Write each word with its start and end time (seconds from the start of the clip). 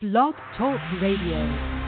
Blog 0.00 0.34
Talk 0.56 0.80
Radio. 1.02 1.79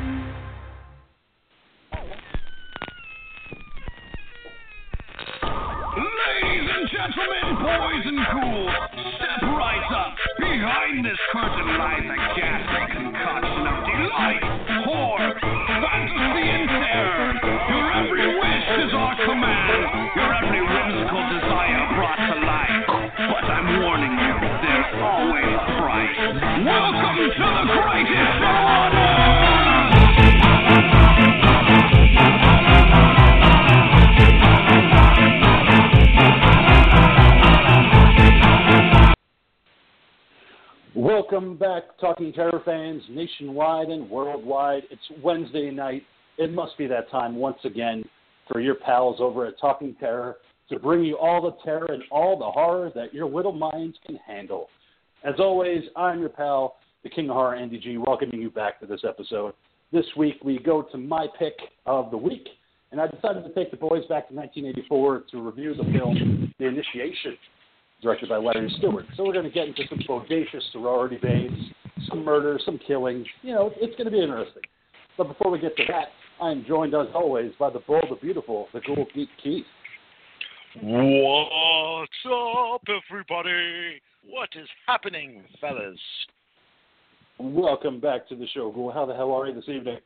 Talking 42.22 42.34
Terror 42.34 42.62
fans 42.64 43.02
nationwide 43.10 43.88
and 43.88 44.08
worldwide. 44.08 44.84
It's 44.92 45.02
Wednesday 45.24 45.72
night. 45.72 46.04
It 46.38 46.52
must 46.52 46.78
be 46.78 46.86
that 46.86 47.10
time 47.10 47.34
once 47.34 47.58
again 47.64 48.04
for 48.48 48.60
your 48.60 48.76
pals 48.76 49.16
over 49.18 49.44
at 49.44 49.58
Talking 49.60 49.96
Terror 49.98 50.36
to 50.68 50.78
bring 50.78 51.02
you 51.02 51.18
all 51.18 51.42
the 51.42 51.56
terror 51.64 51.88
and 51.88 52.04
all 52.12 52.38
the 52.38 52.48
horror 52.48 52.92
that 52.94 53.12
your 53.12 53.28
little 53.28 53.50
minds 53.50 53.96
can 54.06 54.20
handle. 54.24 54.68
As 55.24 55.34
always, 55.40 55.82
I'm 55.96 56.20
your 56.20 56.28
pal, 56.28 56.76
the 57.02 57.10
King 57.10 57.28
of 57.28 57.34
Horror, 57.34 57.56
Andy 57.56 57.80
G, 57.80 57.98
welcoming 57.98 58.40
you 58.40 58.50
back 58.50 58.78
to 58.78 58.86
this 58.86 59.00
episode. 59.02 59.52
This 59.90 60.06
week 60.16 60.36
we 60.44 60.60
go 60.60 60.82
to 60.92 60.98
my 60.98 61.26
pick 61.40 61.54
of 61.86 62.12
the 62.12 62.16
week, 62.16 62.46
and 62.92 63.00
I 63.00 63.08
decided 63.08 63.42
to 63.42 63.52
take 63.52 63.72
the 63.72 63.76
boys 63.76 64.06
back 64.06 64.28
to 64.28 64.34
1984 64.34 65.24
to 65.32 65.42
review 65.42 65.74
the 65.74 65.90
film 65.98 66.54
The 66.60 66.66
Initiation 66.66 67.36
directed 68.00 68.28
by 68.28 68.36
Larry 68.36 68.72
Stewart. 68.78 69.06
So 69.16 69.24
we're 69.24 69.32
going 69.32 69.44
to 69.44 69.50
get 69.50 69.66
into 69.66 69.82
some 69.88 69.98
bodacious 70.08 70.62
sorority 70.70 71.18
babes, 71.20 71.54
some 72.08 72.24
murder, 72.24 72.58
some 72.64 72.78
killing. 72.86 73.24
You 73.42 73.54
know, 73.54 73.72
it's 73.76 73.96
going 73.96 74.06
to 74.06 74.10
be 74.10 74.22
interesting. 74.22 74.62
But 75.16 75.28
before 75.28 75.50
we 75.50 75.58
get 75.58 75.76
to 75.76 75.84
that, 75.88 76.08
I 76.40 76.50
am 76.50 76.64
joined 76.66 76.94
as 76.94 77.06
always 77.14 77.52
by 77.58 77.70
the 77.70 77.80
bold, 77.80 78.06
the 78.10 78.16
beautiful, 78.16 78.68
the 78.72 78.80
Ghoul 78.80 79.06
Geek 79.14 79.28
Keith. 79.42 79.64
What's 80.80 82.10
up, 82.26 82.82
everybody? 82.88 84.00
What 84.24 84.48
is 84.56 84.68
happening, 84.86 85.44
fellas? 85.60 85.98
Welcome 87.38 88.00
back 88.00 88.28
to 88.28 88.36
the 88.36 88.46
show, 88.48 88.70
Ghoul. 88.70 88.90
How 88.92 89.04
the 89.04 89.14
hell 89.14 89.32
are 89.32 89.46
you 89.46 89.54
this 89.54 89.68
evening? 89.68 89.98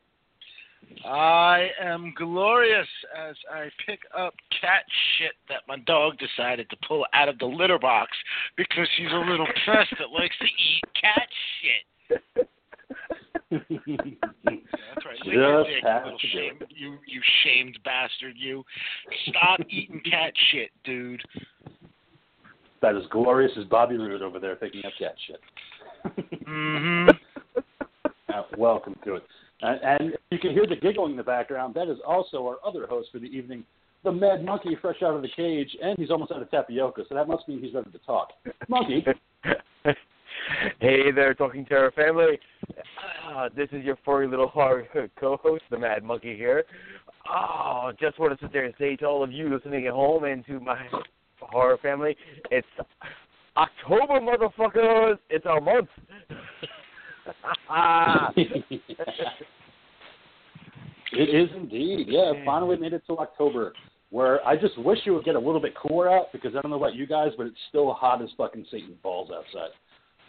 I 1.05 1.69
am 1.81 2.13
glorious 2.17 2.87
as 3.17 3.35
I 3.51 3.69
pick 3.85 3.99
up 4.17 4.33
cat 4.61 4.83
shit 5.17 5.33
that 5.49 5.61
my 5.67 5.77
dog 5.85 6.15
decided 6.17 6.69
to 6.69 6.77
pull 6.87 7.05
out 7.13 7.29
of 7.29 7.37
the 7.39 7.45
litter 7.45 7.79
box 7.79 8.11
because 8.55 8.87
she's 8.97 9.11
a 9.11 9.29
little 9.29 9.47
pest 9.65 9.93
that 9.99 10.09
likes 10.11 10.35
to 10.39 10.45
eat 10.45 10.83
cat 10.99 11.29
shit. 11.61 12.47
That's 13.49 15.05
right. 15.05 15.17
Just 15.17 15.25
dick, 15.25 15.83
have 15.83 16.05
you 16.05 16.11
little 16.11 16.19
to 16.19 16.27
do 16.27 16.33
shame, 16.33 16.59
you 16.69 16.97
you 17.07 17.21
shamed 17.43 17.79
bastard. 17.83 18.33
You 18.35 18.63
stop 19.27 19.59
eating 19.69 20.01
cat 20.09 20.33
shit, 20.51 20.69
dude. 20.83 21.21
That 22.81 22.95
is 22.95 23.03
glorious 23.11 23.51
as 23.57 23.65
Bobby 23.65 23.97
Roode 23.97 24.21
over 24.21 24.39
there 24.39 24.55
picking 24.55 24.81
up 24.85 24.93
cat 24.99 25.15
shit. 25.27 25.41
mm-hmm. 26.47 27.09
Uh, 28.29 28.43
welcome 28.57 28.93
to 29.05 29.15
it. 29.15 29.23
And, 29.61 29.79
and 29.81 30.13
you 30.31 30.39
can 30.39 30.51
hear 30.51 30.67
the 30.67 30.75
giggling 30.75 31.11
in 31.11 31.17
the 31.17 31.23
background. 31.23 31.73
That 31.75 31.89
is 31.89 31.97
also 32.05 32.45
our 32.45 32.57
other 32.65 32.85
host 32.87 33.09
for 33.11 33.19
the 33.19 33.25
evening, 33.25 33.63
the 34.03 34.11
Mad 34.11 34.43
Monkey, 34.45 34.77
fresh 34.81 35.01
out 35.01 35.15
of 35.15 35.21
the 35.21 35.29
cage, 35.35 35.75
and 35.81 35.97
he's 35.97 36.11
almost 36.11 36.31
out 36.31 36.41
of 36.41 36.51
tapioca, 36.51 37.03
so 37.09 37.15
that 37.15 37.27
must 37.27 37.47
mean 37.47 37.61
he's 37.61 37.73
ready 37.73 37.91
to 37.91 37.97
talk. 37.99 38.29
Monkey, 38.69 39.03
hey 40.79 41.11
there, 41.11 41.33
Talking 41.33 41.65
Terror 41.65 41.91
family. 41.91 42.39
Uh, 43.27 43.49
this 43.55 43.69
is 43.71 43.83
your 43.83 43.97
furry 44.05 44.27
little 44.27 44.47
horror 44.47 44.87
co-host, 45.19 45.63
the 45.71 45.77
Mad 45.77 46.03
Monkey 46.03 46.35
here. 46.35 46.63
Oh, 47.29 47.91
just 47.99 48.19
want 48.19 48.37
to 48.37 48.45
sit 48.45 48.53
there 48.53 48.65
and 48.65 48.73
say 48.79 48.95
to 48.97 49.05
all 49.05 49.23
of 49.23 49.31
you 49.31 49.53
listening 49.53 49.87
at 49.87 49.93
home 49.93 50.23
and 50.23 50.45
to 50.45 50.59
my 50.59 50.79
horror 51.41 51.77
family, 51.81 52.15
it's 52.51 52.67
October, 53.57 54.21
motherfuckers. 54.21 55.17
It's 55.29 55.45
our 55.45 55.59
month. 55.59 55.89
it 61.13 61.29
is 61.29 61.49
indeed. 61.55 62.07
Yeah, 62.09 62.33
finally 62.45 62.77
made 62.77 62.93
it 62.93 63.03
to 63.07 63.17
October, 63.17 63.73
where 64.09 64.45
I 64.45 64.55
just 64.55 64.77
wish 64.77 64.99
it 65.05 65.11
would 65.11 65.25
get 65.25 65.35
a 65.35 65.39
little 65.39 65.61
bit 65.61 65.73
cooler 65.75 66.11
out 66.11 66.31
because 66.31 66.55
I 66.55 66.61
don't 66.61 66.71
know 66.71 66.77
about 66.77 66.95
you 66.95 67.07
guys, 67.07 67.31
but 67.37 67.47
it's 67.47 67.57
still 67.69 67.93
hot 67.93 68.21
as 68.21 68.29
fucking 68.37 68.65
Satan 68.71 68.95
balls 69.03 69.29
outside. 69.33 69.71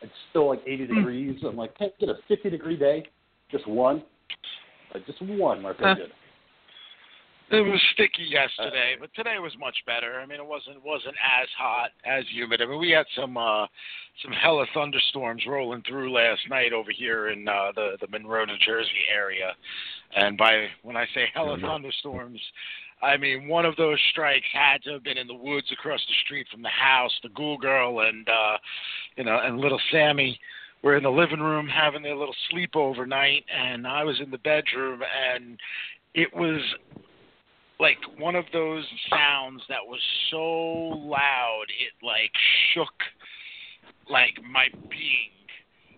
It's 0.02 0.12
still 0.30 0.48
like 0.48 0.62
80 0.66 0.86
hmm. 0.86 0.94
degrees. 0.94 1.40
I'm 1.46 1.56
like, 1.56 1.76
can't 1.76 1.96
get 1.98 2.08
a 2.08 2.18
50 2.28 2.50
degree 2.50 2.76
day, 2.76 3.04
just 3.50 3.66
one, 3.66 4.02
like 4.94 5.06
just 5.06 5.20
one. 5.22 5.62
Might 5.62 5.78
feel 5.78 5.94
good. 5.94 6.12
It 7.50 7.62
was 7.62 7.80
sticky 7.94 8.24
yesterday, 8.28 8.96
but 9.00 9.08
today 9.14 9.38
was 9.38 9.56
much 9.58 9.76
better. 9.86 10.20
I 10.20 10.26
mean, 10.26 10.38
it 10.38 10.46
wasn't 10.46 10.84
wasn't 10.84 11.14
as 11.40 11.48
hot 11.56 11.90
as 12.04 12.24
humid. 12.30 12.60
I 12.60 12.66
mean, 12.66 12.78
we 12.78 12.90
had 12.90 13.06
some 13.16 13.38
uh 13.38 13.66
some 14.22 14.32
hella 14.32 14.66
thunderstorms 14.74 15.44
rolling 15.48 15.82
through 15.88 16.12
last 16.12 16.42
night 16.50 16.74
over 16.74 16.90
here 16.90 17.28
in 17.28 17.48
uh 17.48 17.72
the 17.74 17.96
the 18.02 18.08
Monroe, 18.08 18.44
New 18.44 18.58
Jersey 18.58 19.08
area. 19.10 19.54
And 20.14 20.36
by 20.36 20.66
when 20.82 20.96
I 20.96 21.06
say 21.14 21.24
hella 21.32 21.56
thunderstorms, 21.58 22.40
I 23.00 23.16
mean 23.16 23.48
one 23.48 23.64
of 23.64 23.76
those 23.76 23.98
strikes 24.10 24.46
had 24.52 24.82
to 24.82 24.92
have 24.92 25.04
been 25.04 25.16
in 25.16 25.26
the 25.26 25.34
woods 25.34 25.68
across 25.72 26.00
the 26.06 26.14
street 26.26 26.46
from 26.52 26.60
the 26.60 26.68
house. 26.68 27.12
The 27.22 27.30
Ghoul 27.30 27.56
Girl 27.56 28.00
and 28.00 28.28
uh 28.28 28.58
you 29.16 29.24
know 29.24 29.40
and 29.42 29.58
little 29.58 29.80
Sammy 29.90 30.38
were 30.82 30.98
in 30.98 31.02
the 31.02 31.10
living 31.10 31.40
room 31.40 31.66
having 31.66 32.02
their 32.02 32.14
little 32.14 32.36
sleepover 32.52 33.08
night, 33.08 33.44
and 33.50 33.86
I 33.86 34.04
was 34.04 34.20
in 34.20 34.30
the 34.30 34.38
bedroom, 34.38 35.00
and 35.32 35.58
it 36.14 36.32
was 36.34 36.60
like 37.80 37.98
one 38.18 38.34
of 38.34 38.44
those 38.52 38.84
sounds 39.08 39.62
that 39.68 39.84
was 39.86 40.00
so 40.30 40.42
loud 40.42 41.64
it 41.68 41.92
like 42.04 42.32
shook 42.74 42.92
like 44.10 44.34
my 44.42 44.66
being. 44.88 45.32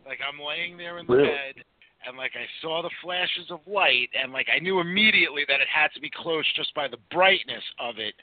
Like 0.07 0.19
I'm 0.27 0.41
laying 0.41 0.77
there 0.77 0.99
in 0.99 1.07
the 1.07 1.15
Really? 1.15 1.29
bed 1.29 1.65
and 2.07 2.17
like 2.17 2.33
I 2.35 2.47
saw 2.61 2.83
the 2.83 2.91
flashes 3.03 3.51
of 3.51 3.61
light 3.67 4.09
and 4.21 4.33
like 4.33 4.49
I 4.55 4.59
knew 4.59 4.81
immediately 4.81 5.45
that 5.49 5.61
it 5.61 5.69
had 5.73 5.89
to 5.95 6.01
be 6.01 6.11
close 6.11 6.45
just 6.57 6.75
by 6.75 6.89
the 6.89 6.99
brightness 7.11 7.65
of 7.79 7.99
it. 7.99 8.15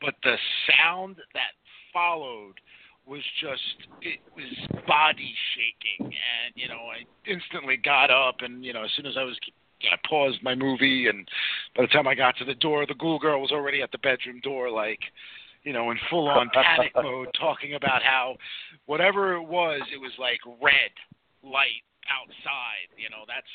But 0.00 0.14
the 0.22 0.36
sound 0.68 1.16
that 1.34 1.52
followed 1.92 2.54
was 3.06 3.22
just 3.40 3.88
it 4.00 4.20
was 4.34 4.82
body 4.86 5.34
shaking 5.54 6.06
and 6.14 6.54
you 6.54 6.68
know 6.68 6.88
I 6.88 7.04
instantly 7.30 7.76
got 7.76 8.10
up 8.10 8.36
and 8.40 8.64
you 8.64 8.72
know 8.72 8.84
as 8.84 8.90
soon 8.96 9.06
as 9.06 9.16
I 9.18 9.24
was 9.24 9.38
I 9.92 10.08
paused 10.08 10.42
my 10.42 10.54
movie, 10.54 11.08
and 11.08 11.28
by 11.76 11.82
the 11.82 11.88
time 11.88 12.06
I 12.06 12.14
got 12.14 12.36
to 12.38 12.44
the 12.44 12.54
door, 12.54 12.86
the 12.86 12.94
ghoul 12.94 13.18
girl 13.18 13.40
was 13.40 13.52
already 13.52 13.82
at 13.82 13.92
the 13.92 13.98
bedroom 13.98 14.40
door, 14.40 14.70
like, 14.70 15.00
you 15.62 15.72
know, 15.72 15.90
in 15.90 15.98
full 16.10 16.28
on 16.28 16.50
panic 16.52 16.92
mode, 17.02 17.28
talking 17.38 17.74
about 17.74 18.02
how 18.02 18.36
whatever 18.86 19.34
it 19.34 19.42
was, 19.42 19.80
it 19.92 20.00
was 20.00 20.12
like 20.18 20.40
red 20.62 20.92
light 21.42 21.84
outside. 22.10 22.88
You 22.96 23.10
know, 23.10 23.24
that's 23.26 23.46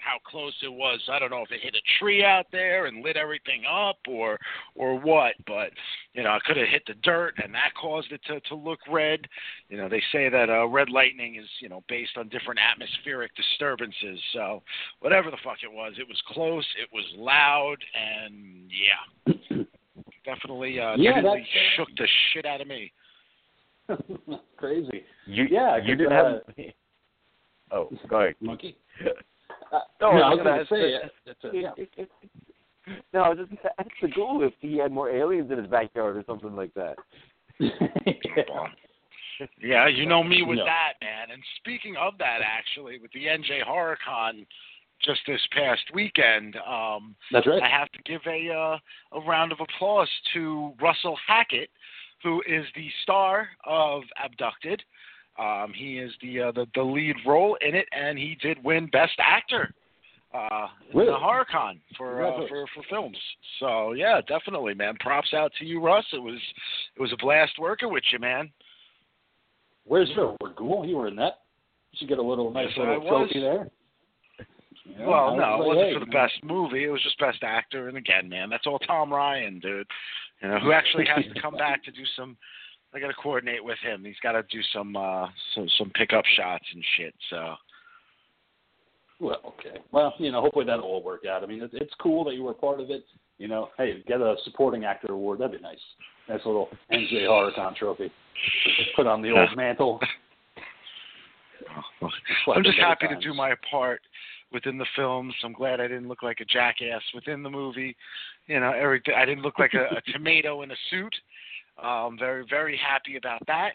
how 0.00 0.18
close 0.24 0.54
it 0.62 0.72
was. 0.72 1.00
I 1.10 1.18
don't 1.18 1.30
know 1.30 1.42
if 1.42 1.50
it 1.50 1.60
hit 1.62 1.74
a 1.74 1.98
tree 1.98 2.24
out 2.24 2.46
there 2.52 2.86
and 2.86 3.02
lit 3.02 3.16
everything 3.16 3.62
up, 3.70 3.98
or 4.08 4.38
or 4.74 4.98
what, 4.98 5.34
but 5.46 5.70
you 6.12 6.22
know, 6.22 6.30
I 6.30 6.38
could 6.46 6.56
have 6.56 6.68
hit 6.68 6.82
the 6.86 6.94
dirt, 7.02 7.34
and 7.42 7.54
that 7.54 7.74
caused 7.80 8.12
it 8.12 8.20
to 8.26 8.40
to 8.40 8.54
look 8.54 8.80
red. 8.90 9.20
You 9.68 9.76
know, 9.76 9.88
they 9.88 10.02
say 10.12 10.28
that 10.28 10.50
uh, 10.50 10.66
red 10.66 10.90
lightning 10.90 11.36
is 11.36 11.48
you 11.60 11.68
know 11.68 11.82
based 11.88 12.16
on 12.16 12.28
different 12.28 12.60
atmospheric 12.60 13.32
disturbances. 13.34 14.20
So 14.32 14.62
whatever 15.00 15.30
the 15.30 15.38
fuck 15.44 15.58
it 15.62 15.72
was, 15.72 15.94
it 15.98 16.06
was 16.08 16.20
close, 16.28 16.66
it 16.80 16.88
was 16.92 17.04
loud, 17.16 17.76
and 17.94 18.70
yeah, 18.70 19.64
definitely, 20.24 20.80
uh, 20.80 20.96
Yeah, 20.96 21.14
definitely 21.14 21.46
shook 21.76 21.88
the 21.96 22.08
shit 22.32 22.46
out 22.46 22.60
of 22.60 22.68
me. 22.68 22.92
Crazy. 24.56 25.04
You, 25.26 25.44
Yeah, 25.50 25.76
you 25.76 25.94
didn't 25.96 26.12
uh, 26.12 26.38
have. 26.56 26.66
Oh, 27.70 27.90
go 28.08 28.20
ahead. 28.20 28.34
Monkey. 28.40 28.76
Uh, 29.74 29.80
No, 30.00 30.12
no, 30.12 30.22
I 30.22 30.26
I 30.26 30.28
was 30.34 30.38
was 30.38 30.38
gonna 30.38 30.44
going 30.44 30.54
to 30.56 30.60
ask 30.60 30.68
say, 30.68 30.80
the- 30.92 31.32
that's 31.32 31.44
a, 31.44 32.04
yeah. 32.86 32.94
No, 33.12 33.20
I 33.22 33.28
was 33.30 33.38
just 33.38 33.50
gonna 33.50 33.74
ask 33.78 33.88
the 34.02 34.08
ghoul 34.08 34.42
if 34.42 34.52
he 34.60 34.76
had 34.76 34.92
more 34.92 35.10
aliens 35.10 35.50
in 35.50 35.58
his 35.58 35.66
backyard 35.66 36.16
or 36.16 36.24
something 36.26 36.54
like 36.54 36.72
that. 36.74 36.96
Yeah, 39.60 39.88
you 39.88 40.06
know 40.06 40.22
me 40.22 40.42
with 40.44 40.58
No. 40.58 40.64
that, 40.64 40.92
man. 41.02 41.32
And 41.32 41.42
speaking 41.56 41.96
of 41.96 42.16
that, 42.18 42.38
actually, 42.44 43.00
with 43.00 43.10
the 43.12 43.26
NJ 43.26 43.64
HorrorCon 43.66 44.46
just 45.02 45.20
this 45.26 45.40
past 45.50 45.82
weekend, 45.92 46.56
um, 46.58 47.16
That's 47.32 47.44
right. 47.46 47.60
I 47.60 47.68
have 47.68 47.90
to 47.92 48.02
give 48.04 48.20
a 48.28 48.50
uh, 48.50 48.78
a 49.18 49.20
round 49.26 49.50
of 49.50 49.58
applause 49.60 50.08
to 50.34 50.72
Russell 50.80 51.18
Hackett, 51.26 51.68
who 52.22 52.42
is 52.46 52.64
the 52.76 52.88
star 53.02 53.48
of 53.64 54.02
Abducted, 54.24 54.82
Um, 55.38 55.72
he 55.74 55.98
is 55.98 56.12
the, 56.22 56.40
uh, 56.40 56.52
the 56.52 56.66
the 56.74 56.82
lead 56.82 57.16
role 57.26 57.56
in 57.66 57.74
it, 57.74 57.86
and 57.90 58.16
he 58.16 58.36
did 58.40 58.62
win 58.62 58.86
Best 58.86 59.14
Actor 59.18 59.74
uh, 60.32 60.66
in 60.90 60.98
Really? 60.98 61.10
the 61.10 61.16
HorrorCon 61.16 61.80
for 61.96 62.24
uh, 62.24 62.46
for 62.48 62.66
for 62.74 62.82
films. 62.88 63.18
So 63.58 63.92
yeah, 63.92 64.20
definitely, 64.28 64.74
man. 64.74 64.94
Props 65.00 65.34
out 65.34 65.52
to 65.58 65.64
you, 65.64 65.80
Russ. 65.80 66.04
It 66.12 66.22
was 66.22 66.38
it 66.96 67.00
was 67.00 67.12
a 67.12 67.16
blast 67.16 67.52
working 67.58 67.92
with 67.92 68.04
you, 68.12 68.18
man. 68.18 68.50
Where's 69.84 70.08
your 70.16 70.36
Ghoul? 70.56 70.86
You 70.86 70.96
were 70.96 71.08
in 71.08 71.16
that. 71.16 71.40
You 71.92 71.98
should 71.98 72.08
get 72.08 72.18
a 72.18 72.22
little 72.22 72.50
nice 72.52 72.68
Yes, 72.70 72.78
little 72.78 73.00
trophy 73.08 73.40
there. 73.40 73.68
Yeah, 74.86 75.06
well, 75.06 75.36
no, 75.36 75.54
it 75.54 75.58
was 75.58 75.66
wasn't 75.66 75.86
like, 75.86 75.94
for 75.94 76.00
the 76.00 76.06
hey, 76.06 76.26
best 76.26 76.44
movie. 76.44 76.84
It 76.84 76.90
was 76.90 77.02
just 77.02 77.18
best 77.18 77.42
actor. 77.42 77.88
And 77.88 77.96
again, 77.96 78.28
man, 78.28 78.50
that's 78.50 78.66
all 78.66 78.78
Tom 78.80 79.12
Ryan, 79.12 79.58
dude. 79.58 79.86
You 80.42 80.48
know, 80.48 80.58
who 80.58 80.72
actually 80.72 81.06
has 81.06 81.24
to 81.32 81.40
come 81.40 81.54
back 81.54 81.82
to 81.84 81.90
do 81.90 82.02
some. 82.16 82.36
I 82.94 83.00
got 83.00 83.08
to 83.08 83.14
coordinate 83.14 83.64
with 83.64 83.78
him. 83.82 84.04
He's 84.04 84.14
got 84.22 84.32
to 84.32 84.42
do 84.50 84.60
some 84.72 84.96
uh 84.96 85.26
some 85.54 85.68
some 85.78 85.90
pickup 85.90 86.24
shots 86.36 86.64
and 86.72 86.84
shit. 86.96 87.14
So 87.30 87.54
Well, 89.20 89.40
okay. 89.46 89.80
Well, 89.92 90.14
you 90.18 90.30
know, 90.30 90.40
hopefully 90.40 90.64
that'll 90.64 90.84
all 90.84 91.02
work 91.02 91.26
out. 91.26 91.42
I 91.42 91.46
mean, 91.46 91.62
it's, 91.62 91.74
it's 91.76 91.94
cool 92.00 92.24
that 92.24 92.34
you 92.34 92.44
were 92.44 92.52
a 92.52 92.54
part 92.54 92.80
of 92.80 92.90
it. 92.90 93.04
You 93.38 93.48
know, 93.48 93.70
hey, 93.76 94.02
get 94.06 94.20
a 94.20 94.36
supporting 94.44 94.84
actor 94.84 95.12
award. 95.12 95.40
That'd 95.40 95.56
be 95.56 95.62
nice. 95.62 95.78
Nice 96.28 96.40
little 96.46 96.68
NJ 96.92 97.26
HorrorCon 97.28 97.76
trophy. 97.76 98.12
Put 98.96 99.06
on 99.06 99.22
the 99.22 99.30
old 99.30 99.50
mantle. 99.56 100.00
I'm 102.54 102.62
just 102.62 102.78
happy 102.78 103.08
to 103.08 103.18
do 103.20 103.34
my 103.34 103.54
part 103.70 104.00
within 104.52 104.78
the 104.78 104.86
films. 104.96 105.34
I'm 105.42 105.52
glad 105.52 105.80
I 105.80 105.88
didn't 105.88 106.08
look 106.08 106.22
like 106.22 106.40
a 106.40 106.44
jackass 106.44 107.02
within 107.14 107.42
the 107.42 107.50
movie. 107.50 107.96
You 108.46 108.60
know, 108.60 108.70
everything. 108.72 109.14
I 109.16 109.24
didn't 109.24 109.42
look 109.42 109.58
like 109.58 109.74
a, 109.74 109.96
a 109.96 110.12
tomato 110.12 110.62
in 110.62 110.70
a 110.70 110.76
suit. 110.90 111.14
Um, 111.82 112.16
very, 112.18 112.44
very 112.48 112.78
happy 112.78 113.16
about 113.16 113.40
that. 113.46 113.72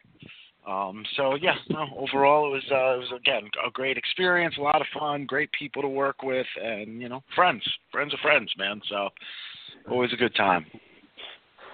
Um, 0.68 1.04
so 1.16 1.36
yeah, 1.36 1.56
no, 1.70 1.88
overall 1.98 2.48
it 2.48 2.52
was 2.52 2.64
uh, 2.72 2.96
it 2.96 3.00
was 3.00 3.14
again 3.16 3.50
a 3.66 3.72
great 3.72 3.98
experience, 3.98 4.56
a 4.58 4.62
lot 4.62 4.82
of 4.82 4.88
fun, 4.98 5.26
great 5.26 5.50
people 5.58 5.82
to 5.82 5.88
work 5.88 6.22
with, 6.22 6.46
and 6.62 7.02
you 7.02 7.10
know, 7.10 7.24
friends, 7.34 7.64
friends 7.92 8.14
of 8.14 8.20
friends, 8.20 8.52
man. 8.58 8.82
So 8.90 9.10
always 9.90 10.14
a 10.14 10.18
good 10.18 10.36
time. 10.36 10.66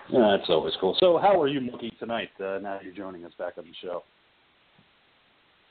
Yeah, 0.10 0.38
that's 0.38 0.50
always 0.50 0.74
cool. 0.80 0.96
So, 1.00 1.18
how 1.18 1.42
are 1.42 1.48
you, 1.48 1.60
Mookie, 1.60 1.98
tonight? 1.98 2.30
Uh, 2.40 2.60
now 2.62 2.80
you're 2.84 2.94
joining 2.94 3.26
us 3.26 3.32
back 3.40 3.54
on 3.58 3.64
the 3.64 3.72
show. 3.82 4.04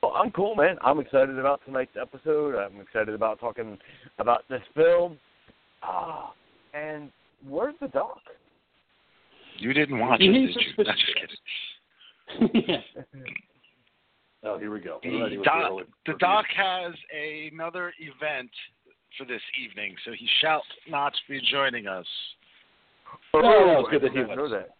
Well, 0.03 0.13
I'm 0.17 0.33
cool, 0.33 0.57
man. 0.57 0.77
I'm 0.83 0.99
excited 0.99 1.39
about 1.39 1.61
tonight's 1.65 1.97
episode. 2.01 2.57
I'm 2.57 2.81
excited 2.81 3.15
about 3.15 3.39
talking 3.39 3.79
about 4.19 4.43
this 4.51 4.61
film. 4.75 5.19
Ah, 5.83 6.33
and 6.75 7.11
where's 7.49 7.77
the 7.81 7.89
doc? 7.89 8.19
You 9.59 9.73
didn't 9.73 9.99
watch 9.99 10.21
He 10.21 10.29
it, 10.29 10.33
did 10.33 10.55
to 10.55 10.61
you? 10.65 10.73
switch 10.75 10.87
No, 10.87 10.93
just 10.93 11.09
it. 11.09 12.61
kidding. 12.61 12.83
oh, 14.45 14.59
here 14.59 14.71
we 14.73 14.81
go. 14.81 14.99
The 15.03 15.11
We're 15.11 15.23
ready 15.25 15.37
with 15.39 15.45
doc, 15.47 15.71
early 15.71 15.85
the 16.07 16.15
doc 16.19 16.45
has 16.57 16.93
another 17.53 17.93
event 17.99 18.51
for 19.19 19.25
this 19.25 19.43
evening, 19.63 19.95
so 20.05 20.13
he 20.13 20.29
shall 20.41 20.63
not 20.89 21.13
be 21.29 21.41
joining 21.51 21.87
us. 21.87 22.07
Oh, 23.33 23.41
Oh, 23.45 23.87
good 23.91 24.01
I 24.03 24.09
that 24.09 24.13
he 24.13 24.19
didn't 24.19 24.37
know 24.37 24.49
that. 24.49 24.71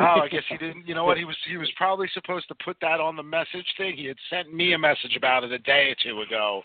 Oh, 0.00 0.20
I 0.22 0.28
guess 0.30 0.44
he 0.48 0.56
didn't. 0.56 0.86
You 0.88 0.94
know 0.94 1.04
what? 1.04 1.18
He 1.18 1.24
was 1.24 1.36
he 1.48 1.58
was 1.58 1.70
probably 1.76 2.08
supposed 2.14 2.48
to 2.48 2.54
put 2.64 2.76
that 2.80 3.00
on 3.00 3.16
the 3.16 3.22
message 3.22 3.66
thing. 3.76 3.96
He 3.96 4.06
had 4.06 4.16
sent 4.30 4.52
me 4.54 4.72
a 4.72 4.78
message 4.78 5.14
about 5.16 5.44
it 5.44 5.52
a 5.52 5.58
day 5.58 5.90
or 5.90 5.96
two 6.02 6.22
ago, 6.22 6.62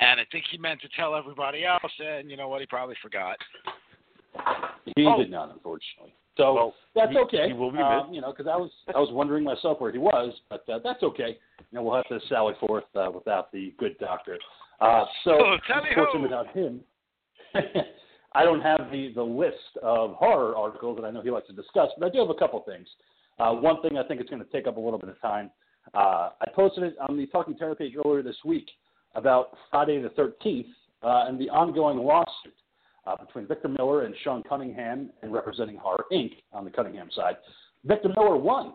and 0.00 0.18
I 0.18 0.24
think 0.32 0.44
he 0.50 0.56
meant 0.56 0.80
to 0.80 0.88
tell 0.96 1.14
everybody 1.14 1.66
else. 1.66 1.92
And 1.98 2.30
you 2.30 2.38
know 2.38 2.48
what? 2.48 2.60
He 2.62 2.66
probably 2.66 2.96
forgot. 3.02 3.36
He 4.96 5.04
Oh. 5.06 5.18
did 5.18 5.30
not, 5.30 5.52
unfortunately. 5.52 6.14
So 6.36 6.54
Well, 6.54 6.74
that's 6.94 7.12
he- 7.12 7.18
okay. 7.18 7.48
he 7.48 7.52
will 7.52 7.70
be 7.72 7.78
um, 7.78 8.12
you 8.12 8.20
know, 8.20 8.32
because 8.32 8.46
I 8.46 8.56
was 8.56 8.70
I 8.94 8.98
was 8.98 9.10
wondering 9.12 9.44
myself 9.44 9.80
where 9.80 9.92
he 9.92 9.98
was, 9.98 10.32
but 10.48 10.66
uh, 10.68 10.78
that's 10.82 11.02
okay. 11.02 11.38
You 11.58 11.76
know, 11.76 11.82
we'll 11.82 11.96
have 11.96 12.08
to 12.08 12.18
sally 12.28 12.54
forth 12.58 12.84
uh, 12.94 13.10
without 13.14 13.52
the 13.52 13.74
good 13.78 13.98
doctor. 13.98 14.38
Uh, 14.80 15.04
so 15.24 15.32
Oh, 15.32 15.56
tally-ho. 15.68 15.88
unfortunately, 15.88 16.22
without 16.22 16.48
him, 16.54 16.80
I 18.34 18.44
don't 18.44 18.62
have 18.62 18.90
the 18.90 19.12
the 19.14 19.22
list 19.22 19.76
of 19.82 20.14
horror 20.14 20.56
articles 20.56 20.96
that 20.98 21.04
I 21.06 21.10
know 21.10 21.20
he 21.22 21.30
likes 21.30 21.48
to 21.48 21.52
discuss, 21.52 21.88
but 21.98 22.06
I 22.06 22.08
do 22.10 22.18
have 22.20 22.30
a 22.30 22.34
couple 22.34 22.60
things. 22.62 22.88
Uh, 23.38 23.52
one 23.52 23.80
thing 23.82 23.98
I 23.98 24.02
think 24.04 24.20
is 24.20 24.28
going 24.28 24.42
to 24.44 24.50
take 24.50 24.66
up 24.66 24.76
a 24.76 24.80
little 24.80 24.98
bit 24.98 25.10
of 25.10 25.20
time. 25.20 25.50
Uh, 25.94 26.30
I 26.40 26.50
posted 26.54 26.84
it 26.84 26.96
on 27.06 27.16
the 27.16 27.26
Talking 27.26 27.56
Terror 27.56 27.74
page 27.74 27.94
earlier 28.04 28.22
this 28.22 28.36
week 28.44 28.68
about 29.14 29.56
Friday 29.70 30.00
the 30.00 30.10
13th 30.10 30.66
uh, 31.02 31.28
and 31.28 31.38
the 31.38 31.50
ongoing 31.50 31.98
lawsuit 31.98 32.54
uh, 33.06 33.16
between 33.16 33.46
Victor 33.46 33.68
Miller 33.68 34.02
and 34.02 34.14
Sean 34.22 34.42
Cunningham 34.42 35.10
and 35.22 35.32
representing 35.32 35.76
Horror 35.76 36.04
Inc. 36.12 36.32
on 36.52 36.64
the 36.64 36.70
Cunningham 36.70 37.10
side. 37.14 37.36
Victor 37.84 38.10
Miller 38.16 38.36
won 38.36 38.74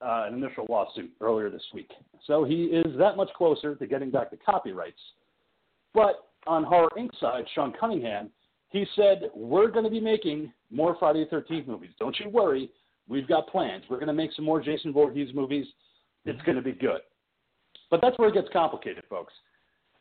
uh, 0.00 0.26
an 0.28 0.34
initial 0.34 0.66
lawsuit 0.68 1.10
earlier 1.20 1.50
this 1.50 1.64
week, 1.72 1.90
so 2.26 2.44
he 2.44 2.64
is 2.64 2.96
that 2.98 3.16
much 3.16 3.30
closer 3.36 3.74
to 3.74 3.86
getting 3.86 4.10
back 4.10 4.30
the 4.30 4.36
copyrights. 4.36 5.00
But 5.92 6.28
on 6.46 6.64
Horror 6.64 6.90
Inc. 6.98 7.18
side, 7.20 7.44
Sean 7.54 7.72
Cunningham, 7.78 8.30
he 8.70 8.84
said, 8.96 9.30
We're 9.34 9.70
going 9.70 9.84
to 9.84 9.90
be 9.90 10.00
making 10.00 10.52
more 10.70 10.96
Friday 10.98 11.26
the 11.30 11.36
13th 11.36 11.66
movies. 11.66 11.90
Don't 11.98 12.18
you 12.18 12.28
worry. 12.28 12.70
We've 13.08 13.28
got 13.28 13.48
plans. 13.48 13.84
We're 13.88 13.98
going 13.98 14.08
to 14.08 14.14
make 14.14 14.32
some 14.34 14.44
more 14.44 14.60
Jason 14.62 14.92
Voorhees 14.92 15.34
movies. 15.34 15.66
It's 16.24 16.40
going 16.42 16.56
to 16.56 16.62
be 16.62 16.72
good. 16.72 17.00
But 17.90 18.00
that's 18.00 18.18
where 18.18 18.28
it 18.28 18.34
gets 18.34 18.48
complicated, 18.52 19.04
folks. 19.08 19.32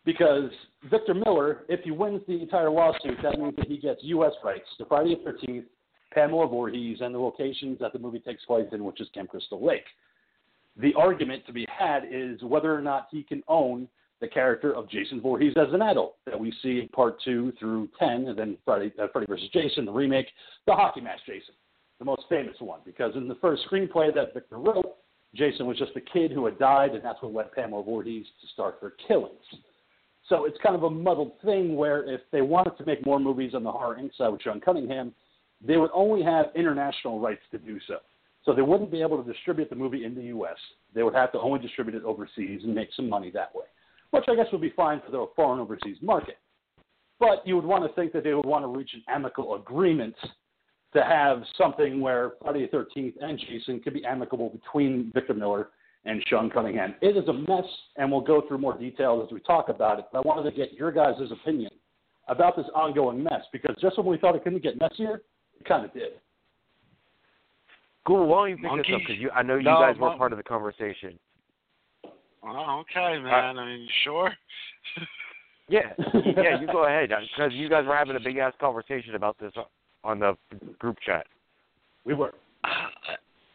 Because 0.06 0.50
Victor 0.90 1.14
Miller, 1.14 1.64
if 1.70 1.82
he 1.82 1.92
wins 1.92 2.22
the 2.28 2.42
entire 2.42 2.70
lawsuit, 2.70 3.18
that 3.24 3.40
means 3.40 3.56
that 3.56 3.68
he 3.68 3.78
gets 3.78 4.02
U.S. 4.04 4.34
rights 4.44 4.68
to 4.78 4.86
Friday 4.86 5.16
the 5.24 5.32
13th, 5.32 5.66
Pamela 6.14 6.48
Voorhees, 6.48 7.00
and 7.02 7.16
the 7.16 7.20
locations 7.20 7.80
that 7.80 7.94
the 7.94 8.00
movie 8.00 8.20
takes 8.20 8.44
place 8.46 8.68
in, 8.72 8.84
which 8.84 9.00
is 9.00 9.08
Camp 9.14 9.30
Crystal 9.30 9.66
Lake. 9.66 9.86
The 10.78 10.94
argument 10.96 11.46
to 11.46 11.54
be 11.54 11.66
had 11.70 12.04
is 12.12 12.42
whether 12.44 12.74
or 12.76 12.82
not 12.82 13.08
he 13.12 13.24
can 13.24 13.44
own 13.48 13.88
the 14.20 14.28
character 14.28 14.74
of 14.74 14.90
Jason 14.90 15.22
Voorhees 15.22 15.54
as 15.58 15.74
an 15.74 15.82
adult 15.82 16.16
that 16.26 16.40
we 16.40 16.54
see 16.62 16.80
in 16.80 16.88
part 16.90 17.22
two 17.24 17.54
through 17.60 17.90
10, 18.00 18.28
and 18.28 18.38
then 18.38 18.58
Friday, 18.66 18.92
uh, 19.02 19.08
Freddy 19.12 19.28
vs. 19.28 19.50
Jason, 19.54 19.86
the 19.86 19.92
remake, 19.92 20.28
the 20.66 20.74
hockey 20.74 21.02
match 21.02 21.20
Jason, 21.26 21.54
the 22.00 22.06
most 22.06 22.24
famous 22.30 22.56
one. 22.60 22.80
Because 22.86 23.16
in 23.16 23.28
the 23.28 23.36
first 23.36 23.64
screenplay 23.70 24.14
that 24.16 24.34
Victor 24.34 24.58
wrote, 24.58 24.96
Jason 25.36 25.66
was 25.66 25.78
just 25.78 25.92
a 25.96 26.02
kid 26.02 26.32
who 26.32 26.46
had 26.46 26.60
died, 26.60 26.92
and 26.92 27.04
that's 27.04 27.22
what 27.22 27.34
led 27.34 27.52
Pamela 27.52 27.84
Voorhees 27.84 28.26
to 28.42 28.48
start 28.54 28.78
her 28.82 28.94
killings. 29.08 29.44
So 30.30 30.46
it's 30.46 30.58
kind 30.64 30.75
of 30.75 30.84
a 30.84 30.90
muddled 30.90 31.34
thing 31.44 31.75
where 31.75 32.10
if 32.10 32.22
they 32.31 32.42
wanted 32.42 32.78
to 32.78 32.86
make 32.86 33.06
more 33.06 33.20
movies 33.20 33.54
on 33.54 33.64
the 33.64 33.72
Horror 33.72 33.98
Inc. 34.02 34.16
side 34.18 34.30
with 34.30 34.42
John 34.42 34.62
Cunningham, 34.62 35.14
they 35.66 35.78
would 35.78 35.92
only 35.94 36.24
have 36.24 36.48
international 36.56 37.20
rights 37.20 37.42
to 37.52 37.58
do 37.58 37.80
so. 37.88 37.98
So 38.46 38.54
they 38.54 38.62
wouldn't 38.62 38.92
be 38.92 39.02
able 39.02 39.22
to 39.22 39.31
distribute 39.31 39.70
the 39.70 39.75
movie 39.75 40.06
in 40.06 40.16
the 40.16 40.24
U.S. 40.24 40.58
They 40.94 41.04
would 41.04 41.16
have 41.16 41.31
to 41.34 41.40
only 41.40 41.60
distribute 41.60 41.96
it 41.96 42.04
overseas 42.04 42.62
and 42.64 42.75
make 42.75 42.90
some 42.96 43.10
money 43.10 43.32
that 43.32 43.53
way, 43.56 43.65
which 44.12 44.25
I 44.27 44.36
guess 44.36 44.48
would 44.51 44.62
be 44.62 44.74
fine 44.75 45.01
for 45.06 45.12
the 45.12 45.25
foreign 45.36 45.60
overseas 45.60 45.98
market. 46.01 46.38
But 47.20 47.46
you 47.46 47.56
would 47.56 47.65
want 47.65 47.86
to 47.86 47.94
think 47.96 48.12
that 48.13 48.24
they 48.24 48.34
would 48.34 48.46
want 48.46 48.63
to 48.63 48.68
reach 48.68 48.92
an 48.94 49.03
amicable 49.08 49.56
agreement 49.56 50.15
to 50.94 51.03
have 51.03 51.44
something 51.58 52.01
where 52.01 52.34
Friday 52.42 52.68
the 52.70 52.77
13th 52.77 53.13
and 53.22 53.39
Jason 53.39 53.80
could 53.80 53.94
be 53.94 54.06
amicable 54.06 54.50
between 54.50 55.12
Victor 55.13 55.34
Miller 55.34 55.70
and 56.05 56.24
Sean 56.27 56.50
Cunningham. 56.50 56.95
It 57.01 57.15
is 57.17 57.27
a 57.27 57.33
mess, 57.33 57.63
and 57.98 58.12
we'll 58.12 58.22
go 58.22 58.43
through 58.48 58.57
more 58.57 58.77
details 58.77 59.27
as 59.27 59.33
we 59.33 59.39
talk 59.41 59.69
about 59.69 60.00
it. 60.00 60.05
But 60.12 60.19
I 60.19 60.22
wanted 60.22 60.50
to 60.50 60.55
get 60.55 60.74
your 60.74 60.91
guys' 60.91 61.15
opinion 61.31 61.72
about 62.27 62.55
this 62.55 62.65
ongoing 62.75 63.24
mess 63.24 63.41
because 63.51 63.75
just 63.81 63.98
when 63.98 64.07
we 64.07 64.17
thought 64.17 64.36
it 64.36 64.43
couldn't 64.43 64.63
get 64.63 64.79
messier, 64.79 65.22
it 65.60 65.65
kind 65.67 65.86
of 65.86 65.93
did. 65.93 66.13
Cool. 68.05 68.27
Why 68.27 68.50
don't 68.50 68.50
you 68.50 68.57
pick 68.57 68.86
this 68.86 68.95
up? 68.95 69.01
Because 69.07 69.31
I 69.33 69.43
know 69.43 69.55
you 69.55 69.63
No, 69.63 69.79
guys 69.79 69.95
were 69.95 70.10
mon- 70.10 70.17
part 70.17 70.33
of 70.33 70.38
the 70.38 70.43
conversation. 70.43 71.17
Oh, 72.45 72.81
okay, 72.81 73.22
man. 73.22 73.57
I 73.57 73.65
mean, 73.65 73.88
sure? 74.03 74.31
Yeah, 75.69 75.93
yeah. 76.13 76.60
You 76.60 76.67
go 76.67 76.86
ahead 76.86 77.10
because 77.38 77.53
you 77.53 77.69
guys 77.69 77.86
were 77.88 77.95
having 77.95 78.17
a 78.17 78.19
big 78.19 78.36
ass 78.36 78.51
conversation 78.60 79.15
about 79.15 79.38
this 79.39 79.53
on 80.03 80.19
the 80.19 80.36
group 80.77 80.98
chat. 81.05 81.25
We 82.03 82.13
were. 82.13 82.33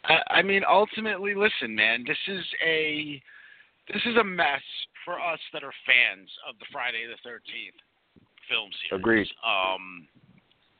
I, 0.08 0.38
I 0.38 0.42
mean, 0.42 0.62
ultimately, 0.68 1.34
listen, 1.34 1.74
man. 1.74 2.04
This 2.06 2.18
is 2.28 2.44
a 2.66 3.22
this 3.92 4.02
is 4.06 4.16
a 4.16 4.24
mess 4.24 4.62
for 5.04 5.14
us 5.20 5.40
that 5.52 5.62
are 5.64 5.72
fans 5.86 6.28
of 6.48 6.58
the 6.58 6.66
Friday 6.72 7.04
the 7.06 7.16
Thirteenth 7.22 7.76
film 8.48 8.70
series. 8.88 9.00
Agreed. 9.00 9.28
Um, 9.44 10.08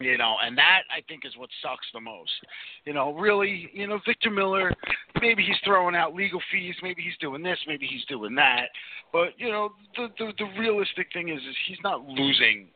you 0.01 0.17
know, 0.17 0.37
and 0.45 0.57
that 0.57 0.83
I 0.91 1.01
think 1.09 1.25
is 1.27 1.37
what 1.37 1.51
sucks 1.61 1.87
the 1.93 2.01
most. 2.01 2.31
You 2.85 2.93
know, 2.95 3.15
really, 3.15 3.69
you 3.73 3.89
know, 3.89 3.99
Victor 4.07 4.31
Miller, 4.31 4.73
maybe 5.21 5.43
he's 5.43 5.57
throwing 5.65 5.97
out 5.97 6.15
legal 6.15 6.41
fees, 6.53 6.75
maybe 6.83 7.03
he's 7.03 7.17
doing 7.21 7.43
this, 7.43 7.59
maybe 7.67 7.87
he's 7.87 8.05
doing 8.05 8.35
that, 8.37 8.67
but 9.13 9.31
you 9.39 9.51
know, 9.51 9.71
the 9.97 10.09
the, 10.19 10.33
the 10.39 10.61
realistic 10.61 11.09
thing 11.13 11.31
is, 11.31 11.39
is 11.39 11.57
he's 11.67 11.79
not 11.83 12.07
losing 12.07 12.69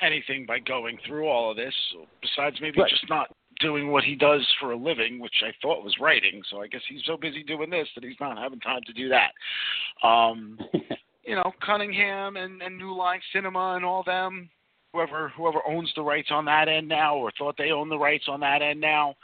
anything 0.00 0.46
by 0.46 0.58
going 0.58 0.98
through 1.06 1.28
all 1.28 1.50
of 1.50 1.56
this. 1.58 1.74
Besides, 2.22 2.56
maybe 2.62 2.80
Right. 2.80 2.88
just 2.90 3.08
not 3.10 3.28
doing 3.60 3.90
what 3.90 4.04
he 4.04 4.14
does 4.14 4.46
for 4.58 4.72
a 4.72 4.76
living, 4.76 5.20
which 5.20 5.42
I 5.42 5.52
thought 5.62 5.84
was 5.84 5.94
writing. 6.00 6.42
So 6.50 6.62
I 6.62 6.66
guess 6.66 6.80
he's 6.88 7.02
so 7.06 7.16
busy 7.16 7.42
doing 7.42 7.70
this 7.70 7.88
that 7.94 8.04
he's 8.04 8.20
not 8.20 8.38
having 8.38 8.60
time 8.60 8.82
to 8.86 8.92
do 8.92 9.08
that. 9.08 10.06
Um, 10.06 10.58
you 11.24 11.34
know, 11.34 11.52
Cunningham 11.64 12.36
and, 12.36 12.62
and 12.62 12.76
New 12.76 12.94
Line 12.94 13.20
Cinema 13.32 13.74
and 13.76 13.84
all 13.84 14.02
them, 14.02 14.48
whoever 14.92 15.32
whoever 15.36 15.58
owns 15.68 15.92
the 15.94 16.02
rights 16.02 16.28
on 16.30 16.44
that 16.46 16.68
end 16.68 16.88
now 16.88 17.16
or 17.16 17.30
thought 17.38 17.56
they 17.56 17.70
own 17.70 17.88
the 17.88 17.98
rights 17.98 18.24
on 18.28 18.40
that 18.40 18.62
end 18.62 18.80
now. 18.80 19.14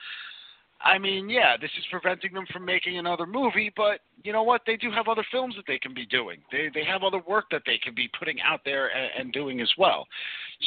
I 0.82 0.98
mean, 0.98 1.30
yeah, 1.30 1.56
this 1.58 1.70
is 1.78 1.84
preventing 1.90 2.34
them 2.34 2.44
from 2.52 2.64
making 2.64 2.98
another 2.98 3.26
movie, 3.26 3.72
but 3.76 4.00
you 4.22 4.32
know 4.32 4.42
what? 4.42 4.60
They 4.66 4.76
do 4.76 4.90
have 4.90 5.08
other 5.08 5.24
films 5.32 5.54
that 5.56 5.64
they 5.66 5.78
can 5.78 5.94
be 5.94 6.06
doing. 6.06 6.38
They 6.52 6.70
they 6.72 6.84
have 6.84 7.02
other 7.02 7.20
work 7.26 7.46
that 7.50 7.62
they 7.64 7.78
can 7.78 7.94
be 7.94 8.10
putting 8.18 8.40
out 8.42 8.60
there 8.64 8.88
and, 8.88 9.10
and 9.18 9.32
doing 9.32 9.60
as 9.60 9.70
well. 9.78 10.06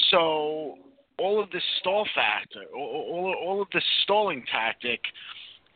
So 0.10 0.78
all 1.20 1.42
of 1.42 1.52
this 1.52 1.64
stall 1.80 2.08
factor, 2.16 2.64
all, 2.74 3.06
all 3.12 3.36
all 3.46 3.62
of 3.62 3.68
this 3.74 3.84
stalling 4.04 4.44
tactic, 4.52 5.02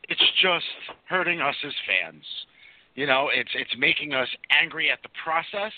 it's 0.08 0.22
just 0.40 0.66
hurting 1.04 1.40
us 1.40 1.56
as 1.64 1.72
fans. 1.86 2.24
You 2.94 3.06
know, 3.06 3.28
it's 3.32 3.50
it's 3.54 3.74
making 3.78 4.14
us 4.14 4.28
angry 4.50 4.90
at 4.90 5.02
the 5.02 5.10
process. 5.22 5.72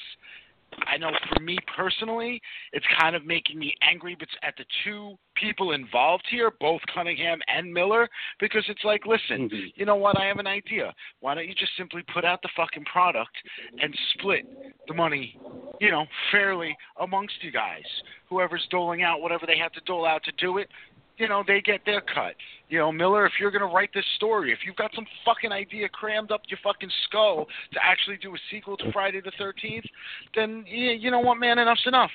I 0.86 0.96
know 0.96 1.10
for 1.34 1.40
me 1.40 1.58
personally, 1.74 2.40
it's 2.72 2.86
kind 2.98 3.16
of 3.16 3.24
making 3.24 3.58
me 3.58 3.74
angry 3.82 4.16
but 4.18 4.28
at 4.42 4.54
the 4.56 4.64
two 4.84 5.16
people 5.34 5.72
involved 5.72 6.24
here, 6.30 6.52
both 6.60 6.80
Cunningham 6.92 7.40
and 7.48 7.72
Miller, 7.72 8.08
because 8.40 8.64
it's 8.68 8.84
like, 8.84 9.04
listen, 9.06 9.48
Mhm. 9.48 9.72
you 9.74 9.84
know 9.84 9.96
what? 9.96 10.18
I 10.18 10.26
have 10.26 10.38
an 10.38 10.46
idea. 10.46 10.94
Why 11.20 11.34
don't 11.34 11.46
you 11.46 11.54
just 11.54 11.74
simply 11.76 12.02
put 12.02 12.24
out 12.24 12.42
the 12.42 12.48
fucking 12.48 12.84
product 12.84 13.36
and 13.80 13.94
split 14.14 14.46
the 14.86 14.94
money, 14.94 15.38
you 15.80 15.90
know, 15.90 16.06
fairly 16.30 16.76
amongst 16.98 17.42
you 17.42 17.50
guys? 17.50 17.84
Whoever's 18.26 18.66
doling 18.68 19.02
out 19.02 19.20
whatever 19.20 19.46
they 19.46 19.58
have 19.58 19.72
to 19.72 19.80
dole 19.82 20.06
out 20.06 20.22
to 20.24 20.32
do 20.32 20.58
it, 20.58 20.70
you 21.18 21.28
know, 21.28 21.42
they 21.46 21.60
get 21.60 21.80
their 21.86 22.00
cut. 22.00 22.34
You 22.68 22.78
know, 22.78 22.92
Miller, 22.92 23.26
if 23.26 23.32
you're 23.40 23.50
going 23.50 23.68
to 23.68 23.74
write 23.74 23.90
this 23.94 24.04
story, 24.16 24.52
if 24.52 24.58
you've 24.66 24.76
got 24.76 24.90
some 24.94 25.06
fucking 25.24 25.52
idea 25.52 25.88
crammed 25.88 26.30
up 26.30 26.42
your 26.48 26.58
fucking 26.62 26.90
skull 27.06 27.46
to 27.72 27.78
actually 27.82 28.16
do 28.18 28.34
a 28.34 28.38
sequel 28.50 28.76
to 28.78 28.92
Friday 28.92 29.20
the 29.20 29.32
13th, 29.40 29.86
then, 30.34 30.64
you, 30.66 30.90
you 30.90 31.10
know 31.10 31.20
what, 31.20 31.36
man, 31.36 31.58
enough's 31.58 31.82
enough. 31.86 32.10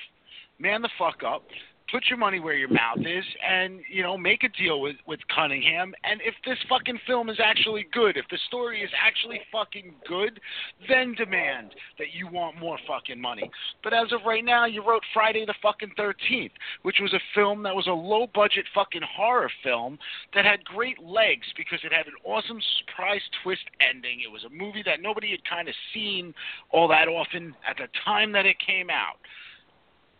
Man 0.58 0.82
the 0.82 0.90
fuck 0.98 1.22
up. 1.26 1.44
Put 1.92 2.04
your 2.08 2.16
money 2.16 2.40
where 2.40 2.54
your 2.54 2.70
mouth 2.70 3.00
is, 3.00 3.24
and 3.46 3.80
you 3.86 4.02
know, 4.02 4.16
make 4.16 4.44
a 4.44 4.48
deal 4.48 4.80
with 4.80 4.96
with 5.06 5.20
Cunningham. 5.28 5.92
And 6.04 6.22
if 6.22 6.34
this 6.46 6.56
fucking 6.66 6.98
film 7.06 7.28
is 7.28 7.36
actually 7.38 7.86
good, 7.92 8.16
if 8.16 8.24
the 8.30 8.38
story 8.46 8.80
is 8.80 8.88
actually 8.98 9.40
fucking 9.52 9.92
good, 10.08 10.40
then 10.88 11.14
demand 11.14 11.74
that 11.98 12.14
you 12.14 12.28
want 12.28 12.58
more 12.58 12.78
fucking 12.88 13.20
money. 13.20 13.50
But 13.84 13.92
as 13.92 14.10
of 14.10 14.20
right 14.26 14.42
now, 14.42 14.64
you 14.64 14.82
wrote 14.82 15.02
Friday 15.12 15.44
the 15.44 15.54
fucking 15.60 15.92
13th, 15.98 16.52
which 16.80 16.96
was 16.98 17.12
a 17.12 17.20
film 17.34 17.62
that 17.64 17.74
was 17.74 17.86
a 17.86 17.92
low 17.92 18.26
budget 18.34 18.64
fucking 18.74 19.02
horror 19.14 19.50
film 19.62 19.98
that 20.34 20.46
had 20.46 20.64
great 20.64 20.98
legs 21.02 21.46
because 21.58 21.80
it 21.84 21.92
had 21.92 22.06
an 22.06 22.16
awesome 22.24 22.60
surprise 22.78 23.20
twist 23.42 23.64
ending. 23.86 24.20
It 24.24 24.32
was 24.32 24.44
a 24.44 24.50
movie 24.50 24.82
that 24.86 25.02
nobody 25.02 25.30
had 25.30 25.44
kind 25.44 25.68
of 25.68 25.74
seen 25.92 26.32
all 26.70 26.88
that 26.88 27.08
often 27.08 27.54
at 27.68 27.76
the 27.76 27.88
time 28.02 28.32
that 28.32 28.46
it 28.46 28.56
came 28.66 28.88
out. 28.88 29.20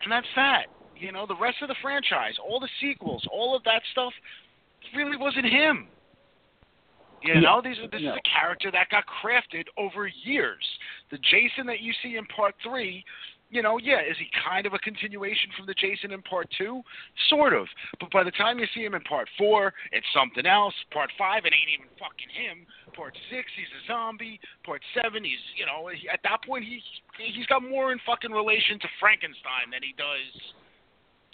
And 0.03 0.11
that's 0.11 0.27
that. 0.35 0.67
You 1.03 1.11
know, 1.11 1.27
the 1.27 1.35
rest 1.35 1.57
of 1.61 1.67
the 1.67 1.75
franchise, 1.81 2.35
all 2.39 2.61
the 2.61 2.69
sequels, 2.79 3.27
all 3.29 3.53
of 3.57 3.63
that 3.65 3.81
stuff 3.91 4.13
really 4.95 5.17
wasn't 5.17 5.45
him. 5.45 5.87
You 7.21 7.41
know, 7.41 7.61
these 7.61 7.77
are, 7.79 7.87
this 7.87 8.01
No. 8.01 8.13
is 8.13 8.19
a 8.23 8.29
character 8.39 8.71
that 8.71 8.87
got 8.89 9.03
crafted 9.07 9.65
over 9.77 10.07
years. 10.07 10.63
The 11.11 11.17
Jason 11.17 11.67
that 11.67 11.81
you 11.81 11.91
see 12.01 12.15
in 12.15 12.25
part 12.27 12.55
three, 12.63 13.03
you 13.49 13.61
know, 13.61 13.77
yeah, 13.79 13.99
is 13.99 14.15
he 14.17 14.27
kind 14.47 14.65
of 14.65 14.73
a 14.73 14.79
continuation 14.79 15.51
from 15.55 15.65
the 15.67 15.73
Jason 15.75 16.11
in 16.11 16.21
part 16.21 16.47
two? 16.57 16.81
Sort 17.29 17.53
of. 17.53 17.67
But 17.99 18.09
by 18.11 18.23
the 18.23 18.31
time 18.31 18.57
you 18.59 18.67
see 18.73 18.83
him 18.83 18.95
in 18.95 19.01
part 19.01 19.27
four, 19.37 19.73
it's 19.91 20.07
something 20.13 20.45
else. 20.45 20.73
Part 20.91 21.11
five, 21.17 21.45
it 21.45 21.53
ain't 21.53 21.79
even 21.79 21.91
fucking 21.99 22.31
him. 22.31 22.65
Part 22.95 23.15
six, 23.29 23.51
he's 23.55 23.71
a 23.83 23.91
zombie. 23.91 24.39
Part 24.65 24.81
seven, 24.95 25.23
he's, 25.23 25.43
you 25.55 25.65
know, 25.65 25.87
he, 25.87 26.07
at 26.07 26.23
that 26.23 26.43
point, 26.47 26.63
he, 26.63 26.81
he's 27.19 27.45
got 27.47 27.61
more 27.61 27.91
in 27.91 27.99
fucking 28.05 28.31
relation 28.31 28.79
to 28.79 28.87
Frankenstein 28.99 29.67
than 29.71 29.83
he 29.83 29.93
does 29.99 30.31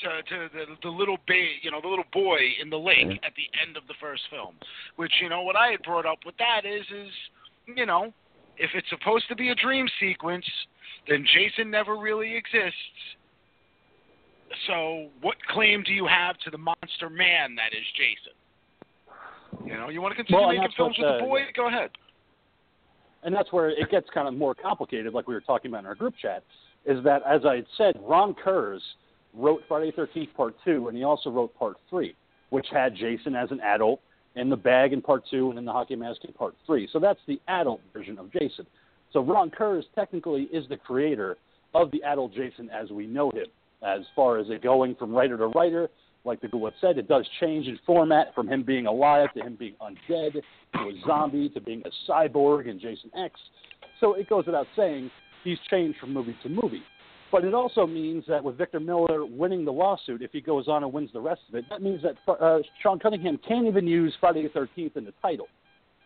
to, 0.02 0.24
to 0.24 0.50
the, 0.54 0.66
the 0.84 0.90
little 0.90 1.18
ba- 1.28 1.58
you 1.62 1.72
know, 1.72 1.82
the 1.82 1.88
little 1.88 2.08
boy 2.14 2.38
in 2.62 2.70
the 2.70 2.78
lake 2.78 3.20
at 3.24 3.34
the 3.36 3.48
end 3.66 3.78
of 3.78 3.84
the 3.88 3.94
first 4.00 4.24
film. 4.30 4.56
Which, 4.96 5.12
you 5.22 5.30
know, 5.30 5.42
what 5.44 5.56
I 5.56 5.72
had 5.72 5.82
brought 5.84 6.06
up 6.06 6.20
with 6.26 6.36
that 6.38 6.66
is, 6.66 6.86
is, 6.96 7.12
you 7.76 7.86
know, 7.86 8.14
if 8.58 8.72
it's 8.74 8.88
supposed 8.90 9.28
to 9.30 9.36
be 9.36 9.50
a 9.50 9.56
dream 9.56 9.88
sequence, 10.00 10.46
then 11.08 11.26
Jason 11.34 11.70
never 11.72 11.98
really 11.98 12.36
exists. 12.36 12.76
So, 14.68 15.10
what 15.22 15.36
claim 15.50 15.84
do 15.86 15.94
you 15.94 16.08
have 16.08 16.38
to 16.40 16.50
the 16.50 16.58
monster 16.58 17.10
man 17.10 17.56
that 17.56 17.72
is 17.72 17.86
Jason? 17.96 19.68
You 19.68 19.78
know, 19.78 19.90
you 19.90 20.02
want 20.02 20.12
to 20.14 20.16
continue 20.16 20.42
Well, 20.42 20.50
making 20.50 20.70
films 20.76 20.96
with 20.98 21.08
the 21.20 21.24
boy? 21.26 21.42
Go 21.56 21.68
ahead. 21.68 21.92
and 23.24 23.34
that's 23.36 23.52
where 23.52 23.70
it 23.70 23.92
gets 23.92 24.08
kind 24.14 24.28
of 24.28 24.34
more 24.34 24.56
complicated, 24.56 25.14
like 25.14 25.28
we 25.28 25.34
were 25.34 25.42
talking 25.42 25.70
about 25.70 25.82
in 25.82 25.86
our 25.86 25.96
group 25.96 26.16
chat, 26.22 26.44
is 26.86 27.04
that, 27.04 27.22
as 27.28 27.42
I 27.46 27.58
had 27.58 27.66
said, 27.78 27.94
Ron 28.02 28.34
Kurz 28.34 28.82
wrote 29.34 29.62
Friday 29.68 29.92
the 29.96 30.02
13th 30.04 30.34
Part 30.36 30.56
2, 30.66 30.88
and 30.88 30.98
he 30.98 31.04
also 31.04 31.30
wrote 31.30 31.56
Part 31.58 31.78
3, 31.90 32.16
which 32.50 32.68
had 32.72 32.96
Jason 32.96 33.36
as 33.36 33.52
an 33.52 33.60
adult 33.62 34.02
in 34.36 34.50
the 34.50 34.56
bag 34.58 34.94
in 34.94 35.02
Part 35.02 35.24
2 35.30 35.50
and 35.50 35.60
in 35.60 35.66
the 35.66 35.72
hockey 35.72 35.96
mask 35.96 36.24
in 36.24 36.34
Part 36.34 36.56
3. 36.66 36.88
So 36.92 37.00
that's 37.00 37.20
the 37.28 37.40
adult 37.48 37.82
version 37.94 38.18
of 38.18 38.32
Jason. 38.32 38.66
So 39.12 39.22
Ron 39.22 39.50
Kurz 39.50 39.86
technically 39.96 40.44
is 40.54 40.68
the 40.70 40.78
creator 40.78 41.38
of 41.74 41.92
the 41.92 42.04
adult 42.04 42.34
Jason 42.34 42.70
as 42.70 42.90
we 42.90 43.08
know 43.08 43.32
him. 43.32 43.48
As 43.82 44.02
far 44.16 44.38
as 44.38 44.48
it 44.50 44.62
going 44.62 44.96
from 44.96 45.14
writer 45.14 45.38
to 45.38 45.48
writer, 45.48 45.90
like 46.26 46.42
the 46.42 46.48
Goulet 46.48 46.74
said, 46.82 46.98
it 46.98 47.08
does 47.08 47.28
change 47.40 47.68
in 47.68 47.80
format 47.86 48.36
from 48.36 48.48
him 48.48 48.64
being 48.64 48.88
alive 48.88 49.30
to 49.36 49.42
him 49.42 49.56
being 49.58 49.76
undead 49.82 50.34
to 50.34 50.80
a 50.80 50.92
zombie 51.08 51.50
to 51.50 51.62
being 51.62 51.82
a 51.86 52.12
cyborg 52.12 52.68
in 52.68 52.80
Jason 52.80 53.10
X. 53.18 53.40
So 54.00 54.16
it 54.16 54.30
goes 54.30 54.46
without 54.46 54.68
saying 54.76 55.10
he's 55.44 55.58
changed 55.70 55.98
from 56.00 56.14
movie 56.14 56.36
to 56.44 56.50
movie. 56.50 56.84
But 57.32 57.46
it 57.46 57.54
also 57.54 57.86
means 57.86 58.24
that 58.28 58.44
with 58.44 58.58
Victor 58.58 58.80
Miller 58.80 59.26
winning 59.26 59.64
the 59.64 59.72
lawsuit, 59.72 60.22
if 60.22 60.32
he 60.32 60.42
goes 60.42 60.68
on 60.68 60.84
and 60.84 60.92
wins 60.92 61.12
the 61.14 61.22
rest 61.22 61.42
of 61.50 61.56
it, 61.56 61.66
that 61.70 61.82
means 61.82 62.02
that 62.02 62.16
uh, 62.32 62.60
Sean 62.82 62.98
Cunningham 62.98 63.40
can't 63.48 63.68
even 63.68 63.86
use 63.86 64.14
Friday 64.20 64.44
the 64.44 64.50
13th 64.50 64.98
in 64.98 65.06
the 65.06 65.14
title. 65.22 65.48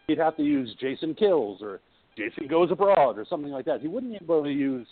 He'd 0.08 0.18
have 0.18 0.36
to 0.38 0.44
use 0.44 0.76
Jason 0.82 1.16
Kills 1.16 1.62
or 1.62 1.80
Jason 2.18 2.48
Goes 2.48 2.72
Abroad 2.72 3.18
or 3.18 3.26
something 3.30 3.52
like 3.52 3.66
that. 3.66 3.80
He 3.80 3.88
wouldn't 3.88 4.12
be 4.12 4.20
able 4.22 4.44
to 4.44 4.52
use 4.52 4.86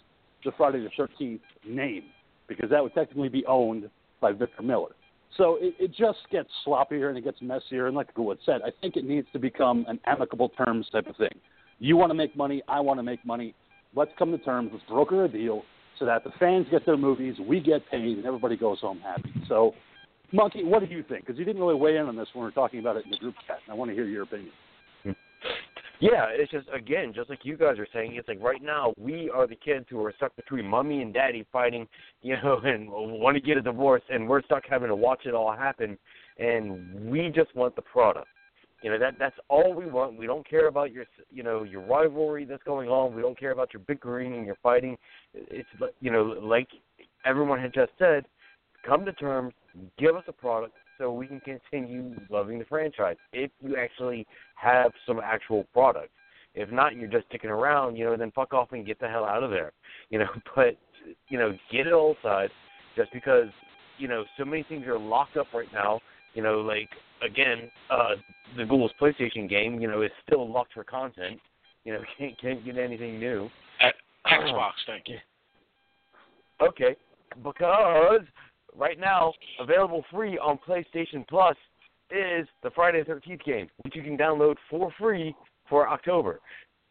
the 0.45 0.51
Friday 0.57 0.79
the 0.79 1.03
13th 1.21 1.41
name 1.67 2.03
because 2.47 2.69
that 2.69 2.81
would 2.81 2.93
technically 2.93 3.29
be 3.29 3.45
owned 3.45 3.89
by 4.21 4.31
Victor 4.31 4.61
Miller. 4.61 4.95
So 5.37 5.57
it, 5.59 5.75
it 5.79 5.87
just 5.89 6.19
gets 6.31 6.49
sloppier 6.65 7.09
and 7.09 7.17
it 7.17 7.23
gets 7.23 7.41
messier. 7.41 7.87
And 7.87 7.95
like 7.95 8.13
Goulet 8.13 8.39
said, 8.45 8.61
I 8.65 8.71
think 8.81 8.95
it 8.95 9.05
needs 9.05 9.27
to 9.33 9.39
become 9.39 9.85
an 9.87 9.99
amicable 10.05 10.49
terms 10.49 10.87
type 10.91 11.07
of 11.07 11.15
thing. 11.17 11.39
You 11.79 11.97
want 11.97 12.09
to 12.09 12.13
make 12.13 12.35
money, 12.37 12.61
I 12.67 12.79
want 12.79 12.99
to 12.99 13.03
make 13.03 13.25
money. 13.25 13.53
Let's 13.95 14.11
come 14.17 14.31
to 14.31 14.37
terms. 14.37 14.69
Let's 14.71 14.85
broker 14.87 15.25
a 15.25 15.27
deal 15.27 15.63
so 16.01 16.07
that 16.07 16.23
the 16.23 16.31
fans 16.39 16.65
get 16.71 16.83
their 16.83 16.97
movies, 16.97 17.35
we 17.47 17.59
get 17.59 17.87
paid, 17.91 18.17
and 18.17 18.25
everybody 18.25 18.57
goes 18.57 18.79
home 18.79 18.99
happy. 18.99 19.31
So, 19.47 19.73
Monkey, 20.33 20.63
what 20.63 20.79
do 20.79 20.87
you 20.87 21.03
think? 21.07 21.27
Because 21.27 21.37
you 21.37 21.45
didn't 21.45 21.61
really 21.61 21.75
weigh 21.75 21.97
in 21.97 22.07
on 22.07 22.15
this 22.15 22.27
when 22.33 22.41
we 22.41 22.47
were 22.47 22.51
talking 22.51 22.79
about 22.79 22.97
it 22.97 23.05
in 23.05 23.11
the 23.11 23.17
group 23.17 23.35
chat, 23.45 23.59
and 23.63 23.71
I 23.71 23.75
want 23.75 23.91
to 23.91 23.95
hear 23.95 24.05
your 24.05 24.23
opinion. 24.23 24.51
Yeah, 25.99 26.25
it's 26.31 26.51
just 26.51 26.67
again, 26.73 27.13
just 27.13 27.29
like 27.29 27.41
you 27.43 27.55
guys 27.55 27.77
are 27.77 27.87
saying, 27.93 28.15
it's 28.15 28.27
like 28.27 28.41
right 28.41 28.63
now 28.63 28.91
we 28.97 29.29
are 29.29 29.45
the 29.45 29.55
kids 29.55 29.85
who 29.87 30.03
are 30.03 30.11
stuck 30.17 30.35
between 30.35 30.65
mommy 30.65 31.03
and 31.03 31.13
daddy 31.13 31.45
fighting, 31.51 31.87
you 32.23 32.35
know, 32.41 32.59
and 32.63 32.89
want 32.89 33.35
to 33.35 33.41
get 33.41 33.57
a 33.57 33.61
divorce, 33.61 34.01
and 34.09 34.27
we're 34.27 34.41
stuck 34.41 34.63
having 34.67 34.87
to 34.87 34.95
watch 34.95 35.27
it 35.27 35.35
all 35.35 35.55
happen, 35.55 35.99
and 36.39 37.11
we 37.11 37.29
just 37.29 37.55
want 37.55 37.75
the 37.75 37.83
product. 37.83 38.27
You 38.81 38.89
know 38.89 38.99
that 38.99 39.15
that's 39.19 39.35
all 39.47 39.73
we 39.73 39.85
want. 39.85 40.17
We 40.17 40.25
don't 40.25 40.47
care 40.47 40.67
about 40.67 40.91
your 40.91 41.05
you 41.31 41.43
know 41.43 41.63
your 41.63 41.81
rivalry 41.81 42.45
that's 42.45 42.63
going 42.63 42.89
on. 42.89 43.15
We 43.15 43.21
don't 43.21 43.39
care 43.39 43.51
about 43.51 43.73
your 43.73 43.81
bickering 43.81 44.33
and 44.33 44.45
your 44.45 44.57
fighting. 44.63 44.97
It's 45.33 45.69
you 45.99 46.11
know 46.11 46.23
like 46.23 46.67
everyone 47.25 47.59
had 47.59 47.73
just 47.73 47.91
said, 47.99 48.25
come 48.85 49.05
to 49.05 49.13
terms, 49.13 49.53
give 49.99 50.15
us 50.15 50.23
a 50.27 50.31
product 50.31 50.73
so 50.97 51.11
we 51.11 51.27
can 51.27 51.41
continue 51.41 52.15
loving 52.29 52.59
the 52.59 52.65
franchise. 52.65 53.17
If 53.33 53.51
you 53.61 53.75
actually 53.75 54.25
have 54.55 54.91
some 55.05 55.19
actual 55.19 55.65
product. 55.73 56.09
If 56.53 56.69
not, 56.69 56.95
you're 56.95 57.09
just 57.09 57.27
sticking 57.27 57.49
around. 57.49 57.95
You 57.95 58.05
know, 58.05 58.17
then 58.17 58.31
fuck 58.31 58.53
off 58.53 58.71
and 58.71 58.85
get 58.85 58.99
the 58.99 59.07
hell 59.07 59.23
out 59.23 59.43
of 59.43 59.51
there. 59.51 59.71
You 60.09 60.19
know, 60.19 60.27
but 60.55 60.77
you 61.29 61.37
know, 61.37 61.57
get 61.71 61.87
it 61.87 61.93
all 61.93 62.15
aside. 62.19 62.49
Just 62.95 63.11
because 63.13 63.47
you 63.97 64.07
know 64.07 64.25
so 64.37 64.45
many 64.45 64.63
things 64.63 64.85
are 64.87 64.99
locked 64.99 65.37
up 65.37 65.47
right 65.53 65.71
now. 65.73 65.99
You 66.33 66.43
know, 66.43 66.61
like 66.61 66.89
again, 67.23 67.69
uh, 67.89 68.15
the 68.57 68.63
Google's 68.65 68.91
PlayStation 68.99 69.49
game, 69.49 69.79
you 69.81 69.87
know, 69.87 70.01
is 70.01 70.11
still 70.25 70.49
locked 70.51 70.73
for 70.73 70.83
content. 70.83 71.39
You 71.83 71.93
know, 71.93 71.99
can't 72.17 72.39
can't 72.39 72.63
get 72.65 72.77
anything 72.77 73.19
new. 73.19 73.49
Xbox, 74.25 74.71
thank 74.85 75.07
you. 75.07 75.17
Okay, 76.61 76.95
because 77.43 78.21
right 78.75 78.99
now 78.99 79.33
available 79.59 80.05
free 80.11 80.37
on 80.37 80.59
PlayStation 80.67 81.27
Plus 81.27 81.55
is 82.11 82.47
the 82.61 82.69
Friday 82.75 83.03
the 83.03 83.13
13th 83.13 83.43
game, 83.43 83.67
which 83.83 83.95
you 83.95 84.03
can 84.03 84.17
download 84.17 84.55
for 84.69 84.91
free 84.99 85.35
for 85.67 85.87
October. 85.89 86.39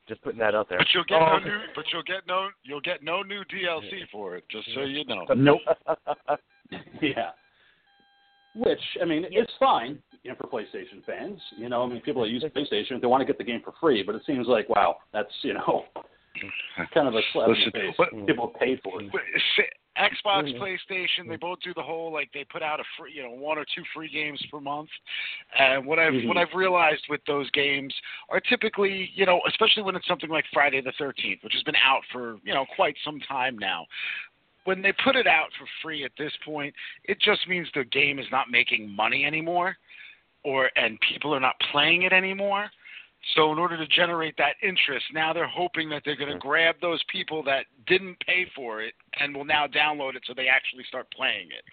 Just 0.08 0.22
putting 0.22 0.40
that 0.40 0.56
out 0.56 0.68
there. 0.68 0.78
But 0.78 0.88
you'll 0.92 1.04
get 1.04 1.22
Oh. 1.22 1.38
no 1.38 1.44
new. 1.44 1.60
But 1.76 1.84
you'll 1.92 2.02
get 2.02 2.26
no. 2.26 2.48
You'll 2.64 2.80
get 2.80 3.02
no 3.02 3.22
new 3.22 3.44
DLC 3.44 4.08
for 4.10 4.36
it. 4.36 4.44
Just 4.50 4.68
so 4.74 4.80
you 4.80 5.04
know. 5.04 5.24
Nope. 5.36 5.60
yeah. 7.00 7.30
Which 8.56 8.80
I 9.00 9.04
mean, 9.04 9.24
it's 9.30 9.52
fine, 9.60 9.98
you 10.24 10.30
know, 10.30 10.36
for 10.36 10.48
PlayStation 10.48 11.04
fans. 11.06 11.40
You 11.56 11.68
know, 11.68 11.82
I 11.82 11.86
mean, 11.86 12.00
people 12.00 12.22
that 12.22 12.30
use 12.30 12.44
PlayStation, 12.44 13.00
they 13.00 13.06
want 13.06 13.20
to 13.20 13.24
get 13.26 13.38
the 13.38 13.44
game 13.44 13.60
for 13.64 13.72
free. 13.80 14.02
But 14.02 14.14
it 14.16 14.22
seems 14.26 14.46
like, 14.48 14.68
wow, 14.68 14.96
that's 15.12 15.30
you 15.42 15.54
know, 15.54 15.84
kind 16.94 17.08
of 17.08 17.14
a 17.14 17.20
slap 17.32 17.48
in 17.48 17.54
the 17.64 17.70
face. 17.70 17.94
but- 17.96 18.10
people 18.26 18.48
pay 18.58 18.80
for 18.82 19.00
it. 19.02 19.10
But, 19.12 19.20
say- 19.56 19.68
Xbox, 19.98 20.54
Mhm. 20.54 20.58
PlayStation, 20.60 21.28
they 21.28 21.36
both 21.36 21.58
do 21.60 21.74
the 21.74 21.82
whole 21.82 22.12
like 22.12 22.30
they 22.32 22.44
put 22.44 22.62
out 22.62 22.78
a 22.80 22.84
free, 22.96 23.12
you 23.12 23.22
know, 23.24 23.32
one 23.32 23.58
or 23.58 23.64
two 23.74 23.82
free 23.92 24.08
games 24.08 24.40
per 24.50 24.60
month. 24.60 24.88
And 25.58 25.84
what 25.84 25.98
I've 25.98 26.12
Mhm. 26.14 26.28
what 26.28 26.36
I've 26.38 26.54
realized 26.54 27.04
with 27.10 27.22
those 27.26 27.50
games 27.50 27.92
are 28.30 28.40
typically, 28.40 29.10
you 29.14 29.26
know, 29.26 29.42
especially 29.48 29.82
when 29.82 29.96
it's 29.96 30.06
something 30.06 30.30
like 30.30 30.46
Friday 30.54 30.80
the 30.80 30.92
13th, 30.92 31.42
which 31.42 31.52
has 31.54 31.62
been 31.64 31.76
out 31.76 32.04
for, 32.12 32.38
you 32.44 32.54
know, 32.54 32.64
quite 32.76 32.96
some 33.04 33.18
time 33.20 33.58
now. 33.58 33.84
When 34.64 34.82
they 34.82 34.92
put 35.04 35.16
it 35.16 35.26
out 35.26 35.48
for 35.58 35.66
free 35.82 36.04
at 36.04 36.12
this 36.18 36.32
point, 36.44 36.74
it 37.04 37.18
just 37.20 37.48
means 37.48 37.68
the 37.74 37.84
game 37.84 38.18
is 38.18 38.26
not 38.30 38.50
making 38.50 38.88
money 38.88 39.24
anymore 39.24 39.76
or 40.42 40.70
and 40.76 40.98
people 41.12 41.34
are 41.34 41.40
not 41.40 41.56
playing 41.72 42.02
it 42.02 42.12
anymore. 42.12 42.70
So 43.34 43.52
in 43.52 43.58
order 43.58 43.76
to 43.76 43.86
generate 43.86 44.34
that 44.38 44.54
interest, 44.62 45.04
now 45.12 45.32
they're 45.32 45.46
hoping 45.46 45.90
that 45.90 46.02
they're 46.04 46.16
going 46.16 46.32
to 46.32 46.38
grab 46.38 46.76
those 46.80 47.02
people 47.12 47.42
that 47.44 47.66
didn't 47.86 48.18
pay 48.20 48.46
for 48.56 48.80
it 48.80 48.94
and 49.20 49.34
will 49.36 49.44
now 49.44 49.66
download 49.66 50.14
it 50.16 50.22
so 50.26 50.32
they 50.34 50.48
actually 50.48 50.84
start 50.84 51.06
playing 51.14 51.48
it. 51.50 51.64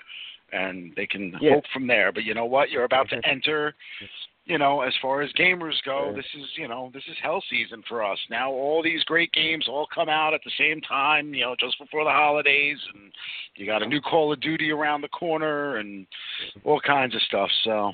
And 0.54 0.94
they 0.96 1.08
can 1.08 1.38
Yeah. 1.40 1.54
hope 1.56 1.68
from 1.68 1.88
there. 1.88 2.12
But 2.12 2.26
you 2.26 2.34
know 2.34 2.46
what? 2.46 2.70
You're 2.70 2.84
about 2.84 3.10
to 3.10 3.26
enter, 3.26 3.76
you 4.48 4.58
know, 4.58 4.82
as 4.82 4.94
far 5.02 5.22
as 5.22 5.32
gamers 5.34 5.76
go, 5.84 6.14
this 6.16 6.26
is, 6.34 6.46
you 6.56 6.70
know, 6.70 6.90
this 6.94 7.04
is 7.10 7.16
hell 7.22 7.44
season 7.50 7.84
for 7.88 8.04
us. 8.04 8.18
Now 8.30 8.50
all 8.50 8.82
these 8.82 9.04
great 9.04 9.32
games 9.34 9.68
all 9.68 9.88
come 9.94 10.08
out 10.08 10.34
at 10.34 10.40
the 10.46 10.52
same 10.58 10.80
time, 10.82 11.34
you 11.34 11.42
know, 11.42 11.56
just 11.60 11.78
before 11.78 12.06
the 12.06 12.10
holidays 12.10 12.78
and 12.94 13.12
you 13.56 13.66
got 13.66 13.84
a 13.84 13.86
new 13.86 14.00
Call 14.00 14.32
of 14.32 14.40
Duty 14.40 14.72
around 14.72 15.02
the 15.02 15.10
corner 15.10 15.78
and 15.78 16.08
all 16.64 16.80
kinds 16.80 17.14
of 17.14 17.22
stuff. 17.24 17.50
So, 17.66 17.92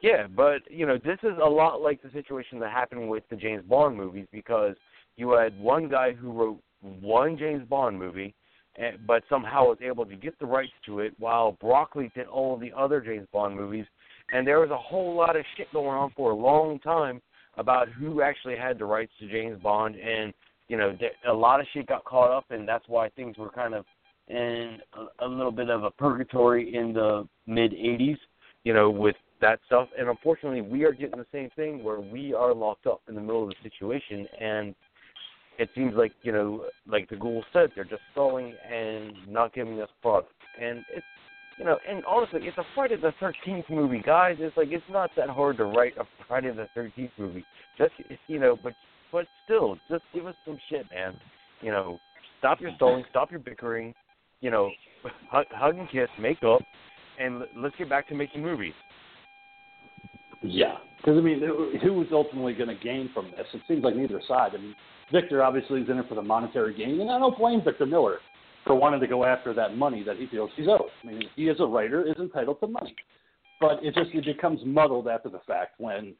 Yeah, 0.00 0.28
but 0.28 0.62
you 0.70 0.86
know, 0.86 0.98
this 0.98 1.18
is 1.24 1.36
a 1.42 1.48
lot 1.48 1.82
like 1.82 2.00
the 2.00 2.10
situation 2.10 2.60
that 2.60 2.70
happened 2.70 3.08
with 3.08 3.24
the 3.28 3.36
James 3.36 3.64
Bond 3.68 3.96
movies 3.96 4.26
because 4.30 4.76
you 5.16 5.32
had 5.32 5.58
one 5.58 5.88
guy 5.88 6.12
who 6.12 6.30
wrote 6.30 6.60
one 7.00 7.36
James 7.36 7.66
Bond 7.68 7.98
movie, 7.98 8.34
eh, 8.78 8.92
but 9.04 9.24
somehow 9.28 9.64
was 9.64 9.78
able 9.82 10.06
to 10.06 10.14
get 10.14 10.38
the 10.38 10.46
rights 10.46 10.72
to 10.84 11.00
it, 11.00 11.12
while 11.18 11.52
Broccoli 11.60 12.12
did 12.14 12.28
all 12.28 12.54
of 12.54 12.60
the 12.60 12.72
other 12.76 13.00
James 13.00 13.26
Bond 13.32 13.56
movies, 13.56 13.86
and 14.32 14.46
there 14.46 14.60
was 14.60 14.70
a 14.70 14.76
whole 14.76 15.14
lot 15.14 15.36
of 15.36 15.44
shit 15.56 15.72
going 15.72 15.96
on 15.96 16.10
for 16.16 16.30
a 16.30 16.34
long 16.34 16.78
time 16.80 17.20
about 17.56 17.88
who 17.88 18.22
actually 18.22 18.56
had 18.56 18.78
the 18.78 18.84
rights 18.84 19.12
to 19.20 19.28
James 19.28 19.60
Bond, 19.62 19.96
and 19.96 20.32
you 20.68 20.76
know, 20.76 20.96
a 21.28 21.32
lot 21.32 21.60
of 21.60 21.66
shit 21.72 21.86
got 21.86 22.04
caught 22.04 22.30
up, 22.30 22.46
and 22.50 22.68
that's 22.68 22.84
why 22.88 23.08
things 23.10 23.38
were 23.38 23.50
kind 23.50 23.74
of 23.74 23.84
in 24.28 24.78
a, 25.20 25.26
little 25.26 25.52
bit 25.52 25.70
of 25.70 25.84
a 25.84 25.90
purgatory 25.92 26.74
in 26.74 26.92
the 26.92 27.26
mid 27.46 27.72
'80s, 27.72 28.18
you 28.64 28.74
know, 28.74 28.90
with 28.90 29.14
that 29.40 29.60
stuff. 29.66 29.88
And 29.96 30.08
unfortunately, 30.08 30.62
we 30.62 30.84
are 30.84 30.92
getting 30.92 31.18
the 31.18 31.26
same 31.30 31.50
thing 31.54 31.84
where 31.84 32.00
we 32.00 32.34
are 32.34 32.52
locked 32.52 32.86
up 32.86 33.00
in 33.08 33.14
the 33.14 33.20
middle 33.20 33.44
of 33.44 33.50
the 33.50 33.54
situation, 33.62 34.26
and 34.40 34.74
it 35.58 35.70
seems 35.74 35.94
like 35.94 36.12
you 36.22 36.32
know, 36.32 36.64
like 36.86 37.08
the 37.08 37.16
ghoul 37.16 37.44
said, 37.52 37.70
they're 37.74 37.84
just 37.84 38.02
stalling 38.12 38.54
and 38.70 39.12
not 39.28 39.54
giving 39.54 39.80
us 39.80 39.88
product. 40.02 40.32
And 40.60 40.84
it's 40.94 41.06
you 41.58 41.64
know, 41.64 41.78
and 41.88 42.04
honestly, 42.04 42.40
it's 42.42 42.58
a 42.58 42.64
Friday 42.74 42.96
the 42.96 43.12
Thirteenth 43.18 43.66
movie, 43.70 44.02
guys. 44.04 44.36
It's 44.38 44.56
like 44.56 44.68
it's 44.70 44.84
not 44.90 45.10
that 45.16 45.28
hard 45.28 45.56
to 45.58 45.64
write 45.64 45.96
a 45.98 46.04
Friday 46.28 46.52
the 46.52 46.68
Thirteenth 46.74 47.12
movie. 47.18 47.44
Just 47.78 47.92
you 48.26 48.38
know, 48.38 48.58
but 48.62 48.74
but 49.10 49.26
still, 49.44 49.78
just 49.90 50.02
give 50.14 50.26
us 50.26 50.34
some 50.44 50.58
shit, 50.68 50.84
man. 50.90 51.18
You 51.62 51.70
know, 51.70 51.98
stop 52.38 52.60
your 52.60 52.72
stalling, 52.76 53.04
stop 53.10 53.30
your 53.30 53.40
bickering. 53.40 53.94
You 54.40 54.50
know, 54.50 54.70
hug, 55.30 55.46
hug 55.50 55.76
and 55.76 55.88
kiss, 55.90 56.08
make 56.20 56.42
up, 56.42 56.60
and 57.18 57.42
let's 57.56 57.74
get 57.76 57.88
back 57.88 58.06
to 58.08 58.14
making 58.14 58.42
movies. 58.42 58.74
Yeah, 60.42 60.76
because 60.98 61.16
I 61.16 61.22
mean, 61.22 61.40
who 61.82 61.94
was 61.94 62.08
ultimately 62.12 62.52
going 62.52 62.68
to 62.68 62.84
gain 62.84 63.08
from 63.14 63.30
this? 63.30 63.46
It 63.54 63.62
seems 63.66 63.82
like 63.82 63.96
neither 63.96 64.20
side. 64.28 64.50
I 64.54 64.58
mean, 64.58 64.74
Victor 65.10 65.42
obviously 65.42 65.80
is 65.80 65.88
in 65.88 65.98
it 65.98 66.08
for 66.08 66.14
the 66.16 66.22
monetary 66.22 66.76
gain, 66.76 67.00
and 67.00 67.10
I 67.10 67.18
don't 67.18 67.36
blame 67.38 67.62
Victor 67.64 67.86
Miller 67.86 68.18
for 68.66 68.74
wanting 68.74 69.00
to 69.00 69.06
go 69.06 69.24
after 69.24 69.54
that 69.54 69.76
money 69.76 70.02
that 70.02 70.16
he 70.16 70.26
feels 70.26 70.50
he's 70.56 70.68
owed. 70.68 70.90
I 71.02 71.06
mean, 71.06 71.22
he 71.36 71.48
as 71.48 71.60
a 71.60 71.66
writer 71.66 72.06
is 72.06 72.16
entitled 72.18 72.60
to 72.60 72.66
money, 72.66 72.94
but 73.60 73.82
it 73.82 73.94
just 73.94 74.10
it 74.12 74.24
becomes 74.24 74.60
muddled 74.64 75.08
after 75.08 75.28
the 75.28 75.40
fact 75.46 75.74
when 75.78 76.14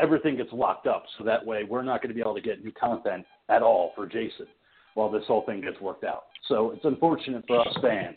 everything 0.00 0.36
gets 0.36 0.52
locked 0.52 0.86
up. 0.86 1.04
So 1.18 1.24
that 1.24 1.44
way, 1.44 1.64
we're 1.64 1.82
not 1.82 2.00
going 2.00 2.10
to 2.10 2.14
be 2.14 2.20
able 2.20 2.34
to 2.36 2.40
get 2.40 2.64
new 2.64 2.72
content 2.72 3.26
at 3.48 3.62
all 3.62 3.92
for 3.96 4.06
Jason 4.06 4.46
while 4.94 5.10
this 5.10 5.24
whole 5.26 5.44
thing 5.44 5.60
gets 5.60 5.80
worked 5.80 6.04
out. 6.04 6.24
So 6.46 6.70
it's 6.70 6.84
unfortunate 6.84 7.44
for 7.46 7.60
us 7.60 7.76
fans 7.82 8.16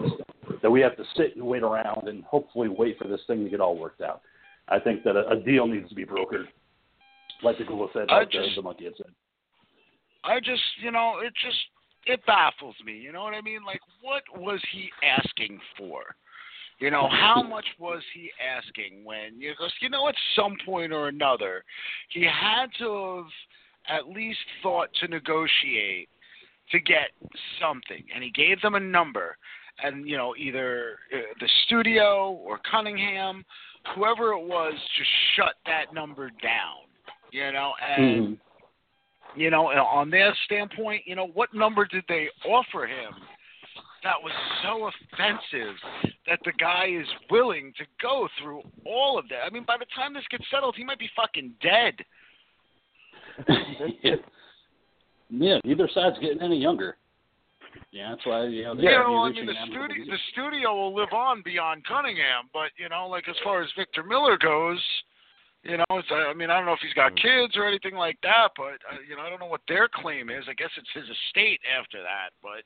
that 0.61 0.69
we 0.69 0.79
have 0.81 0.95
to 0.97 1.03
sit 1.17 1.35
and 1.35 1.45
wait 1.45 1.63
around 1.63 2.07
and 2.07 2.23
hopefully 2.23 2.69
wait 2.69 2.97
for 2.97 3.07
this 3.07 3.21
thing 3.27 3.43
to 3.43 3.49
get 3.49 3.59
all 3.61 3.77
worked 3.77 4.01
out. 4.01 4.21
I 4.69 4.79
think 4.79 5.03
that 5.03 5.15
a, 5.15 5.27
a 5.29 5.35
deal 5.39 5.67
needs 5.67 5.89
to 5.89 5.95
be 5.95 6.05
brokered, 6.05 6.45
like 7.43 7.57
the 7.57 7.65
Google 7.65 7.89
said, 7.93 8.05
like 8.09 8.29
just- 8.31 8.49
the, 8.49 8.55
the 8.57 8.61
monkey 8.61 8.85
had 8.85 8.93
said. 8.97 9.11
I 10.23 10.39
just, 10.39 10.61
you 10.83 10.91
know, 10.91 11.15
it 11.23 11.33
just 11.43 11.57
it 12.05 12.25
baffles 12.25 12.75
me. 12.85 12.93
You 12.93 13.11
know 13.11 13.23
what 13.23 13.33
I 13.33 13.41
mean? 13.41 13.63
Like, 13.65 13.81
what 14.01 14.23
was 14.35 14.59
he 14.71 14.89
asking 15.03 15.59
for? 15.77 16.03
You 16.79 16.89
know, 16.89 17.07
how 17.07 17.43
much 17.43 17.65
was 17.77 18.01
he 18.11 18.31
asking 18.41 19.05
when 19.05 19.39
you 19.39 19.53
know, 19.89 20.07
at 20.07 20.15
some 20.35 20.55
point 20.65 20.91
or 20.91 21.09
another, 21.09 21.63
he 22.09 22.23
had 22.23 22.67
to 22.79 23.17
have 23.87 23.99
at 23.99 24.07
least 24.07 24.39
thought 24.63 24.89
to 24.99 25.07
negotiate 25.07 26.09
to 26.71 26.79
get 26.79 27.11
something, 27.61 28.03
and 28.13 28.23
he 28.23 28.31
gave 28.31 28.59
them 28.61 28.75
a 28.75 28.79
number, 28.79 29.37
and 29.83 30.07
you 30.07 30.17
know, 30.17 30.33
either 30.35 30.97
uh, 31.13 31.17
the 31.39 31.49
studio 31.65 32.31
or 32.31 32.59
Cunningham, 32.69 33.45
whoever 33.93 34.31
it 34.31 34.41
was, 34.41 34.73
just 34.97 35.09
shut 35.35 35.55
that 35.67 35.93
number 35.93 36.31
down. 36.41 36.87
You 37.31 37.51
know, 37.51 37.73
and 37.79 38.03
Mhm. 38.03 38.39
You 39.35 39.49
know, 39.49 39.67
on 39.67 40.09
their 40.09 40.35
standpoint, 40.45 41.03
you 41.05 41.15
know, 41.15 41.27
what 41.27 41.53
number 41.53 41.85
did 41.85 42.03
they 42.07 42.27
offer 42.45 42.85
him 42.85 43.13
that 44.03 44.15
was 44.21 44.31
so 44.63 44.89
offensive 44.89 45.75
that 46.27 46.39
the 46.43 46.51
guy 46.53 46.87
is 46.87 47.07
willing 47.29 47.71
to 47.77 47.85
go 48.01 48.27
through 48.41 48.61
all 48.85 49.17
of 49.17 49.27
that? 49.29 49.45
I 49.45 49.49
mean, 49.49 49.63
by 49.65 49.77
the 49.77 49.85
time 49.95 50.13
this 50.13 50.23
gets 50.29 50.45
settled, 50.51 50.75
he 50.77 50.83
might 50.83 50.99
be 50.99 51.09
fucking 51.15 51.53
dead. 51.61 51.93
yeah. 54.03 54.15
yeah, 55.29 55.57
neither 55.63 55.89
side's 55.93 56.19
getting 56.19 56.41
any 56.41 56.57
younger. 56.57 56.97
Yeah, 57.91 58.11
that's 58.11 58.25
why 58.25 58.45
you 58.45 58.63
know. 58.63 58.73
you 58.73 58.89
know, 58.89 59.23
I 59.23 59.31
mean, 59.31 59.45
the 59.45 59.53
studio, 59.65 60.05
the 60.05 60.17
studio 60.31 60.75
will 60.75 60.95
live 60.95 61.11
on 61.13 61.41
beyond 61.43 61.85
Cunningham, 61.85 62.49
but 62.53 62.71
you 62.77 62.89
know, 62.89 63.07
like 63.07 63.27
as 63.29 63.35
far 63.43 63.61
as 63.61 63.69
Victor 63.77 64.03
Miller 64.03 64.37
goes, 64.37 64.79
you 65.63 65.77
know, 65.77 65.85
it's, 65.91 66.07
I 66.11 66.33
mean, 66.33 66.49
I 66.49 66.57
don't 66.57 66.65
know 66.65 66.73
if 66.73 66.79
he's 66.81 66.93
got 66.93 67.15
kids 67.15 67.55
or 67.55 67.65
anything 67.67 67.95
like 67.95 68.17
that, 68.23 68.49
but 68.57 68.81
uh, 68.89 68.97
you 69.07 69.15
know, 69.15 69.21
I 69.21 69.29
don't 69.29 69.39
know 69.39 69.45
what 69.47 69.61
their 69.67 69.87
claim 69.87 70.29
is. 70.29 70.45
I 70.49 70.53
guess 70.53 70.69
it's 70.77 70.89
his 70.93 71.03
estate 71.05 71.59
after 71.79 72.01
that, 72.01 72.29
but 72.41 72.63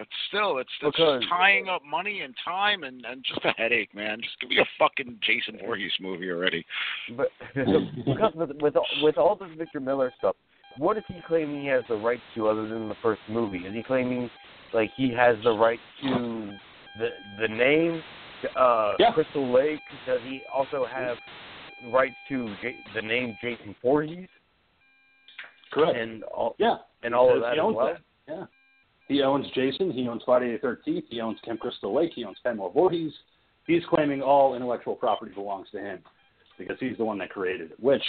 it's 0.00 0.10
still, 0.28 0.58
it's, 0.58 0.70
it's 0.82 0.96
Because- 0.96 1.20
just 1.22 1.30
tying 1.30 1.68
up 1.68 1.82
money 1.84 2.20
and 2.20 2.34
time 2.44 2.84
and 2.84 3.04
and 3.04 3.24
just 3.24 3.44
a 3.44 3.50
headache, 3.56 3.94
man. 3.94 4.20
Just 4.22 4.38
give 4.40 4.50
me 4.50 4.58
a 4.58 4.68
fucking 4.78 5.18
Jason 5.26 5.58
Voorhees 5.64 5.92
movie 6.00 6.30
already. 6.30 6.64
But 7.16 7.28
because 7.54 8.32
with 8.34 8.50
with 8.60 8.76
all, 8.76 8.86
with 9.02 9.16
all 9.18 9.36
this 9.36 9.48
Victor 9.56 9.80
Miller 9.80 10.12
stuff, 10.18 10.36
what 10.76 10.96
is 10.98 11.04
he 11.08 11.20
claiming 11.26 11.62
he 11.62 11.66
has 11.68 11.82
the 11.88 11.96
rights 11.96 12.22
to 12.36 12.46
other 12.48 12.68
than 12.68 12.88
the 12.88 12.94
first 13.02 13.22
movie? 13.28 13.58
Is 13.58 13.74
he 13.74 13.82
claiming 13.82 14.30
like 14.72 14.90
he 14.96 15.12
has 15.14 15.36
the 15.42 15.50
right 15.52 15.80
to 16.02 16.52
the 16.98 17.08
the 17.40 17.48
name 17.48 18.02
uh, 18.54 18.92
Yeah. 18.98 19.12
Crystal 19.12 19.50
Lake? 19.52 19.80
Does 20.06 20.20
he 20.24 20.42
also 20.54 20.84
have 20.84 21.16
rights 21.84 22.16
to 22.28 22.54
J- 22.62 22.76
the 22.94 23.02
name 23.02 23.36
Jason 23.40 23.74
Voorhees 23.82 24.28
Correct. 25.72 25.98
and 25.98 26.22
all 26.24 26.54
yeah, 26.58 26.76
and 27.02 27.14
all 27.14 27.34
of 27.34 27.40
that 27.42 27.52
as 27.52 27.58
well? 27.58 27.86
that. 27.86 28.00
Yeah. 28.26 28.44
He 29.08 29.22
owns 29.22 29.46
Jason. 29.54 29.90
He 29.90 30.06
owns 30.06 30.22
Friday 30.24 30.52
the 30.52 30.58
Thirteenth. 30.58 31.06
He 31.08 31.20
owns 31.20 31.38
Camp 31.44 31.60
Crystal 31.60 31.94
Lake. 31.94 32.12
He 32.14 32.24
owns 32.24 32.36
Kenmore 32.42 32.72
Voorhees. 32.72 33.12
He's 33.66 33.82
claiming 33.88 34.22
all 34.22 34.54
intellectual 34.54 34.94
property 34.94 35.32
belongs 35.34 35.68
to 35.72 35.78
him 35.78 36.00
because 36.58 36.76
he's 36.80 36.96
the 36.98 37.04
one 37.04 37.18
that 37.18 37.30
created 37.30 37.70
it. 37.70 37.80
Which, 37.80 38.02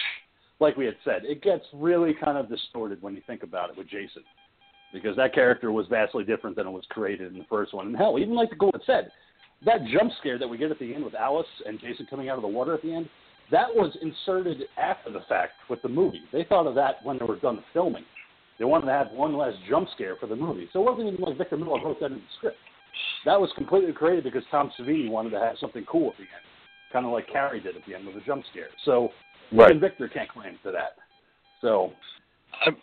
like 0.60 0.75
we 0.75 0.86
had 0.86 0.95
said, 1.05 1.21
it 1.23 1.41
gets 1.41 1.63
really 1.73 2.13
kind 2.13 2.38
of 2.38 2.49
distorted 2.49 3.01
when 3.01 3.15
you 3.15 3.21
think 3.27 3.43
about 3.43 3.69
it 3.69 3.77
with 3.77 3.88
Jason, 3.88 4.23
because 4.93 5.15
that 5.15 5.34
character 5.34 5.71
was 5.71 5.86
vastly 5.89 6.23
different 6.23 6.55
than 6.55 6.67
it 6.67 6.71
was 6.71 6.86
created 6.89 7.32
in 7.32 7.39
the 7.39 7.45
first 7.49 7.73
one. 7.73 7.88
And 7.88 7.95
hell, 7.95 8.17
even 8.19 8.36
like 8.36 8.49
the 8.49 8.55
Ghoul 8.55 8.71
had 8.73 8.82
said, 8.86 9.12
that 9.65 9.86
jump 9.91 10.12
scare 10.19 10.39
that 10.39 10.47
we 10.47 10.58
get 10.58 10.71
at 10.71 10.79
the 10.79 10.93
end 10.93 11.03
with 11.03 11.15
Alice 11.15 11.47
and 11.65 11.79
Jason 11.79 12.08
coming 12.10 12.29
out 12.29 12.38
of 12.38 12.41
the 12.41 12.47
water 12.47 12.73
at 12.73 12.82
the 12.82 12.93
end, 12.93 13.10
that 13.52 13.68
was 13.74 13.96
inserted 14.02 14.64
after 14.78 15.12
the 15.12 15.22
fact 15.28 15.54
with 15.70 15.82
the 15.82 15.90
movie. 15.90 16.22
They 16.32 16.44
thought 16.44 16.68
of 16.68 16.76
that 16.76 17.04
when 17.04 17.18
they 17.18 17.26
were 17.26 17.40
done 17.40 17.64
filming. 17.74 18.04
They 18.60 18.66
wanted 18.66 18.88
to 18.88 18.92
have 18.92 19.12
one 19.12 19.38
last 19.38 19.58
jump 19.70 19.88
scare 19.96 20.18
for 20.20 20.28
the 20.28 20.36
movie. 20.36 20.68
So 20.74 20.82
it 20.82 20.92
wasn't 20.92 21.14
even 21.14 21.24
like 21.24 21.38
Victor 21.38 21.58
Miller 21.58 21.84
wrote 21.84 22.00
that 22.02 22.08
in 22.08 22.14
the 22.14 22.22
script. 22.38 22.58
That 23.26 23.40
was 23.40 23.50
completely 23.56 23.94
created 23.94 24.26
because 24.26 24.44
Tom 24.52 24.72
Savini 24.78 25.10
wanted 25.10 25.32
to 25.32 25.40
have 25.40 25.56
something 25.60 25.86
cool 25.90 26.10
at 26.10 26.18
the 26.18 26.24
end, 26.24 26.46
kind 26.92 27.06
of 27.06 27.12
like 27.12 27.28
Carrie 27.32 27.62
did 27.62 27.76
at 27.76 27.82
the 27.88 27.96
end 27.96 28.06
with 28.06 28.18
a 28.18 28.26
jump 28.26 28.44
scare. 28.52 28.70
So 28.86 29.10
Right. 29.52 29.72
even 29.72 29.80
Victor 29.80 30.08
can't 30.08 30.30
claim 30.30 30.60
to 30.64 30.72
that. 30.72 30.98
So 31.62 31.92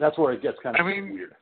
that's 0.01 0.19
where 0.19 0.33
it 0.33 0.43
gets 0.43 0.57
kind 0.63 0.77
of 0.77 0.85
I 0.85 0.89
mean, 0.89 1.13
weird. 1.13 1.35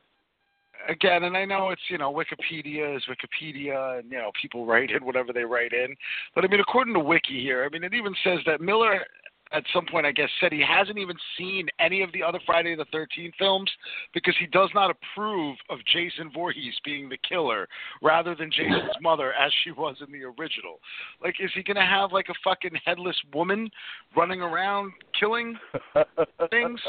Again, 0.87 1.23
and 1.23 1.35
I 1.35 1.45
know 1.45 1.69
it's 1.69 1.81
you 1.89 1.97
know 1.97 2.13
Wikipedia 2.13 2.95
is 2.95 3.03
Wikipedia, 3.09 3.99
and 3.99 4.11
you 4.11 4.17
know 4.17 4.31
people 4.39 4.65
write 4.65 4.91
in 4.91 5.05
whatever 5.05 5.33
they 5.33 5.43
write 5.43 5.73
in. 5.73 5.95
But 6.33 6.45
I 6.45 6.47
mean, 6.47 6.59
according 6.59 6.93
to 6.93 6.99
Wiki 6.99 7.41
here, 7.41 7.63
I 7.65 7.69
mean 7.69 7.83
it 7.83 7.93
even 7.93 8.15
says 8.23 8.39
that 8.45 8.61
Miller 8.61 9.05
at 9.51 9.63
some 9.73 9.85
point, 9.85 10.05
I 10.05 10.11
guess, 10.11 10.29
said 10.39 10.51
he 10.51 10.63
hasn't 10.67 10.97
even 10.97 11.15
seen 11.37 11.67
any 11.79 12.01
of 12.01 12.11
the 12.13 12.23
other 12.23 12.39
Friday 12.45 12.75
the 12.75 12.85
13th 12.85 13.33
films 13.37 13.69
because 14.13 14.35
he 14.39 14.47
does 14.47 14.69
not 14.73 14.89
approve 14.91 15.57
of 15.69 15.79
Jason 15.91 16.31
Voorhees 16.33 16.73
being 16.83 17.09
the 17.09 17.17
killer 17.27 17.67
rather 18.01 18.35
than 18.35 18.49
Jason's 18.51 18.95
mother 19.01 19.33
as 19.33 19.51
she 19.63 19.71
was 19.71 19.95
in 20.05 20.11
the 20.11 20.23
original. 20.23 20.79
Like, 21.23 21.35
is 21.39 21.51
he 21.53 21.63
going 21.63 21.75
to 21.75 21.83
have 21.85 22.11
like 22.11 22.27
a 22.29 22.33
fucking 22.43 22.71
headless 22.85 23.17
woman 23.33 23.69
running 24.15 24.41
around 24.41 24.93
killing 25.19 25.55
things? 26.49 26.79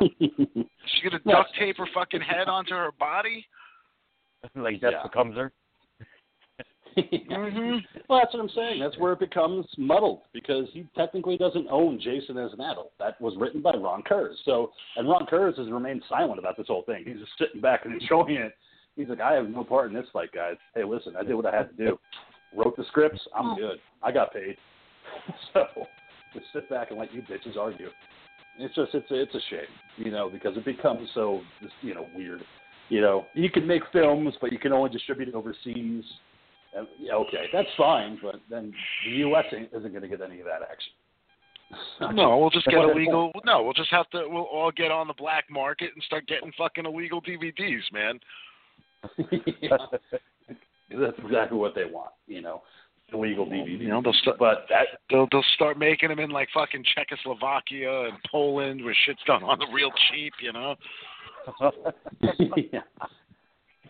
Is 0.00 0.10
she 0.20 1.08
going 1.08 1.20
to 1.22 1.28
duct 1.30 1.50
tape 1.58 1.78
her 1.78 1.88
fucking 1.94 2.20
head 2.20 2.48
onto 2.48 2.74
her 2.74 2.90
body? 2.98 3.46
like 4.54 4.80
that 4.82 4.92
Yeah. 4.92 5.02
becomes 5.02 5.36
her. 5.36 5.52
Mm-hmm. 6.96 7.78
Well, 8.08 8.20
that's 8.22 8.34
what 8.34 8.42
I'm 8.42 8.50
saying. 8.54 8.80
That's 8.80 8.98
where 8.98 9.14
it 9.14 9.18
becomes 9.18 9.64
muddled 9.78 10.20
because 10.34 10.66
he 10.72 10.86
technically 10.94 11.38
doesn't 11.38 11.66
own 11.70 11.98
Jason 11.98 12.36
as 12.36 12.52
an 12.52 12.60
adult. 12.60 12.92
That 12.98 13.18
was 13.20 13.34
written 13.38 13.62
by 13.62 13.72
Ron 13.72 14.02
Kurz. 14.02 14.36
So, 14.44 14.72
and 14.96 15.08
Ron 15.08 15.24
Kurz 15.24 15.56
has 15.56 15.70
remained 15.70 16.02
silent 16.08 16.38
about 16.38 16.58
this 16.58 16.66
whole 16.66 16.82
thing. 16.82 17.04
He's 17.06 17.18
just 17.18 17.32
sitting 17.38 17.62
back 17.62 17.86
and 17.86 18.00
enjoying 18.00 18.36
it. 18.36 18.52
He's 18.96 19.08
like, 19.08 19.20
I 19.20 19.32
have 19.32 19.48
no 19.48 19.64
part 19.64 19.88
in 19.88 19.94
this 19.94 20.06
fight, 20.12 20.32
guys. 20.32 20.56
Hey, 20.74 20.84
listen, 20.84 21.14
I 21.18 21.24
did 21.24 21.34
what 21.34 21.46
I 21.46 21.56
had 21.56 21.76
to 21.76 21.84
do. 21.84 21.98
Wrote 22.54 22.76
the 22.76 22.84
scripts. 22.88 23.20
I'm 23.34 23.56
good. 23.56 23.78
I 24.02 24.12
got 24.12 24.32
paid. 24.32 24.56
so, 25.52 25.64
just 26.34 26.46
sit 26.52 26.68
back 26.68 26.90
and 26.90 26.98
let 26.98 27.12
you 27.12 27.22
bitches 27.22 27.56
argue. 27.56 27.88
It's 28.58 28.74
just, 28.74 28.94
it's 28.94 29.10
a, 29.10 29.22
it's 29.22 29.34
a 29.34 29.40
shame, 29.50 29.60
you 29.96 30.12
know, 30.12 30.30
because 30.30 30.56
it 30.56 30.64
becomes 30.64 31.08
so, 31.14 31.40
you 31.80 31.94
know, 31.94 32.06
weird. 32.14 32.42
You 32.88 33.00
know, 33.00 33.26
you 33.34 33.50
can 33.50 33.66
make 33.66 33.82
films, 33.92 34.34
but 34.40 34.52
you 34.52 34.58
can 34.58 34.72
only 34.72 34.90
distribute 34.90 35.28
it 35.28 35.34
overseas. 35.34 36.04
Yeah, 36.98 37.14
okay, 37.14 37.46
that's 37.52 37.68
fine, 37.76 38.18
but 38.22 38.36
then 38.50 38.72
the 39.04 39.12
U.S. 39.18 39.44
isn't 39.52 39.90
going 39.90 40.02
to 40.02 40.08
get 40.08 40.20
any 40.20 40.40
of 40.40 40.46
that 40.46 40.62
action. 40.62 40.92
No, 42.14 42.38
we'll 42.38 42.50
just 42.50 42.66
get 42.66 42.74
illegal. 42.78 43.32
No, 43.44 43.62
we'll 43.62 43.72
just 43.72 43.90
have 43.90 44.08
to. 44.10 44.24
We'll 44.28 44.42
all 44.42 44.70
get 44.70 44.92
on 44.92 45.08
the 45.08 45.14
black 45.14 45.44
market 45.50 45.90
and 45.94 46.02
start 46.04 46.26
getting 46.28 46.52
fucking 46.56 46.86
illegal 46.86 47.20
DVDs, 47.22 47.82
man. 47.92 48.20
Yeah. 49.60 49.76
That's 50.90 51.18
exactly 51.18 51.58
what 51.58 51.74
they 51.74 51.86
want, 51.86 52.12
you 52.26 52.40
know, 52.42 52.62
illegal 53.12 53.46
DVDs. 53.46 53.80
You 53.80 53.88
know, 53.88 54.02
they'll 54.02 54.12
start. 54.12 54.38
but 54.38 54.66
that 54.68 54.86
They'll 55.10 55.26
they'll 55.32 55.44
start 55.54 55.78
making 55.78 56.10
them 56.10 56.20
in 56.20 56.30
like 56.30 56.48
fucking 56.54 56.84
Czechoslovakia 56.94 58.02
and 58.04 58.18
Poland, 58.30 58.84
where 58.84 58.94
shit's 59.06 59.22
done 59.26 59.42
on 59.42 59.58
the 59.58 59.66
real 59.72 59.90
cheap. 60.10 60.34
You 60.40 60.52
know. 60.52 60.74
yeah. 62.72 62.80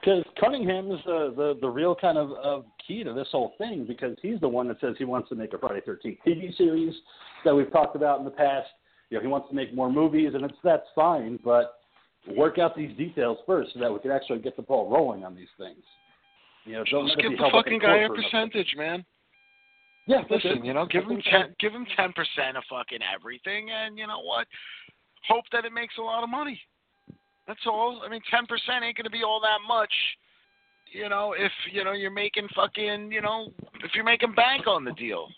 Because 0.04 0.24
Cunningham 0.38 0.90
is 0.90 1.00
the, 1.06 1.56
the, 1.60 1.68
real 1.68 1.94
kind 1.94 2.18
of, 2.18 2.32
of 2.32 2.64
key 2.86 3.04
to 3.04 3.14
this 3.14 3.28
whole 3.32 3.54
thing 3.56 3.86
because 3.88 4.16
he's 4.20 4.38
the 4.40 4.48
one 4.48 4.68
that 4.68 4.78
says 4.80 4.96
he 4.98 5.04
wants 5.04 5.30
to 5.30 5.34
make 5.34 5.54
a 5.54 5.58
Friday 5.58 5.80
Thirteenth 5.84 6.18
TV 6.26 6.54
series 6.56 6.94
that 7.44 7.54
we've 7.54 7.72
talked 7.72 7.96
about 7.96 8.18
in 8.18 8.24
the 8.26 8.30
past. 8.30 8.68
You 9.08 9.16
know, 9.16 9.22
he 9.22 9.28
wants 9.28 9.48
to 9.48 9.54
make 9.54 9.74
more 9.74 9.90
movies, 9.90 10.32
and 10.34 10.44
it's 10.44 10.54
that's 10.62 10.86
fine, 10.94 11.38
but 11.42 11.78
work 12.36 12.58
out 12.58 12.76
these 12.76 12.94
details 12.98 13.38
first 13.46 13.72
so 13.72 13.80
that 13.80 13.90
we 13.90 13.98
can 14.00 14.10
actually 14.10 14.40
get 14.40 14.56
the 14.56 14.62
ball 14.62 14.90
rolling 14.90 15.24
on 15.24 15.34
these 15.34 15.48
things. 15.58 15.82
You 16.64 16.74
know, 16.74 16.84
don't 16.90 17.06
Just 17.06 17.20
give 17.20 17.32
the 17.32 17.36
held 17.38 17.54
up 17.54 17.66
in 17.66 17.74
fucking 17.74 17.78
guy 17.78 17.96
a 17.98 18.06
court 18.06 18.18
for 18.18 18.22
nothing. 18.22 18.50
percentage, 18.50 18.74
man. 18.76 19.04
Yeah, 20.06 20.22
Listen, 20.28 20.58
it. 20.58 20.64
you 20.64 20.74
know, 20.74 20.84
give 20.84 21.04
him 21.04 21.22
ten, 21.30 21.54
give 21.58 21.72
him 21.72 21.86
ten 21.96 22.12
percent 22.12 22.58
of 22.58 22.64
fucking 22.68 23.00
everything, 23.02 23.70
and 23.70 23.96
you 23.96 24.06
know 24.06 24.20
what? 24.20 24.46
Hope 25.28 25.44
that 25.52 25.64
it 25.64 25.72
makes 25.72 25.94
a 25.98 26.02
lot 26.02 26.22
of 26.22 26.28
money. 26.28 26.60
That's 27.46 27.60
all. 27.66 28.02
I 28.04 28.08
mean, 28.08 28.20
ten 28.30 28.46
percent 28.46 28.84
ain't 28.84 28.96
gonna 28.96 29.10
be 29.10 29.22
all 29.22 29.40
that 29.40 29.58
much. 29.66 29.92
You 30.92 31.08
know, 31.08 31.34
if 31.36 31.52
you 31.72 31.84
know 31.84 31.92
you're 31.92 32.10
making 32.10 32.48
fucking, 32.54 33.10
you 33.10 33.20
know, 33.20 33.52
if 33.82 33.94
you're 33.94 34.04
making 34.04 34.34
bank 34.34 34.66
on 34.66 34.84
the 34.84 34.92
deal. 34.92 35.28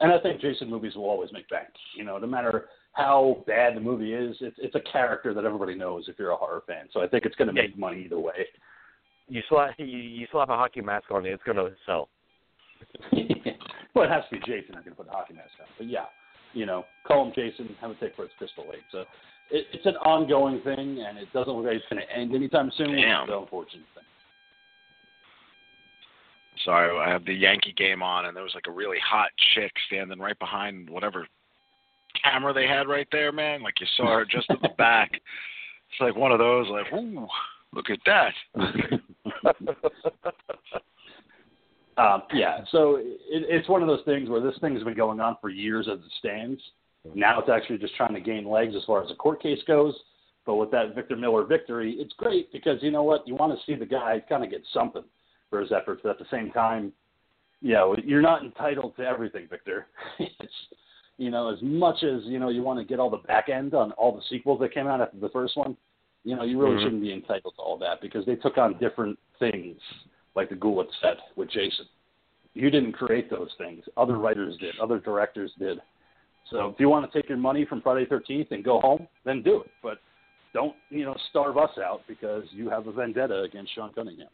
And 0.00 0.12
I 0.12 0.18
think 0.18 0.42
Jason 0.42 0.68
movies 0.68 0.94
will 0.94 1.08
always 1.08 1.32
make 1.32 1.48
bank. 1.48 1.68
You 1.96 2.04
know, 2.04 2.18
no 2.18 2.26
matter 2.26 2.66
how 2.92 3.42
bad 3.46 3.76
the 3.76 3.80
movie 3.80 4.12
is, 4.12 4.36
it's 4.40 4.56
it's 4.58 4.74
a 4.74 4.92
character 4.92 5.32
that 5.34 5.44
everybody 5.44 5.74
knows 5.74 6.04
if 6.08 6.18
you're 6.18 6.30
a 6.30 6.36
horror 6.36 6.62
fan. 6.66 6.86
So 6.92 7.00
I 7.00 7.08
think 7.08 7.24
it's 7.24 7.36
going 7.36 7.48
to 7.48 7.54
make 7.54 7.78
money 7.78 8.02
either 8.04 8.18
way. 8.18 8.46
You 9.28 9.42
slap 9.48 9.74
you, 9.78 9.86
you 9.86 10.26
slap 10.30 10.50
a 10.50 10.56
hockey 10.56 10.80
mask 10.82 11.10
on 11.10 11.26
it, 11.26 11.30
it's 11.30 11.42
gonna 11.44 11.70
sell. 11.84 12.08
well, 13.94 14.04
it 14.04 14.10
has 14.10 14.22
to 14.30 14.36
be 14.36 14.40
Jason. 14.40 14.76
I 14.76 14.82
can 14.82 14.94
put 14.94 15.08
a 15.08 15.10
hockey 15.10 15.34
mask 15.34 15.50
on. 15.60 15.66
But 15.78 15.88
yeah, 15.88 16.04
you 16.56 16.64
know, 16.64 16.86
call 17.06 17.26
him 17.26 17.32
Jason. 17.34 17.76
Have 17.80 17.90
a 17.90 17.94
take 17.96 18.16
for 18.16 18.24
its 18.24 18.32
Crystal 18.38 18.66
Lake. 18.66 18.80
So 18.90 19.00
it, 19.50 19.66
it's 19.72 19.84
an 19.84 19.96
ongoing 19.96 20.60
thing, 20.62 21.04
and 21.06 21.18
it 21.18 21.30
doesn't 21.32 21.52
look 21.52 21.66
like 21.66 21.76
it's 21.76 21.84
going 21.90 22.02
to 22.02 22.12
end 22.16 22.34
anytime 22.34 22.72
soon. 22.76 22.96
Damn. 22.96 23.26
the 23.28 23.38
unfortunate 23.38 23.84
thing. 23.94 24.04
Sorry, 26.64 26.98
I 26.98 27.12
had 27.12 27.26
the 27.26 27.34
Yankee 27.34 27.74
game 27.76 28.02
on, 28.02 28.24
and 28.24 28.34
there 28.34 28.42
was 28.42 28.54
like 28.54 28.66
a 28.66 28.72
really 28.72 28.96
hot 29.06 29.28
chick 29.54 29.70
standing 29.86 30.18
right 30.18 30.38
behind 30.38 30.88
whatever 30.88 31.26
camera 32.24 32.54
they 32.54 32.66
had 32.66 32.88
right 32.88 33.06
there, 33.12 33.30
man. 33.30 33.62
Like 33.62 33.78
you 33.78 33.86
saw 33.96 34.16
her 34.16 34.24
just 34.24 34.50
at 34.50 34.62
the 34.62 34.68
back. 34.78 35.12
It's 35.12 36.00
like 36.00 36.16
one 36.16 36.32
of 36.32 36.38
those, 36.38 36.66
like, 36.70 36.90
ooh, 36.94 37.28
look 37.74 37.90
at 37.90 37.98
that. 38.06 38.32
Um, 41.98 42.22
yeah, 42.34 42.58
so 42.70 42.96
it, 42.96 43.18
it's 43.30 43.68
one 43.68 43.80
of 43.82 43.88
those 43.88 44.04
things 44.04 44.28
where 44.28 44.40
this 44.40 44.58
thing 44.60 44.74
has 44.74 44.84
been 44.84 44.96
going 44.96 45.20
on 45.20 45.36
for 45.40 45.48
years 45.48 45.88
as 45.90 45.98
it 45.98 46.12
stands. 46.18 46.60
Now 47.14 47.40
it's 47.40 47.48
actually 47.48 47.78
just 47.78 47.94
trying 47.96 48.14
to 48.14 48.20
gain 48.20 48.48
legs 48.48 48.74
as 48.76 48.84
far 48.84 49.02
as 49.02 49.08
the 49.08 49.14
court 49.14 49.40
case 49.40 49.60
goes. 49.66 49.94
But 50.44 50.56
with 50.56 50.70
that 50.70 50.94
Victor 50.94 51.16
Miller 51.16 51.44
victory, 51.44 51.96
it's 51.98 52.12
great 52.14 52.52
because 52.52 52.78
you 52.82 52.90
know 52.90 53.02
what? 53.02 53.26
You 53.26 53.34
want 53.34 53.58
to 53.58 53.64
see 53.64 53.78
the 53.78 53.86
guy 53.86 54.22
kind 54.28 54.44
of 54.44 54.50
get 54.50 54.62
something 54.72 55.04
for 55.50 55.60
his 55.60 55.72
efforts. 55.72 56.00
But 56.04 56.10
at 56.10 56.18
the 56.18 56.26
same 56.30 56.50
time, 56.52 56.92
you 57.62 57.72
know, 57.72 57.96
you're 58.04 58.22
not 58.22 58.44
entitled 58.44 58.96
to 58.96 59.02
everything, 59.02 59.48
Victor. 59.48 59.86
it's 60.18 60.52
you 61.18 61.30
know, 61.30 61.52
as 61.52 61.58
much 61.62 62.02
as 62.02 62.22
you 62.24 62.38
know, 62.38 62.50
you 62.50 62.62
want 62.62 62.78
to 62.78 62.84
get 62.84 63.00
all 63.00 63.10
the 63.10 63.16
back 63.16 63.48
end 63.48 63.72
on 63.74 63.92
all 63.92 64.14
the 64.14 64.22
sequels 64.28 64.60
that 64.60 64.74
came 64.74 64.86
out 64.86 65.00
after 65.00 65.18
the 65.18 65.30
first 65.30 65.56
one. 65.56 65.76
You 66.24 66.36
know, 66.36 66.42
you 66.42 66.60
really 66.60 66.76
Mhm. 66.76 66.82
shouldn't 66.82 67.02
be 67.02 67.12
entitled 67.12 67.54
to 67.56 67.62
all 67.62 67.78
that 67.78 68.00
because 68.00 68.26
they 68.26 68.36
took 68.36 68.58
on 68.58 68.76
different 68.78 69.18
things 69.38 69.80
like 70.36 70.50
the 70.50 70.54
Goulet 70.54 70.88
set 71.02 71.16
with 71.34 71.50
Jason. 71.50 71.86
You 72.54 72.70
didn't 72.70 72.92
create 72.92 73.28
those 73.28 73.50
things. 73.58 73.84
Other 73.96 74.18
writers 74.18 74.56
did. 74.60 74.74
Other 74.80 74.98
directors 74.98 75.52
did. 75.58 75.78
So 76.50 76.68
if 76.68 76.76
you 76.78 76.88
want 76.88 77.10
to 77.10 77.18
take 77.20 77.28
your 77.28 77.38
money 77.38 77.64
from 77.64 77.82
Friday 77.82 78.06
Thirteenth 78.06 78.48
and 78.52 78.64
go 78.64 78.80
home, 78.80 79.08
then 79.24 79.42
do 79.42 79.62
it. 79.62 79.70
But 79.82 79.98
don't 80.54 80.74
you 80.90 81.04
know 81.04 81.16
starve 81.30 81.58
us 81.58 81.70
out 81.78 82.02
because 82.06 82.44
you 82.50 82.70
have 82.70 82.86
a 82.86 82.92
vendetta 82.92 83.42
against 83.42 83.74
Sean 83.74 83.92
Cunningham. 83.92 84.28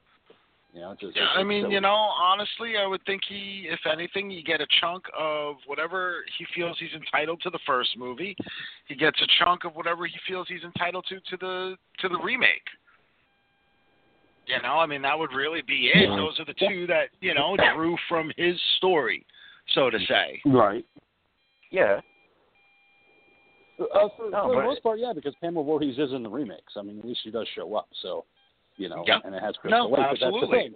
You 0.72 0.80
know, 0.80 0.94
just 0.98 1.16
Yeah, 1.16 1.26
I 1.36 1.42
mean, 1.42 1.64
silly. 1.64 1.74
you 1.74 1.80
know, 1.82 1.90
honestly, 1.90 2.74
I 2.82 2.86
would 2.86 3.04
think 3.04 3.22
he, 3.28 3.68
if 3.70 3.80
anything, 3.90 4.30
you 4.30 4.42
get 4.42 4.62
a 4.62 4.66
chunk 4.80 5.04
of 5.18 5.56
whatever 5.66 6.24
he 6.38 6.46
feels 6.54 6.78
he's 6.78 6.94
entitled 6.94 7.42
to 7.42 7.50
the 7.50 7.58
first 7.66 7.90
movie. 7.98 8.34
He 8.88 8.94
gets 8.94 9.20
a 9.20 9.26
chunk 9.38 9.64
of 9.64 9.74
whatever 9.74 10.06
he 10.06 10.14
feels 10.26 10.48
he's 10.48 10.62
entitled 10.64 11.04
to 11.08 11.16
to 11.16 11.36
the 11.36 11.76
to 11.98 12.08
the 12.08 12.18
remake. 12.20 12.64
You 14.46 14.60
know, 14.62 14.74
I 14.74 14.86
mean, 14.86 15.02
that 15.02 15.18
would 15.18 15.30
really 15.32 15.62
be 15.62 15.90
it. 15.94 16.08
Yeah. 16.08 16.16
Those 16.16 16.38
are 16.40 16.44
the 16.44 16.54
two 16.54 16.86
that 16.88 17.10
you 17.20 17.34
know 17.34 17.56
drew 17.74 17.96
from 18.08 18.32
his 18.36 18.56
story, 18.78 19.24
so 19.74 19.88
to 19.90 19.98
say. 20.08 20.40
right. 20.46 20.84
yeah. 21.70 22.00
Uh, 23.78 24.08
for, 24.16 24.30
No, 24.30 24.44
for 24.44 24.56
the 24.56 24.62
most 24.62 24.82
part, 24.82 24.98
yeah, 24.98 25.12
because 25.14 25.34
Pamela 25.40 25.64
Voorhees 25.64 25.98
is 25.98 26.12
in 26.12 26.22
the 26.22 26.28
remakes. 26.28 26.74
I 26.76 26.82
mean, 26.82 26.98
at 26.98 27.04
least 27.04 27.20
she 27.24 27.30
does 27.30 27.48
show 27.54 27.74
up. 27.74 27.88
So, 28.02 28.24
you 28.76 28.88
know, 28.88 29.02
Yeah. 29.06 29.18
and 29.24 29.34
it 29.34 29.42
has 29.42 29.56
Crystal 29.56 29.78
No, 29.78 29.86
Lake. 29.86 29.96
But 29.96 30.02
that's 30.10 30.20
the 30.20 30.26
absolutely. 30.26 30.58
thing. 30.58 30.74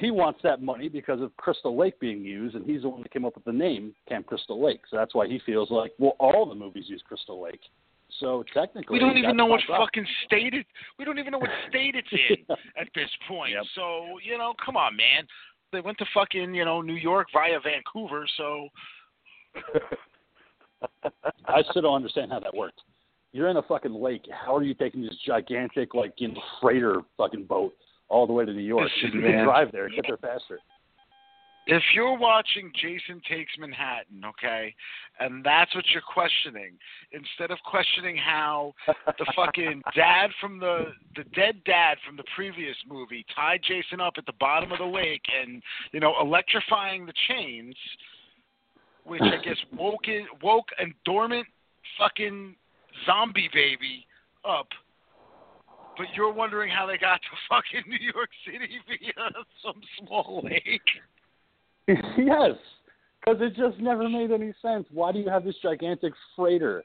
He 0.00 0.10
wants 0.10 0.40
that 0.42 0.62
money 0.62 0.88
because 0.88 1.20
of 1.20 1.36
Crystal 1.36 1.76
Lake 1.76 1.98
being 2.00 2.22
used, 2.22 2.56
and 2.56 2.64
he's 2.64 2.82
the 2.82 2.88
one 2.88 3.02
that 3.02 3.12
came 3.12 3.24
up 3.24 3.34
with 3.34 3.44
the 3.44 3.52
name 3.52 3.94
Camp 4.08 4.26
Crystal 4.26 4.62
Lake. 4.62 4.80
So 4.90 4.96
that's 4.96 5.14
why 5.14 5.26
he 5.28 5.40
feels 5.44 5.70
like, 5.70 5.92
well, 5.98 6.16
all 6.18 6.46
the 6.46 6.54
movies 6.54 6.84
use 6.88 7.02
Crystal 7.06 7.40
Lake. 7.40 7.60
So 8.20 8.44
technically, 8.54 8.94
We 8.94 8.98
don't 9.00 9.16
even 9.16 9.36
know 9.36 9.46
what 9.46 9.60
problem. 9.66 9.86
fucking 9.86 10.06
state 10.24 10.54
it. 10.54 10.66
We 10.98 11.04
don't 11.04 11.18
even 11.18 11.32
know 11.32 11.38
what 11.38 11.50
state 11.68 11.94
it's 11.96 12.08
in 12.12 12.46
at 12.80 12.88
this 12.94 13.10
point. 13.26 13.52
Yep. 13.52 13.64
So 13.74 14.18
you 14.22 14.38
know, 14.38 14.54
come 14.64 14.76
on, 14.76 14.96
man. 14.96 15.26
They 15.72 15.80
went 15.80 15.98
to 15.98 16.06
fucking 16.14 16.54
you 16.54 16.64
know 16.64 16.80
New 16.80 16.94
York 16.94 17.28
via 17.32 17.58
Vancouver, 17.60 18.26
so 18.36 18.68
I 21.46 21.62
still 21.70 21.82
don't 21.82 21.96
understand 21.96 22.30
how 22.32 22.40
that 22.40 22.54
worked. 22.54 22.80
You're 23.32 23.48
in 23.48 23.56
a 23.56 23.62
fucking 23.62 23.92
lake. 23.94 24.26
How 24.30 24.54
are 24.56 24.62
you 24.62 24.74
taking 24.74 25.02
this 25.02 25.16
gigantic, 25.26 25.92
like, 25.92 26.12
you 26.18 26.28
know, 26.28 26.40
freighter 26.62 27.00
fucking 27.16 27.46
boat 27.46 27.74
all 28.08 28.28
the 28.28 28.32
way 28.32 28.44
to 28.44 28.52
New 28.52 28.62
York? 28.62 28.88
Listen, 29.02 29.18
you 29.20 29.26
can 29.26 29.44
drive 29.44 29.72
there, 29.72 29.88
get 29.88 30.04
there 30.06 30.18
faster. 30.18 30.60
If 31.66 31.82
you're 31.94 32.18
watching 32.18 32.70
Jason 32.74 33.22
Takes 33.28 33.52
Manhattan, 33.58 34.22
okay, 34.24 34.74
and 35.18 35.42
that's 35.42 35.74
what 35.74 35.84
you're 35.92 36.02
questioning, 36.02 36.72
instead 37.12 37.50
of 37.50 37.58
questioning 37.64 38.16
how 38.16 38.74
the 39.06 39.32
fucking 39.34 39.82
dad 39.96 40.30
from 40.40 40.58
the 40.58 40.92
the 41.16 41.24
dead 41.34 41.62
dad 41.64 41.96
from 42.06 42.16
the 42.16 42.24
previous 42.34 42.76
movie 42.88 43.24
tied 43.34 43.60
Jason 43.66 44.00
up 44.00 44.14
at 44.18 44.26
the 44.26 44.34
bottom 44.38 44.72
of 44.72 44.78
the 44.78 44.84
lake 44.84 45.22
and 45.40 45.62
you 45.92 46.00
know 46.00 46.14
electrifying 46.20 47.06
the 47.06 47.14
chains, 47.28 47.74
which 49.04 49.22
I 49.22 49.42
guess 49.42 49.56
woke 49.78 50.08
in, 50.08 50.26
woke 50.42 50.68
and 50.78 50.92
dormant 51.04 51.46
fucking 51.98 52.56
zombie 53.06 53.50
baby 53.52 54.06
up. 54.44 54.68
But 55.96 56.06
you're 56.16 56.32
wondering 56.32 56.70
how 56.70 56.86
they 56.86 56.98
got 56.98 57.20
to 57.22 57.28
fucking 57.48 57.90
New 57.90 58.12
York 58.12 58.28
City 58.44 58.80
via 58.86 59.30
some 59.62 59.80
small 59.98 60.42
lake. 60.44 60.82
yes, 62.18 62.52
because 63.20 63.40
it 63.40 63.54
just 63.56 63.78
never 63.78 64.08
made 64.08 64.30
any 64.30 64.52
sense. 64.62 64.86
Why 64.90 65.12
do 65.12 65.18
you 65.18 65.28
have 65.28 65.44
this 65.44 65.56
gigantic 65.62 66.12
freighter 66.36 66.84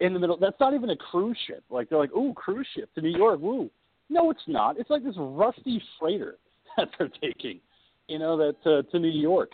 in 0.00 0.12
the 0.14 0.18
middle? 0.18 0.36
That's 0.36 0.58
not 0.60 0.74
even 0.74 0.90
a 0.90 0.96
cruise 0.96 1.38
ship. 1.46 1.62
Like 1.70 1.88
they're 1.88 1.98
like, 1.98 2.12
ooh, 2.12 2.32
cruise 2.34 2.66
ship 2.74 2.92
to 2.94 3.00
New 3.00 3.16
York, 3.16 3.40
woo. 3.40 3.70
No, 4.10 4.30
it's 4.30 4.42
not. 4.46 4.78
It's 4.78 4.90
like 4.90 5.04
this 5.04 5.14
rusty 5.16 5.82
freighter 5.98 6.36
that 6.76 6.88
they're 6.98 7.10
taking, 7.22 7.60
you 8.08 8.18
know, 8.18 8.36
that 8.36 8.56
uh, 8.70 8.82
to 8.90 8.98
New 8.98 9.08
York. 9.08 9.50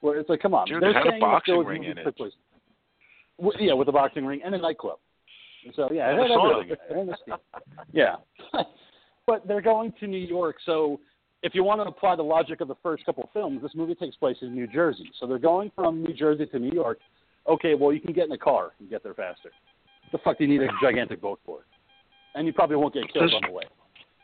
Where 0.00 0.18
it's 0.18 0.30
like, 0.30 0.40
come 0.40 0.54
on, 0.54 0.66
Dude, 0.66 0.82
they're 0.82 0.90
it 0.90 0.96
had 0.96 1.06
a 1.06 1.10
saying 1.10 1.20
boxing 1.20 1.64
ring 1.64 1.84
in 1.84 1.98
it. 1.98 2.16
place- 2.16 2.32
yeah, 3.58 3.74
with 3.74 3.88
a 3.88 3.92
boxing 3.92 4.24
ring 4.24 4.40
and 4.44 4.54
a 4.54 4.58
nightclub. 4.58 4.98
So 5.74 5.90
yeah, 5.92 6.08
it 6.10 6.18
And 6.18 6.20
a 6.20 6.40
had 6.40 6.52
everything. 6.52 6.76
And 6.90 7.10
a 7.10 7.16
steam. 7.22 7.34
Yeah, 7.92 8.16
but 9.26 9.46
they're 9.46 9.60
going 9.60 9.92
to 10.00 10.06
New 10.06 10.16
York, 10.18 10.56
so 10.64 11.00
if 11.42 11.54
you 11.54 11.64
want 11.64 11.80
to 11.80 11.88
apply 11.88 12.16
the 12.16 12.22
logic 12.22 12.60
of 12.60 12.68
the 12.68 12.76
first 12.82 13.04
couple 13.06 13.24
of 13.24 13.30
films, 13.32 13.62
this 13.62 13.72
movie 13.74 13.94
takes 13.94 14.16
place 14.16 14.36
in 14.42 14.54
New 14.54 14.66
Jersey. 14.66 15.10
So 15.18 15.26
they're 15.26 15.38
going 15.38 15.72
from 15.74 16.02
New 16.02 16.12
Jersey 16.12 16.46
to 16.46 16.58
New 16.58 16.72
York. 16.72 16.98
Okay, 17.48 17.74
well 17.74 17.92
you 17.92 18.00
can 18.00 18.12
get 18.12 18.26
in 18.26 18.32
a 18.32 18.38
car 18.38 18.72
and 18.78 18.90
get 18.90 19.02
there 19.02 19.14
faster. 19.14 19.50
The 20.12 20.18
fuck 20.18 20.38
do 20.38 20.44
you 20.44 20.50
need 20.50 20.62
a 20.62 20.70
gigantic 20.82 21.20
boat 21.20 21.40
for? 21.46 21.60
And 22.34 22.46
you 22.46 22.52
probably 22.52 22.76
won't 22.76 22.94
get 22.94 23.12
killed 23.12 23.32
on 23.32 23.42
the 23.46 23.52
way. 23.52 23.64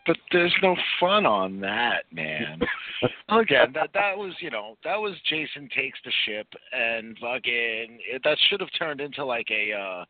But 0.07 0.17
there's 0.31 0.55
no 0.63 0.77
fun 1.01 1.27
on 1.27 1.59
that, 1.61 2.05
man. 2.13 2.61
Again, 3.29 3.73
that 3.75 3.91
that 3.95 4.17
was 4.17 4.33
you 4.41 4.51
know 4.51 4.77
that 4.85 4.97
was 4.97 5.15
Jason 5.29 5.69
takes 5.77 5.99
the 6.05 6.13
ship 6.25 6.47
and 6.73 7.17
fucking 7.19 7.99
it, 8.09 8.23
that 8.23 8.39
should 8.49 8.61
have 8.61 8.69
turned 8.79 9.01
into 9.01 9.25
like 9.25 9.49
a 9.51 9.73
uh 9.73 10.05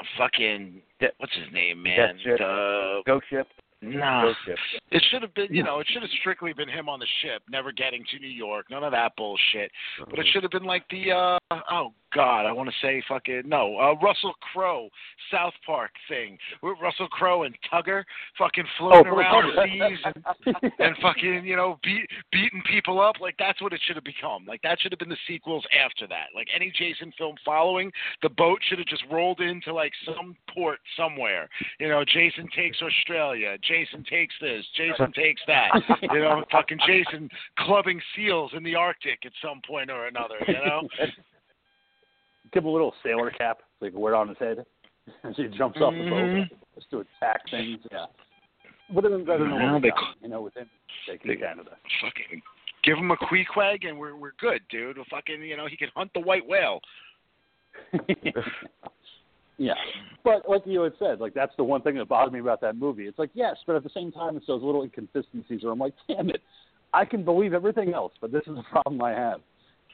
a 0.00 0.04
fucking 0.18 0.82
what's 1.16 1.32
his 1.34 1.52
name, 1.52 1.82
man? 1.82 1.96
Death 1.96 2.16
ship. 2.22 2.38
The 2.38 3.00
Ghost 3.06 3.24
ship. 3.30 3.46
Nah. 3.90 4.32
It 4.90 5.04
should 5.10 5.22
have 5.22 5.34
been, 5.34 5.48
you 5.50 5.62
know, 5.62 5.80
it 5.80 5.86
should 5.90 6.02
have 6.02 6.10
strictly 6.20 6.52
been 6.52 6.68
him 6.68 6.88
on 6.88 6.98
the 7.00 7.06
ship, 7.22 7.42
never 7.50 7.72
getting 7.72 8.04
to 8.12 8.18
New 8.18 8.28
York, 8.28 8.66
none 8.70 8.84
of 8.84 8.92
that 8.92 9.12
bullshit. 9.16 9.70
But 10.08 10.18
it 10.18 10.26
should 10.32 10.42
have 10.42 10.52
been 10.52 10.64
like 10.64 10.84
the, 10.90 11.12
uh, 11.12 11.38
oh 11.70 11.92
God, 12.14 12.46
I 12.46 12.52
want 12.52 12.68
to 12.70 12.74
say 12.80 13.02
fucking 13.08 13.42
no, 13.46 13.76
uh, 13.78 13.94
Russell 14.00 14.34
Crowe 14.52 14.88
South 15.32 15.54
Park 15.66 15.90
thing 16.08 16.38
with 16.62 16.78
Russell 16.80 17.08
Crowe 17.08 17.42
and 17.42 17.56
Tugger 17.72 18.04
fucking 18.38 18.64
floating 18.78 19.12
Oh, 19.12 19.16
around 19.16 19.52
the 19.56 19.64
seas 19.64 19.98
and, 20.04 20.72
and 20.78 20.96
fucking, 21.02 21.42
you 21.44 21.56
know, 21.56 21.78
beat, 21.82 22.06
beating 22.30 22.62
people 22.70 23.00
up. 23.00 23.16
Like 23.20 23.34
that's 23.38 23.60
what 23.60 23.72
it 23.72 23.80
should 23.84 23.96
have 23.96 24.04
become. 24.04 24.46
Like 24.46 24.62
that 24.62 24.80
should 24.80 24.92
have 24.92 25.00
been 25.00 25.08
the 25.08 25.16
sequels 25.26 25.64
after 25.84 26.06
that. 26.06 26.26
Like 26.34 26.46
any 26.54 26.72
Jason 26.76 27.12
film 27.18 27.34
following, 27.44 27.90
the 28.22 28.28
boat 28.28 28.60
should 28.68 28.78
have 28.78 28.86
just 28.86 29.04
rolled 29.10 29.40
into 29.40 29.74
like 29.74 29.92
some 30.06 30.36
port 30.54 30.78
somewhere. 30.96 31.48
You 31.80 31.88
know, 31.88 32.04
Jason 32.04 32.48
takes 32.54 32.80
Australia. 32.80 33.56
Jason 33.60 33.73
takes 34.08 34.34
this. 34.40 34.64
Jason 34.76 35.12
takes 35.12 35.40
that. 35.46 35.70
You 36.02 36.20
know, 36.20 36.44
fucking 36.52 36.78
Jason 36.86 37.28
clubbing 37.58 38.00
seals 38.14 38.52
in 38.56 38.62
the 38.62 38.74
Arctic 38.74 39.20
at 39.24 39.32
some 39.42 39.60
point 39.66 39.90
or 39.90 40.06
another. 40.06 40.36
You 40.46 40.54
know. 40.54 40.88
Give 42.52 42.62
him 42.62 42.68
a 42.68 42.72
little 42.72 42.94
sailor 43.02 43.30
cap, 43.30 43.58
can 43.80 43.98
wear 43.98 44.14
it 44.14 44.16
on 44.16 44.28
his 44.28 44.38
head 44.38 44.64
as 45.24 45.34
he 45.36 45.48
jumps 45.56 45.80
off 45.80 45.92
the 45.92 46.08
boat, 46.08 46.24
mm-hmm. 46.24 46.54
just 46.74 46.90
to 46.90 47.00
attack 47.00 47.40
things. 47.50 47.80
Yeah, 47.90 48.06
would 48.92 49.04
have 49.04 49.12
been 49.12 49.24
better 49.24 49.44
than 49.44 49.72
what 49.72 49.82
they 49.82 49.88
we 49.88 49.92
you 50.22 50.28
know, 50.28 50.42
with 50.42 50.54
him 50.54 50.68
taking 51.08 51.32
they- 51.32 51.36
Canada. 51.36 51.70
fucking 52.00 52.42
give 52.84 52.98
him 52.98 53.10
a 53.10 53.16
queequeg 53.16 53.88
and 53.88 53.98
we're 53.98 54.14
we're 54.14 54.32
good, 54.38 54.60
dude. 54.70 54.96
We'll 54.96 55.06
fucking 55.10 55.42
you 55.42 55.56
know 55.56 55.66
he 55.66 55.76
can 55.76 55.88
hunt 55.96 56.12
the 56.14 56.20
white 56.20 56.46
whale. 56.46 56.80
Yeah, 59.58 59.74
but 60.24 60.48
like 60.48 60.62
you 60.64 60.82
had 60.82 60.92
said, 60.98 61.20
like 61.20 61.34
that's 61.34 61.52
the 61.56 61.64
one 61.64 61.82
thing 61.82 61.96
that 61.96 62.08
bothered 62.08 62.32
me 62.32 62.40
about 62.40 62.60
that 62.62 62.76
movie. 62.76 63.06
It's 63.06 63.18
like 63.18 63.30
yes, 63.34 63.56
but 63.66 63.76
at 63.76 63.84
the 63.84 63.90
same 63.94 64.10
time, 64.10 64.36
it's 64.36 64.46
those 64.46 64.62
little 64.62 64.82
inconsistencies 64.82 65.62
where 65.62 65.72
I'm 65.72 65.78
like, 65.78 65.94
damn 66.08 66.30
it, 66.30 66.42
I 66.92 67.04
can 67.04 67.24
believe 67.24 67.54
everything 67.54 67.92
else, 67.94 68.12
but 68.20 68.32
this 68.32 68.42
is 68.46 68.56
the 68.56 68.64
problem 68.70 69.00
I 69.02 69.10
have. 69.10 69.40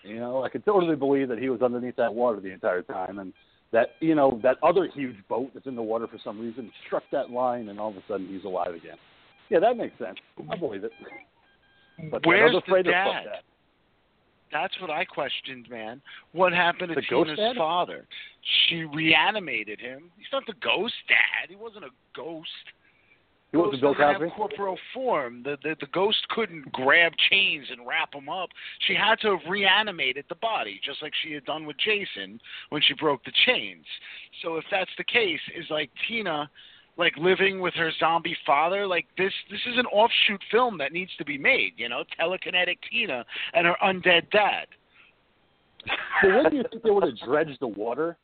You 0.03 0.17
know, 0.17 0.43
I 0.45 0.49
could 0.49 0.65
totally 0.65 0.97
believe 0.97 1.29
that 1.29 1.39
he 1.39 1.51
was 1.51 1.61
underneath 1.63 1.97
that 1.97 2.15
water 2.15 2.41
the 2.41 2.53
entire 2.53 2.83
time, 2.83 3.19
and 3.19 3.33
that 3.73 3.91
you 4.01 4.15
know 4.15 4.41
that 4.43 4.57
other 4.63 4.89
huge 4.95 5.17
boat 5.29 5.51
that's 5.53 5.67
in 5.67 5.77
the 5.77 5.83
water 5.83 6.07
for 6.07 6.19
some 6.25 6.41
reason 6.41 6.71
struck 6.87 7.05
that 7.13 7.31
line, 7.31 7.69
and 7.69 7.79
all 7.79 7.91
of 7.91 7.97
a 7.97 8.03
sudden 8.09 8.27
he's 8.29 8.45
alive 8.45 8.75
again. 8.75 8.97
Yeah, 9.51 9.59
that 9.61 9.77
makes 9.77 9.99
sense. 9.99 10.17
I 10.51 10.57
believe 10.57 10.85
it. 10.85 10.93
But 12.11 12.23
that 12.23 12.29
Where's 12.29 12.51
other 12.51 12.63
the 12.65 12.71
freighter, 12.71 12.93
dad? 12.93 13.25
That's 14.53 14.75
what 14.81 14.91
I 14.91 15.05
questioned, 15.05 15.69
man. 15.71 16.03
What 16.33 16.53
happened 16.53 16.89
to 16.89 16.95
The 16.95 17.03
Tina's 17.03 17.57
father? 17.57 18.07
She 18.69 18.85
reanimated 18.85 19.81
him. 19.81 20.11
He's 20.17 20.27
not 20.33 20.45
the 20.47 20.55
ghost 20.61 20.95
dad. 21.09 21.49
He 21.49 21.57
wasn't 21.57 21.85
a 21.85 21.91
ghost. 22.17 22.49
He 23.53 23.57
wasn't 23.57 23.81
Bill 23.81 23.95
Cosby. 23.95 24.25
have 24.25 24.33
corporeal 24.37 24.79
form. 24.95 25.43
The, 25.43 25.57
the 25.63 25.75
the 25.81 25.89
ghost 25.93 26.19
couldn't 26.31 26.71
grab 26.73 27.13
chains 27.31 27.67
and 27.71 27.87
wrap 27.87 28.15
him 28.15 28.29
up. 28.29 28.51
She 28.87 28.95
had 28.95 29.17
to 29.23 29.37
have 29.37 29.51
reanimated 29.51 30.25
the 30.29 30.37
body, 30.37 30.81
just 30.85 31.03
like 31.03 31.13
she 31.23 31.33
had 31.33 31.45
done 31.45 31.67
with 31.67 31.77
Jason 31.79 32.41
when 32.69 32.81
she 32.83 32.95
broke 32.95 33.25
the 33.25 33.33
chains. 33.47 33.85
So 34.43 34.57
if 34.57 34.65
that's 34.71 34.91
the 34.99 35.05
case, 35.05 35.41
is 35.57 35.67
like 35.69 35.91
Tina, 36.07 36.49
like 37.01 37.17
living 37.17 37.61
with 37.61 37.75
her 37.75 37.91
zombie 37.99 38.37
father. 38.47 38.87
Like 38.87 39.07
this, 39.19 39.33
this 39.51 39.61
is 39.67 39.77
an 39.79 39.87
offshoot 39.87 40.41
film 40.51 40.79
that 40.79 40.93
needs 40.93 41.11
to 41.19 41.25
be 41.25 41.37
made. 41.39 41.73
You 41.77 41.89
know, 41.89 42.05
telekinetic 42.21 42.77
Tina 42.91 43.25
and 43.55 43.67
her 43.67 43.75
undead 43.83 44.31
dad. 44.31 44.67
But 46.23 46.29
wouldn't 46.37 46.55
you 46.55 46.63
think 46.71 46.83
they 46.85 46.91
would 46.91 47.03
have 47.05 47.19
dredged 47.27 47.59
the 47.61 47.67
water 47.67 48.17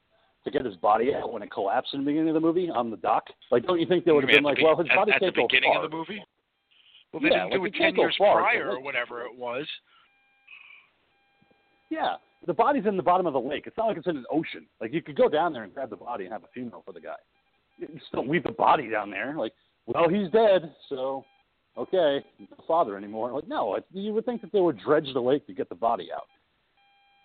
to 0.45 0.51
get 0.51 0.65
his 0.65 0.77
body 0.77 1.12
out 1.15 1.33
when 1.33 1.43
it 1.43 1.51
collapsed 1.51 1.95
in 1.95 2.01
the 2.01 2.07
beginning 2.07 2.29
of 2.29 2.35
the 2.35 2.41
movie 2.41 2.69
on 2.71 2.91
the 2.91 2.99
dock? 2.99 3.25
Like, 3.51 3.65
don't 3.67 3.81
you 3.81 3.87
think 3.87 4.05
they 4.05 4.12
would 4.12 4.23
have 4.23 4.31
been 4.31 4.45
like, 4.45 4.59
at 4.59 4.61
the 4.61 4.65
well, 4.65 4.77
his 4.77 4.87
at- 4.91 4.95
body 4.97 5.12
at 5.12 5.21
can't 5.21 5.35
the 5.35 5.41
go 5.41 5.47
beginning 5.49 5.73
far. 5.75 5.85
of 5.85 5.91
the 5.91 5.97
movie. 5.97 6.23
Well, 7.12 7.23
they 7.23 7.29
Yeah, 7.31 7.45
didn't 7.49 7.53
do 7.53 7.62
like, 7.65 7.75
it 7.75 7.79
ten 7.79 7.97
years 7.97 8.15
far, 8.19 8.43
prior 8.43 8.71
or 8.71 8.81
whatever 8.83 9.23
it 9.23 9.35
was. 9.35 9.67
Yeah, 11.89 12.17
the 12.47 12.53
body's 12.55 12.85
in 12.87 12.97
the 12.97 13.03
bottom 13.03 13.27
of 13.27 13.33
the 13.33 13.41
lake. 13.41 13.65
It's 13.67 13.77
not 13.77 13.87
like 13.87 13.97
it's 13.97 14.07
in 14.07 14.17
an 14.17 14.27
ocean. 14.31 14.67
Like 14.81 14.93
you 14.93 15.01
could 15.03 15.17
go 15.17 15.29
down 15.29 15.53
there 15.53 15.62
and 15.62 15.73
grab 15.73 15.89
the 15.91 15.97
body 15.97 16.25
and 16.25 16.33
have 16.33 16.43
a 16.45 16.49
funeral 16.53 16.83
for 16.85 16.93
the 16.93 17.01
guy. 17.01 17.15
You 17.79 17.89
just 17.99 18.12
don't 18.12 18.29
leave 18.29 18.45
the 18.45 18.53
body 18.53 18.89
down 18.91 19.11
there. 19.11 19.35
Like, 19.37 19.53
well, 19.87 20.09
he's 20.09 20.31
dead, 20.31 20.75
so 20.89 21.25
okay, 21.77 22.25
he's 22.39 22.49
not 22.51 22.57
the 22.59 22.65
father 22.67 22.97
anymore. 22.97 23.33
Like, 23.33 23.47
no, 23.49 23.75
it, 23.75 23.85
you 23.93 24.12
would 24.15 24.25
think 24.25 24.41
that 24.43 24.53
they 24.53 24.61
would 24.61 24.79
dredge 24.79 25.09
the 25.12 25.21
lake 25.21 25.47
to 25.47 25.53
get 25.53 25.69
the 25.69 25.75
body 25.75 26.09
out. 26.15 26.27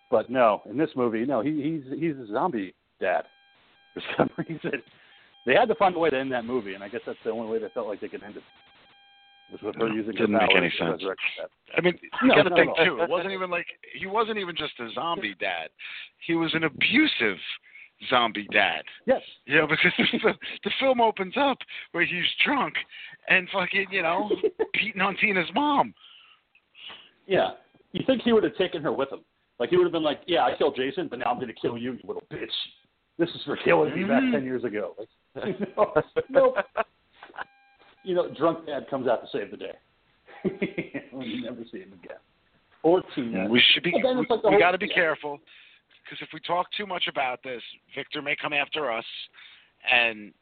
But 0.09 0.29
no, 0.29 0.61
in 0.69 0.77
this 0.77 0.89
movie, 0.95 1.25
no, 1.25 1.41
he, 1.41 1.81
he's 1.89 1.99
he's 1.99 2.15
a 2.17 2.27
zombie 2.31 2.73
dad 2.99 3.23
for 3.93 4.01
some 4.17 4.29
reason. 4.37 4.81
They 5.45 5.53
had 5.55 5.69
to 5.69 5.75
find 5.75 5.95
a 5.95 5.99
way 5.99 6.09
to 6.09 6.19
end 6.19 6.31
that 6.33 6.45
movie, 6.45 6.73
and 6.75 6.83
I 6.83 6.89
guess 6.89 7.01
that's 7.05 7.17
the 7.23 7.31
only 7.31 7.51
way 7.51 7.59
they 7.59 7.69
felt 7.73 7.87
like 7.87 7.99
they 8.01 8.09
could 8.09 8.21
end 8.23 8.35
it. 8.37 8.43
Was 9.51 9.61
with 9.63 9.75
her 9.75 9.89
No, 9.89 9.95
using 9.95 10.11
didn't 10.13 10.33
her 10.33 10.39
make 10.47 10.55
any 10.55 10.69
sense. 10.77 10.91
resurrect 11.01 11.19
the 11.37 11.41
dead. 11.43 11.49
I 11.77 11.81
mean, 11.81 11.97
you 12.21 12.27
No, 12.27 12.35
got 12.35 12.43
to 12.43 12.49
not 12.51 12.55
think 12.57 12.71
at 12.77 12.87
all. 12.87 12.97
too. 12.97 13.01
It 13.03 13.09
wasn't 13.09 13.33
even 13.33 13.49
like 13.49 13.65
he 13.97 14.05
wasn't 14.05 14.37
even 14.37 14.55
just 14.55 14.73
a 14.79 14.89
zombie 14.93 15.35
dad. 15.39 15.69
He 16.27 16.35
was 16.35 16.53
an 16.53 16.63
abusive 16.65 17.37
zombie 18.09 18.47
dad. 18.51 18.83
Yes. 19.05 19.21
You 19.45 19.57
know, 19.57 19.67
because 19.67 19.91
the, 19.97 20.33
the 20.63 20.71
film 20.79 21.01
opens 21.01 21.33
up 21.37 21.57
where 21.91 22.05
he's 22.05 22.25
drunk 22.45 22.73
and 23.29 23.47
fucking, 23.53 23.87
you 23.91 24.01
know, 24.01 24.29
beating 24.73 25.01
on 25.01 25.15
Tina's 25.17 25.49
mom. 25.53 25.93
Yeah. 27.27 27.51
You 27.91 28.03
think 28.05 28.21
he 28.23 28.31
would 28.33 28.43
have 28.43 28.55
taken 28.55 28.81
her 28.83 28.91
with 28.91 29.11
him? 29.11 29.19
Like 29.59 29.69
he 29.69 29.77
would 29.77 29.83
have 29.83 29.91
been 29.91 30.01
like, 30.01 30.21
"Yeah, 30.25 30.43
I 30.43 30.55
killed 30.57 30.75
Jason, 30.75 31.07
but 31.07 31.19
now 31.19 31.25
I'm 31.27 31.35
going 31.35 31.47
to 31.47 31.53
kill 31.53 31.77
you, 31.77 31.93
you 31.93 31.99
little 32.03 32.23
bitch. 32.31 32.47
This 33.19 33.29
is 33.29 33.41
for 33.45 33.55
killing 33.57 33.93
me 33.93 34.03
back 34.05 34.23
Mhm. 34.23 34.31
ten 34.31 34.43
years 34.43 34.63
ago." 34.63 34.95
Like, 35.35 35.59
no, 35.77 35.93
nope. 36.29 36.55
You 38.03 38.15
know, 38.15 38.33
drunk 38.33 38.65
dad 38.65 38.89
comes 38.89 39.07
out 39.07 39.21
to 39.21 39.27
save 39.31 39.51
the 39.51 39.57
day. 39.57 39.73
you 40.43 41.43
never 41.43 41.61
see 41.71 41.79
him 41.81 41.93
again. 42.03 42.17
Or 42.81 43.03
Tina. 43.13 43.47
We 43.47 43.61
should 43.71 43.83
be. 43.83 43.91
But 44.01 44.15
We, 44.15 44.25
like 44.27 44.43
we 44.45 44.57
got 44.57 44.71
to 44.71 44.79
be 44.79 44.87
careful 44.87 45.39
because 46.03 46.19
if 46.21 46.29
we 46.33 46.39
talk 46.41 46.67
too 46.77 46.85
much 46.85 47.05
about 47.07 47.41
this, 47.43 47.61
Victor 47.95 48.21
may 48.21 48.35
come 48.35 48.53
after 48.53 48.91
us 48.91 49.05
and 49.91 50.33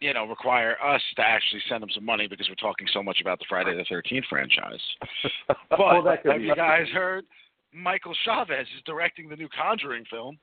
you 0.00 0.14
know 0.14 0.26
require 0.26 0.76
us 0.82 1.02
to 1.16 1.22
actually 1.22 1.60
send 1.68 1.82
him 1.82 1.90
some 1.94 2.04
money 2.04 2.26
because 2.26 2.48
we're 2.48 2.54
talking 2.56 2.86
so 2.92 3.02
much 3.02 3.20
about 3.20 3.38
the 3.38 3.44
Friday 3.48 3.76
the 3.76 3.84
Thirteenth 3.88 4.26
franchise. 4.28 4.80
But 5.68 5.78
Well, 5.78 6.16
have 6.24 6.40
you 6.40 6.54
guys 6.54 6.86
heard? 6.92 7.24
Michael 7.72 8.14
Chaves 8.26 8.62
is 8.62 8.82
directing 8.84 9.28
the 9.28 9.36
new 9.36 9.48
Conjuring 9.56 10.04
film. 10.10 10.38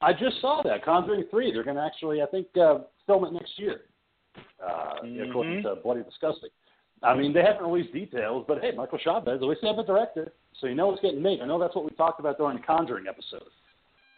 I 0.00 0.12
just 0.12 0.40
saw 0.40 0.62
that 0.64 0.84
Conjuring 0.84 1.24
Three. 1.30 1.52
They're 1.52 1.64
going 1.64 1.76
to 1.76 1.82
actually, 1.82 2.22
I 2.22 2.26
think, 2.26 2.46
uh, 2.56 2.78
film 3.06 3.24
it 3.24 3.32
next 3.32 3.58
year. 3.58 3.82
Uh, 4.64 4.94
According 5.28 5.58
Mhm. 5.58 5.62
to 5.62 5.76
Bloody 5.82 6.02
Disgusting. 6.04 6.50
I 7.02 7.14
mean, 7.14 7.32
they 7.32 7.42
haven't 7.42 7.64
released 7.64 7.92
details, 7.92 8.44
but 8.48 8.60
hey, 8.60 8.72
Michael 8.72 8.98
Chaves, 8.98 9.28
at 9.28 9.42
least 9.42 9.60
they 9.62 9.68
have 9.68 9.78
a 9.78 9.84
director, 9.84 10.32
so 10.60 10.66
you 10.66 10.74
know 10.74 10.92
it's 10.92 11.02
getting 11.02 11.22
made. 11.22 11.40
I 11.40 11.46
know 11.46 11.58
that's 11.58 11.76
what 11.76 11.84
we 11.84 11.92
talked 11.92 12.18
about 12.18 12.38
during 12.38 12.56
the 12.56 12.62
Conjuring 12.62 13.06
episode 13.08 13.48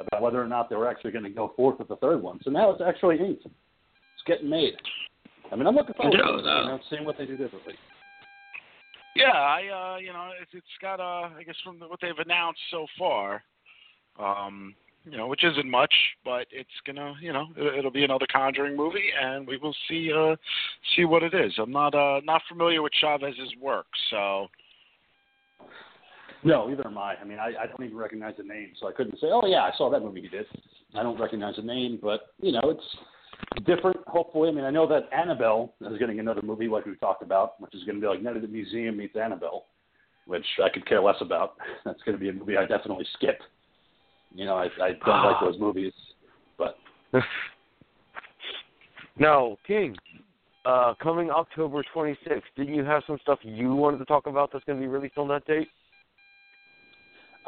about 0.01 0.23
whether 0.23 0.43
or 0.43 0.49
not 0.49 0.71
they 0.71 0.77
were 0.77 0.89
actually 0.89 1.11
going 1.11 1.25
to 1.25 1.31
go 1.31 1.53
forth 1.57 1.79
with 1.79 1.89
the 1.89 1.97
third 1.97 2.23
one. 2.23 2.41
So 2.43 2.51
now 2.51 2.71
it's 2.71 2.81
actually 2.81 3.19
inked. 3.19 3.45
It's 3.45 4.25
getting 4.27 4.49
made. 4.49 4.75
I 5.53 5.57
mean, 5.57 5.67
I'm 5.67 5.75
looking 5.75 5.95
forward 5.95 6.17
to 6.17 6.39
it, 6.39 6.45
no. 6.45 6.61
you 6.61 6.69
know, 6.69 6.79
seeing 6.89 7.05
what 7.05 7.19
they 7.19 7.27
do 7.27 7.37
differently. 7.37 7.75
Yeah, 9.17 9.33
I 9.33 9.97
uh, 9.97 9.99
you 9.99 10.13
know, 10.13 10.31
it's 10.41 10.53
it's 10.55 10.67
got 10.81 11.01
uh, 11.01 11.29
I 11.37 11.43
guess 11.45 11.57
from 11.65 11.81
the, 11.81 11.89
what 11.89 11.99
they've 12.01 12.13
announced 12.25 12.61
so 12.71 12.87
far, 12.99 13.43
um, 14.19 14.75
you 15.05 15.17
know, 15.17 15.27
which 15.27 15.45
isn't 15.45 15.69
much, 15.71 15.95
but 16.25 16.47
it's 16.51 16.69
gonna, 16.87 17.15
you 17.21 17.33
know, 17.33 17.47
it, 17.57 17.79
it'll 17.79 17.91
be 17.91 18.05
another 18.05 18.27
Conjuring 18.31 18.77
movie, 18.77 19.09
and 19.21 19.47
we 19.47 19.57
will 19.57 19.75
see 19.89 20.13
uh, 20.13 20.37
see 20.95 21.05
what 21.05 21.23
it 21.23 21.35
is. 21.35 21.53
I'm 21.59 21.73
not 21.73 21.95
uh, 21.95 22.21
not 22.25 22.43
familiar 22.49 22.83
with 22.83 22.93
Chaves's 22.93 23.55
work, 23.61 23.87
so 24.11 24.49
No, 26.45 26.71
either 26.71 26.87
am 26.87 26.99
I. 26.99 27.17
I 27.17 27.25
mean, 27.25 27.39
I, 27.39 27.53
I 27.63 27.67
don't 27.67 27.85
even 27.85 27.97
recognize 27.97 28.35
the 28.37 28.45
name, 28.45 28.71
so 28.79 28.89
I 28.89 28.93
couldn't 28.93 29.19
say, 29.21 29.29
oh 29.31 29.47
yeah, 29.47 29.63
I 29.63 29.73
saw 29.77 29.91
that 29.91 30.01
movie 30.01 30.23
he 30.23 30.29
did. 30.29 30.47
I 30.95 31.03
don't 31.03 31.21
recognize 31.21 31.57
the 31.57 31.63
name, 31.63 31.99
but 32.03 32.35
you 32.41 32.53
know, 32.53 32.63
it's 32.65 33.67
different. 33.67 33.99
Hopefully, 34.07 34.49
I 34.49 34.53
mean, 34.53 34.65
I 34.65 34.71
know 34.71 34.87
that 34.89 35.09
Annabelle 35.13 35.75
is 35.81 35.99
getting 35.99 36.21
another 36.21 36.43
movie 36.43 36.69
like 36.69 36.85
we 36.87 36.95
talked 36.97 37.23
about, 37.23 37.61
which 37.61 37.75
is 37.75 37.85
going 37.85 37.97
to 37.97 38.01
be 38.01 38.07
like 38.07 38.23
Night 38.23 38.37
at 38.37 38.43
the 38.43 38.49
Museum 38.49 38.97
meets 38.97 39.17
Annabelle, 39.17 39.67
which 40.27 40.47
I 40.63 40.69
could 40.69 40.87
care 40.87 41.01
less 41.01 41.17
about. 41.21 41.55
That's 41.85 42.03
going 42.03 42.17
to 42.17 42.21
be 42.21 42.29
a 42.29 42.33
movie 42.33 42.57
I 42.57 42.67
definitely 42.67 43.07
skip. 43.15 43.41
You 44.35 44.45
know, 44.45 44.57
I 44.57 44.65
I 44.83 44.93
don't 45.05 45.25
like 45.25 45.41
those 45.41 45.59
movies, 45.59 45.93
but 46.57 46.77
now, 49.19 49.57
King, 49.67 49.97
uh, 50.65 50.95
coming 51.03 51.31
October 51.31 51.85
26th, 51.95 52.43
didn't 52.57 52.75
you 52.75 52.85
have 52.85 53.03
some 53.07 53.19
stuff 53.23 53.39
you 53.43 53.75
wanted 53.75 53.99
to 53.99 54.05
talk 54.05 54.27
about 54.27 54.51
that's 54.53 54.65
going 54.65 54.79
to 54.79 54.83
be 54.83 54.89
released 54.89 55.19
on 55.19 55.29
that 55.29 55.45
date? 55.47 55.69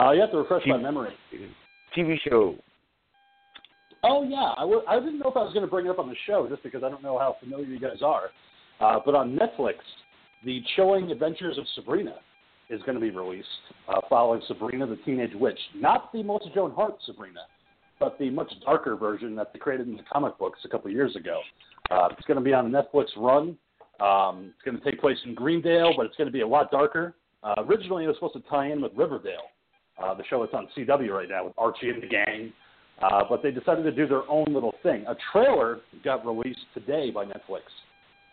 uh, 0.00 0.10
you 0.10 0.20
have 0.20 0.30
to 0.32 0.38
refresh 0.38 0.62
my 0.66 0.76
memory. 0.76 1.12
TV 1.96 2.16
show. 2.28 2.56
Oh 4.04 4.24
yeah, 4.24 4.54
I 4.56 4.62
w- 4.62 4.82
I 4.88 4.98
didn't 4.98 5.20
know 5.20 5.30
if 5.30 5.36
I 5.36 5.42
was 5.42 5.52
going 5.52 5.64
to 5.64 5.70
bring 5.70 5.86
it 5.86 5.90
up 5.90 5.98
on 5.98 6.08
the 6.08 6.16
show 6.26 6.48
just 6.48 6.62
because 6.62 6.82
I 6.82 6.88
don't 6.88 7.02
know 7.02 7.18
how 7.18 7.36
familiar 7.38 7.66
you 7.66 7.78
guys 7.78 8.02
are. 8.02 8.30
Uh, 8.80 8.98
but 9.04 9.14
on 9.14 9.38
Netflix, 9.38 9.74
the 10.44 10.60
Chilling 10.74 11.12
Adventures 11.12 11.56
of 11.58 11.64
Sabrina 11.76 12.16
is 12.70 12.80
going 12.82 12.94
to 12.94 13.00
be 13.00 13.10
released, 13.10 13.46
uh, 13.88 14.00
following 14.08 14.40
Sabrina 14.48 14.86
the 14.86 14.96
Teenage 15.04 15.34
Witch. 15.34 15.58
Not 15.74 16.12
the 16.12 16.22
Melissa 16.22 16.50
Joan 16.54 16.72
Hart 16.72 16.94
Sabrina, 17.04 17.40
but 18.00 18.18
the 18.18 18.30
much 18.30 18.52
darker 18.64 18.96
version 18.96 19.34
that 19.36 19.52
they 19.52 19.58
created 19.58 19.88
in 19.88 19.96
the 19.96 20.02
comic 20.10 20.38
books 20.38 20.60
a 20.64 20.68
couple 20.68 20.90
years 20.90 21.14
ago. 21.16 21.40
Uh, 21.90 22.08
it's 22.10 22.26
going 22.26 22.38
to 22.38 22.44
be 22.44 22.52
on 22.52 22.66
a 22.66 22.68
Netflix 22.68 23.06
run. 23.16 23.56
Um, 24.00 24.52
it's 24.54 24.64
going 24.64 24.78
to 24.78 24.84
take 24.84 25.00
place 25.00 25.18
in 25.24 25.34
Greendale, 25.34 25.92
but 25.96 26.06
it's 26.06 26.16
going 26.16 26.26
to 26.26 26.32
be 26.32 26.40
a 26.40 26.46
lot 26.46 26.70
darker. 26.70 27.14
Uh, 27.42 27.54
originally, 27.58 28.04
it 28.04 28.08
was 28.08 28.16
supposed 28.16 28.34
to 28.34 28.50
tie 28.50 28.70
in 28.70 28.80
with 28.80 28.92
Riverdale, 28.96 29.50
uh, 30.02 30.14
the 30.14 30.24
show 30.30 30.40
that's 30.40 30.54
on 30.54 30.68
CW 30.76 31.10
right 31.10 31.28
now 31.28 31.44
with 31.44 31.54
Archie 31.58 31.90
and 31.90 32.02
the 32.02 32.06
gang. 32.06 32.52
Uh, 33.00 33.22
but 33.28 33.42
they 33.42 33.50
decided 33.50 33.82
to 33.82 33.90
do 33.90 34.06
their 34.06 34.28
own 34.28 34.46
little 34.48 34.74
thing. 34.82 35.04
A 35.08 35.16
trailer 35.32 35.80
got 36.04 36.24
released 36.24 36.60
today 36.72 37.10
by 37.10 37.24
Netflix, 37.24 37.62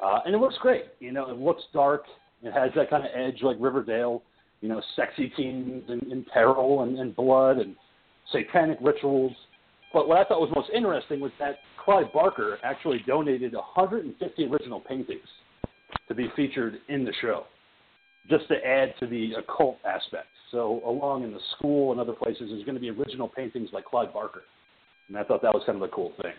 uh, 0.04 0.20
and 0.26 0.36
it 0.36 0.38
looks 0.38 0.56
great. 0.62 0.86
You 1.00 1.12
know, 1.12 1.30
it 1.30 1.38
looks 1.38 1.64
dark. 1.74 2.04
It 2.44 2.54
has 2.54 2.72
that 2.76 2.90
kind 2.90 3.04
of 3.04 3.12
edge 3.14 3.42
like 3.42 3.58
Riverdale. 3.60 4.22
You 4.62 4.70
know, 4.70 4.82
sexy 4.96 5.32
teens 5.38 5.84
in, 5.88 6.12
in 6.12 6.26
peril 6.34 6.84
and, 6.84 7.00
and 7.00 7.16
blood 7.16 7.58
and 7.58 7.76
satanic 8.32 8.78
rituals. 8.82 9.32
But 9.94 10.08
what 10.08 10.18
I 10.18 10.26
thought 10.26 10.42
was 10.42 10.52
most 10.54 10.70
interesting 10.74 11.20
was 11.20 11.32
that 11.40 11.60
Clive 11.84 12.12
Barker 12.14 12.58
actually 12.64 13.02
donated 13.08 13.54
150 13.54 14.46
original 14.46 14.82
paintings 14.82 15.28
to 16.08 16.14
be 16.16 16.30
featured 16.36 16.80
in 16.90 17.06
the 17.06 17.14
show, 17.22 17.46
just 18.30 18.48
to 18.50 18.56
add 18.66 18.94
to 19.00 19.08
the 19.08 19.34
occult 19.34 19.78
aspect. 19.86 20.28
So 20.52 20.82
along 20.86 21.24
in 21.24 21.32
the 21.32 21.40
school 21.58 21.92
and 21.92 22.02
other 22.02 22.14
places, 22.14 22.50
there's 22.50 22.64
going 22.64 22.76
to 22.76 22.82
be 22.82 22.90
original 22.90 23.28
paintings 23.28 23.70
by 23.72 23.82
Clive 23.82 24.14
Barker, 24.14 24.44
and 25.08 25.18
I 25.18 25.24
thought 25.24 25.42
that 25.42 25.54
was 25.54 25.64
kind 25.66 25.78
of 25.78 25.82
a 25.84 25.88
cool 25.88 26.14
thing. 26.22 26.34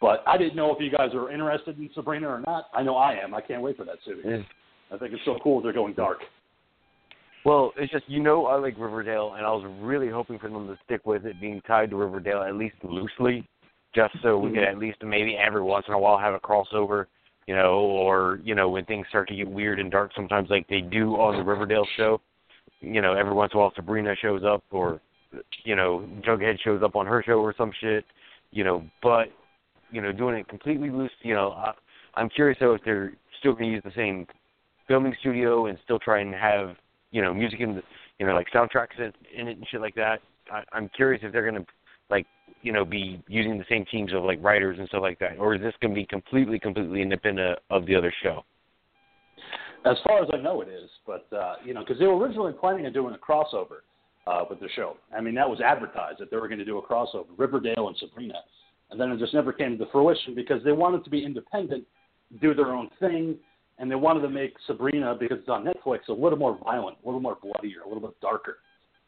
But 0.00 0.22
I 0.26 0.36
didn't 0.36 0.56
know 0.56 0.74
if 0.74 0.80
you 0.80 0.90
guys 0.90 1.14
are 1.14 1.30
interested 1.30 1.78
in 1.78 1.88
Sabrina 1.94 2.28
or 2.28 2.40
not. 2.40 2.66
I 2.74 2.82
know 2.82 2.96
I 2.96 3.14
am. 3.14 3.32
I 3.32 3.40
can't 3.40 3.62
wait 3.62 3.76
for 3.76 3.84
that 3.84 3.96
series. 4.04 4.44
I 4.92 4.98
think 4.98 5.12
it's 5.12 5.24
so 5.24 5.38
cool 5.42 5.62
they're 5.62 5.72
going 5.72 5.94
dark. 5.94 6.18
Well, 7.44 7.72
it's 7.76 7.92
just 7.92 8.08
you 8.08 8.22
know 8.22 8.46
I 8.46 8.56
like 8.56 8.74
Riverdale, 8.78 9.34
and 9.36 9.44
I 9.44 9.50
was 9.50 9.70
really 9.80 10.08
hoping 10.08 10.38
for 10.38 10.48
them 10.48 10.66
to 10.66 10.78
stick 10.84 11.04
with 11.04 11.26
it 11.26 11.40
being 11.40 11.60
tied 11.66 11.90
to 11.90 11.96
Riverdale 11.96 12.42
at 12.42 12.54
least 12.54 12.76
loosely, 12.82 13.46
just 13.94 14.14
so 14.22 14.38
we 14.38 14.50
could 14.50 14.60
mm-hmm. 14.60 14.76
at 14.76 14.78
least 14.78 14.98
maybe 15.02 15.36
every 15.36 15.62
once 15.62 15.84
in 15.86 15.94
a 15.94 15.98
while 15.98 16.18
have 16.18 16.32
a 16.32 16.40
crossover, 16.40 17.06
you 17.46 17.54
know, 17.54 17.74
or 17.74 18.40
you 18.42 18.54
know 18.54 18.70
when 18.70 18.86
things 18.86 19.06
start 19.10 19.28
to 19.28 19.36
get 19.36 19.48
weird 19.48 19.78
and 19.78 19.90
dark 19.90 20.12
sometimes 20.16 20.48
like 20.48 20.66
they 20.68 20.80
do 20.80 21.14
on 21.16 21.36
the 21.36 21.44
Riverdale 21.44 21.86
show. 21.96 22.20
You 22.80 23.02
know, 23.02 23.12
every 23.12 23.34
once 23.34 23.52
in 23.52 23.58
a 23.58 23.60
while 23.60 23.72
Sabrina 23.76 24.14
shows 24.20 24.42
up, 24.42 24.64
or 24.70 25.02
you 25.64 25.76
know 25.76 26.08
Jughead 26.26 26.58
shows 26.64 26.82
up 26.82 26.96
on 26.96 27.06
her 27.06 27.22
show 27.22 27.40
or 27.40 27.54
some 27.58 27.72
shit. 27.78 28.06
You 28.52 28.64
know, 28.64 28.84
but 29.02 29.26
you 29.90 30.00
know 30.00 30.12
doing 30.12 30.36
it 30.36 30.48
completely 30.48 30.88
loose. 30.88 31.12
You 31.22 31.34
know, 31.34 31.50
I, 31.50 31.72
I'm 32.14 32.30
curious 32.30 32.56
though 32.58 32.72
if 32.72 32.80
they're 32.86 33.12
still 33.38 33.52
going 33.52 33.66
to 33.66 33.72
use 33.72 33.82
the 33.84 33.92
same 33.94 34.26
filming 34.86 35.14
studio 35.20 35.66
and 35.66 35.78
still 35.84 35.98
try 35.98 36.20
and 36.20 36.34
have 36.34 36.76
you 37.10 37.22
know 37.22 37.32
music 37.32 37.60
in 37.60 37.76
the 37.76 37.82
you 38.18 38.26
know 38.26 38.34
like 38.34 38.46
soundtracks 38.54 38.98
in, 38.98 39.48
it 39.48 39.56
and 39.56 39.66
shit 39.70 39.80
like 39.80 39.94
that. 39.94 40.20
I, 40.50 40.62
I'm 40.72 40.88
curious 40.90 41.22
if 41.24 41.32
they're 41.32 41.44
gonna 41.50 41.64
like 42.10 42.26
you 42.62 42.72
know 42.72 42.84
be 42.84 43.22
using 43.28 43.58
the 43.58 43.64
same 43.68 43.84
teams 43.86 44.12
of 44.12 44.24
like 44.24 44.42
writers 44.42 44.78
and 44.78 44.88
stuff 44.88 45.02
like 45.02 45.18
that, 45.20 45.38
or 45.38 45.54
is 45.54 45.60
this 45.60 45.74
gonna 45.80 45.94
be 45.94 46.06
completely 46.06 46.58
completely 46.58 47.02
independent 47.02 47.58
of 47.70 47.86
the 47.86 47.94
other 47.94 48.12
show? 48.22 48.44
As 49.86 49.96
far 50.06 50.22
as 50.22 50.30
I 50.32 50.38
know, 50.38 50.62
it 50.62 50.68
is. 50.68 50.88
But 51.06 51.26
uh, 51.32 51.56
you 51.64 51.74
know, 51.74 51.80
because 51.80 51.98
they 51.98 52.06
were 52.06 52.16
originally 52.16 52.52
planning 52.52 52.86
on 52.86 52.92
doing 52.92 53.14
a 53.14 53.18
crossover 53.18 53.82
uh, 54.26 54.44
with 54.48 54.60
the 54.60 54.68
show. 54.74 54.96
I 55.16 55.20
mean, 55.20 55.34
that 55.34 55.48
was 55.48 55.60
advertised 55.60 56.20
that 56.20 56.30
they 56.30 56.36
were 56.36 56.48
going 56.48 56.58
to 56.58 56.64
do 56.64 56.78
a 56.78 56.82
crossover, 56.82 57.26
Riverdale 57.36 57.88
and 57.88 57.96
Sabrina, 57.98 58.38
and 58.90 59.00
then 59.00 59.10
it 59.10 59.18
just 59.18 59.34
never 59.34 59.52
came 59.52 59.78
to 59.78 59.86
fruition 59.92 60.34
because 60.34 60.62
they 60.64 60.72
wanted 60.72 61.04
to 61.04 61.10
be 61.10 61.24
independent, 61.24 61.84
do 62.40 62.54
their 62.54 62.72
own 62.72 62.88
thing, 63.00 63.36
and 63.78 63.90
they 63.90 63.94
wanted 63.94 64.20
to 64.20 64.28
make 64.28 64.54
Sabrina 64.66 65.16
because 65.18 65.38
it's 65.40 65.48
on 65.48 65.64
Netflix 65.64 66.08
a 66.08 66.12
little 66.12 66.38
more 66.38 66.58
violent, 66.64 66.96
a 67.02 67.06
little 67.06 67.20
more 67.20 67.36
bloodier, 67.42 67.80
a 67.84 67.88
little 67.88 68.06
bit 68.06 68.20
darker 68.20 68.58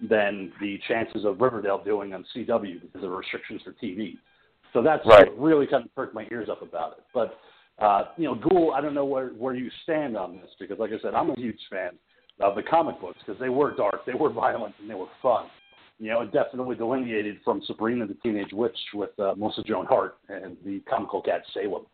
than 0.00 0.52
the 0.60 0.78
chances 0.88 1.24
of 1.24 1.40
Riverdale 1.40 1.82
doing 1.82 2.12
on 2.12 2.24
CW 2.34 2.80
because 2.82 3.04
of 3.04 3.10
restrictions 3.10 3.62
for 3.62 3.72
TV. 3.72 4.18
So 4.72 4.82
that's 4.82 5.06
Right. 5.06 5.28
what 5.28 5.38
really 5.38 5.66
kind 5.66 5.84
of 5.84 5.94
perked 5.94 6.14
my 6.14 6.26
ears 6.30 6.48
up 6.50 6.62
about 6.62 6.98
it. 6.98 7.04
But 7.14 7.38
uh, 7.78 8.08
you 8.16 8.24
know, 8.24 8.34
Ghoul, 8.34 8.72
I 8.72 8.80
don't 8.80 8.94
know 8.94 9.04
where 9.04 9.28
where 9.30 9.54
you 9.54 9.70
stand 9.82 10.16
on 10.16 10.36
this 10.36 10.50
because, 10.58 10.78
like 10.78 10.92
I 10.92 10.98
said, 11.00 11.14
I'm 11.14 11.30
a 11.30 11.34
huge 11.36 11.60
fan 11.68 11.90
of 12.40 12.54
the 12.54 12.62
comic 12.62 13.00
books 13.00 13.18
because 13.18 13.38
they 13.38 13.50
were 13.50 13.74
dark, 13.74 14.04
they 14.06 14.14
were 14.14 14.30
violent, 14.30 14.74
and 14.80 14.88
they 14.88 14.94
were 14.94 15.08
fun. 15.22 15.46
You 15.98 16.10
know, 16.10 16.22
it 16.22 16.32
definitely 16.32 16.76
delineated 16.76 17.38
from 17.44 17.62
Sabrina 17.66 18.06
the 18.06 18.14
Teenage 18.22 18.52
Witch 18.52 18.76
with 18.92 19.18
uh, 19.18 19.34
Melissa 19.36 19.62
Joan 19.62 19.86
Hart 19.86 20.16
and 20.28 20.56
the 20.64 20.80
comical 20.88 21.22
cat 21.22 21.42
Salem. 21.54 21.86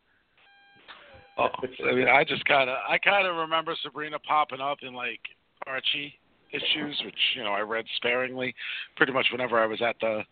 Oh, 1.38 1.48
I 1.88 1.92
mean, 1.94 2.08
I 2.08 2.24
just 2.24 2.44
kind 2.44 2.68
of, 2.68 2.76
I 2.88 2.98
kind 2.98 3.26
of 3.26 3.36
remember 3.36 3.74
Sabrina 3.82 4.18
popping 4.18 4.60
up 4.60 4.78
in 4.82 4.92
like 4.92 5.20
Archie 5.66 6.14
issues, 6.52 7.00
which 7.04 7.18
you 7.34 7.44
know 7.44 7.52
I 7.52 7.60
read 7.60 7.84
sparingly, 7.96 8.54
pretty 8.96 9.12
much 9.12 9.26
whenever 9.32 9.58
I 9.58 9.66
was 9.66 9.80
at 9.80 9.96
the 10.00 10.22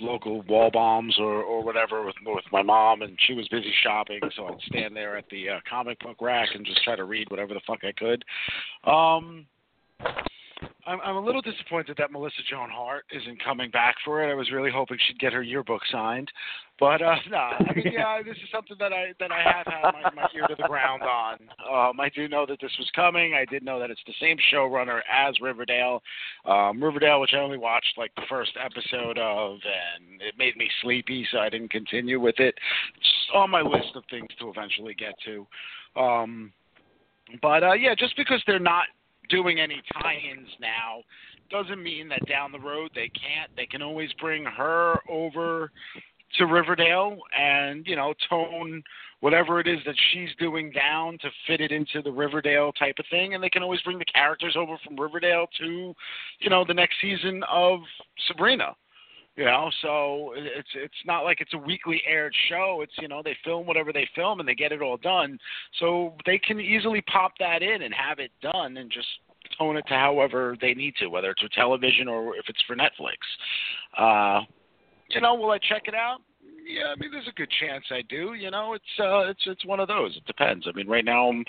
local 0.00 0.42
wall 0.42 0.70
bombs 0.72 1.16
or 1.18 1.42
or 1.42 1.62
whatever 1.62 2.04
with 2.04 2.14
with 2.24 2.44
my 2.52 2.62
mom, 2.62 3.02
and 3.02 3.16
she 3.26 3.34
was 3.34 3.46
busy 3.48 3.72
shopping, 3.82 4.20
so 4.36 4.46
I'd 4.46 4.60
stand 4.66 4.96
there 4.96 5.16
at 5.16 5.28
the 5.30 5.48
uh, 5.50 5.60
comic 5.68 5.98
book 6.00 6.16
rack 6.20 6.48
and 6.54 6.64
just 6.64 6.82
try 6.84 6.96
to 6.96 7.04
read 7.04 7.30
whatever 7.30 7.54
the 7.54 7.60
fuck 7.66 7.80
I 7.84 7.92
could. 7.92 8.24
Um, 8.90 9.46
I'm, 10.86 11.00
I'm 11.02 11.16
a 11.16 11.20
little 11.20 11.42
disappointed 11.42 11.96
that 11.98 12.10
Melissa 12.10 12.42
Joan 12.48 12.70
Hart 12.70 13.04
isn't 13.12 13.44
coming 13.44 13.70
back 13.70 13.96
for 14.04 14.22
it. 14.22 14.30
I 14.30 14.34
was 14.34 14.50
really 14.50 14.70
hoping 14.70 14.96
she'd 15.06 15.18
get 15.18 15.32
her 15.32 15.42
yearbook 15.42 15.82
signed, 15.92 16.30
but 16.80 17.02
uh, 17.02 17.16
nah. 17.30 17.52
I 17.58 17.72
mean, 17.74 17.92
yeah, 17.92 18.22
this 18.24 18.36
is 18.36 18.48
something 18.50 18.76
that 18.80 18.92
I 18.92 19.12
that 19.20 19.30
I 19.30 19.42
have 19.42 19.66
had 19.66 19.82
my, 19.92 20.22
my 20.22 20.28
ear 20.34 20.46
to 20.48 20.54
the 20.56 20.66
ground 20.66 21.02
on. 21.02 21.34
Um, 21.68 22.00
I 22.00 22.08
do 22.14 22.28
know 22.28 22.46
that 22.46 22.58
this 22.60 22.72
was 22.78 22.90
coming. 22.94 23.34
I 23.34 23.44
did 23.44 23.62
know 23.62 23.78
that 23.78 23.90
it's 23.90 24.00
the 24.06 24.14
same 24.20 24.38
showrunner 24.52 25.00
as 25.12 25.34
Riverdale. 25.40 26.02
Um, 26.46 26.82
Riverdale, 26.82 27.20
which 27.20 27.34
I 27.34 27.38
only 27.38 27.58
watched 27.58 27.98
like 27.98 28.14
the 28.16 28.22
first 28.28 28.52
episode 28.62 29.18
of, 29.18 29.58
and 29.64 30.20
it 30.22 30.34
made 30.38 30.56
me 30.56 30.68
sleepy, 30.82 31.26
so 31.30 31.38
I 31.38 31.50
didn't 31.50 31.70
continue 31.70 32.20
with 32.20 32.38
it. 32.38 32.54
It's 32.96 33.08
on 33.34 33.50
my 33.50 33.60
list 33.60 33.94
of 33.94 34.04
things 34.10 34.28
to 34.40 34.48
eventually 34.48 34.94
get 34.94 35.14
to. 35.26 35.46
Um, 36.00 36.52
but 37.42 37.62
uh, 37.62 37.72
yeah, 37.74 37.94
just 37.94 38.16
because 38.16 38.42
they're 38.46 38.58
not 38.58 38.86
doing 39.28 39.60
any 39.60 39.82
tie-ins 40.00 40.48
now 40.60 41.02
doesn't 41.50 41.82
mean 41.82 42.08
that 42.08 42.26
down 42.26 42.52
the 42.52 42.60
road 42.60 42.90
they 42.94 43.10
can't. 43.10 43.50
They 43.56 43.66
can 43.66 43.82
always 43.82 44.12
bring 44.20 44.44
her 44.44 44.98
over 45.08 45.70
to 46.36 46.44
Riverdale 46.44 47.18
and 47.36 47.86
you 47.86 47.96
know 47.96 48.12
tone 48.28 48.82
whatever 49.20 49.58
it 49.58 49.66
is 49.66 49.78
that 49.84 49.96
she's 50.12 50.28
doing 50.38 50.70
down 50.70 51.18
to 51.18 51.28
fit 51.46 51.60
it 51.60 51.72
into 51.72 52.02
the 52.02 52.12
Riverdale 52.12 52.72
type 52.72 52.94
of 52.98 53.04
thing, 53.10 53.34
and 53.34 53.42
they 53.42 53.50
can 53.50 53.62
always 53.62 53.80
bring 53.82 53.98
the 53.98 54.04
characters 54.04 54.54
over 54.56 54.76
from 54.84 54.98
Riverdale 54.98 55.46
to 55.58 55.94
you 56.38 56.50
know 56.50 56.64
the 56.64 56.74
next 56.74 56.96
season 57.00 57.42
of 57.50 57.80
Sabrina. 58.26 58.74
You 59.38 59.44
know, 59.44 59.70
so 59.82 60.32
it's 60.34 60.68
it's 60.74 61.06
not 61.06 61.20
like 61.20 61.40
it's 61.40 61.54
a 61.54 61.58
weekly 61.58 62.02
aired 62.04 62.34
show. 62.48 62.80
It's 62.82 62.92
you 63.00 63.06
know 63.06 63.22
they 63.22 63.36
film 63.44 63.68
whatever 63.68 63.92
they 63.92 64.08
film 64.12 64.40
and 64.40 64.48
they 64.48 64.54
get 64.56 64.72
it 64.72 64.82
all 64.82 64.96
done. 64.96 65.38
So 65.78 66.16
they 66.26 66.38
can 66.38 66.58
easily 66.58 67.02
pop 67.02 67.34
that 67.38 67.62
in 67.62 67.82
and 67.82 67.94
have 67.94 68.18
it 68.18 68.32
done 68.42 68.78
and 68.78 68.90
just 68.90 69.06
tone 69.56 69.76
it 69.76 69.86
to 69.86 69.94
however 69.94 70.56
they 70.60 70.74
need 70.74 70.94
to, 70.98 71.06
whether 71.06 71.30
it's 71.30 71.40
for 71.40 71.48
television 71.50 72.08
or 72.08 72.34
if 72.34 72.46
it's 72.48 72.60
for 72.66 72.74
Netflix. 72.74 73.22
Uh, 73.96 74.44
you 75.08 75.20
know, 75.20 75.36
will 75.36 75.52
I 75.52 75.58
check 75.58 75.82
it 75.84 75.94
out? 75.94 76.18
Yeah, 76.68 76.92
I 76.94 76.96
mean, 76.96 77.10
there's 77.10 77.26
a 77.26 77.32
good 77.32 77.48
chance 77.60 77.84
I 77.90 78.02
do. 78.10 78.34
You 78.34 78.50
know, 78.50 78.74
it's 78.74 78.84
uh, 79.00 79.20
it's 79.30 79.40
it's 79.46 79.64
one 79.64 79.80
of 79.80 79.88
those. 79.88 80.14
It 80.14 80.26
depends. 80.26 80.66
I 80.68 80.72
mean, 80.76 80.86
right 80.86 81.04
now 81.04 81.30
I'm 81.30 81.42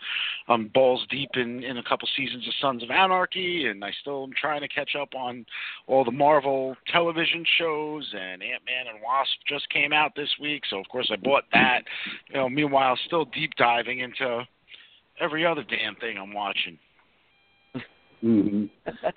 I'm 0.47 0.69
balls 0.69 1.05
deep 1.09 1.31
in 1.33 1.61
in 1.61 1.77
a 1.77 1.83
couple 1.83 2.07
seasons 2.15 2.47
of 2.47 2.53
Sons 2.61 2.83
of 2.83 2.89
Anarchy, 2.89 3.65
and 3.65 3.83
I 3.83 3.91
still 3.99 4.23
am 4.23 4.31
trying 4.39 4.61
to 4.61 4.69
catch 4.69 4.91
up 4.99 5.09
on 5.13 5.45
all 5.87 6.05
the 6.05 6.11
Marvel 6.11 6.73
television 6.87 7.43
shows. 7.57 8.09
And 8.13 8.41
Ant 8.41 8.63
Man 8.65 8.87
and 8.93 9.03
Wasp 9.03 9.31
just 9.45 9.69
came 9.71 9.91
out 9.91 10.13
this 10.15 10.29
week, 10.39 10.63
so 10.69 10.79
of 10.79 10.87
course 10.87 11.09
I 11.11 11.17
bought 11.17 11.43
that. 11.51 11.81
You 12.29 12.35
know, 12.35 12.47
meanwhile, 12.47 12.97
still 13.05 13.25
deep 13.25 13.51
diving 13.57 13.99
into 13.99 14.47
every 15.19 15.45
other 15.45 15.63
damn 15.63 15.95
thing 15.95 16.17
I'm 16.17 16.33
watching. 16.33 16.79
hmm 18.21 18.65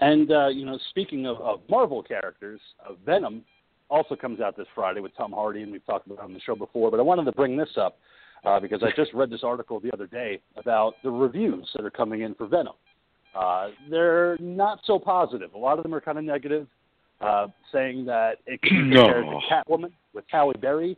and 0.00 0.32
uh, 0.32 0.48
you 0.48 0.66
know, 0.66 0.80
speaking 0.90 1.26
of, 1.26 1.36
of 1.36 1.60
Marvel 1.70 2.02
characters, 2.02 2.60
uh, 2.84 2.94
Venom 3.06 3.44
also 3.92 4.16
comes 4.16 4.40
out 4.40 4.56
this 4.56 4.66
Friday 4.74 5.00
with 5.00 5.14
Tom 5.16 5.32
Hardy, 5.32 5.62
and 5.62 5.70
we've 5.70 5.84
talked 5.84 6.06
about 6.06 6.18
it 6.20 6.24
on 6.24 6.32
the 6.32 6.40
show 6.40 6.56
before. 6.56 6.90
But 6.90 6.98
I 6.98 7.02
wanted 7.02 7.26
to 7.26 7.32
bring 7.32 7.58
this 7.58 7.68
up 7.76 7.98
uh, 8.44 8.58
because 8.58 8.82
I 8.82 8.90
just 8.96 9.12
read 9.12 9.28
this 9.28 9.42
article 9.44 9.80
the 9.80 9.92
other 9.92 10.06
day 10.06 10.40
about 10.56 10.94
the 11.04 11.10
reviews 11.10 11.68
that 11.76 11.84
are 11.84 11.90
coming 11.90 12.22
in 12.22 12.34
for 12.34 12.46
Venom. 12.46 12.72
Uh, 13.38 13.68
they're 13.90 14.38
not 14.40 14.80
so 14.86 14.98
positive. 14.98 15.52
A 15.52 15.58
lot 15.58 15.78
of 15.78 15.82
them 15.82 15.94
are 15.94 16.00
kind 16.00 16.16
of 16.16 16.24
negative, 16.24 16.66
uh, 17.20 17.48
saying 17.70 18.06
that 18.06 18.38
it 18.46 18.62
can 18.62 18.88
be 18.90 18.96
compared 18.96 19.26
No. 19.26 19.40
to 19.40 19.54
Catwoman 19.54 19.92
with 20.14 20.24
Halle 20.28 20.54
Berry. 20.60 20.96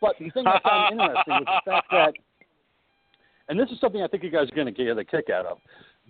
But 0.00 0.16
the 0.18 0.30
thing 0.30 0.46
I 0.46 0.60
found 0.60 0.92
interesting 1.00 1.34
was 1.34 1.62
the 1.64 1.70
fact 1.70 1.90
that, 1.90 2.14
and 3.48 3.58
this 3.58 3.70
is 3.70 3.80
something 3.80 4.02
I 4.02 4.06
think 4.06 4.22
you 4.22 4.30
guys 4.30 4.48
are 4.52 4.54
going 4.54 4.72
to 4.72 4.84
get 4.84 4.98
a 4.98 5.04
kick 5.04 5.30
out 5.30 5.46
of. 5.46 5.58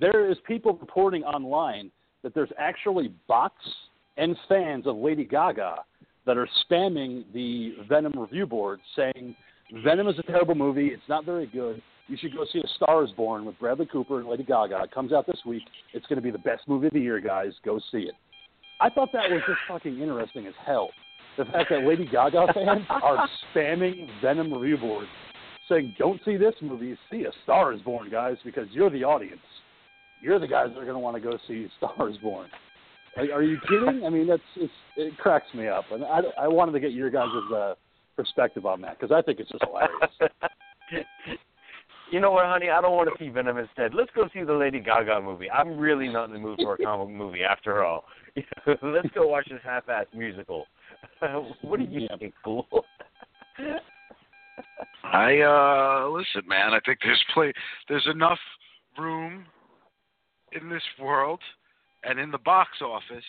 There 0.00 0.28
is 0.28 0.36
people 0.46 0.76
reporting 0.80 1.22
online 1.22 1.92
that 2.22 2.34
there's 2.34 2.50
actually 2.58 3.12
bots 3.28 3.54
and 4.16 4.36
fans 4.48 4.86
of 4.86 4.96
Lady 4.96 5.24
Gaga 5.24 5.76
that 6.26 6.36
are 6.36 6.48
spamming 6.70 7.24
the 7.32 7.74
Venom 7.88 8.12
review 8.16 8.46
board 8.46 8.80
saying 8.96 9.34
Venom 9.84 10.08
is 10.08 10.18
a 10.18 10.22
terrible 10.22 10.54
movie. 10.54 10.88
It's 10.88 11.02
not 11.08 11.24
very 11.24 11.46
good. 11.46 11.82
You 12.06 12.16
should 12.18 12.34
go 12.34 12.44
see 12.52 12.58
A 12.60 12.68
Star 12.76 13.02
Is 13.04 13.10
Born 13.12 13.44
with 13.44 13.58
Bradley 13.58 13.86
Cooper 13.86 14.20
and 14.20 14.28
Lady 14.28 14.44
Gaga. 14.44 14.82
It 14.82 14.90
comes 14.90 15.12
out 15.12 15.26
this 15.26 15.40
week. 15.46 15.62
It's 15.94 16.06
going 16.06 16.16
to 16.16 16.22
be 16.22 16.30
the 16.30 16.38
best 16.38 16.68
movie 16.68 16.88
of 16.88 16.92
the 16.92 17.00
year, 17.00 17.20
guys. 17.20 17.52
Go 17.64 17.80
see 17.90 18.00
it. 18.00 18.14
I 18.80 18.90
thought 18.90 19.10
that 19.12 19.30
was 19.30 19.40
just 19.46 19.60
fucking 19.68 19.98
interesting 19.98 20.46
as 20.46 20.54
hell. 20.66 20.90
The 21.38 21.46
fact 21.46 21.70
that 21.70 21.84
Lady 21.84 22.06
Gaga 22.06 22.52
fans 22.52 22.84
are 22.90 23.28
spamming 23.54 24.08
Venom 24.20 24.52
review 24.52 24.76
boards 24.76 25.08
saying, 25.68 25.94
don't 25.98 26.20
see 26.24 26.36
this 26.36 26.54
movie, 26.60 26.96
see 27.10 27.24
A 27.24 27.30
Star 27.42 27.72
Is 27.72 27.80
Born, 27.80 28.10
guys, 28.10 28.36
because 28.44 28.68
you're 28.70 28.90
the 28.90 29.02
audience. 29.02 29.40
You're 30.20 30.38
the 30.38 30.46
guys 30.46 30.68
that 30.68 30.78
are 30.78 30.84
going 30.84 30.94
to 30.94 31.00
want 31.00 31.16
to 31.16 31.22
go 31.22 31.38
see 31.48 31.64
A 31.64 31.68
Star 31.78 32.10
Is 32.10 32.18
Born. 32.18 32.48
Are, 33.16 33.32
are 33.34 33.42
you 33.42 33.58
kidding? 33.68 34.04
I 34.04 34.10
mean, 34.10 34.26
that's 34.26 34.42
it's, 34.56 34.72
it 34.96 35.16
cracks 35.18 35.46
me 35.54 35.68
up, 35.68 35.84
and 35.90 36.04
I, 36.04 36.20
I 36.38 36.48
wanted 36.48 36.72
to 36.72 36.80
get 36.80 36.92
your 36.92 37.10
guys' 37.10 37.28
uh, 37.54 37.74
perspective 38.16 38.66
on 38.66 38.80
that 38.82 38.98
because 38.98 39.14
I 39.14 39.22
think 39.22 39.40
it's 39.40 39.50
just 39.50 39.64
hilarious. 39.64 40.10
you 42.10 42.20
know 42.20 42.32
what, 42.32 42.46
honey? 42.46 42.70
I 42.70 42.80
don't 42.80 42.96
want 42.96 43.08
to 43.08 43.24
see 43.24 43.30
Venom 43.30 43.58
instead. 43.58 43.94
Let's 43.94 44.10
go 44.14 44.28
see 44.32 44.42
the 44.42 44.52
Lady 44.52 44.80
Gaga 44.80 45.20
movie. 45.20 45.50
I'm 45.50 45.78
really 45.78 46.08
not 46.08 46.24
in 46.26 46.32
the 46.32 46.38
mood 46.38 46.58
for 46.62 46.74
a 46.74 46.78
comic 46.78 47.14
movie 47.14 47.42
after 47.42 47.84
all. 47.84 48.04
Let's 48.82 49.08
go 49.14 49.28
watch 49.28 49.46
this 49.48 49.60
half-ass 49.64 50.06
musical. 50.14 50.66
what 51.62 51.78
do 51.78 51.86
you 51.86 52.00
Yeah. 52.00 52.16
think, 52.18 52.34
fool? 52.42 52.66
I 55.04 55.40
uh 55.40 56.08
listen, 56.08 56.48
man. 56.48 56.72
I 56.72 56.80
think 56.84 56.98
there's 57.02 57.22
play. 57.32 57.52
There's 57.88 58.06
enough 58.12 58.38
room 58.98 59.44
in 60.52 60.68
this 60.68 60.82
world 61.00 61.40
and 62.06 62.18
in 62.18 62.30
the 62.30 62.38
box 62.38 62.70
office 62.82 63.24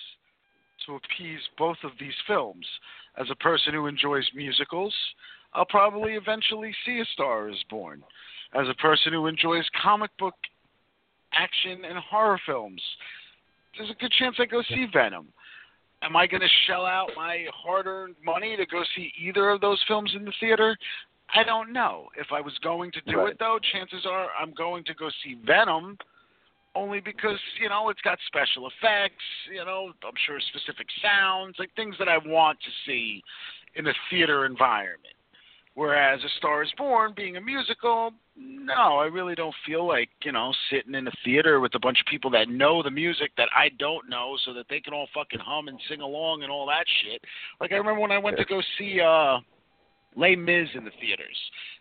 to 0.86 0.95
appease 0.95 1.39
both 1.57 1.78
of 1.84 1.91
these 1.99 2.13
films. 2.28 2.65
As 3.17 3.28
a 3.32 3.36
person 3.36 3.73
who 3.73 3.88
enjoys 3.88 4.26
musicals, 4.36 4.93
I'll 5.53 5.65
probably 5.65 6.13
eventually 6.13 6.76
see 6.86 6.99
A 6.99 7.05
Star 7.13 7.49
Is 7.49 7.63
Born. 7.69 8.03
As 8.53 8.67
a 8.69 8.73
person 8.76 9.13
who 9.13 9.28
enjoys 9.28 9.65
comic 9.82 10.11
book 10.19 10.36
action 11.34 11.86
and 11.86 11.97
horror 11.97 12.39
films, 12.45 12.82
there's 13.78 13.89
a 13.89 13.95
good 13.95 14.11
chance 14.11 14.36
I 14.39 14.45
go 14.45 14.61
see 14.69 14.86
Venom. 14.91 15.28
Am 16.01 16.15
I 16.15 16.28
going 16.28 16.41
to 16.41 16.47
shell 16.67 16.86
out 16.86 17.09
my 17.15 17.45
hard-earned 17.53 18.15
money 18.23 18.55
to 18.57 18.65
go 18.65 18.84
see 18.95 19.11
either 19.19 19.49
of 19.49 19.61
those 19.61 19.82
films 19.88 20.11
in 20.15 20.26
the 20.26 20.34
theater? 20.39 20.78
I 21.34 21.43
don't 21.43 21.73
know. 21.73 22.09
If 22.17 22.28
I 22.32 22.41
was 22.41 22.53
going 22.61 22.91
to 22.91 23.01
do 23.07 23.17
Right. 23.17 23.32
it 23.32 23.39
though, 23.39 23.57
chances 23.73 24.05
are 24.05 24.30
I'm 24.39 24.53
going 24.53 24.84
to 24.86 24.93
go 24.93 25.09
see 25.23 25.36
Venom 25.45 25.97
only 26.76 26.99
because, 26.99 27.39
you 27.59 27.69
know, 27.69 27.89
it's 27.89 28.01
got 28.01 28.19
special 28.28 28.67
effects, 28.67 29.23
you 29.51 29.63
know, 29.63 29.91
I'm 30.03 30.13
sure 30.26 30.39
specific 30.49 30.88
sounds, 31.01 31.55
like 31.57 31.73
things 31.76 31.95
that 31.99 32.09
I 32.09 32.17
want 32.17 32.59
to 32.59 32.69
see 32.86 33.23
in 33.76 33.88
a 33.88 33.93
theater 34.09 34.45
environment. 34.45 35.13
Whereas 35.73 36.21
A 36.23 36.30
Star 36.38 36.63
is 36.63 36.71
Born 36.78 37.13
being 37.15 37.36
a 37.36 37.41
musical, 37.41 38.11
no, 38.38 38.97
I 38.97 39.05
really 39.05 39.36
don't 39.36 39.55
feel 39.65 39.86
like, 39.86 40.09
you 40.23 40.32
know, 40.32 40.53
sitting 40.71 40.95
in 40.95 41.07
a 41.07 41.11
theater 41.23 41.59
with 41.59 41.76
a 41.76 41.80
bunch 41.80 41.99
of 41.99 42.05
people 42.05 42.32
that 42.32 42.47
know 42.47 42.82
the 42.82 42.91
music 42.91 43.32
that 43.38 43.49
I 43.53 43.69
don't 43.78 44.09
know 44.09 44.38
so 44.45 44.53
that 44.53 44.67
they 44.69 44.80
can 44.80 44.93
all 44.93 45.07
fucking 45.13 45.39
hum 45.39 45.67
and 45.67 45.80
sing 45.89 45.99
along 45.99 46.43
and 46.43 46.51
all 46.51 46.65
that 46.67 46.86
shit. 47.03 47.21
Like 47.59 47.73
I 47.73 47.76
remember 47.76 47.99
when 47.99 48.11
I 48.11 48.17
went 48.17 48.38
to 48.38 48.45
go 48.45 48.61
see 48.78 48.99
uh 49.01 49.39
Les 50.16 50.36
Mis 50.36 50.68
in 50.76 50.86
the 50.86 50.91
theaters. 50.99 51.38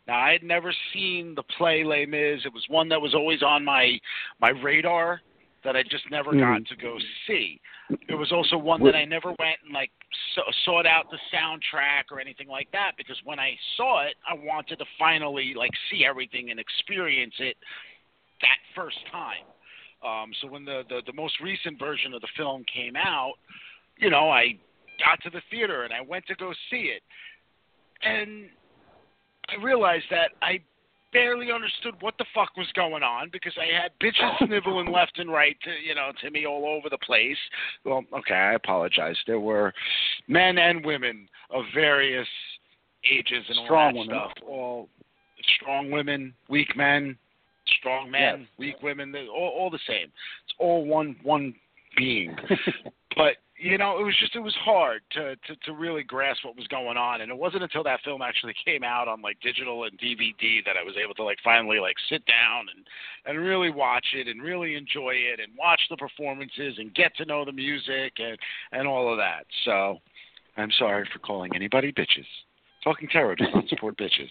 Now 0.06 0.18
I 0.18 0.32
had 0.32 0.42
never 0.42 0.72
seen 0.92 1.34
the 1.34 1.42
play 1.56 1.84
Les 1.84 2.06
Mis. 2.06 2.44
It 2.44 2.52
was 2.52 2.64
one 2.68 2.88
that 2.88 3.00
was 3.00 3.14
always 3.14 3.42
on 3.42 3.64
my 3.64 3.98
my 4.40 4.50
radar 4.50 5.20
that 5.64 5.76
I 5.76 5.82
just 5.82 6.10
never 6.10 6.32
Mhm. 6.32 6.40
got 6.40 6.66
to 6.66 6.76
go 6.76 6.98
see. 7.26 7.58
It 8.08 8.14
was 8.14 8.32
also 8.32 8.58
one 8.58 8.82
that 8.84 8.94
I 8.94 9.04
never 9.06 9.32
went 9.38 9.58
and 9.64 9.72
like 9.72 9.90
so, 10.34 10.42
sought 10.64 10.86
out 10.86 11.10
the 11.10 11.18
soundtrack 11.32 12.04
or 12.10 12.20
anything 12.20 12.48
like 12.48 12.70
that 12.72 12.92
because 12.96 13.18
when 13.24 13.38
I 13.38 13.58
saw 13.76 14.02
it, 14.02 14.14
I 14.28 14.34
wanted 14.34 14.78
to 14.78 14.84
finally 14.98 15.54
like 15.54 15.72
see 15.90 16.04
everything 16.04 16.50
and 16.50 16.60
experience 16.60 17.34
it 17.38 17.56
that 18.40 18.58
first 18.74 18.98
time. 19.06 19.44
Um, 20.02 20.34
so 20.40 20.48
when 20.48 20.64
the, 20.64 20.84
the 20.88 21.02
the 21.06 21.12
most 21.14 21.40
recent 21.40 21.78
version 21.78 22.12
of 22.12 22.20
the 22.20 22.28
film 22.36 22.64
came 22.64 22.94
out, 22.94 23.34
you 23.96 24.10
know, 24.10 24.30
I 24.30 24.58
got 24.98 25.20
to 25.22 25.30
the 25.30 25.40
theater 25.50 25.84
and 25.84 25.92
I 25.92 26.02
went 26.02 26.26
to 26.26 26.34
go 26.34 26.52
see 26.70 26.92
it, 26.94 27.02
and 28.04 28.46
I 29.48 29.62
realized 29.62 30.06
that 30.10 30.30
I 30.42 30.60
barely 31.12 31.52
understood 31.52 31.94
what 32.00 32.14
the 32.18 32.24
fuck 32.34 32.56
was 32.56 32.66
going 32.74 33.02
on 33.02 33.28
because 33.32 33.52
I 33.56 33.80
had 33.82 33.92
bitches 34.02 34.36
sniveling 34.46 34.90
left 34.90 35.18
and 35.18 35.30
right, 35.30 35.56
to, 35.62 35.70
you 35.86 35.94
know, 35.94 36.10
to 36.22 36.30
me 36.30 36.44
all 36.46 36.66
over 36.66 36.90
the 36.90 36.98
place. 36.98 37.36
Well, 37.84 38.04
okay, 38.18 38.34
I 38.34 38.54
apologize. 38.54 39.16
There 39.26 39.40
were 39.40 39.72
men 40.28 40.58
and 40.58 40.84
women 40.84 41.28
of 41.50 41.64
various 41.74 42.26
ages 43.10 43.44
and 43.48 43.58
Strong 43.64 43.96
all 43.96 44.04
that 44.04 44.08
women. 44.10 44.16
stuff. 44.34 44.48
All 44.48 44.88
strong 45.60 45.90
women, 45.90 46.34
weak 46.48 46.76
men, 46.76 47.16
strong 47.78 48.10
men, 48.10 48.40
Yes. 48.40 48.48
weak 48.58 48.82
women. 48.82 49.12
They're 49.12 49.28
all, 49.28 49.50
all 49.50 49.70
the 49.70 49.78
same. 49.86 50.06
It's 50.44 50.54
all 50.58 50.84
one 50.84 51.16
one 51.22 51.54
being. 51.96 52.34
but 53.16 53.36
you 53.64 53.78
know, 53.78 53.98
it 53.98 54.04
was 54.04 54.14
just 54.20 54.36
it 54.36 54.40
was 54.40 54.54
hard 54.56 55.00
to, 55.12 55.36
to 55.36 55.56
to 55.64 55.72
really 55.72 56.02
grasp 56.02 56.44
what 56.44 56.54
was 56.54 56.66
going 56.66 56.98
on, 56.98 57.22
and 57.22 57.30
it 57.30 57.38
wasn't 57.38 57.62
until 57.62 57.82
that 57.84 58.00
film 58.04 58.20
actually 58.20 58.52
came 58.62 58.84
out 58.84 59.08
on 59.08 59.22
like 59.22 59.40
digital 59.40 59.84
and 59.84 59.98
DVD 59.98 60.62
that 60.66 60.76
I 60.76 60.84
was 60.84 60.96
able 61.02 61.14
to 61.14 61.24
like 61.24 61.38
finally 61.42 61.80
like 61.80 61.96
sit 62.10 62.22
down 62.26 62.66
and 62.74 62.86
and 63.24 63.42
really 63.42 63.70
watch 63.70 64.04
it 64.14 64.28
and 64.28 64.42
really 64.42 64.74
enjoy 64.74 65.14
it 65.14 65.40
and 65.40 65.50
watch 65.58 65.80
the 65.88 65.96
performances 65.96 66.74
and 66.76 66.94
get 66.94 67.16
to 67.16 67.24
know 67.24 67.46
the 67.46 67.52
music 67.52 68.12
and 68.18 68.36
and 68.72 68.86
all 68.86 69.10
of 69.10 69.16
that. 69.16 69.46
So, 69.64 69.98
I'm 70.58 70.70
sorry 70.78 71.08
for 71.10 71.18
calling 71.20 71.52
anybody 71.54 71.90
bitches. 71.90 72.26
Talking 72.84 73.08
Terror 73.08 73.34
does 73.34 73.48
not 73.54 73.66
support 73.68 73.96
bitches 73.96 74.28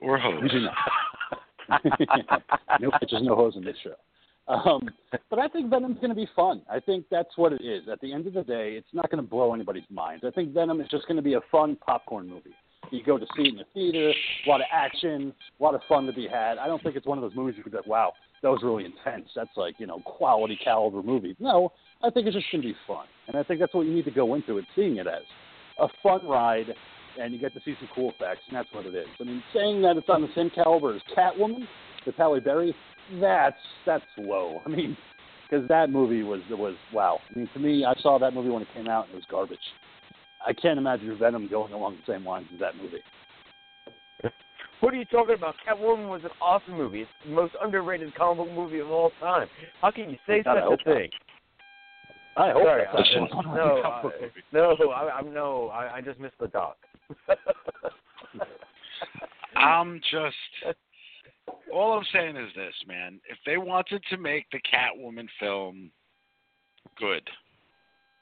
or 0.00 0.18
hoes. 0.18 0.40
We 0.40 0.48
do 0.48 0.60
not. 0.60 1.82
no 2.80 2.90
pitches, 3.00 3.22
no 3.22 3.34
hoes 3.34 3.54
in 3.56 3.64
this 3.64 3.76
show. 3.82 3.96
Um, 4.48 4.88
but 5.28 5.38
I 5.38 5.48
think 5.48 5.70
Venom's 5.70 5.96
going 5.96 6.10
to 6.10 6.14
be 6.14 6.28
fun. 6.36 6.62
I 6.70 6.78
think 6.78 7.06
that's 7.10 7.36
what 7.36 7.52
it 7.52 7.62
is. 7.64 7.88
At 7.90 8.00
the 8.00 8.12
end 8.12 8.26
of 8.26 8.34
the 8.34 8.44
day, 8.44 8.74
it's 8.74 8.86
not 8.92 9.10
going 9.10 9.22
to 9.22 9.28
blow 9.28 9.52
anybody's 9.54 9.82
minds. 9.90 10.24
I 10.26 10.30
think 10.30 10.54
Venom 10.54 10.80
is 10.80 10.88
just 10.88 11.06
going 11.08 11.16
to 11.16 11.22
be 11.22 11.34
a 11.34 11.40
fun 11.50 11.76
popcorn 11.84 12.28
movie. 12.28 12.54
You 12.92 13.02
go 13.02 13.18
to 13.18 13.26
see 13.36 13.42
it 13.42 13.48
in 13.48 13.56
the 13.56 13.64
theater, 13.74 14.12
a 14.46 14.48
lot 14.48 14.60
of 14.60 14.68
action, 14.72 15.34
a 15.58 15.62
lot 15.62 15.74
of 15.74 15.80
fun 15.88 16.06
to 16.06 16.12
be 16.12 16.28
had. 16.28 16.58
I 16.58 16.68
don't 16.68 16.80
think 16.82 16.94
it's 16.94 17.06
one 17.06 17.18
of 17.18 17.22
those 17.22 17.34
movies 17.34 17.56
you 17.56 17.64
could 17.64 17.72
be 17.72 17.78
like, 17.78 17.86
wow, 17.86 18.12
that 18.42 18.48
was 18.48 18.60
really 18.62 18.84
intense. 18.84 19.28
That's 19.34 19.50
like, 19.56 19.74
you 19.78 19.88
know, 19.88 19.98
quality 20.04 20.56
caliber 20.62 21.02
movie. 21.02 21.34
No, 21.40 21.72
I 22.04 22.10
think 22.10 22.28
it's 22.28 22.36
just 22.36 22.46
going 22.52 22.62
to 22.62 22.68
be 22.68 22.76
fun. 22.86 23.06
And 23.26 23.36
I 23.36 23.42
think 23.42 23.58
that's 23.58 23.74
what 23.74 23.86
you 23.86 23.92
need 23.92 24.04
to 24.04 24.12
go 24.12 24.34
into 24.34 24.58
it, 24.58 24.64
seeing 24.76 24.98
it 24.98 25.08
as 25.08 25.22
a 25.80 25.88
fun 26.00 26.24
ride, 26.28 26.72
and 27.20 27.34
you 27.34 27.40
get 27.40 27.52
to 27.54 27.60
see 27.64 27.74
some 27.80 27.88
cool 27.94 28.10
effects, 28.10 28.42
and 28.46 28.56
that's 28.56 28.68
what 28.72 28.86
it 28.86 28.94
is. 28.94 29.08
I 29.20 29.24
mean, 29.24 29.42
saying 29.52 29.82
that 29.82 29.96
it's 29.96 30.08
on 30.08 30.22
the 30.22 30.28
same 30.36 30.50
caliber 30.50 30.94
as 30.94 31.02
Catwoman 31.16 31.66
with 32.06 32.14
Halle 32.16 32.40
Berry, 32.40 32.74
that's 33.20 33.56
that's 33.84 34.04
low. 34.16 34.62
I 34.64 34.68
mean, 34.68 34.96
because 35.50 35.66
that 35.68 35.90
movie 35.90 36.22
was 36.22 36.40
was 36.50 36.74
wow. 36.92 37.18
I 37.34 37.38
mean, 37.38 37.48
to 37.54 37.58
me, 37.60 37.84
I 37.84 37.94
saw 38.00 38.18
that 38.18 38.32
movie 38.34 38.48
when 38.50 38.62
it 38.62 38.68
came 38.74 38.88
out, 38.88 39.04
and 39.06 39.12
it 39.14 39.16
was 39.16 39.24
garbage. 39.30 39.58
I 40.46 40.52
can't 40.52 40.78
imagine 40.78 41.16
Venom 41.18 41.48
going 41.48 41.72
along 41.72 41.96
the 42.06 42.12
same 42.12 42.24
lines 42.24 42.46
as 42.54 42.60
that 42.60 42.76
movie. 42.76 43.00
What 44.80 44.92
are 44.92 44.96
you 44.98 45.06
talking 45.06 45.34
about? 45.34 45.54
Catwoman 45.66 46.08
was 46.08 46.20
an 46.24 46.30
awesome 46.40 46.74
movie. 46.76 47.00
It's 47.00 47.10
the 47.24 47.30
most 47.32 47.54
underrated 47.62 48.14
comic 48.14 48.44
book 48.46 48.54
movie 48.54 48.78
of 48.80 48.90
all 48.90 49.10
time. 49.20 49.48
How 49.80 49.90
can 49.90 50.10
you 50.10 50.18
say 50.26 50.42
God, 50.42 50.58
I 50.58 50.60
such 50.60 50.64
a 50.64 50.66
hope 50.68 50.80
not. 50.86 50.94
thing? 50.96 51.10
I 52.36 52.50
hope 52.52 52.62
Sorry, 52.64 52.82
that's 52.84 52.94
I- 52.94 53.20
what's 53.20 53.32
going 53.32 53.46
on 53.46 53.46
in 53.46 53.54
no, 53.56 53.76
the 53.76 53.82
comic 53.82 54.02
book 54.02 54.12
I- 54.22 54.84
no, 54.84 54.90
I, 54.90 55.10
I'm 55.18 55.34
no, 55.34 55.68
I, 55.68 55.94
I 55.96 56.00
just 56.02 56.20
missed 56.20 56.38
the 56.38 56.48
doc. 56.48 56.76
I'm 59.56 60.00
just 60.10 60.36
all 61.72 61.98
I'm 61.98 62.04
saying 62.12 62.36
is 62.36 62.52
this, 62.54 62.74
man. 62.86 63.20
If 63.28 63.38
they 63.44 63.56
wanted 63.56 64.04
to 64.10 64.16
make 64.16 64.48
the 64.50 64.60
Catwoman 64.60 65.28
film 65.38 65.90
good, 66.98 67.28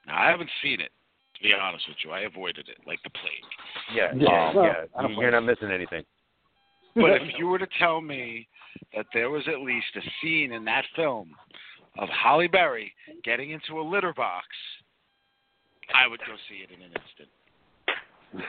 now 0.07 0.21
I 0.21 0.31
haven't 0.31 0.51
seen 0.63 0.81
it. 0.81 0.91
To 1.37 1.43
be 1.43 1.53
honest 1.53 1.89
with 1.89 1.97
you, 2.05 2.13
I 2.13 2.21
avoided 2.21 2.69
it 2.69 2.79
like 2.87 3.03
the 3.03 3.11
plague. 3.11 3.43
yeah, 3.95 4.13
Yeah, 4.15 4.53
yeah, 4.55 4.63
yeah. 4.63 4.85
I 4.97 5.03
don't 5.03 5.15
You're 5.15 5.33
not 5.33 5.45
missing 5.45 5.71
anything. 5.71 6.05
But 6.95 7.11
if 7.11 7.23
you 7.39 7.49
were 7.49 7.59
to 7.59 7.67
tell 7.79 8.01
me 8.01 8.49
that 8.95 9.07
there 9.13 9.31
was 9.31 9.43
at 9.49 9.61
least 9.61 9.87
a 9.97 10.01
scene 10.21 10.53
in 10.53 10.65
that 10.67 10.85
film 10.95 11.35
of 11.99 12.09
Halle 12.09 12.47
Berry 12.49 12.95
getting 13.25 13.51
into 13.51 13.81
a 13.81 13.83
litter 13.83 14.13
box, 14.13 14.47
I 15.95 16.07
would 16.07 16.21
go 16.21 16.37
see 16.49 16.63
it 16.63 16.71
in 16.71 16.81
an 16.83 16.93
instant. 17.03 17.29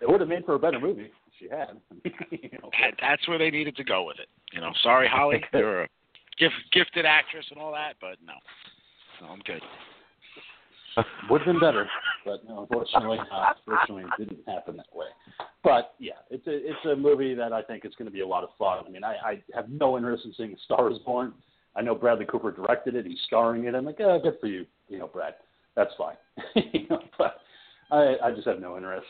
it 0.00 0.08
would 0.08 0.20
have 0.20 0.28
made 0.28 0.44
for 0.44 0.54
a 0.54 0.58
better 0.58 0.80
movie 0.80 1.04
if 1.04 1.10
she 1.40 1.48
had. 1.48 1.80
you 2.30 2.50
know, 2.62 2.70
That, 2.80 2.94
that's 3.00 3.26
where 3.26 3.38
they 3.38 3.50
needed 3.50 3.76
to 3.76 3.84
go 3.84 4.04
with 4.04 4.18
it. 4.18 4.28
You 4.52 4.60
know, 4.60 4.72
sorry, 4.82 5.08
Halle, 5.08 5.40
you're 5.52 5.82
a 5.82 5.88
gift, 6.38 6.54
gifted 6.72 7.06
actress 7.06 7.46
and 7.50 7.60
all 7.60 7.72
that, 7.72 7.94
but 8.00 8.16
no, 8.24 8.34
no, 9.20 9.32
I'm 9.32 9.40
good. 9.40 9.62
would 11.30 11.40
have 11.42 11.46
been 11.46 11.60
better, 11.60 11.88
but 12.24 12.46
no, 12.48 12.62
unfortunately, 12.62 13.18
uh, 13.32 13.52
unfortunately, 13.56 14.04
it 14.18 14.28
didn't 14.28 14.48
happen 14.48 14.76
that 14.76 14.94
way. 14.94 15.06
But 15.62 15.94
yeah, 15.98 16.14
it's 16.30 16.46
a 16.46 16.52
it's 16.52 16.84
a 16.84 16.96
movie 16.96 17.34
that 17.34 17.52
I 17.52 17.62
think 17.62 17.84
is 17.84 17.94
going 17.96 18.06
to 18.06 18.12
be 18.12 18.20
a 18.20 18.26
lot 18.26 18.42
of 18.42 18.50
fun. 18.58 18.84
I 18.86 18.90
mean, 18.90 19.04
I, 19.04 19.14
I 19.24 19.42
have 19.54 19.68
no 19.68 19.96
interest 19.96 20.24
in 20.24 20.34
seeing 20.36 20.56
*Star 20.64 20.90
Is 20.90 20.98
Born*. 21.06 21.32
I 21.76 21.82
know 21.82 21.94
Bradley 21.94 22.26
Cooper 22.26 22.50
directed 22.50 22.96
it; 22.96 23.06
he's 23.06 23.20
starring 23.26 23.64
it. 23.64 23.74
I'm 23.76 23.84
like, 23.84 24.00
oh, 24.00 24.18
good 24.20 24.38
for 24.40 24.48
you, 24.48 24.66
you 24.88 24.98
know, 24.98 25.06
Brad. 25.06 25.34
That's 25.76 25.92
fine. 25.96 26.16
you 26.72 26.88
know, 26.88 27.00
but 27.16 27.36
I 27.92 28.16
I 28.24 28.32
just 28.32 28.48
have 28.48 28.60
no 28.60 28.76
interest. 28.76 29.06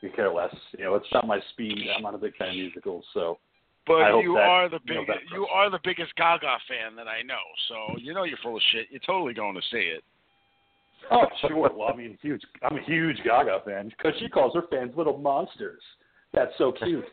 You 0.00 0.10
care 0.14 0.32
less. 0.32 0.54
You 0.78 0.84
know, 0.84 0.94
it's 0.94 1.06
not 1.12 1.26
my 1.26 1.40
speed. 1.52 1.86
I'm 1.94 2.02
not 2.02 2.14
a 2.14 2.18
big 2.18 2.36
fan 2.36 2.50
of 2.50 2.54
musicals, 2.54 3.04
so 3.12 3.38
But 3.86 4.18
you 4.20 4.34
that, 4.34 4.42
are 4.42 4.68
the 4.68 4.78
you 4.86 4.94
know, 4.94 5.04
big, 5.06 5.16
you 5.32 5.46
are 5.46 5.70
the 5.70 5.80
biggest 5.84 6.14
Gaga 6.16 6.56
fan 6.68 6.96
that 6.96 7.06
I 7.06 7.22
know. 7.22 7.34
So 7.68 7.98
you 7.98 8.14
know 8.14 8.24
you're 8.24 8.38
full 8.42 8.56
of 8.56 8.62
shit. 8.72 8.86
You're 8.90 9.00
totally 9.06 9.34
going 9.34 9.54
to 9.54 9.62
see 9.70 9.92
it. 9.94 10.02
Oh, 11.10 11.26
sure. 11.40 11.70
Well, 11.74 11.88
I 11.92 11.96
mean, 11.96 12.16
huge. 12.22 12.42
I'm 12.62 12.78
a 12.78 12.82
huge 12.82 13.16
Gaga 13.24 13.60
fan 13.64 13.88
because 13.88 14.12
she 14.20 14.28
calls 14.28 14.54
her 14.54 14.62
fans 14.70 14.92
little 14.96 15.18
monsters. 15.18 15.82
That's 16.32 16.52
so 16.58 16.72
cute. 16.72 17.04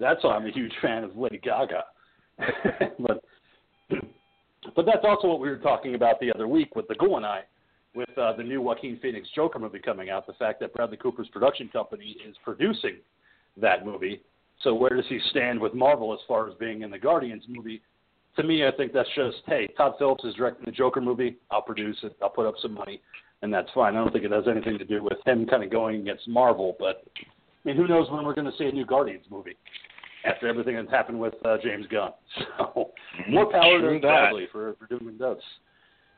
That's 0.00 0.22
why 0.22 0.36
I'm 0.36 0.46
a 0.46 0.50
huge 0.50 0.72
fan 0.82 1.04
of 1.04 1.16
Lady 1.16 1.38
Gaga. 1.38 1.84
but 2.98 3.22
but 4.74 4.86
that's 4.86 5.04
also 5.04 5.28
what 5.28 5.40
we 5.40 5.48
were 5.48 5.58
talking 5.58 5.94
about 5.94 6.20
the 6.20 6.32
other 6.32 6.48
week 6.48 6.76
with 6.76 6.88
the 6.88 6.94
Ghoul 6.94 7.16
and 7.16 7.26
I, 7.26 7.42
with 7.98 8.16
uh, 8.16 8.32
the 8.32 8.44
new 8.44 8.62
Joaquin 8.62 8.96
Phoenix 9.02 9.28
Joker 9.34 9.58
movie 9.58 9.80
coming 9.80 10.08
out. 10.08 10.24
The 10.24 10.32
fact 10.34 10.60
that 10.60 10.72
Bradley 10.72 10.96
Cooper's 10.96 11.26
production 11.28 11.68
company 11.68 12.16
is 12.26 12.36
producing 12.44 12.98
that 13.60 13.84
movie. 13.84 14.22
So 14.62 14.72
where 14.72 14.90
does 14.90 15.04
he 15.08 15.18
stand 15.30 15.60
with 15.60 15.74
Marvel 15.74 16.14
as 16.14 16.20
far 16.28 16.48
as 16.48 16.54
being 16.60 16.82
in 16.82 16.92
the 16.92 16.98
Guardians 16.98 17.42
movie? 17.48 17.82
To 18.36 18.44
me, 18.44 18.64
I 18.64 18.70
think 18.70 18.92
that's 18.92 19.08
just 19.16 19.38
hey, 19.46 19.66
Todd 19.76 19.94
Phillips 19.98 20.24
is 20.24 20.34
directing 20.34 20.64
the 20.64 20.70
Joker 20.70 21.00
movie. 21.00 21.38
I'll 21.50 21.60
produce 21.60 21.96
it. 22.04 22.16
I'll 22.22 22.30
put 22.30 22.46
up 22.46 22.54
some 22.62 22.72
money, 22.72 23.02
and 23.42 23.52
that's 23.52 23.68
fine. 23.74 23.96
I 23.96 23.98
don't 23.98 24.12
think 24.12 24.24
it 24.24 24.30
has 24.30 24.44
anything 24.48 24.78
to 24.78 24.84
do 24.84 25.02
with 25.02 25.18
him 25.26 25.44
kind 25.44 25.64
of 25.64 25.70
going 25.70 26.00
against 26.00 26.28
Marvel. 26.28 26.76
But 26.78 27.02
I 27.18 27.26
mean, 27.64 27.76
who 27.76 27.88
knows 27.88 28.08
when 28.12 28.24
we're 28.24 28.34
going 28.34 28.50
to 28.50 28.56
see 28.56 28.66
a 28.66 28.72
new 28.72 28.86
Guardians 28.86 29.24
movie 29.28 29.56
after 30.24 30.46
everything 30.46 30.76
that's 30.76 30.90
happened 30.90 31.18
with 31.18 31.34
uh, 31.44 31.56
James 31.62 31.86
Gunn? 31.88 32.12
So 32.58 32.92
more 33.28 33.50
power 33.50 33.80
to. 33.80 33.98
Bradley 33.98 34.46
for 34.52 34.76
for 34.78 34.86
doing 34.86 35.18
does. 35.18 35.38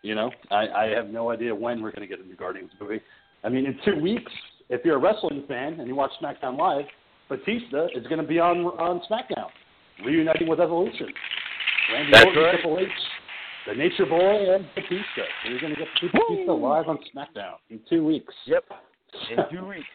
You 0.02 0.14
know, 0.14 0.30
I, 0.50 0.68
I 0.68 0.84
have 0.96 1.08
no 1.08 1.30
idea 1.30 1.54
when 1.54 1.82
we're 1.82 1.92
going 1.92 2.08
to 2.08 2.14
get 2.14 2.24
a 2.24 2.26
new 2.26 2.36
Guardians 2.36 2.70
movie. 2.80 3.00
I 3.44 3.48
mean, 3.48 3.66
in 3.66 3.78
two 3.84 4.00
weeks, 4.00 4.32
if 4.68 4.84
you're 4.84 4.96
a 4.96 4.98
wrestling 4.98 5.44
fan 5.46 5.78
and 5.78 5.86
you 5.86 5.94
watch 5.94 6.10
SmackDown 6.22 6.58
Live, 6.58 6.86
Batista 7.28 7.86
is 7.94 8.06
going 8.06 8.20
to 8.20 8.26
be 8.26 8.38
on 8.38 8.58
on 8.58 9.00
SmackDown, 9.10 9.48
reuniting 10.04 10.48
with 10.48 10.60
Evolution. 10.60 11.08
Randy 11.92 12.12
That's 12.12 12.26
Orton, 12.26 12.42
right. 12.42 12.54
Triple 12.54 12.78
H, 12.78 12.88
the 13.66 13.74
Nature 13.74 14.06
Boy, 14.06 14.54
and 14.54 14.64
Batista. 14.74 15.24
So 15.42 15.50
you're 15.50 15.60
going 15.60 15.74
to 15.74 15.78
get 15.78 15.88
Batista 16.00 16.52
live 16.52 16.88
on 16.88 16.98
SmackDown 17.14 17.56
in 17.68 17.80
two 17.88 18.04
weeks. 18.04 18.34
Yep. 18.46 18.64
In 19.32 19.38
two 19.50 19.66
weeks. 19.66 19.88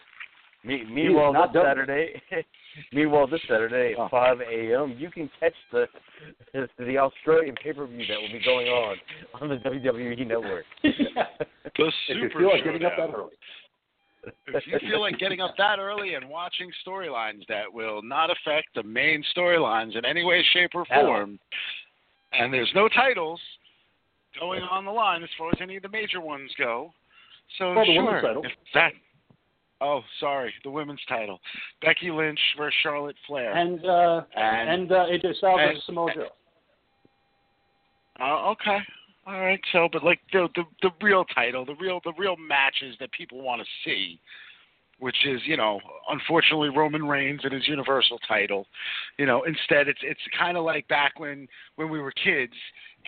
Me, 0.65 0.83
meanwhile, 0.89 1.31
this 1.33 1.53
done. 1.53 1.65
Saturday, 1.65 2.21
meanwhile 2.93 3.27
this 3.27 3.41
Saturday 3.47 3.93
Oh. 3.97 4.05
at 4.05 4.11
5 4.11 4.41
a.m., 4.41 4.95
you 4.97 5.09
can 5.11 5.29
catch 5.39 5.53
the 5.71 5.87
the 6.79 6.97
Australian 6.97 7.55
pay-per-view 7.63 8.05
that 8.07 8.19
will 8.19 8.31
be 8.31 8.41
going 8.43 8.67
on 8.67 8.95
on 9.41 9.49
the 9.49 9.57
WWE 9.57 10.25
Network. 10.27 10.65
The 10.83 11.91
super 12.07 12.25
if 12.25 12.33
you 12.33 12.39
feel 12.39 12.49
like 12.49 12.63
getting 12.63 12.83
up 12.85 12.93
that 12.97 13.13
early. 13.13 13.31
if 14.47 14.63
you 14.67 14.79
feel 14.89 15.01
like 15.01 15.19
getting 15.19 15.39
up 15.41 15.53
that 15.57 15.77
early 15.79 16.15
and 16.15 16.27
watching 16.29 16.69
storylines 16.85 17.45
that 17.47 17.71
will 17.71 18.01
not 18.01 18.29
affect 18.31 18.67
the 18.75 18.83
main 18.83 19.23
storylines 19.37 19.95
in 19.97 20.03
any 20.05 20.23
way, 20.23 20.43
shape, 20.53 20.71
or 20.73 20.85
form, 20.85 21.37
and 22.31 22.51
there's 22.51 22.71
no 22.73 22.87
titles 22.89 23.39
going 24.39 24.63
on 24.63 24.83
the 24.83 24.91
line 24.91 25.21
as 25.23 25.29
far 25.37 25.49
as 25.49 25.57
any 25.61 25.77
of 25.77 25.83
the 25.83 25.89
major 25.89 26.19
ones 26.21 26.49
go. 26.57 26.91
So 27.59 27.73
Well, 27.73 27.85
the 27.85 27.93
sure, 27.93 28.39
if 28.43 28.51
that. 28.73 28.91
Oh, 29.81 30.01
sorry, 30.19 30.53
the 30.63 30.69
women's 30.71 31.01
title: 31.07 31.39
Becky 31.81 32.09
Lynch 32.11 32.39
versus 32.57 32.73
Charlotte 32.81 33.15
Flair. 33.27 33.53
And 33.55 33.85
uh, 33.85 34.21
And- 34.35 34.69
and 34.69 34.91
uh, 34.91 35.05
AJ 35.07 35.35
Styles 35.37 35.59
versus 35.59 35.83
Samoa 35.85 36.13
Joe. 36.13 36.27
Oh, 38.19 38.51
okay. 38.53 38.77
All 39.27 39.39
right. 39.39 39.59
So, 39.71 39.89
but 39.91 40.03
like 40.03 40.19
the 40.31 40.47
the 40.55 40.63
the 40.81 40.91
real 41.01 41.25
title, 41.25 41.65
the 41.65 41.75
real 41.75 41.99
the 42.05 42.13
real 42.17 42.35
matches 42.37 42.95
that 42.99 43.11
people 43.11 43.41
want 43.41 43.61
to 43.61 43.67
see, 43.83 44.19
which 44.99 45.17
is 45.25 45.41
you 45.45 45.57
know, 45.57 45.79
unfortunately 46.09 46.69
Roman 46.69 47.05
Reigns 47.05 47.41
and 47.43 47.51
his 47.53 47.67
Universal 47.67 48.19
title. 48.27 48.67
You 49.17 49.25
know, 49.25 49.43
instead 49.43 49.87
it's 49.89 49.99
it's 50.03 50.21
kind 50.37 50.57
of 50.57 50.63
like 50.63 50.87
back 50.87 51.19
when 51.19 51.47
when 51.75 51.89
we 51.89 51.99
were 51.99 52.11
kids 52.11 52.53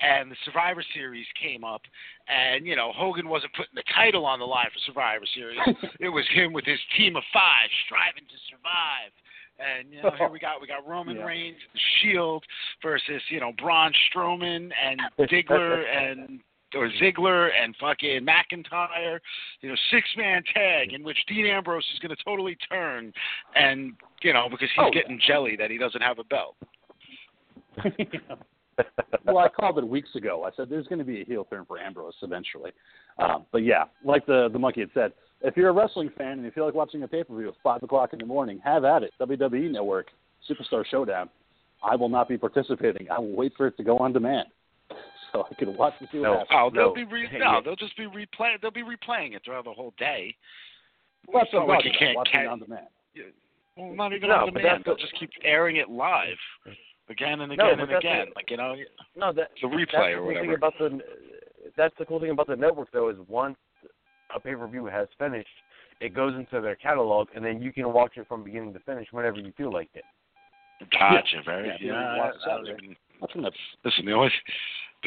and 0.02 0.32
the 0.32 0.36
Survivor 0.46 0.84
Series 0.94 1.26
came 1.42 1.64
up, 1.64 1.82
and 2.28 2.66
you 2.66 2.76
know 2.76 2.92
Hogan 2.96 3.28
wasn't 3.30 3.54
putting 3.54 3.76
the 3.76 3.84
title 3.96 4.26
on 4.26 4.40
the 4.40 4.46
line 4.46 4.68
for 4.74 4.80
Survivor 4.86 5.26
Series. 5.34 5.60
it 6.00 6.10
was 6.10 6.26
him 6.34 6.54
with 6.54 6.66
his 6.66 6.80
team 6.98 7.16
of 7.16 7.24
five 7.34 7.70
striving 7.86 8.24
to 8.28 8.38
survive. 8.50 9.12
And 9.60 9.92
you 9.92 10.04
know, 10.04 10.12
here 10.18 10.30
we 10.30 10.38
got 10.40 10.62
we 10.62 10.68
got 10.68 10.88
Roman 10.88 11.16
Yeah. 11.18 11.26
Reigns, 11.26 11.58
the 11.74 11.80
Shield 12.02 12.44
versus 12.84 13.22
you 13.30 13.40
know 13.40 13.52
Braun 13.60 13.92
Strowman 14.14 14.70
and 14.86 15.02
Ziggler 15.20 15.84
and 16.12 16.40
or 16.76 16.90
Ziggler 17.02 17.50
and 17.60 17.74
fucking 17.80 18.26
McIntyre, 18.26 19.20
you 19.62 19.70
know, 19.70 19.76
six 19.90 20.08
man 20.18 20.44
tag 20.54 20.92
in 20.94 21.02
which 21.02 21.18
Dean 21.28 21.46
Ambrose 21.46 21.86
is 21.94 22.00
going 22.00 22.16
to 22.16 22.24
totally 22.24 22.58
turn, 22.70 23.14
and 23.56 23.94
you 24.22 24.34
know 24.34 24.48
because 24.50 24.70
he's 24.70 24.78
Oh, 24.84 24.92
yeah. 24.94 25.02
getting 25.02 25.20
jelly 25.26 25.56
that 25.56 25.72
he 25.72 25.78
doesn't 25.78 26.02
have 26.02 26.20
a 26.20 26.24
belt. 26.26 26.56
well, 29.26 29.38
I 29.40 29.50
called 29.50 29.78
it 29.78 29.88
weeks 29.88 30.10
ago. 30.16 30.44
I 30.44 30.50
said 30.56 30.70
there's 30.70 30.88
going 30.88 31.00
to 31.00 31.06
be 31.06 31.22
a 31.22 31.26
heel 31.26 31.46
turn 31.46 31.66
for 31.66 31.80
Ambrose 31.80 32.14
eventually. 32.22 32.72
Um, 33.20 33.46
but 33.52 33.64
yeah, 33.64 33.86
like 34.04 34.26
the 34.26 34.50
the 34.54 34.60
monkey 34.60 34.82
had 34.82 34.90
said, 34.94 35.14
if 35.42 35.58
you're 35.58 35.70
a 35.70 35.74
wrestling 35.74 36.12
fan 36.18 36.34
and 36.34 36.44
you 36.44 36.52
feel 36.52 36.66
like 36.66 36.74
watching 36.76 37.04
a 37.04 37.08
pay 37.08 37.24
per 37.24 37.36
view 37.36 37.50
at 37.50 37.56
five 37.64 37.82
o'clock 37.84 38.14
in 38.14 38.20
the 38.20 38.26
morning, 38.26 38.60
have 38.64 38.84
at 38.86 39.04
it. 39.04 39.12
WWE 39.20 39.72
Network, 39.72 40.08
Superstar 40.50 40.86
Showdown. 40.86 41.30
I 41.84 41.96
will 41.96 42.10
not 42.10 42.28
be 42.28 42.38
participating. 42.38 43.10
I 43.12 43.20
will 43.20 43.36
wait 43.36 43.54
for 43.56 43.68
it 43.68 43.78
to 43.78 43.84
go 43.84 43.98
on 44.00 44.12
demand, 44.14 44.48
so 45.32 45.44
I 45.50 45.54
can 45.56 45.76
watch 45.78 45.94
and 46.00 46.10
see 46.12 46.20
what 46.20 46.24
No. 46.26 46.34
happens. 46.40 46.50
Oh, 46.54 46.70
they'll 46.74 46.88
No. 46.90 46.94
be 46.96 47.04
re- 47.04 47.30
no, 47.38 47.62
they'll 47.64 47.76
just 47.76 47.96
be 47.98 48.06
replaying. 48.06 48.62
They'll 48.62 48.72
be 48.72 48.82
replaying 48.84 49.36
it 49.36 49.42
throughout 49.46 49.66
the 49.66 49.74
whole 49.74 49.94
day. 50.00 50.36
Well, 51.28 51.42
that's 51.44 51.50
It's 51.50 51.54
not 51.56 51.68
like 51.68 51.86
you 51.86 51.92
can't 51.98 52.12
about, 52.12 52.28
watching 52.34 52.46
ca- 52.46 52.52
on 52.52 52.60
demand. 52.60 52.88
Well, 53.76 53.94
not 53.94 54.14
even 54.14 54.30
No, 54.30 54.36
on 54.38 54.54
but 54.54 54.62
demand. 54.62 54.84
They'll 54.86 54.96
just 54.96 55.14
keep 55.20 55.30
airing 55.44 55.76
it 55.76 55.88
live 55.90 56.38
again 57.10 57.42
and 57.42 57.52
again 57.52 57.66
but 57.78 57.90
and 57.90 57.98
again. 57.98 58.26
the- 58.30 58.34
Like 58.36 58.50
you 58.52 58.58
know, 58.58 58.76
No, 59.16 59.32
that 59.34 59.50
the 59.62 59.68
replay 59.68 59.86
that's 59.92 59.92
the 59.92 60.14
or 60.14 60.18
cool 60.18 60.26
whatever. 60.28 60.46
thing 60.46 60.54
about 60.56 60.74
the 60.80 61.00
that's 61.76 61.96
the 62.00 62.06
cool 62.06 62.20
thing 62.20 62.32
about 62.32 62.48
the 62.48 62.56
network 62.56 62.90
though 62.92 63.10
is 63.10 63.18
once 63.28 63.58
a 64.36 64.40
pay 64.40 64.56
per 64.56 64.68
view 64.68 64.86
has 64.86 65.08
finished, 65.18 65.48
it 66.02 66.14
goes 66.14 66.34
into 66.36 66.60
their 66.62 66.76
catalog 66.76 67.28
and 67.36 67.44
then 67.46 67.62
you 67.62 67.72
can 67.72 67.92
watch 67.94 68.18
it 68.18 68.28
from 68.28 68.44
beginning 68.44 68.74
to 68.74 68.80
finish 68.80 69.08
whenever 69.12 69.38
you 69.40 69.52
feel 69.56 69.72
like 69.72 69.90
it. 69.94 70.04
Gotcha. 70.92 71.42
Very. 71.46 71.68
Yeah, 71.70 71.76
Yeah. 71.80 71.92
yeah, 71.94 72.18
watch 72.18 72.34
I- 72.46 72.50
I 72.52 72.58
Saturday. 72.62 72.88
mean, 72.88 72.96
Watching. 73.20 73.42
Listen, 73.84 74.06
the 74.06 74.12
only, 74.12 74.30
the, 74.30 74.34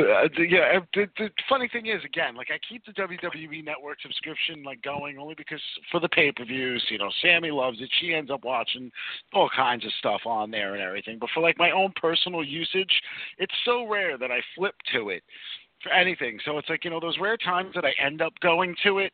uh, 0.00 0.28
yeah, 0.38 0.78
uh, 0.78 0.80
the, 0.94 1.06
the 1.18 1.30
funny 1.48 1.68
thing 1.68 1.86
is, 1.86 2.04
again, 2.04 2.36
like 2.36 2.48
I 2.50 2.58
keep 2.68 2.84
the 2.84 2.92
WWE 2.92 3.64
Network 3.64 4.00
subscription 4.00 4.62
like 4.62 4.82
going 4.82 5.18
only 5.18 5.34
because 5.34 5.60
for 5.90 6.00
the 6.00 6.08
pay-per-views, 6.08 6.84
you 6.90 6.98
know, 6.98 7.10
Sammy 7.22 7.50
loves 7.50 7.80
it. 7.80 7.90
She 8.00 8.14
ends 8.14 8.30
up 8.30 8.44
watching 8.44 8.90
all 9.32 9.50
kinds 9.54 9.84
of 9.84 9.92
stuff 9.98 10.22
on 10.26 10.50
there 10.50 10.74
and 10.74 10.82
everything. 10.82 11.18
But 11.18 11.30
for 11.34 11.40
like 11.40 11.58
my 11.58 11.70
own 11.70 11.92
personal 12.00 12.44
usage, 12.44 12.92
it's 13.38 13.54
so 13.64 13.86
rare 13.86 14.18
that 14.18 14.30
I 14.30 14.40
flip 14.56 14.74
to 14.92 15.10
it 15.10 15.22
for 15.82 15.92
anything. 15.92 16.38
So 16.44 16.58
it's 16.58 16.68
like 16.68 16.84
you 16.84 16.90
know 16.90 17.00
those 17.00 17.18
rare 17.20 17.36
times 17.36 17.72
that 17.74 17.84
I 17.84 17.92
end 18.04 18.22
up 18.22 18.32
going 18.40 18.74
to 18.84 18.98
it, 18.98 19.12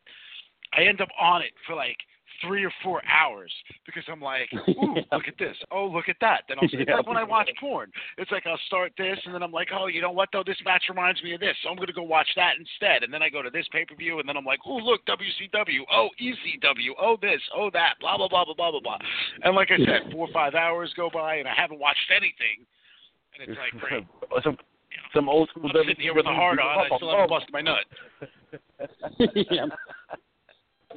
I 0.73 0.83
end 0.83 1.01
up 1.01 1.09
on 1.19 1.41
it 1.41 1.51
for 1.65 1.75
like 1.75 1.97
three 2.45 2.63
or 2.65 2.71
four 2.83 3.01
hours 3.07 3.51
because 3.85 4.03
I'm 4.11 4.21
like, 4.21 4.49
ooh, 4.69 4.93
Yeah. 4.95 5.01
look 5.11 5.27
at 5.27 5.37
this. 5.37 5.55
Oh, 5.71 5.87
look 5.87 6.09
at 6.09 6.17
that. 6.21 6.43
Then 6.47 6.57
I'll, 6.59 6.65
it's 6.65 6.73
Yeah. 6.87 6.95
like 6.97 7.07
when 7.07 7.17
I 7.17 7.23
watch 7.23 7.49
porn. 7.59 7.91
It's 8.17 8.31
like 8.31 8.45
I'll 8.45 8.59
start 8.67 8.93
this 8.97 9.17
and 9.25 9.33
then 9.33 9.43
I'm 9.43 9.51
like, 9.51 9.69
oh, 9.73 9.87
you 9.87 10.01
know 10.01 10.11
what 10.11 10.29
though? 10.31 10.43
This 10.45 10.57
match 10.65 10.83
reminds 10.89 11.21
me 11.23 11.33
of 11.33 11.39
this, 11.39 11.55
so 11.63 11.69
I'm 11.69 11.75
gonna 11.77 11.93
go 11.93 12.03
watch 12.03 12.27
that 12.35 12.53
instead. 12.59 13.03
And 13.03 13.13
then 13.13 13.21
I 13.21 13.29
go 13.29 13.41
to 13.41 13.49
this 13.49 13.65
pay 13.71 13.85
per 13.85 13.95
view 13.95 14.19
and 14.19 14.27
then 14.27 14.37
I'm 14.37 14.45
like, 14.45 14.59
oh, 14.65 14.77
look, 14.77 15.05
WCW. 15.05 15.81
Oh, 15.91 16.09
ECW. 16.21 16.91
Oh, 16.99 17.17
this. 17.21 17.41
Oh, 17.55 17.69
that. 17.73 17.95
Blah 17.99 18.17
blah 18.17 18.27
blah 18.27 18.45
blah 18.45 18.53
blah 18.55 18.71
blah 18.71 18.79
blah. 18.81 18.97
And 19.43 19.55
like 19.55 19.69
I 19.71 19.77
said, 19.77 20.07
four 20.11 20.27
or 20.27 20.33
five 20.33 20.55
hours 20.55 20.93
go 20.95 21.09
by 21.13 21.35
and 21.35 21.47
I 21.47 21.53
haven't 21.55 21.79
watched 21.79 22.11
anything. 22.11 22.65
And 23.39 23.49
it's 23.49 23.57
like, 23.59 23.81
great. 23.81 24.07
some 24.43 24.57
some 25.13 25.29
old 25.29 25.49
school 25.49 25.65
I'm 25.65 25.71
sitting 25.87 26.01
here 26.01 26.13
with 26.15 26.25
a 26.25 26.33
hard 26.33 26.59
on. 26.59 26.85
I 26.91 26.95
still 26.97 27.11
haven't 27.11 27.29
busted 27.29 27.53
my 27.53 27.61
nut. 27.61 27.85
yeah. 29.51 29.65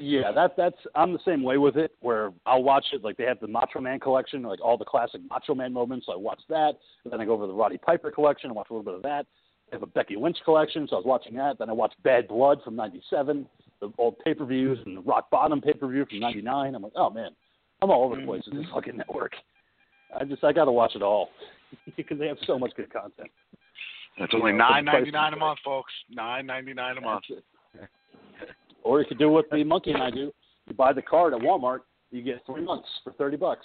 Yeah, 0.00 0.32
that 0.32 0.56
that's 0.56 0.76
I'm 0.94 1.12
the 1.12 1.18
same 1.24 1.42
way 1.42 1.58
with 1.58 1.76
it. 1.76 1.92
Where 2.00 2.32
I'll 2.46 2.62
watch 2.62 2.86
it 2.92 3.04
like 3.04 3.16
they 3.16 3.24
have 3.24 3.38
the 3.40 3.46
Macho 3.46 3.80
Man 3.80 4.00
collection, 4.00 4.42
like 4.42 4.60
all 4.60 4.78
the 4.78 4.84
classic 4.84 5.20
Macho 5.28 5.54
Man 5.54 5.72
moments. 5.72 6.06
So 6.06 6.12
I 6.12 6.16
watch 6.16 6.40
that, 6.48 6.72
and 7.04 7.12
then 7.12 7.20
I 7.20 7.24
go 7.24 7.32
over 7.32 7.44
to 7.44 7.48
the 7.48 7.54
Roddy 7.54 7.78
Piper 7.78 8.10
collection 8.10 8.48
and 8.48 8.56
watch 8.56 8.68
a 8.70 8.72
little 8.72 8.84
bit 8.84 8.94
of 8.94 9.02
that. 9.02 9.26
They 9.70 9.76
have 9.76 9.82
a 9.82 9.86
Becky 9.86 10.16
Lynch 10.16 10.38
collection, 10.44 10.88
so 10.88 10.96
I 10.96 10.98
was 10.98 11.06
watching 11.06 11.34
that. 11.36 11.58
Then 11.58 11.68
I 11.68 11.72
watched 11.72 12.02
Bad 12.02 12.28
Blood 12.28 12.60
from 12.64 12.76
'97, 12.76 13.46
the 13.80 13.92
old 13.98 14.18
pay-per-views, 14.20 14.78
and 14.86 14.96
the 14.96 15.02
Rock 15.02 15.30
Bottom 15.30 15.60
pay-per-view 15.60 16.06
from 16.06 16.20
'99. 16.20 16.74
I'm 16.74 16.82
like, 16.82 16.92
oh 16.96 17.10
man, 17.10 17.30
I'm 17.82 17.90
all 17.90 18.04
over 18.04 18.16
the 18.16 18.26
place 18.26 18.42
with 18.46 18.54
this 18.56 18.64
mm-hmm. 18.64 18.74
fucking 18.74 18.96
network. 18.96 19.32
I 20.18 20.24
just 20.24 20.42
I 20.42 20.52
got 20.52 20.64
to 20.64 20.72
watch 20.72 20.92
it 20.96 21.02
all 21.02 21.28
because 21.96 22.18
they 22.18 22.26
have 22.26 22.38
so 22.46 22.58
much 22.58 22.72
good 22.74 22.92
content. 22.92 23.30
It's 24.16 24.34
only 24.34 24.52
You 24.52 24.58
know, 24.58 24.66
for 24.66 24.68
the 24.68 24.74
nine 24.74 24.84
ninety 24.86 25.10
nine 25.10 25.34
a 25.34 25.36
month, 25.36 25.58
folks. 25.64 25.92
Nine 26.10 26.46
ninety 26.46 26.74
nine 26.74 26.96
a 26.96 27.00
month. 27.00 27.24
That's 27.28 27.40
it. 27.40 27.44
Or 28.90 28.98
you 28.98 29.06
could 29.06 29.20
do 29.20 29.28
what 29.28 29.48
the 29.52 29.62
monkey 29.62 29.92
and 29.92 30.02
I 30.02 30.10
do. 30.10 30.32
You 30.66 30.74
buy 30.76 30.92
the 30.92 31.00
card 31.00 31.32
at 31.32 31.38
Walmart, 31.38 31.82
you 32.10 32.22
get 32.22 32.44
three 32.44 32.60
months 32.60 32.88
for 33.04 33.12
thirty 33.12 33.36
bucks. 33.36 33.64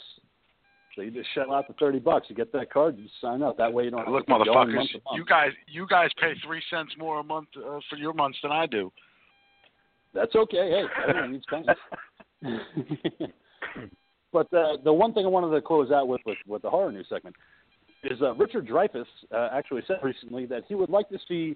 So 0.95 1.01
you 1.01 1.09
just 1.09 1.27
shell 1.33 1.51
out 1.51 1.67
the 1.67 1.73
thirty 1.79 1.97
bucks. 1.97 2.27
You 2.29 2.35
get 2.35 2.53
that 2.53 2.71
card, 2.71 2.95
you 2.99 3.07
sign 3.19 3.41
up. 3.41 3.57
That 3.57 3.73
way 3.73 3.85
you 3.85 3.89
don't 3.89 4.05
have 4.05 4.13
Look, 4.13 4.27
to 4.27 4.37
keep 4.37 4.45
going 4.45 4.67
motherfuckers, 4.69 4.75
month 4.75 4.91
month. 4.93 5.17
you 5.17 5.25
guys, 5.25 5.49
you 5.65 5.87
guys 5.89 6.11
pay 6.21 6.33
three 6.45 6.61
cents 6.69 6.91
more 6.99 7.21
a 7.21 7.23
month 7.23 7.47
uh, 7.57 7.79
for 7.89 7.95
your 7.95 8.13
months 8.13 8.37
than 8.43 8.51
I 8.51 8.67
do. 8.67 8.91
That's 10.13 10.35
okay. 10.35 10.69
Hey, 10.69 10.83
everyone 11.09 11.31
needs 11.31 11.45
but 14.31 14.53
uh, 14.53 14.77
the 14.83 14.93
one 14.93 15.11
thing 15.11 15.25
I 15.25 15.29
wanted 15.29 15.55
to 15.55 15.61
close 15.61 15.89
out 15.89 16.07
with 16.07 16.21
with, 16.27 16.37
with 16.45 16.61
the 16.61 16.69
horror 16.69 16.91
news 16.91 17.07
segment 17.09 17.35
is 18.03 18.21
uh, 18.21 18.35
Richard 18.35 18.67
Dreyfuss 18.67 19.05
uh, 19.33 19.49
actually 19.51 19.81
said 19.87 19.97
recently 20.03 20.45
that 20.45 20.65
he 20.67 20.75
would 20.75 20.91
like 20.91 21.09
to 21.09 21.17
see 21.27 21.55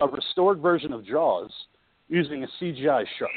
a 0.00 0.06
restored 0.08 0.60
version 0.60 0.90
of 0.94 1.04
Jaws 1.04 1.52
using 2.08 2.44
a 2.44 2.48
CGI 2.60 3.04
shark. 3.18 3.30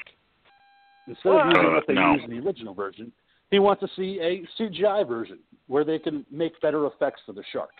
Instead 1.08 1.30
of 1.30 1.36
What? 1.36 1.56
using 1.56 1.74
what 1.74 1.88
they 1.88 1.94
No. 1.94 2.14
used 2.14 2.26
in 2.26 2.32
the 2.32 2.46
original 2.46 2.74
version, 2.74 3.12
he 3.50 3.60
wants 3.60 3.80
to 3.82 3.88
see 3.90 4.20
a 4.20 4.46
CGI 4.58 5.04
version 5.04 5.40
where 5.68 5.84
they 5.84 6.00
can 6.00 6.26
make 6.30 6.60
better 6.62 6.86
effects 6.86 7.22
for 7.26 7.34
the 7.34 7.44
shark. 7.52 7.72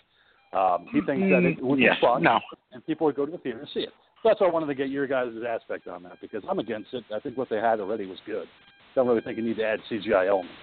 Um, 0.54 0.88
he 0.88 1.02
thinks 1.02 1.30
that 1.30 1.44
it 1.44 1.62
would 1.62 1.80
yes, 1.80 1.96
be 1.98 2.02
fun, 2.02 2.24
no. 2.24 2.40
and 2.72 2.86
people 2.86 3.06
would 3.06 3.16
go 3.16 3.26
to 3.26 3.32
the 3.32 3.38
theater 3.40 3.60
and 3.60 3.70
see 3.70 3.82
it. 3.82 3.94
So 4.24 4.30
that's 4.30 4.40
why 4.40 4.48
I 4.48 4.50
wanted 4.50 4.68
to 4.68 4.76
get 4.76 4.90
your 4.90 5.06
guys' 5.06 5.34
aspect 5.48 5.88
on 5.88 6.04
that 6.04 6.20
because 6.22 6.44
I'm 6.50 6.60
against 6.60 6.94
it. 6.94 7.04
I 7.14 7.20
think 7.20 7.38
what 7.38 7.50
they 7.50 7.58
had 7.58 7.80
already 7.82 8.06
was 8.06 8.18
good. 8.26 8.48
Don't 8.96 9.08
really 9.08 9.22
think 9.22 9.38
you 9.38 9.44
need 9.44 9.58
to 9.58 9.66
add 9.66 9.80
CGI 9.92 10.28
elements. 10.28 10.54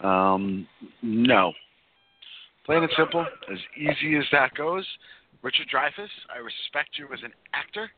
Um, 0.00 0.66
no. 1.02 1.52
Plain 2.64 2.82
and 2.82 2.92
simple, 2.96 3.24
as 3.52 3.58
easy 3.76 4.16
as 4.16 4.24
that 4.32 4.54
goes. 4.54 4.84
Richard 5.42 5.68
Dreyfuss, 5.72 6.08
I 6.34 6.38
respect 6.38 6.98
you 6.98 7.06
as 7.12 7.20
an 7.22 7.32
actor. 7.54 7.90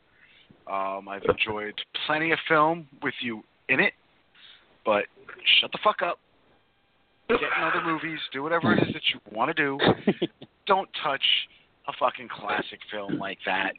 Um, 0.66 1.08
I've 1.08 1.22
enjoyed 1.24 1.74
plenty 2.06 2.32
of 2.32 2.38
film 2.48 2.86
with 3.02 3.14
you 3.20 3.42
in 3.68 3.80
it, 3.80 3.94
but 4.84 5.04
shut 5.60 5.72
the 5.72 5.78
fuck 5.82 6.02
up. 6.02 6.18
Get 7.28 7.40
in 7.40 7.62
other 7.62 7.84
movies. 7.84 8.18
Do 8.32 8.42
whatever 8.42 8.72
it 8.72 8.82
is 8.86 8.92
that 8.94 9.02
you 9.12 9.20
want 9.36 9.54
to 9.54 9.62
do. 9.62 9.78
Don't 10.66 10.88
touch 11.02 11.22
a 11.88 11.92
fucking 11.98 12.28
classic 12.28 12.78
film 12.90 13.18
like 13.18 13.38
that. 13.46 13.72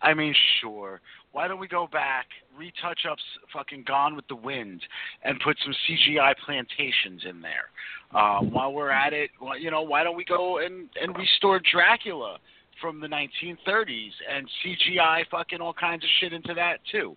I 0.00 0.14
mean, 0.14 0.34
sure. 0.60 1.00
Why 1.32 1.48
don't 1.48 1.60
we 1.60 1.68
go 1.68 1.88
back, 1.92 2.26
retouch 2.56 3.00
up 3.10 3.18
fucking 3.52 3.84
Gone 3.86 4.16
with 4.16 4.26
the 4.28 4.36
Wind, 4.36 4.80
and 5.24 5.38
put 5.44 5.56
some 5.64 5.74
CGI 5.88 6.34
plantations 6.44 7.22
in 7.28 7.42
there? 7.42 8.18
Um, 8.18 8.52
while 8.52 8.72
we're 8.72 8.90
at 8.90 9.12
it, 9.12 9.30
well, 9.40 9.58
you 9.58 9.70
know, 9.70 9.82
why 9.82 10.04
don't 10.04 10.16
we 10.16 10.24
go 10.24 10.58
and 10.58 10.88
and 11.00 11.16
restore 11.16 11.60
Dracula 11.72 12.38
from 12.80 13.00
the 13.00 13.06
1930s 13.06 14.10
and 14.30 14.48
CGI 14.64 15.22
fucking 15.30 15.60
all 15.60 15.74
kinds 15.74 16.04
of 16.04 16.10
shit 16.20 16.32
into 16.32 16.54
that 16.54 16.78
too? 16.90 17.14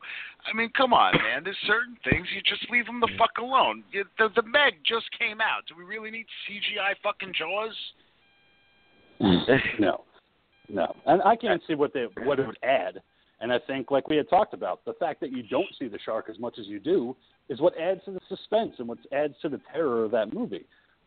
I 0.51 0.55
mean, 0.55 0.69
come 0.75 0.93
on, 0.93 1.13
man. 1.13 1.43
There's 1.43 1.57
certain 1.67 1.97
things 2.03 2.27
you 2.33 2.41
just 2.41 2.69
leave 2.71 2.85
them 2.85 2.99
the 2.99 3.09
fuck 3.17 3.37
alone. 3.39 3.83
The 3.93 4.29
the 4.35 4.43
Meg 4.43 4.75
just 4.85 5.05
came 5.17 5.41
out. 5.41 5.63
Do 5.67 5.75
we 5.77 5.83
really 5.83 6.11
need 6.11 6.25
CGI 6.47 6.95
fucking 7.03 7.33
Jaws? 7.37 7.75
no, 9.79 10.05
no, 10.69 10.95
and 11.05 11.21
I 11.23 11.35
can't 11.35 11.61
see 11.67 11.75
what 11.75 11.93
they 11.93 12.05
what 12.23 12.39
it 12.39 12.47
would 12.47 12.59
add. 12.63 13.01
And 13.41 13.53
I 13.53 13.59
think, 13.67 13.89
like 13.89 14.09
we 14.09 14.17
had 14.17 14.29
talked 14.29 14.53
about, 14.53 14.83
the 14.85 14.93
fact 14.93 15.21
that 15.21 15.31
you 15.31 15.43
don't 15.43 15.69
see 15.77 15.87
the 15.87 15.99
shark 16.03 16.25
as 16.29 16.37
much 16.39 16.59
as 16.59 16.67
you 16.67 16.79
do 16.79 17.15
is 17.47 17.61
what 17.61 17.73
adds 17.79 18.01
to 18.05 18.11
the 18.11 18.19
suspense 18.27 18.73
and 18.79 18.87
what 18.87 18.97
adds 19.13 19.33
to 19.41 19.49
the 19.49 19.61
terror 19.71 20.03
of 20.03 20.11
that 20.11 20.33
movie. 20.33 20.65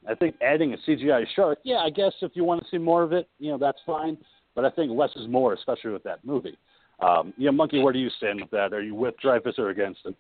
I 0.09 0.15
think 0.15 0.35
adding 0.43 0.75
a 0.75 0.77
CGI 0.91 1.25
shark, 1.37 1.59
yeah, 1.63 1.77
I 1.77 1.91
guess 1.91 2.13
if 2.23 2.33
you 2.35 2.45
want 2.45 2.63
to 2.63 2.67
see 2.71 2.79
more 2.79 3.03
of 3.03 3.13
it, 3.13 3.29
you 3.39 3.51
know, 3.51 3.59
that's 3.59 3.79
fine. 3.87 4.17
But 4.55 4.65
I 4.65 4.71
think 4.71 4.93
less 4.93 5.11
is 5.17 5.29
more, 5.29 5.55
especially 5.55 5.91
with 5.91 6.03
that 6.05 6.25
movie. 6.25 6.57
Um, 7.01 7.33
you 7.37 7.47
know, 7.47 7.53
Monkey, 7.53 7.83
where 7.83 7.93
do 7.93 7.99
you 7.99 8.11
stand 8.19 8.41
with 8.41 8.51
that? 8.51 8.73
Are 8.73 8.83
you 8.83 8.95
with 8.95 9.15
Dreyfuss 9.25 9.59
or 9.59 9.71
against 9.71 10.05
him? 10.05 10.15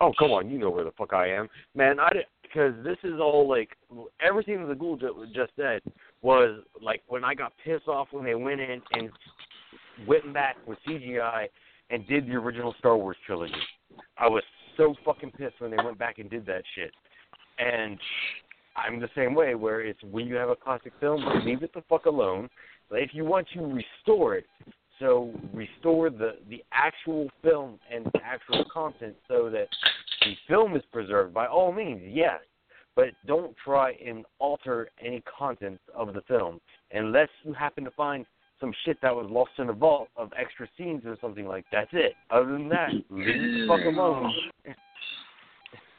Oh 0.00 0.12
come 0.18 0.30
on, 0.30 0.50
you 0.50 0.58
know 0.58 0.70
where 0.70 0.84
the 0.84 0.92
fuck 0.92 1.12
I 1.12 1.28
am, 1.28 1.48
man. 1.74 2.00
I 2.00 2.10
because 2.42 2.72
this 2.82 2.96
is 3.04 3.20
all 3.20 3.46
like 3.48 3.76
everything 4.20 4.60
that 4.60 4.68
the 4.68 4.74
ghoul 4.74 4.96
just 4.96 5.52
said 5.56 5.82
was 6.22 6.62
like 6.80 7.02
when 7.08 7.22
I 7.24 7.34
got 7.34 7.52
pissed 7.62 7.88
off 7.88 8.08
when 8.10 8.24
they 8.24 8.34
went 8.34 8.60
in 8.60 8.80
and 8.92 9.10
went 10.06 10.32
back 10.32 10.56
with 10.66 10.78
CGI 10.86 11.48
and 11.90 12.06
did 12.06 12.26
the 12.26 12.34
original 12.34 12.74
Star 12.78 12.96
Wars 12.96 13.16
trilogy. 13.26 13.52
I 14.16 14.28
was 14.28 14.42
so 14.76 14.94
fucking 15.04 15.32
pissed 15.32 15.60
when 15.60 15.70
they 15.70 15.82
went 15.82 15.98
back 15.98 16.18
and 16.18 16.30
did 16.30 16.46
that 16.46 16.62
shit. 16.74 16.92
And 17.58 17.98
I'm 18.76 19.00
the 19.00 19.08
same 19.14 19.34
way 19.34 19.54
where 19.54 19.80
it's 19.80 20.02
when 20.02 20.26
you 20.26 20.36
have 20.36 20.50
a 20.50 20.56
classic 20.56 20.92
film, 21.00 21.24
leave 21.44 21.62
it 21.62 21.74
the 21.74 21.82
fuck 21.88 22.06
alone. 22.06 22.48
But 22.90 23.00
if 23.00 23.10
you 23.12 23.24
want 23.24 23.46
to 23.54 23.60
restore 23.60 24.36
it, 24.36 24.46
so 24.98 25.32
restore 25.52 26.10
the 26.10 26.36
the 26.48 26.64
actual 26.72 27.28
film 27.42 27.78
and 27.92 28.06
the 28.06 28.20
actual 28.24 28.64
content 28.72 29.14
so 29.28 29.48
that 29.50 29.68
the 30.24 30.34
film 30.48 30.74
is 30.74 30.82
preserved 30.92 31.32
by 31.32 31.46
all 31.46 31.72
means, 31.72 32.02
yes. 32.04 32.40
But 32.96 33.10
don't 33.26 33.54
try 33.64 33.92
and 34.04 34.24
alter 34.40 34.88
any 35.00 35.22
content 35.38 35.78
of 35.94 36.14
the 36.14 36.22
film 36.22 36.60
unless 36.92 37.28
you 37.44 37.52
happen 37.52 37.84
to 37.84 37.92
find 37.92 38.26
some 38.60 38.72
shit 38.84 39.00
that 39.02 39.14
was 39.14 39.28
lost 39.30 39.52
in 39.58 39.68
a 39.68 39.72
vault 39.72 40.08
of 40.16 40.32
extra 40.36 40.66
scenes 40.76 41.02
or 41.06 41.16
something 41.20 41.46
like 41.46 41.64
that's 41.70 41.90
it. 41.92 42.14
Other 42.30 42.52
than 42.52 42.68
that, 42.70 42.90
leave 43.08 43.28
it 43.28 43.38
the 43.38 43.66
fuck 43.68 43.84
alone. 43.86 44.32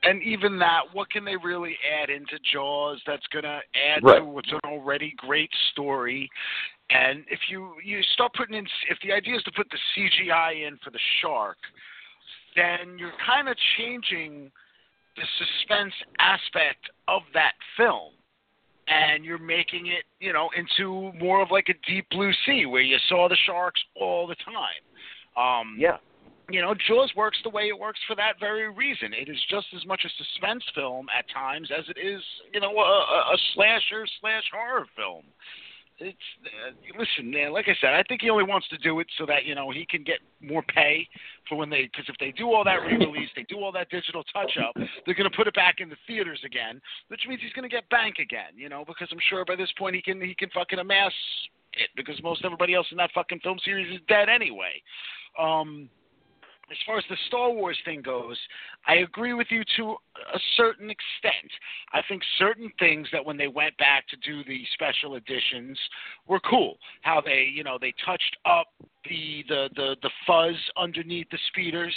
And 0.01 0.23
even 0.23 0.57
that, 0.59 0.83
what 0.93 1.09
can 1.09 1.25
they 1.25 1.35
really 1.35 1.75
add 2.01 2.09
into 2.09 2.39
Jaws 2.53 3.01
that's 3.05 3.25
going 3.33 3.43
to 3.43 3.59
add 3.75 4.01
Right. 4.01 4.19
to 4.19 4.25
what's 4.25 4.49
an 4.51 4.59
already 4.65 5.13
great 5.17 5.49
story? 5.71 6.29
And 6.89 7.23
if 7.29 7.39
you 7.49 7.73
you 7.83 8.01
start 8.13 8.33
putting 8.33 8.55
in, 8.55 8.65
if 8.89 8.97
the 9.03 9.11
idea 9.13 9.35
is 9.35 9.43
to 9.43 9.51
put 9.51 9.67
the 9.69 9.77
CGI 9.95 10.67
in 10.67 10.77
for 10.83 10.89
the 10.89 10.99
shark, 11.21 11.57
then 12.55 12.97
you're 12.97 13.13
kind 13.25 13.47
of 13.47 13.55
changing 13.77 14.51
the 15.15 15.23
suspense 15.37 15.93
aspect 16.19 16.89
of 17.07 17.21
that 17.33 17.53
film. 17.77 18.13
And 18.87 19.23
you're 19.23 19.37
making 19.37 19.85
it, 19.87 20.05
you 20.19 20.33
know, 20.33 20.49
into 20.57 21.11
more 21.19 21.43
of 21.43 21.51
like 21.51 21.69
a 21.69 21.75
deep 21.87 22.07
blue 22.09 22.31
sea 22.45 22.65
where 22.65 22.81
you 22.81 22.97
saw 23.07 23.29
the 23.29 23.37
sharks 23.45 23.79
all 23.95 24.25
the 24.25 24.35
time. 24.35 24.81
Um, 25.37 25.75
Yeah. 25.77 25.97
you 26.49 26.59
know, 26.59 26.73
Jaws 26.87 27.13
works 27.15 27.37
the 27.43 27.51
way 27.51 27.67
it 27.67 27.77
works 27.77 27.99
for 28.07 28.15
that 28.15 28.39
very 28.39 28.67
reason. 28.67 29.13
It 29.13 29.29
is 29.29 29.37
just 29.47 29.67
as 29.75 29.85
much 29.85 30.01
a 30.05 30.09
suspense 30.17 30.63
film 30.73 31.05
at 31.15 31.29
times 31.29 31.69
as 31.69 31.85
it 31.87 31.99
is, 31.99 32.23
you 32.51 32.59
know, 32.61 32.75
a, 32.79 32.81
a, 32.81 33.19
a 33.33 33.37
slasher 33.53 34.07
slash 34.19 34.43
horror 34.51 34.87
film. 34.95 35.23
It's 35.99 36.17
uh, 36.45 36.71
listen, 36.97 37.29
man. 37.29 37.51
Like 37.51 37.67
I 37.67 37.75
said, 37.81 37.93
I 37.93 38.03
think 38.07 38.21
he 38.21 38.29
only 38.29 38.45
wants 38.45 38.67
to 38.69 38.77
do 38.77 38.99
it 39.01 39.07
so 39.17 39.25
that 39.25 39.43
you 39.45 39.53
know 39.53 39.69
he 39.69 39.85
can 39.85 40.03
get 40.03 40.19
more 40.41 40.63
pay 40.63 41.07
for 41.47 41.57
when 41.57 41.69
they 41.69 41.89
because 41.91 42.05
if 42.07 42.15
they 42.19 42.31
do 42.31 42.53
all 42.53 42.63
that 42.63 42.79
re-release, 42.87 43.29
they 43.35 43.43
do 43.43 43.59
all 43.59 43.71
that 43.73 43.89
digital 43.89 44.23
touch-up, 44.31 44.75
they're 45.05 45.15
going 45.15 45.29
to 45.29 45.35
put 45.35 45.47
it 45.47 45.55
back 45.55 45.75
in 45.79 45.89
the 45.89 45.97
theaters 46.07 46.39
again, 46.45 46.81
which 47.09 47.21
means 47.27 47.41
he's 47.41 47.53
going 47.53 47.69
to 47.69 47.73
get 47.73 47.89
bank 47.89 48.15
again. 48.19 48.55
You 48.55 48.69
know, 48.69 48.85
because 48.87 49.09
I'm 49.11 49.19
sure 49.29 49.43
by 49.43 49.57
this 49.57 49.71
point 49.77 49.95
he 49.95 50.01
can 50.01 50.21
he 50.21 50.35
can 50.35 50.49
fucking 50.51 50.79
amass 50.79 51.13
it 51.73 51.89
because 51.95 52.21
most 52.23 52.45
everybody 52.45 52.73
else 52.73 52.87
in 52.91 52.97
that 52.97 53.11
fucking 53.13 53.39
film 53.39 53.59
series 53.63 53.93
is 53.93 54.01
dead 54.07 54.29
anyway. 54.29 54.81
Um, 55.37 55.89
as 56.71 56.77
far 56.85 56.97
as 56.97 57.03
the 57.09 57.17
Star 57.27 57.51
Wars 57.51 57.77
thing 57.85 58.01
goes, 58.01 58.37
I 58.87 58.95
agree 58.95 59.33
with 59.33 59.47
you 59.49 59.63
to 59.77 59.95
a 60.33 60.39
certain 60.55 60.89
extent. 60.89 61.51
I 61.93 62.01
think 62.07 62.21
certain 62.37 62.71
things 62.79 63.07
that 63.11 63.25
when 63.25 63.37
they 63.37 63.47
went 63.47 63.77
back 63.77 64.07
to 64.09 64.17
do 64.17 64.43
the 64.43 64.61
special 64.73 65.15
editions 65.15 65.77
were 66.27 66.39
cool. 66.39 66.77
How 67.01 67.21
they, 67.21 67.49
you 67.53 67.63
know, 67.63 67.77
they 67.79 67.93
touched 68.05 68.37
up 68.45 68.67
the 69.05 69.43
the 69.47 69.69
the, 69.75 69.95
the 70.01 70.11
fuzz 70.27 70.55
underneath 70.77 71.29
the 71.31 71.39
speeders. 71.47 71.95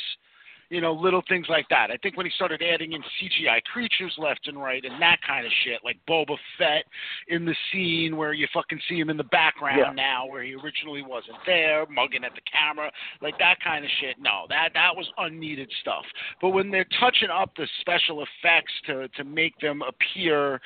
You 0.72 0.80
know, 0.80 0.94
little 0.94 1.22
things 1.28 1.46
like 1.50 1.68
that. 1.68 1.90
I 1.90 1.98
think 1.98 2.16
when 2.16 2.24
he 2.24 2.32
started 2.34 2.62
adding 2.62 2.92
in 2.92 3.02
CGI 3.02 3.62
creatures 3.64 4.14
left 4.16 4.48
and 4.48 4.56
right 4.56 4.82
and 4.82 5.00
that 5.02 5.18
kind 5.20 5.44
of 5.44 5.52
shit, 5.64 5.80
like 5.84 5.98
Boba 6.08 6.34
Fett 6.56 6.84
in 7.28 7.44
the 7.44 7.54
scene 7.70 8.16
where 8.16 8.32
you 8.32 8.46
fucking 8.54 8.80
see 8.88 8.98
him 8.98 9.10
in 9.10 9.18
the 9.18 9.24
background 9.24 9.78
Yeah. 9.78 9.92
now, 9.92 10.24
where 10.26 10.42
he 10.42 10.54
originally 10.54 11.02
wasn't 11.02 11.36
there, 11.44 11.84
mugging 11.90 12.24
at 12.24 12.34
the 12.34 12.40
camera, 12.50 12.90
like 13.20 13.36
that 13.38 13.60
kind 13.60 13.84
of 13.84 13.90
shit. 14.00 14.16
No, 14.18 14.46
that 14.48 14.70
that 14.72 14.96
was 14.96 15.06
unneeded 15.18 15.70
stuff. 15.82 16.06
But 16.40 16.50
when 16.50 16.70
they're 16.70 16.88
touching 16.98 17.28
up 17.28 17.54
the 17.54 17.68
special 17.82 18.22
effects 18.24 18.72
to 18.86 19.08
to 19.08 19.24
make 19.24 19.58
them 19.60 19.82
appear 19.82 20.58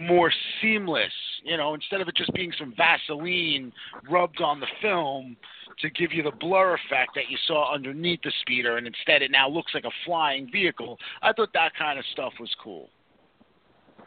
more 0.00 0.32
seamless. 0.60 1.12
You 1.44 1.56
know, 1.56 1.74
instead 1.74 2.00
of 2.00 2.08
it 2.08 2.16
just 2.16 2.32
being 2.32 2.52
some 2.58 2.74
Vaseline 2.76 3.72
rubbed 4.10 4.40
on 4.40 4.60
the 4.60 4.66
film 4.82 5.36
to 5.80 5.90
give 5.90 6.12
you 6.12 6.22
the 6.22 6.32
blur 6.32 6.74
effect 6.74 7.12
that 7.14 7.30
you 7.30 7.38
saw 7.46 7.74
underneath 7.74 8.20
the 8.22 8.32
speeder, 8.42 8.76
and 8.76 8.86
instead 8.86 9.22
it 9.22 9.30
now 9.30 9.48
looks 9.48 9.72
like 9.74 9.84
a 9.84 9.90
flying 10.04 10.50
vehicle. 10.50 10.98
I 11.22 11.32
thought 11.32 11.50
that 11.54 11.72
kind 11.78 11.98
of 11.98 12.04
stuff 12.12 12.32
was 12.38 12.50
cool. 12.62 12.90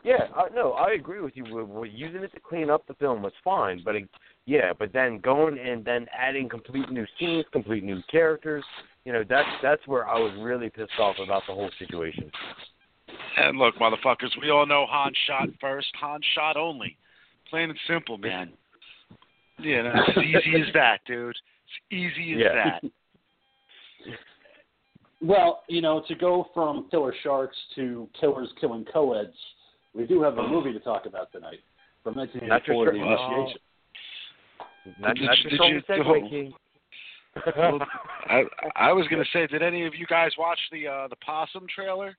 Yeah, 0.03 0.27
I, 0.35 0.49
no, 0.53 0.73
I 0.73 0.93
agree 0.93 1.21
with 1.21 1.35
you. 1.35 1.45
We're, 1.49 1.63
we're 1.63 1.85
using 1.85 2.23
it 2.23 2.33
to 2.33 2.39
clean 2.39 2.69
up 2.69 2.85
the 2.87 2.93
film 2.95 3.21
was 3.21 3.31
fine, 3.43 3.81
but 3.85 3.95
it, 3.95 4.09
yeah, 4.45 4.73
but 4.77 4.91
then 4.91 5.19
going 5.19 5.57
and 5.57 5.85
then 5.85 6.07
adding 6.15 6.49
complete 6.49 6.91
new 6.91 7.05
scenes, 7.17 7.45
complete 7.53 7.83
new 7.83 8.01
characters, 8.11 8.65
you 9.05 9.13
know, 9.13 9.23
that's 9.27 9.47
that's 9.61 9.85
where 9.87 10.07
I 10.07 10.17
was 10.19 10.33
really 10.41 10.69
pissed 10.69 10.99
off 10.99 11.15
about 11.23 11.43
the 11.47 11.53
whole 11.53 11.69
situation. 11.79 12.31
And 13.37 13.57
look, 13.57 13.75
motherfuckers, 13.75 14.29
we 14.41 14.49
all 14.49 14.65
know 14.65 14.85
Han 14.89 15.11
shot 15.27 15.49
first, 15.59 15.87
Han 15.99 16.21
shot 16.35 16.55
only. 16.57 16.95
Plain 17.49 17.69
and 17.69 17.79
simple, 17.87 18.17
man. 18.17 18.51
You 19.59 19.83
know, 19.83 19.93
it's 20.07 20.17
as 20.17 20.23
easy 20.23 20.61
as 20.67 20.73
that, 20.73 20.99
dude. 21.05 21.35
It's 21.35 21.91
easy 21.91 22.33
as 22.33 22.39
Yeah. 22.39 22.79
that. 22.81 22.83
Well, 25.21 25.63
you 25.69 25.79
know, 25.81 26.03
to 26.09 26.15
go 26.15 26.49
from 26.53 26.89
killer 26.91 27.13
sharks 27.23 27.55
to 27.75 28.09
killers 28.19 28.49
killing 28.59 28.85
co-eds, 28.91 29.37
we 29.95 30.05
do 30.05 30.21
have 30.21 30.37
a 30.37 30.45
movie 30.45 30.73
to 30.73 30.79
talk 30.81 31.05
about 31.05 31.31
tonight 31.31 31.59
from 32.03 32.15
1984, 32.15 32.85
The 32.85 32.91
Not 32.91 33.07
your- 33.07 33.39
Initiation. 33.39 33.61
Not, 34.99 35.15
Did 35.15 35.23
not 35.25 35.37
you- 35.37 35.49
did 35.49 35.59
you- 35.61 35.81
segue, 35.87 36.53
oh. 37.47 37.51
Well, 37.57 37.87
I 38.27 38.43
I 38.75 38.91
was 38.91 39.07
gonna 39.07 39.23
say, 39.31 39.47
did 39.47 39.61
any 39.63 39.85
of 39.85 39.95
you 39.95 40.05
guys 40.07 40.31
watch 40.37 40.59
the 40.73 40.87
uh 40.89 41.07
the 41.07 41.15
possum 41.25 41.67
trailer? 41.73 42.17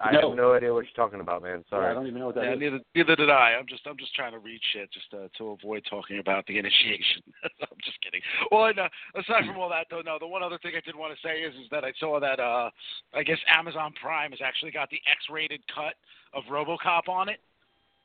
I 0.00 0.12
No. 0.12 0.28
have 0.30 0.36
no 0.36 0.54
idea 0.54 0.72
what 0.72 0.84
you're 0.84 0.94
talking 0.94 1.20
about, 1.20 1.42
man. 1.42 1.64
Yeah, 1.72 1.78
I 1.78 1.92
don't 1.92 2.06
even 2.06 2.20
know 2.20 2.26
what 2.26 2.36
that 2.36 2.44
Yeah, 2.44 2.52
is. 2.54 2.60
neither 2.60 2.80
neither 2.94 3.16
did 3.16 3.30
I. 3.30 3.54
I'm 3.58 3.66
just 3.66 3.84
I'm 3.86 3.96
just 3.96 4.14
trying 4.14 4.32
to 4.32 4.38
read 4.38 4.60
shit 4.72 4.90
just 4.92 5.12
uh, 5.12 5.26
to 5.38 5.50
avoid 5.50 5.84
talking 5.90 6.18
about 6.20 6.46
the 6.46 6.58
initiation. 6.58 7.22
I'm 7.42 7.78
just 7.84 8.00
kidding. 8.00 8.20
Well, 8.52 8.66
and, 8.66 8.78
uh, 8.78 8.88
aside 9.16 9.44
from 9.46 9.58
all 9.58 9.68
that, 9.70 9.86
though, 9.90 10.02
no. 10.02 10.18
The 10.20 10.26
one 10.26 10.42
other 10.42 10.58
thing 10.58 10.72
I 10.76 10.80
did 10.86 10.94
want 10.94 11.12
to 11.14 11.20
say 11.26 11.40
is 11.42 11.54
is 11.56 11.68
that 11.70 11.84
I 11.84 11.92
saw 11.98 12.20
that 12.20 12.38
uh 12.38 12.70
I 13.12 13.22
guess 13.24 13.38
Amazon 13.52 13.92
Prime 14.00 14.30
has 14.30 14.40
actually 14.44 14.70
got 14.70 14.88
the 14.90 15.00
X-rated 15.10 15.62
cut 15.74 15.94
of 16.32 16.44
RoboCop 16.44 17.08
on 17.08 17.28
it. 17.28 17.40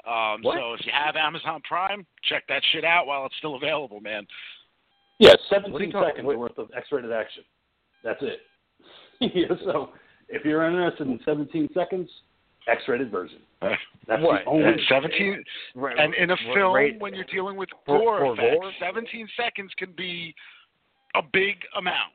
Um, 0.08 0.42
What? 0.42 0.58
so 0.58 0.74
if 0.74 0.86
you 0.86 0.92
have 0.92 1.16
Amazon 1.16 1.62
Prime, 1.68 2.06
check 2.24 2.44
that 2.50 2.62
shit 2.72 2.84
out 2.84 3.06
while 3.08 3.26
it's 3.26 3.36
still 3.38 3.56
available, 3.56 4.02
man. 4.02 4.26
Yeah, 5.20 5.36
17 5.50 5.80
you 5.80 5.92
talking- 5.92 6.10
seconds 6.18 6.38
worth 6.38 6.58
of 6.58 6.72
X-rated 6.76 7.12
action. 7.12 7.44
That's 8.04 8.22
it. 8.24 8.42
yeah, 9.34 9.56
so 9.64 9.92
if 10.30 10.44
you're 10.46 10.66
interested 10.66 11.08
in 11.08 11.20
17 11.26 11.70
seconds, 11.74 12.10
X-rated 12.68 13.12
version. 13.12 13.40
That's 14.08 14.22
What? 14.22 14.44
the 14.46 14.50
only. 14.50 14.66
And 14.66 14.80
17 14.90 15.44
Right, 15.76 15.98
and 16.00 16.14
in 16.16 16.30
a 16.30 16.34
right, 16.34 16.54
film 16.54 16.74
right. 16.76 17.00
when 17.02 17.14
you're 17.14 17.26
dealing 17.26 17.56
with 17.58 17.70
For- 17.86 17.98
gore 18.00 18.20
for 18.20 18.34
effects, 18.34 18.58
gore? 18.62 18.72
17 18.80 19.28
seconds 19.38 19.72
can 19.78 19.92
be 19.96 20.34
a 21.16 21.22
big 21.22 21.56
amount. 21.78 22.14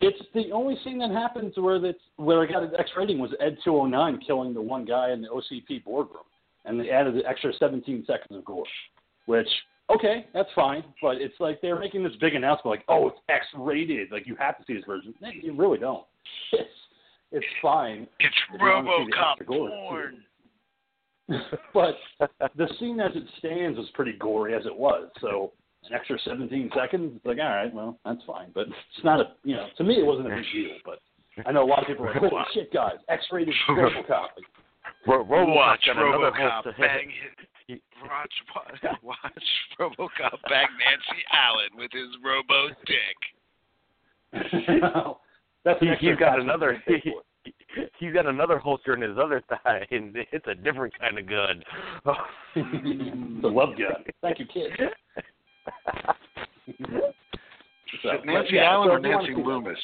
It's 0.00 0.18
the 0.34 0.50
only 0.52 0.76
scene 0.82 0.98
that 0.98 1.10
happens 1.12 1.52
where 1.56 1.78
that's 1.78 1.96
where 2.16 2.42
I 2.42 2.46
got 2.46 2.64
an 2.64 2.72
X 2.76 2.90
rating 2.96 3.18
was 3.20 3.30
Ed 3.40 3.56
209 3.64 4.20
killing 4.26 4.52
the 4.52 4.60
one 4.60 4.84
guy 4.84 5.12
in 5.12 5.22
the 5.22 5.28
OCP 5.28 5.84
boardroom, 5.84 6.24
and 6.64 6.80
they 6.80 6.90
added 6.90 7.14
the 7.14 7.24
extra 7.24 7.52
17 7.56 8.04
seconds 8.06 8.36
of 8.36 8.44
gore, 8.44 8.64
which 9.26 9.46
okay, 9.94 10.26
that's 10.32 10.48
fine, 10.54 10.84
but 11.00 11.16
it's 11.16 11.34
like 11.40 11.60
they're 11.60 11.78
making 11.78 12.02
this 12.02 12.12
big 12.20 12.34
announcement 12.34 12.76
like, 12.76 12.84
oh, 12.88 13.08
it's 13.08 13.18
X 13.28 13.46
rated, 13.56 14.10
like 14.12 14.26
you 14.26 14.36
have 14.36 14.58
to 14.58 14.64
see 14.66 14.74
this 14.74 14.84
version. 14.86 15.14
No, 15.20 15.28
you 15.30 15.54
really 15.54 15.78
don't. 15.78 16.04
It's 16.52 16.70
it's 17.32 17.46
fine, 17.62 18.06
It's 18.20 18.34
If 18.52 18.60
you 18.60 18.66
wanna 18.66 18.90
see 18.98 19.10
the 19.10 19.16
RoboCop 19.16 19.46
porn. 19.46 20.22
but 21.74 21.94
the 22.56 22.68
scene 22.78 23.00
as 23.00 23.12
it 23.14 23.22
stands 23.38 23.78
was 23.78 23.88
pretty 23.94 24.12
gory 24.12 24.54
as 24.54 24.66
it 24.66 24.76
was. 24.76 25.08
So 25.20 25.52
an 25.88 25.94
extra 25.94 26.18
17 26.24 26.70
seconds, 26.76 27.12
it's 27.16 27.24
like, 27.24 27.38
all 27.38 27.48
right, 27.48 27.72
well, 27.72 27.98
that's 28.04 28.20
fine. 28.26 28.50
But 28.54 28.68
it's 28.68 29.04
not 29.04 29.20
a, 29.20 29.32
you 29.44 29.56
know, 29.56 29.66
to 29.78 29.84
me 29.84 29.94
it 29.94 30.04
wasn't 30.06 30.26
a 30.26 30.36
big 30.36 30.44
deal. 30.52 30.76
But 30.84 31.00
I 31.46 31.52
know 31.52 31.64
a 31.64 31.66
lot 31.66 31.80
of 31.80 31.86
people 31.86 32.06
are 32.06 32.12
like, 32.12 32.30
holy 32.30 32.42
shit, 32.52 32.72
guys, 32.72 32.96
X-rated 33.08 33.54
RoboCop. 33.70 34.08
Like, 34.08 35.06
Ro- 35.06 35.24
RoboCop's 35.24 35.56
Watch 35.56 35.88
RoboCop 35.88 36.64
bang 36.78 37.08
his, 37.08 37.46
watch, 37.68 38.32
watch 38.54 38.96
watch 39.02 39.44
RoboCop 39.78 40.38
bang 40.48 40.66
Nancy 40.78 41.22
Allen 41.32 41.70
with 41.76 41.90
his 41.92 42.08
robo 42.24 42.68
dick. 42.86 43.18
that's 45.64 45.80
an 45.82 45.88
he, 46.00 46.08
he's 46.08 46.16
got 46.16 46.40
another. 46.40 46.82
you 46.86 47.00
can 47.00 47.02
pay 47.02 47.10
for. 47.10 47.22
He's 47.98 48.12
got 48.12 48.26
another 48.26 48.58
holster 48.58 48.94
in 48.94 49.00
his 49.00 49.16
other 49.22 49.42
thigh, 49.48 49.86
and 49.90 50.14
it's 50.30 50.46
a 50.46 50.54
different 50.54 50.92
kind 50.98 51.18
of 51.18 51.26
gun. 51.26 51.62
the 53.42 53.48
love 53.48 53.70
gun. 53.70 54.04
Thank 54.20 54.38
you, 54.38 54.46
kid. 54.46 54.70
So, 58.02 58.10
Nancy 58.24 58.54
yeah, 58.56 58.70
Allen 58.72 58.88
so 58.88 58.92
or 58.94 58.98
if 58.98 59.04
you 59.04 59.10
wanna 59.10 59.22
Nancy 59.22 59.26
see 59.28 59.34
that- 59.42 59.46
Loomis? 59.48 59.78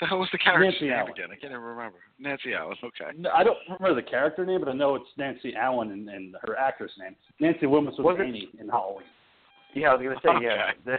The 0.00 0.06
hell 0.06 0.18
was 0.18 0.28
the 0.32 0.38
character's 0.38 0.74
Nancy 0.74 0.86
name 0.86 0.98
Allen. 0.98 1.12
again? 1.12 1.26
I 1.30 1.36
can't 1.36 1.52
even 1.52 1.60
remember. 1.62 1.98
Nancy 2.18 2.52
Allen. 2.52 2.76
Okay. 2.82 3.16
No, 3.16 3.30
I 3.30 3.44
don't 3.44 3.56
remember 3.78 4.00
the 4.00 4.08
character 4.08 4.44
name, 4.44 4.60
but 4.60 4.68
I 4.68 4.72
know 4.72 4.96
it's 4.96 5.06
Nancy 5.16 5.54
Allen 5.54 5.92
and, 5.92 6.08
and 6.08 6.34
her 6.42 6.56
actress 6.56 6.90
name. 6.98 7.14
Nancy 7.40 7.66
Loomis 7.66 7.94
was 7.98 8.04
Was 8.04 8.16
it- 8.18 8.26
Annie 8.28 8.48
in 8.58 8.68
Halloween. 8.68 9.06
yeah, 9.74 9.90
I 9.90 9.94
was 9.94 10.02
gonna 10.02 10.40
say 10.40 10.44
yeah. 10.44 10.96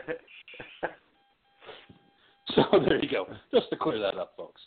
So 2.56 2.62
there 2.88 3.02
you 3.04 3.10
go. 3.10 3.26
Just 3.54 3.70
to 3.72 3.76
clear 3.76 4.00
that 4.00 4.16
up, 4.16 4.34
folks. 4.38 4.62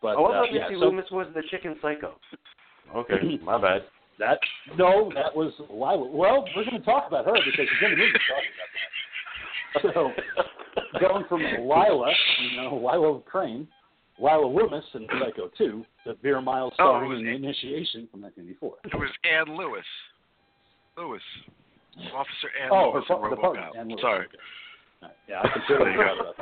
But 0.00 0.16
oh, 0.16 0.24
I 0.26 0.28
uh, 0.28 0.32
thought 0.44 0.52
yeah, 0.52 0.60
Nancy 0.60 0.74
so 0.76 0.80
Loomis 0.80 1.10
was 1.10 1.26
the 1.34 1.42
chicken 1.50 1.76
psycho. 1.82 2.14
Okay, 2.94 3.38
my 3.42 3.60
bad. 3.60 3.82
that 4.18 4.38
no, 4.78 5.10
that 5.14 5.34
was 5.34 5.52
Lila. 5.68 6.08
Well, 6.08 6.46
we're 6.54 6.64
going 6.64 6.78
to 6.78 6.84
talk 6.86 7.08
about 7.08 7.26
her 7.26 7.32
because 7.32 7.52
she's 7.56 7.82
in 7.84 7.90
the 7.90 7.96
movie 7.96 8.12
talking 8.30 8.52
about 8.54 8.70
that. 8.72 8.90
So 9.92 10.10
going 11.00 11.24
from 11.28 11.40
Lila, 11.42 12.10
you 12.40 12.56
know, 12.62 12.76
Lila 12.76 13.20
Crane, 13.22 13.66
Lila 14.18 14.46
Loomis 14.46 14.84
in 14.94 15.06
Psycho 15.20 15.50
2 15.58 15.84
to 16.04 16.14
Vera 16.22 16.40
Miles 16.40 16.72
Oh, 16.78 16.84
starring 17.00 17.10
was 17.10 17.18
in 17.18 17.24
The 17.26 17.30
Ann- 17.32 17.44
Initiation 17.44 18.08
from 18.10 18.22
1984. 18.22 18.76
It 18.84 18.94
was 18.98 19.10
Ann 19.24 19.56
Lewis. 19.56 19.84
Lewis. 20.96 21.22
Officer 22.14 22.48
Ann 22.62 22.70
Oh, 22.72 22.92
Lewis 22.94 23.04
in 23.08 23.30
the 23.30 23.36
partner, 23.36 23.68
Ann 23.78 23.88
Lewis. 23.88 24.00
Sorry. 24.00 24.26
Okay. 24.26 24.36
Right. 25.02 25.16
Yeah, 25.28 25.40
I 25.44 25.48
completely 25.52 25.92
forgot 25.96 26.20
about 26.20 26.36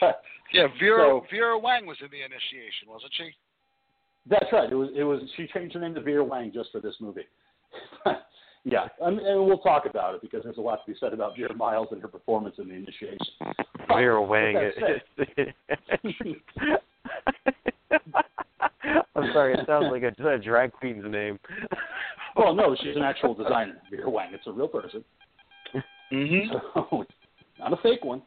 that. 0.00 0.22
Yeah, 0.52 0.66
Vera 0.80 1.02
So- 1.06 1.26
Vera 1.30 1.58
Wang 1.58 1.86
was 1.86 1.96
in 2.00 2.08
the 2.10 2.22
initiation, 2.22 2.88
wasn't 2.88 3.12
she? 3.16 3.30
That's 4.26 4.46
right. 4.52 4.70
It 4.70 4.74
was. 4.74 4.88
It 4.96 5.04
was. 5.04 5.20
She 5.36 5.46
changed 5.48 5.74
her 5.74 5.80
name 5.80 5.94
to 5.94 6.00
Vera 6.00 6.24
Wang 6.24 6.50
just 6.52 6.70
for 6.72 6.80
this 6.80 6.94
movie. 7.00 7.26
yeah, 8.64 8.88
I 9.04 9.10
mean, 9.10 9.24
and 9.24 9.46
we'll 9.46 9.58
talk 9.58 9.86
about 9.88 10.14
it 10.14 10.20
because 10.22 10.42
there's 10.44 10.58
a 10.58 10.60
lot 10.60 10.84
to 10.84 10.92
be 10.92 10.98
said 10.98 11.12
about 11.12 11.36
Vera 11.36 11.54
Miles 11.54 11.88
and 11.90 12.02
her 12.02 12.08
performance 12.08 12.56
in 12.58 12.68
the 12.68 12.74
initiation. 12.74 13.18
Vera 13.88 14.22
Wang. 14.22 14.54
With 14.54 14.74
I'm 19.16 19.32
sorry, 19.32 19.54
it 19.54 19.60
sounds 19.66 19.86
like 19.90 20.02
a, 20.02 20.28
a 20.28 20.38
drag 20.38 20.72
queen's 20.72 21.04
name. 21.10 21.38
Well, 22.36 22.54
no, 22.54 22.76
she's 22.80 22.94
an 22.94 23.02
actual 23.02 23.34
designer, 23.34 23.78
Vera 23.90 24.08
Wang. 24.08 24.28
It's 24.32 24.46
a 24.46 24.52
real 24.52 24.68
person. 24.68 25.04
Mm-hmm. 26.12 26.56
So, 26.72 27.04
not 27.58 27.72
a 27.72 27.76
fake 27.82 28.04
one. 28.04 28.22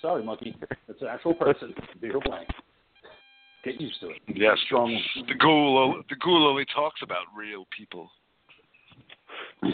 Sorry, 0.00 0.22
monkey. 0.22 0.56
It's 0.88 1.02
an 1.02 1.08
actual 1.08 1.34
person, 1.34 1.74
Vera 2.00 2.20
Wang. 2.28 2.44
Get 3.64 3.80
used 3.80 3.98
to 4.00 4.10
it. 4.10 4.18
Yes. 4.28 4.56
Strong. 4.66 4.96
The 5.26 5.34
ghoul, 5.34 6.00
the 6.08 6.14
ghoul 6.24 6.46
only 6.46 6.64
talks 6.72 7.00
about 7.02 7.24
real 7.36 7.66
people. 7.76 8.08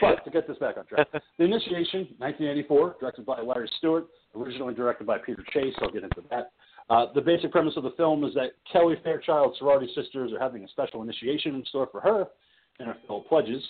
but 0.00 0.24
to 0.24 0.30
get 0.30 0.48
this 0.48 0.58
back 0.58 0.76
on 0.76 0.86
track, 0.86 1.08
The 1.38 1.44
Initiation, 1.44 2.08
1984, 2.18 2.96
directed 3.00 3.26
by 3.26 3.40
Larry 3.40 3.70
Stewart, 3.78 4.06
originally 4.36 4.74
directed 4.74 5.06
by 5.06 5.18
Peter 5.18 5.44
Chase. 5.52 5.74
I'll 5.80 5.90
get 5.90 6.04
into 6.04 6.22
that. 6.30 6.52
Uh, 6.90 7.06
the 7.14 7.20
basic 7.20 7.52
premise 7.52 7.74
of 7.76 7.84
the 7.84 7.92
film 7.96 8.24
is 8.24 8.34
that 8.34 8.52
Kelly 8.70 8.96
Fairchild's 9.04 9.58
sorority 9.58 9.90
sisters 9.94 10.32
are 10.32 10.40
having 10.40 10.64
a 10.64 10.68
special 10.68 11.02
initiation 11.02 11.54
in 11.54 11.64
store 11.66 11.88
for 11.90 12.00
her 12.00 12.26
and 12.78 12.88
her 12.88 12.96
fellow 13.06 13.20
pledges, 13.20 13.62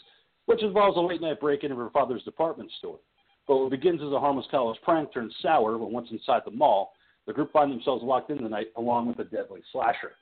which 0.47 0.62
involves 0.62 0.97
a 0.97 1.01
late 1.01 1.20
night 1.20 1.41
break 1.41 1.64
in 1.64 1.72
of 1.72 1.78
her 1.78 1.91
father's 1.91 2.22
department 2.22 2.70
store. 2.78 2.99
But 3.47 3.59
what 3.59 3.70
begins 3.70 4.01
as 4.01 4.12
a 4.12 4.20
harmless 4.20 4.47
college 4.51 4.78
prank 4.83 5.12
turns 5.12 5.35
sour 5.43 5.76
when 5.76 5.93
once 5.93 6.09
inside 6.11 6.43
the 6.45 6.53
mall, 6.53 6.93
the 7.26 7.33
group 7.33 7.53
find 7.53 7.70
themselves 7.70 8.03
locked 8.03 8.30
in 8.30 8.43
the 8.43 8.49
night 8.49 8.68
along 8.76 9.09
with 9.09 9.18
a 9.18 9.24
deadly 9.24 9.61
slasher. 9.72 10.12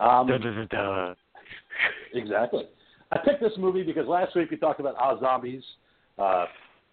Um. 0.00 0.28
Exactly. 2.14 2.64
I 3.12 3.18
picked 3.18 3.40
this 3.40 3.52
movie 3.58 3.82
because 3.82 4.06
last 4.06 4.34
week 4.36 4.50
we 4.50 4.56
talked 4.56 4.80
about 4.80 4.94
Ah 4.98 5.18
Zombies, 5.18 5.62
uh, 6.18 6.46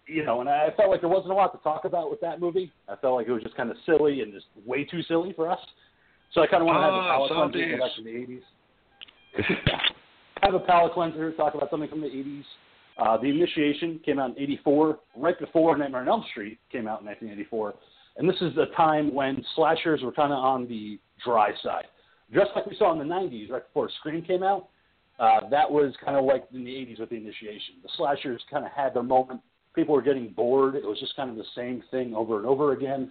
you 0.06 0.24
know, 0.24 0.40
and 0.40 0.48
I 0.48 0.68
felt 0.76 0.90
like 0.90 1.00
there 1.00 1.10
wasn't 1.10 1.32
a 1.32 1.34
lot 1.34 1.52
to 1.52 1.58
talk 1.62 1.84
about 1.84 2.10
with 2.10 2.20
that 2.20 2.40
movie. 2.40 2.72
I 2.88 2.96
felt 2.96 3.16
like 3.16 3.26
it 3.28 3.32
was 3.32 3.42
just 3.42 3.56
kind 3.56 3.70
of 3.70 3.76
silly 3.84 4.20
and 4.22 4.32
just 4.32 4.46
way 4.64 4.84
too 4.84 5.02
silly 5.02 5.32
for 5.34 5.50
us. 5.50 5.58
So 6.32 6.42
I 6.42 6.46
kind 6.46 6.62
of 6.62 6.66
want 6.66 6.78
to 6.78 6.82
have 6.82 6.92
a 6.92 6.96
Ah, 6.96 7.10
palate 7.12 7.30
cleanser 7.32 7.58
zombies. 7.58 7.78
go 7.78 7.84
back 7.84 7.96
to 7.96 8.02
the 8.02 8.10
80s. 8.10 9.82
have 10.42 10.54
a 10.54 10.60
palate 10.60 10.92
cleanser, 10.92 11.32
talk 11.32 11.54
about 11.54 11.70
something 11.70 11.88
from 11.88 12.00
the 12.00 12.06
80s. 12.08 12.44
Uh, 12.98 13.16
the 13.18 13.28
Initiation 13.28 14.00
came 14.04 14.18
out 14.18 14.30
in 14.36 14.42
84, 14.42 14.98
right 15.16 15.38
before 15.38 15.76
Nightmare 15.76 16.00
on 16.02 16.08
Elm 16.08 16.24
Street 16.30 16.58
came 16.72 16.88
out 16.88 17.00
in 17.00 17.06
1984. 17.06 17.74
And 18.16 18.28
this 18.28 18.36
is 18.40 18.54
the 18.54 18.66
time 18.76 19.14
when 19.14 19.44
slashers 19.54 20.02
were 20.02 20.12
kind 20.12 20.32
of 20.32 20.38
on 20.38 20.66
the 20.66 20.98
dry 21.24 21.50
side. 21.62 21.84
just 22.32 22.50
like 22.56 22.64
we 22.66 22.74
saw 22.76 22.92
in 22.92 22.98
the 22.98 23.04
'90s, 23.14 23.50
right 23.50 23.62
before 23.66 23.90
Scream 24.00 24.22
came 24.22 24.42
out. 24.42 24.68
Uh, 25.18 25.48
that 25.50 25.70
was 25.70 25.94
kind 26.04 26.16
of 26.16 26.24
like 26.24 26.44
in 26.52 26.64
the 26.64 26.70
'80s 26.70 27.00
with 27.00 27.10
the 27.10 27.16
initiation. 27.16 27.76
The 27.82 27.88
slashers 27.96 28.42
kind 28.50 28.64
of 28.64 28.72
had 28.72 28.94
their 28.94 29.02
moment. 29.02 29.40
People 29.74 29.94
were 29.94 30.02
getting 30.02 30.28
bored. 30.28 30.74
It 30.74 30.84
was 30.84 30.98
just 31.00 31.16
kind 31.16 31.30
of 31.30 31.36
the 31.36 31.44
same 31.54 31.82
thing 31.90 32.14
over 32.14 32.38
and 32.38 32.46
over 32.46 32.72
again. 32.72 33.10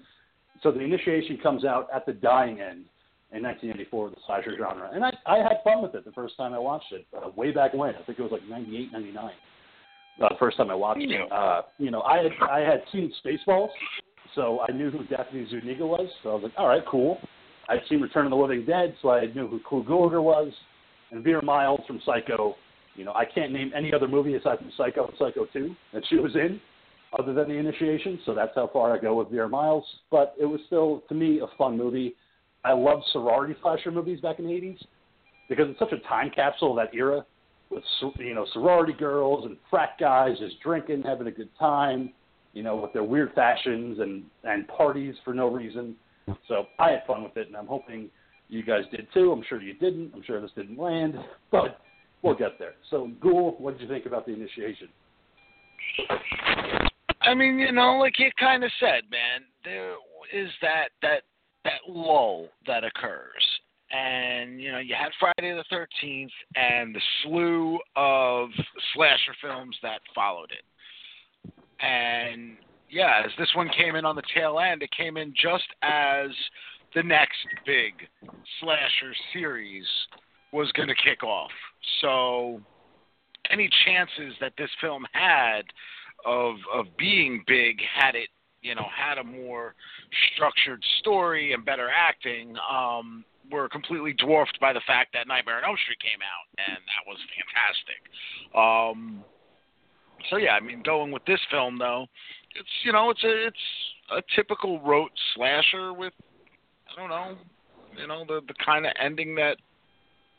So 0.64 0.72
the 0.72 0.80
initiation 0.80 1.38
comes 1.42 1.66
out 1.66 1.88
at 1.94 2.06
the 2.06 2.14
dying 2.14 2.62
end 2.62 2.86
in 3.32 3.44
1984 3.44 4.06
with 4.06 4.16
the 4.16 4.22
slasher 4.26 4.56
genre, 4.58 4.90
and 4.94 5.04
I, 5.04 5.12
I 5.26 5.38
had 5.40 5.58
fun 5.64 5.82
with 5.82 5.96
it 5.96 6.06
the 6.06 6.12
first 6.12 6.38
time 6.38 6.54
I 6.54 6.60
watched 6.60 6.92
it, 6.92 7.06
uh, 7.16 7.30
way 7.36 7.52
back 7.52 7.74
when. 7.74 7.96
I 7.96 8.02
think 8.04 8.20
it 8.20 8.22
was 8.22 8.32
like 8.32 8.48
'98, 8.48 8.92
'99. 8.92 9.32
Uh, 10.22 10.30
the 10.30 10.36
first 10.40 10.58
time 10.58 10.70
I 10.70 10.76
watched 10.76 11.02
it. 11.02 11.32
Uh, 11.32 11.64
you 11.78 11.92
know, 11.92 12.02
I 12.02 12.18
had 12.18 12.32
I 12.50 12.60
had 12.60 12.84
seen 12.92 13.12
Spaceballs, 13.24 13.70
so 14.36 14.60
I 14.68 14.72
knew 14.72 14.92
who 14.92 15.04
Daphne 15.06 15.48
Zuniga 15.50 15.86
was. 15.86 16.08
So 16.24 16.30
I 16.30 16.34
was 16.36 16.44
like, 16.44 16.54
all 16.58 16.68
right, 16.68 16.84
cool. 16.90 17.20
I'd 17.68 17.82
seen 17.90 18.00
Return 18.00 18.26
of 18.26 18.30
the 18.30 18.38
Living 18.38 18.66
Dead, 18.66 18.96
so 19.02 19.10
I 19.10 19.26
knew 19.26 19.48
who 19.48 19.60
Clu 19.68 19.84
Gulager 19.84 20.22
was, 20.22 20.54
and 21.16 21.24
Vera 21.24 21.44
Miles 21.44 21.82
from 21.88 22.02
Psycho. 22.06 22.56
You 22.96 23.06
know, 23.06 23.14
I 23.14 23.26
can't 23.26 23.52
name 23.52 23.72
any 23.76 23.94
other 23.94 24.08
movie 24.08 24.36
aside 24.36 24.60
from 24.60 24.72
Psycho 24.78 25.08
and 25.08 25.14
Psycho 25.18 25.46
2 25.52 25.76
that 25.94 26.04
she 26.10 26.18
was 26.18 26.36
in, 26.36 26.62
other 27.18 27.34
than 27.34 27.48
the 27.50 27.56
initiation. 27.56 28.20
So 28.26 28.36
that's 28.36 28.52
how 28.56 28.70
far 28.72 28.96
I 28.96 29.00
go 29.00 29.16
with 29.16 29.30
Vera 29.30 29.50
Miles. 29.50 29.86
But 30.12 30.36
it 30.40 30.46
was 30.46 30.60
still, 30.68 31.04
to 31.10 31.16
me, 31.16 31.40
a 31.40 31.48
fun 31.58 31.78
movie. 31.78 32.16
I 32.64 32.74
loved 32.74 33.04
sorority 33.12 33.56
slasher 33.62 33.92
movies 33.92 34.20
back 34.22 34.40
in 34.40 34.46
the 34.46 34.52
80s 34.52 34.78
because 35.50 35.68
it's 35.70 35.80
such 35.80 35.92
a 35.92 36.08
time 36.08 36.32
capsule 36.34 36.72
of 36.72 36.78
that 36.78 36.96
era 36.96 37.26
with 37.70 37.84
you 38.20 38.34
know 38.34 38.46
sorority 38.54 38.94
girls 38.94 39.46
and 39.46 39.58
frat 39.70 39.92
guys 40.00 40.38
just 40.40 40.60
drinking, 40.62 41.04
having 41.04 41.28
a 41.28 41.32
good 41.32 41.50
time, 41.60 42.14
you 42.54 42.64
know, 42.64 42.76
with 42.76 42.94
their 42.94 43.04
weird 43.04 43.34
fashions 43.34 44.00
and 44.00 44.24
and 44.44 44.68
parties 44.68 45.16
for 45.24 45.34
no 45.34 45.48
reason. 45.48 45.96
So 46.48 46.66
I 46.80 46.92
had 46.92 47.04
fun 47.06 47.24
with 47.24 47.38
it, 47.38 47.48
and 47.48 47.56
I'm 47.56 47.68
hoping 47.68 48.10
you 48.50 48.64
guys 48.64 48.84
did 48.92 49.08
too. 49.14 49.32
I'm 49.32 49.44
sure 49.48 49.62
you 49.62 49.74
didn't. 49.74 50.12
I'm 50.14 50.24
sure 50.24 50.42
this 50.42 50.52
didn't 50.56 50.78
land, 50.78 51.16
but 51.52 51.80
we'll 52.22 52.36
get 52.36 52.60
there. 52.60 52.74
So, 52.90 53.12
Ghoul, 53.22 53.56
what 53.60 53.78
did 53.78 53.82
you 53.82 53.94
think 53.94 54.06
about 54.06 54.26
the 54.26 54.34
initiation? 54.34 54.90
I 57.22 57.34
mean, 57.34 57.58
you 57.58 57.72
know, 57.72 57.98
like 58.00 58.20
you 58.20 58.30
kind 58.40 58.64
of 58.64 58.72
said, 58.80 59.04
man, 59.10 59.42
there 59.64 59.94
is 60.34 60.50
that 60.62 60.90
that 61.02 61.24
that 61.64 61.82
lull 61.88 62.48
that 62.68 62.84
occurs 62.84 63.44
and 63.92 64.62
you 64.62 64.72
know 64.72 64.80
you 64.80 64.96
had 64.96 65.10
Friday 65.20 65.54
the 65.54 65.64
Thirteenth 65.70 66.32
and 66.56 66.96
the 66.96 67.02
slew 67.24 67.80
of 67.96 68.50
slasher 68.94 69.36
films 69.42 69.76
that 69.84 70.00
followed 70.14 70.52
it, 70.52 71.54
and 71.84 72.58
yeah, 72.90 73.22
as 73.26 73.32
this 73.38 73.50
one 73.56 73.70
came 73.78 73.96
in 73.96 74.06
on 74.06 74.16
the 74.16 74.24
tail 74.34 74.60
end, 74.60 74.82
it 74.82 74.90
came 74.96 75.18
in 75.18 75.34
just 75.34 75.66
as 75.82 76.30
the 76.96 77.04
next 77.04 77.46
big 77.66 77.94
slasher 78.60 79.14
series 79.34 79.86
was 80.52 80.72
going 80.72 80.88
to 80.88 80.96
kick 80.96 81.24
off. 81.24 81.52
So, 82.02 82.62
any 83.52 83.70
chances 83.86 84.34
that 84.42 84.54
this 84.58 84.70
film 84.82 85.06
had 85.12 85.64
of 86.26 86.56
of 86.74 86.86
being 86.98 87.44
big 87.46 87.80
had 87.94 88.16
it 88.16 88.30
you 88.64 88.74
know 88.74 88.86
had 88.96 89.20
a 89.20 89.24
more 89.24 89.76
structured 90.34 90.82
story 91.00 91.54
and 91.54 91.64
better 91.64 91.90
acting 91.96 92.56
um 92.72 93.24
were 93.52 93.70
completely 93.70 94.14
dwarfed 94.14 94.58
by 94.60 94.74
the 94.74 94.82
fact 94.88 95.14
that 95.14 95.28
Nightmare 95.28 95.58
on 95.58 95.66
Elm 95.66 95.78
Street 95.84 96.00
came 96.00 96.20
out, 96.22 96.48
and 96.68 96.78
that 96.78 97.04
was 97.06 97.20
fantastic. 97.38 98.02
Um, 98.56 99.24
so 100.30 100.38
yeah, 100.38 100.54
I 100.54 100.60
mean, 100.60 100.82
going 100.84 101.12
with 101.12 101.24
this 101.26 101.40
film 101.52 101.78
though, 101.78 102.08
it's 102.56 102.70
you 102.84 102.92
know, 102.92 103.10
it's 103.10 103.24
a 103.24 103.48
it's 103.48 103.58
a 104.12 104.22
typical 104.36 104.82
rote 104.82 105.12
slasher 105.36 105.94
with 105.94 106.14
I 106.96 107.00
don't 107.00 107.10
know, 107.10 107.38
you 107.98 108.08
know, 108.08 108.26
the 108.26 108.42
the 108.48 108.54
kind 108.66 108.86
of 108.86 108.94
ending 109.02 109.36
that 109.36 109.58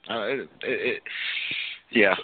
uh, 0.08 0.22
it, 0.22 0.40
it, 0.40 0.48
it 0.62 1.02
yeah. 1.90 2.14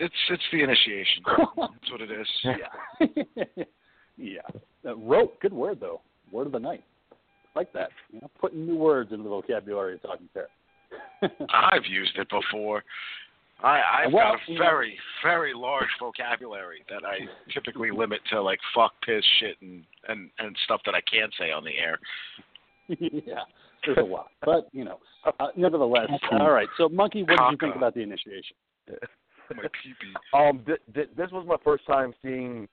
It's 0.00 0.14
it's 0.30 0.42
the 0.52 0.62
initiation. 0.62 1.22
That's 1.56 1.90
what 1.90 2.00
it 2.00 2.10
is. 2.10 2.26
Yeah. 2.44 3.64
yeah. 4.16 4.40
Uh, 4.84 4.96
rote, 4.96 5.38
good 5.40 5.52
word 5.52 5.78
though. 5.80 6.00
Word 6.32 6.46
of 6.46 6.52
the 6.52 6.58
night 6.58 6.84
like 7.54 7.72
that. 7.72 7.90
You 8.12 8.20
know, 8.20 8.30
putting 8.40 8.66
new 8.66 8.76
words 8.76 9.12
into 9.12 9.24
the 9.24 9.30
vocabulary 9.30 9.94
of 9.94 10.02
Talking 10.02 10.28
Terror. 10.32 10.48
I've 11.50 11.86
used 11.88 12.16
it 12.18 12.28
before. 12.28 12.82
I, 13.62 13.80
I've 14.04 14.12
well, 14.12 14.32
got 14.32 14.54
a 14.54 14.58
very, 14.58 14.90
know, 14.90 14.94
very 15.22 15.54
large 15.54 15.88
vocabulary 16.00 16.84
that 16.90 17.04
I 17.04 17.18
typically 17.52 17.90
limit 17.90 18.20
to 18.30 18.42
like 18.42 18.58
fuck, 18.74 18.92
piss, 19.06 19.24
shit, 19.40 19.56
and 19.62 19.84
and 20.08 20.28
and 20.38 20.56
stuff 20.64 20.80
that 20.86 20.94
I 20.94 21.00
can't 21.02 21.32
say 21.38 21.52
on 21.52 21.64
the 21.64 21.78
air. 21.78 21.98
yeah, 22.98 23.40
there's 23.84 23.98
a 23.98 24.02
lot, 24.02 24.28
but 24.44 24.68
you 24.72 24.84
know, 24.84 24.98
uh, 25.40 25.48
nevertheless. 25.56 26.08
All 26.32 26.50
right, 26.50 26.68
so 26.76 26.88
monkey, 26.88 27.22
what 27.22 27.30
did 27.38 27.50
you 27.50 27.56
think 27.60 27.76
about 27.76 27.94
the 27.94 28.00
initiation? 28.00 28.56
my 29.56 29.62
pee 29.62 29.94
Um, 30.36 30.62
th- 30.66 30.80
th- 30.94 31.10
this 31.16 31.30
was 31.30 31.46
my 31.46 31.56
first 31.64 31.86
time 31.86 32.14
seeing 32.22 32.68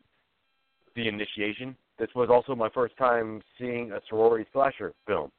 the 0.96 1.08
initiation. 1.08 1.76
This 2.00 2.10
was 2.16 2.30
also 2.30 2.56
my 2.56 2.70
first 2.70 2.98
time 2.98 3.42
seeing 3.60 3.92
a 3.92 4.00
sorority 4.10 4.50
slasher 4.52 4.94
film. 5.06 5.32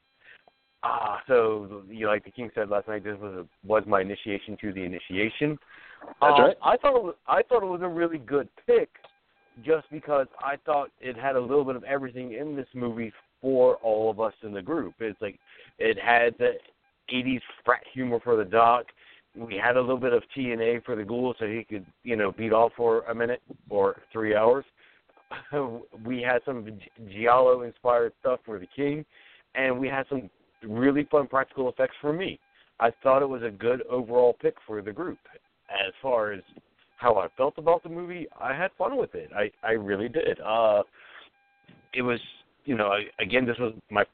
Ah, 0.85 1.21
so 1.29 1.83
you 1.89 2.07
know, 2.07 2.13
like 2.13 2.25
the 2.25 2.31
King 2.31 2.51
said 2.55 2.69
last 2.69 2.89
night, 2.89 3.05
this 3.05 3.19
was 3.21 3.35
a, 3.35 3.67
was 3.67 3.85
my 3.87 4.01
initiation 4.01 4.57
to 4.61 4.73
the 4.73 4.83
initiation. 4.83 5.59
That's 6.21 6.39
um, 6.39 6.45
right. 6.45 6.57
I 6.63 6.77
thought 6.77 6.97
it 6.97 7.03
was, 7.03 7.15
I 7.27 7.43
thought 7.43 7.63
it 7.63 7.67
was 7.67 7.83
a 7.83 7.89
really 7.89 8.19
good 8.19 8.49
pick, 8.67 8.91
just 9.65 9.87
because 9.93 10.27
I 10.41 10.57
thought 10.65 10.91
it 11.01 11.17
had 11.17 11.37
a 11.37 11.41
little 11.41 11.65
bit 11.65 11.77
of 11.77 11.85
everything 11.85 12.33
in 12.35 12.57
this 12.57 12.67
movie 12.75 13.13
for 13.43 13.77
all 13.77 14.11
of 14.11 14.21
us 14.21 14.33
in 14.43 14.53
the 14.53 14.63
group. 14.63 14.95
It's 15.01 15.21
like 15.21 15.39
it 15.79 15.99
had 15.99 16.35
the 16.39 16.53
'80s 17.13 17.43
frat 17.65 17.83
humor 17.93 18.21
for 18.25 18.37
the 18.37 18.45
doc. 18.45 18.87
We 19.35 19.57
had 19.63 19.77
a 19.77 19.81
little 19.81 19.99
bit 19.99 20.13
of 20.13 20.23
TNA 20.37 20.85
for 20.85 20.95
the 20.95 21.05
ghoul, 21.05 21.35
so 21.39 21.47
he 21.47 21.65
could 21.65 21.85
you 22.05 22.17
know 22.17 22.33
beat 22.33 22.53
off 22.53 22.73
for 22.77 23.03
a 23.03 23.15
minute 23.15 23.43
or 23.69 24.01
three 24.13 24.35
hours. 24.35 24.65
we 26.05 26.23
had 26.23 26.41
some 26.45 26.67
Giallo 27.11 27.63
inspired 27.63 28.13
stuff 28.21 28.41
for 28.47 28.59
the 28.59 28.69
King, 28.75 29.05
and 29.55 29.79
we 29.79 29.89
had 29.89 30.07
some 30.09 30.31
really 30.63 31.05
fun 31.11 31.27
practical 31.27 31.69
effects 31.69 31.97
for 32.01 32.13
me. 32.13 32.39
I 32.81 32.91
thought 33.03 33.23
it 33.23 33.29
was 33.29 33.43
a 33.43 33.51
good 33.51 33.83
overall 33.89 34.37
pick 34.41 34.55
for 34.67 34.81
the 34.83 34.93
group. 34.93 35.19
As 35.71 35.93
far 36.03 36.33
as 36.33 36.43
how 36.99 37.17
I 37.17 37.29
felt 37.37 37.55
about 37.57 37.83
the 37.83 37.89
movie, 37.89 38.27
I 38.39 38.55
had 38.55 38.71
fun 38.79 38.97
with 38.97 39.15
it. 39.15 39.31
I 39.35 39.51
I 39.67 39.73
really 39.73 40.09
did. 40.09 40.39
Uh, 40.41 40.83
it 41.95 42.03
was 42.03 42.21
you 42.65 42.77
know 42.77 42.93
again 43.19 43.47
this 43.47 43.59
was 43.59 43.75
my 43.91 44.05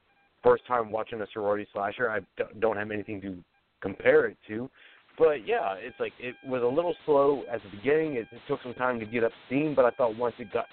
first 0.42 0.66
time 0.66 0.90
watching 0.90 1.20
a 1.20 1.26
sorority 1.32 1.66
slasher. 1.72 2.10
I 2.10 2.20
don't 2.60 2.76
have 2.76 2.90
anything 2.90 3.20
to 3.22 3.36
compare 3.80 4.26
it 4.26 4.36
to, 4.48 4.70
but 5.18 5.46
yeah, 5.46 5.74
it's 5.78 5.98
like 5.98 6.12
it 6.18 6.34
was 6.46 6.62
a 6.62 6.66
little 6.66 6.94
slow 7.04 7.42
at 7.52 7.60
the 7.62 7.76
beginning. 7.76 8.14
It, 8.14 8.26
it 8.30 8.40
took 8.46 8.62
some 8.62 8.74
time 8.74 9.00
to 9.00 9.06
get 9.06 9.24
up 9.24 9.32
steam, 9.46 9.74
but 9.74 9.84
I 9.84 9.90
thought 9.90 10.16
once 10.16 10.34
it 10.38 10.52
got 10.52 10.66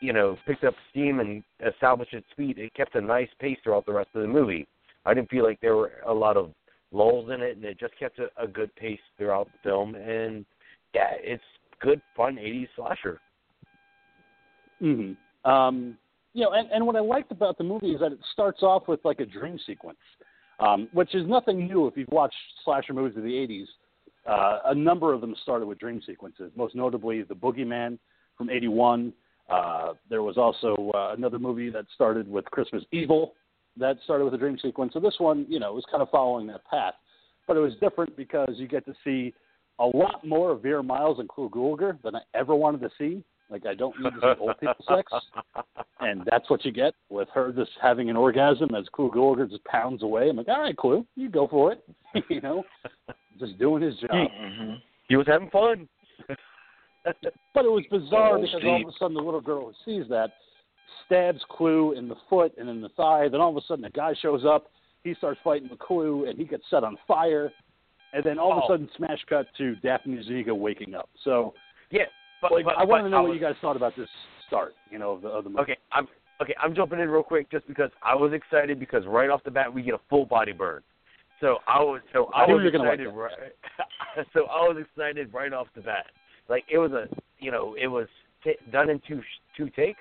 you 0.00 0.12
know, 0.12 0.36
picked 0.46 0.64
up 0.64 0.74
steam 0.90 1.20
and 1.20 1.42
established 1.66 2.12
its 2.12 2.26
feet, 2.36 2.58
it 2.58 2.74
kept 2.74 2.94
a 2.94 3.00
nice 3.00 3.28
pace 3.38 3.58
throughout 3.62 3.86
the 3.86 3.92
rest 3.92 4.10
of 4.14 4.22
the 4.22 4.28
movie. 4.28 4.66
I 5.06 5.14
didn't 5.14 5.30
feel 5.30 5.44
like 5.44 5.60
there 5.60 5.76
were 5.76 5.92
a 6.06 6.12
lot 6.12 6.36
of 6.36 6.52
lulls 6.92 7.30
in 7.30 7.40
it, 7.40 7.56
and 7.56 7.64
it 7.64 7.78
just 7.78 7.98
kept 7.98 8.18
a, 8.18 8.28
a 8.42 8.46
good 8.46 8.74
pace 8.76 9.00
throughout 9.16 9.46
the 9.46 9.68
film. 9.68 9.94
And 9.94 10.44
yeah, 10.94 11.12
it's 11.18 11.42
good, 11.80 12.00
fun 12.16 12.36
'80s 12.36 12.68
slasher. 12.76 13.20
hmm 14.80 15.12
Um, 15.44 15.96
you 16.32 16.44
know, 16.44 16.52
and, 16.52 16.70
and 16.70 16.86
what 16.86 16.96
I 16.96 17.00
liked 17.00 17.32
about 17.32 17.58
the 17.58 17.64
movie 17.64 17.92
is 17.92 18.00
that 18.00 18.12
it 18.12 18.18
starts 18.32 18.62
off 18.62 18.88
with 18.88 19.00
like 19.04 19.20
a 19.20 19.26
dream 19.26 19.58
sequence, 19.66 19.98
um, 20.58 20.88
which 20.92 21.14
is 21.14 21.26
nothing 21.28 21.66
new 21.66 21.86
if 21.86 21.96
you've 21.96 22.08
watched 22.10 22.36
slasher 22.64 22.92
movies 22.92 23.16
of 23.16 23.22
the 23.22 23.30
'80s. 23.30 23.66
Uh, 24.26 24.58
a 24.66 24.74
number 24.74 25.12
of 25.12 25.20
them 25.20 25.34
started 25.42 25.66
with 25.66 25.78
dream 25.78 26.00
sequences, 26.06 26.52
most 26.54 26.74
notably 26.74 27.22
The 27.22 27.34
Boogeyman 27.34 27.98
from 28.36 28.50
'81. 28.50 29.12
Uh, 29.48 29.94
there 30.08 30.22
was 30.22 30.36
also 30.38 30.92
uh, 30.94 31.14
another 31.16 31.38
movie 31.38 31.70
that 31.70 31.84
started 31.94 32.30
with 32.30 32.44
Christmas 32.46 32.84
Evil 32.92 33.34
that 33.76 33.96
started 34.04 34.24
with 34.24 34.34
a 34.34 34.38
dream 34.38 34.58
sequence. 34.60 34.92
So 34.92 35.00
this 35.00 35.14
one, 35.18 35.46
you 35.48 35.58
know, 35.58 35.72
was 35.72 35.84
kind 35.90 36.02
of 36.02 36.10
following 36.10 36.46
that 36.48 36.64
path, 36.66 36.94
but 37.48 37.56
it 37.56 37.60
was 37.60 37.72
different 37.80 38.16
because 38.16 38.50
you 38.54 38.68
get 38.68 38.84
to 38.86 38.94
see 39.02 39.34
a 39.80 39.86
lot 39.86 40.24
more 40.24 40.52
of 40.52 40.62
Vera 40.62 40.82
Miles 40.82 41.18
and 41.18 41.28
Clu 41.28 41.48
Gulager 41.48 42.00
than 42.02 42.14
I 42.14 42.20
ever 42.34 42.54
wanted 42.54 42.82
to 42.82 42.90
see. 42.98 43.24
Like 43.50 43.66
I 43.66 43.74
don't 43.74 43.98
need 44.00 44.10
to 44.10 44.20
see 44.20 44.40
old 44.40 44.58
people 44.60 44.74
sex, 44.88 45.12
and 46.00 46.22
that's 46.30 46.48
what 46.48 46.64
you 46.64 46.70
get 46.70 46.94
with 47.08 47.28
her 47.34 47.52
just 47.52 47.72
having 47.82 48.08
an 48.08 48.16
orgasm 48.16 48.74
as 48.76 48.84
Clu 48.92 49.10
Gulager 49.10 49.48
just 49.50 49.64
pounds 49.64 50.02
away. 50.02 50.28
I'm 50.28 50.36
like, 50.36 50.48
all 50.48 50.60
right, 50.60 50.76
Clu, 50.76 51.04
you 51.16 51.28
go 51.28 51.48
for 51.48 51.72
it. 51.72 51.84
you 52.28 52.40
know, 52.40 52.62
just 53.38 53.58
doing 53.58 53.82
his 53.82 53.96
job. 53.96 54.10
Mm-hmm. 54.10 54.74
He 55.08 55.16
was 55.16 55.26
having 55.26 55.50
fun. 55.50 55.88
but 57.04 57.64
it 57.64 57.70
was 57.70 57.84
bizarre 57.90 58.36
Oh, 58.38 58.40
because 58.40 58.58
Steve. 58.60 58.68
all 58.68 58.82
of 58.82 58.88
a 58.88 58.98
sudden 58.98 59.14
the 59.14 59.22
little 59.22 59.40
girl 59.40 59.72
who 59.72 60.00
sees 60.00 60.08
that 60.10 60.30
stabs 61.06 61.40
Clu 61.50 61.92
in 61.92 62.08
the 62.08 62.16
foot 62.28 62.52
and 62.58 62.68
in 62.68 62.80
the 62.80 62.90
thigh. 62.90 63.28
Then 63.28 63.40
all 63.40 63.50
of 63.50 63.56
a 63.56 63.66
sudden 63.66 63.84
a 63.84 63.90
guy 63.90 64.14
shows 64.20 64.44
up. 64.44 64.70
He 65.02 65.14
starts 65.14 65.40
fighting 65.42 65.68
with 65.70 65.78
Clu 65.78 66.26
and 66.28 66.38
he 66.38 66.44
gets 66.44 66.64
set 66.70 66.84
on 66.84 66.96
fire. 67.08 67.50
And 68.12 68.22
then 68.24 68.38
all 68.38 68.52
of 68.52 68.58
a 68.58 68.62
Oh. 68.64 68.68
sudden, 68.68 68.88
smash 68.96 69.24
cut 69.28 69.46
to 69.58 69.76
Daphne 69.76 70.22
Zuniga 70.24 70.54
waking 70.54 70.94
up. 70.94 71.08
So, 71.24 71.54
Yeah, 71.90 72.04
but, 72.40 72.52
like, 72.52 72.64
but 72.64 72.78
I 72.78 72.84
want 72.84 73.04
to 73.04 73.10
know 73.10 73.22
was, 73.22 73.28
what 73.28 73.34
you 73.34 73.40
guys 73.40 73.54
thought 73.60 73.76
about 73.76 73.96
this 73.96 74.08
start, 74.46 74.74
you 74.90 74.98
know, 74.98 75.12
of 75.12 75.22
the, 75.22 75.28
of 75.28 75.44
the 75.44 75.50
movie. 75.50 75.62
Okay, 75.62 75.76
I'm 75.92 76.08
okay. 76.42 76.54
I'm 76.62 76.74
jumping 76.74 77.00
in 77.00 77.08
real 77.08 77.22
quick 77.22 77.50
just 77.50 77.66
because 77.68 77.90
I 78.02 78.14
was 78.14 78.32
excited 78.32 78.80
because 78.80 79.04
right 79.06 79.30
off 79.30 79.42
the 79.44 79.50
bat 79.50 79.72
we 79.72 79.82
get 79.82 79.94
a 79.94 80.00
full 80.08 80.26
body 80.26 80.52
burn. 80.52 80.82
So 81.40 81.58
I 81.66 81.80
was 81.80 82.00
so 82.12 82.30
I, 82.34 82.44
I 82.44 82.46
was 82.46 82.62
you 82.62 82.78
like 82.78 83.00
excited. 83.00 83.08
right, 83.08 84.26
so 84.32 84.46
I 84.46 84.68
was 84.68 84.76
excited 84.78 85.32
right 85.32 85.52
off 85.52 85.68
the 85.74 85.80
bat. 85.80 86.06
Like 86.48 86.64
it 86.70 86.78
was 86.78 86.92
a 86.92 87.08
you 87.38 87.50
know 87.50 87.76
it 87.80 87.86
was 87.86 88.08
t- 88.44 88.56
done 88.72 88.90
in 88.90 89.00
two 89.06 89.22
two 89.56 89.70
takes, 89.70 90.00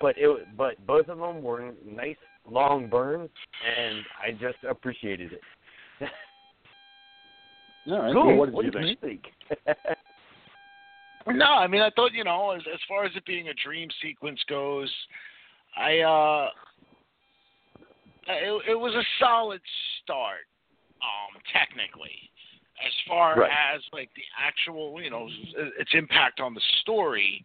but 0.00 0.14
it 0.16 0.46
but 0.56 0.84
both 0.86 1.08
of 1.08 1.18
them 1.18 1.42
were 1.42 1.72
nice 1.84 2.16
long 2.48 2.88
burns, 2.88 3.30
and 3.78 4.04
I 4.22 4.32
just 4.32 4.62
appreciated 4.68 5.32
it. 5.32 5.40
All 7.88 8.02
right. 8.02 8.12
cool. 8.12 8.26
Well, 8.26 8.36
what 8.36 8.46
did 8.46 8.54
what 8.54 8.64
you 8.64 8.70
did 8.70 9.00
think? 9.00 9.22
you 9.50 9.56
think? 9.66 9.76
No, 11.28 11.46
I 11.46 11.66
mean 11.66 11.82
I 11.82 11.90
thought 11.90 12.12
you 12.12 12.24
know 12.24 12.52
as 12.52 12.62
as 12.72 12.80
far 12.88 13.04
as 13.04 13.12
it 13.16 13.24
being 13.26 13.48
a 13.48 13.54
dream 13.54 13.88
sequence 14.02 14.40
goes, 14.48 14.92
I 15.76 15.98
uh 16.00 16.48
it, 18.28 18.62
it 18.70 18.74
was 18.74 18.94
a 18.94 19.02
solid 19.18 19.60
start 20.02 20.46
um 21.02 21.40
technically. 21.52 22.30
As 22.84 22.92
far 23.08 23.36
Right. 23.40 23.50
as 23.74 23.80
like 23.92 24.10
the 24.14 24.22
actual, 24.38 25.00
you 25.00 25.08
know, 25.10 25.28
its 25.78 25.90
impact 25.94 26.40
on 26.40 26.52
the 26.52 26.60
story, 26.82 27.42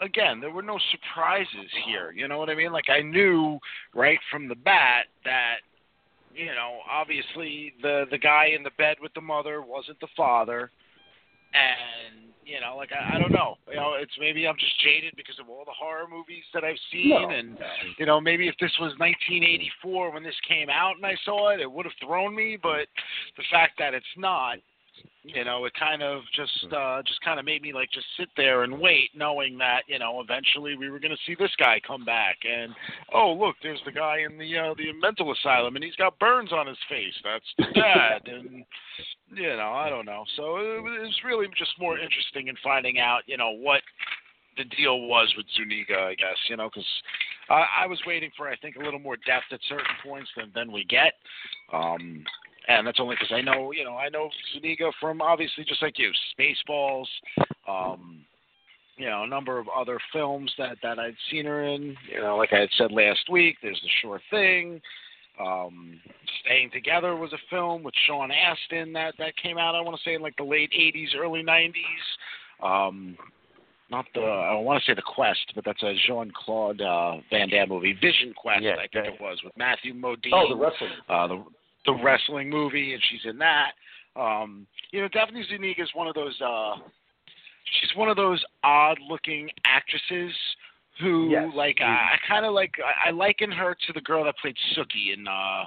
again, 0.00 0.40
there 0.40 0.50
were 0.50 0.60
no 0.62 0.78
surprises 0.90 1.70
here. 1.86 2.10
You 2.10 2.26
know 2.26 2.36
what 2.38 2.50
I 2.50 2.56
mean? 2.56 2.72
Like 2.72 2.90
I 2.90 3.00
knew 3.00 3.58
right 3.94 4.18
from 4.30 4.48
the 4.48 4.56
bat 4.56 5.06
that 5.24 5.58
you 6.34 6.46
know, 6.46 6.80
obviously 6.90 7.74
the 7.80 8.06
the 8.10 8.18
guy 8.18 8.46
in 8.56 8.62
the 8.62 8.72
bed 8.76 8.96
with 9.00 9.14
the 9.14 9.20
mother 9.20 9.62
wasn't 9.62 10.00
the 10.00 10.08
father 10.16 10.70
and 11.54 12.31
you 12.44 12.60
know, 12.60 12.76
like 12.76 12.90
I, 12.92 13.16
I 13.16 13.18
don't 13.20 13.32
know, 13.32 13.56
you 13.68 13.76
know, 13.76 13.94
it's 14.00 14.12
maybe 14.18 14.46
I'm 14.46 14.56
just 14.58 14.78
jaded 14.82 15.14
because 15.16 15.38
of 15.40 15.48
all 15.48 15.64
the 15.64 15.72
horror 15.78 16.06
movies 16.10 16.44
that 16.54 16.64
I've 16.64 16.80
seen, 16.90 17.10
No. 17.10 17.30
and 17.30 17.58
you 17.98 18.06
know, 18.06 18.20
maybe 18.20 18.48
if 18.48 18.54
this 18.60 18.72
was 18.80 18.92
1984 18.98 20.12
when 20.12 20.22
this 20.22 20.34
came 20.46 20.68
out 20.68 20.96
and 20.96 21.06
I 21.06 21.14
saw 21.24 21.50
it, 21.50 21.60
it 21.60 21.70
would 21.70 21.86
have 21.86 21.94
thrown 22.04 22.34
me. 22.34 22.58
But 22.60 22.88
the 23.36 23.44
fact 23.50 23.78
that 23.78 23.94
it's 23.94 24.04
not, 24.16 24.58
you 25.24 25.44
know, 25.44 25.64
it 25.66 25.72
kind 25.78 26.02
of 26.02 26.22
just 26.34 26.72
uh, 26.72 27.02
just 27.06 27.20
kind 27.22 27.38
of 27.38 27.46
made 27.46 27.62
me 27.62 27.72
like 27.72 27.90
just 27.92 28.06
sit 28.18 28.28
there 28.36 28.64
and 28.64 28.80
wait, 28.80 29.10
knowing 29.14 29.56
that 29.58 29.82
you 29.86 29.98
know 29.98 30.20
eventually 30.20 30.76
we 30.76 30.90
were 30.90 30.98
going 30.98 31.12
to 31.12 31.22
see 31.26 31.36
this 31.38 31.54
guy 31.58 31.80
come 31.86 32.04
back, 32.04 32.38
and 32.42 32.72
oh 33.14 33.32
look, 33.32 33.54
there's 33.62 33.80
the 33.86 33.92
guy 33.92 34.18
in 34.28 34.36
the 34.36 34.58
uh, 34.58 34.74
the 34.74 34.92
mental 35.00 35.32
asylum, 35.32 35.76
and 35.76 35.84
he's 35.84 35.96
got 35.96 36.18
burns 36.18 36.52
on 36.52 36.66
his 36.66 36.78
face. 36.88 37.14
That's 37.22 37.44
the 37.56 37.80
dad, 37.80 38.22
and 38.26 38.64
you 39.34 39.56
know, 39.56 39.72
I 39.72 39.88
don't 39.88 40.06
know. 40.06 40.24
So 40.36 40.56
it 40.56 40.82
was 40.82 41.14
really 41.24 41.46
just 41.56 41.72
more 41.78 41.98
interesting 41.98 42.48
in 42.48 42.56
finding 42.62 42.98
out, 42.98 43.22
you 43.26 43.36
know, 43.36 43.50
what 43.50 43.82
the 44.56 44.64
deal 44.64 45.06
was 45.06 45.32
with 45.36 45.46
Zuniga, 45.56 45.98
I 45.98 46.14
guess, 46.14 46.36
you 46.48 46.56
know, 46.56 46.68
because 46.68 46.88
I, 47.48 47.84
I 47.84 47.86
was 47.86 47.98
waiting 48.06 48.30
for, 48.36 48.48
I 48.48 48.56
think, 48.56 48.76
a 48.76 48.80
little 48.80 49.00
more 49.00 49.16
depth 49.16 49.46
at 49.52 49.60
certain 49.68 49.96
points 50.04 50.30
than, 50.36 50.50
than 50.54 50.72
we 50.72 50.84
get. 50.84 51.14
Um, 51.72 52.24
and 52.68 52.86
that's 52.86 53.00
only 53.00 53.16
because 53.16 53.32
I 53.34 53.40
know, 53.40 53.72
you 53.72 53.84
know, 53.84 53.96
I 53.96 54.08
know 54.08 54.28
Zuniga 54.54 54.90
from 55.00 55.20
obviously 55.20 55.64
just 55.64 55.82
like 55.82 55.98
you, 55.98 56.10
Spaceballs, 56.38 57.06
um, 57.68 58.24
you 58.96 59.06
know, 59.08 59.24
a 59.24 59.26
number 59.26 59.58
of 59.58 59.66
other 59.74 59.98
films 60.12 60.52
that 60.58 60.76
that 60.82 60.98
I'd 60.98 61.16
seen 61.30 61.46
her 61.46 61.64
in. 61.64 61.96
You 62.12 62.20
know, 62.20 62.36
like 62.36 62.52
I 62.52 62.60
had 62.60 62.68
said 62.78 62.92
last 62.92 63.28
week, 63.30 63.56
there's 63.62 63.80
The 63.82 63.88
Sure 64.00 64.20
Thing. 64.30 64.80
Um, 65.40 65.98
Staying 66.44 66.70
Together 66.72 67.16
was 67.16 67.32
a 67.32 67.38
film 67.48 67.82
with 67.82 67.94
Sean 68.06 68.30
Astin 68.30 68.92
that 68.92 69.14
that 69.18 69.36
came 69.42 69.58
out. 69.58 69.74
I 69.74 69.80
want 69.80 69.96
to 69.96 70.02
say 70.04 70.14
in 70.14 70.22
like 70.22 70.36
the 70.36 70.44
late 70.44 70.70
'80s, 70.78 71.16
early 71.18 71.42
'90s. 71.42 71.72
Um, 72.62 73.16
not 73.90 74.04
the 74.14 74.20
I 74.20 74.54
want 74.54 74.82
to 74.82 74.90
say 74.90 74.94
the 74.94 75.02
Quest, 75.02 75.52
but 75.54 75.64
that's 75.64 75.82
a 75.82 75.94
Jean 76.06 76.30
Claude 76.34 76.80
uh, 76.80 77.16
Van 77.30 77.48
Damme 77.48 77.68
movie, 77.68 77.92
Vision 77.94 78.32
Quest, 78.36 78.62
Yeah, 78.62 78.74
I 78.74 78.86
think 78.88 79.06
yeah. 79.06 79.12
it 79.12 79.20
was, 79.20 79.38
with 79.44 79.56
Matthew 79.56 79.94
Modine 79.94 80.30
Oh, 80.32 80.48
the 80.48 80.56
wrestling. 80.56 80.90
uh, 81.08 81.26
the 81.26 81.44
the 81.86 81.94
wrestling 82.02 82.48
movie, 82.50 82.94
and 82.94 83.02
she's 83.10 83.28
in 83.30 83.38
that. 83.38 83.72
Um, 84.16 84.66
you 84.90 85.00
know, 85.00 85.08
Daphne 85.08 85.44
Zuniga 85.48 85.82
is 85.82 85.90
one 85.94 86.06
of 86.06 86.14
those. 86.14 86.38
Uh, 86.40 86.76
she's 87.80 87.96
one 87.96 88.08
of 88.08 88.16
those 88.16 88.42
odd-looking 88.62 89.48
actresses 89.64 90.32
who, 91.00 91.30
Yes. 91.30 91.48
like, 91.56 91.78
I, 91.80 91.84
I 91.86 92.16
kind 92.28 92.44
of 92.44 92.52
like. 92.52 92.72
I, 92.78 93.08
I 93.08 93.10
liken 93.12 93.50
her 93.50 93.74
to 93.86 93.92
the 93.92 94.00
girl 94.02 94.24
that 94.24 94.34
played 94.38 94.56
Sookie 94.76 95.14
in 95.16 95.26
uh, 95.26 95.64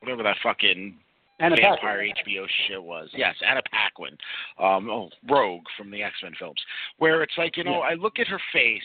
whatever 0.00 0.22
that 0.24 0.36
fucking 0.42 0.96
Anna 1.40 1.56
vampire 1.56 2.04
Paquin. 2.04 2.34
HBO 2.34 2.46
shit 2.66 2.82
was. 2.82 3.08
Yes, 3.16 3.36
Anna 3.48 3.62
Paquin, 3.70 4.16
um, 4.58 4.90
oh, 4.90 5.08
Rogue 5.30 5.62
from 5.76 5.90
the 5.90 6.02
X 6.02 6.14
Men 6.22 6.32
films, 6.38 6.60
where 6.98 7.22
it's 7.22 7.34
like 7.38 7.56
you 7.56 7.62
know 7.64 7.80
I 7.80 7.94
look 7.94 8.18
at 8.18 8.26
her 8.26 8.40
face 8.52 8.82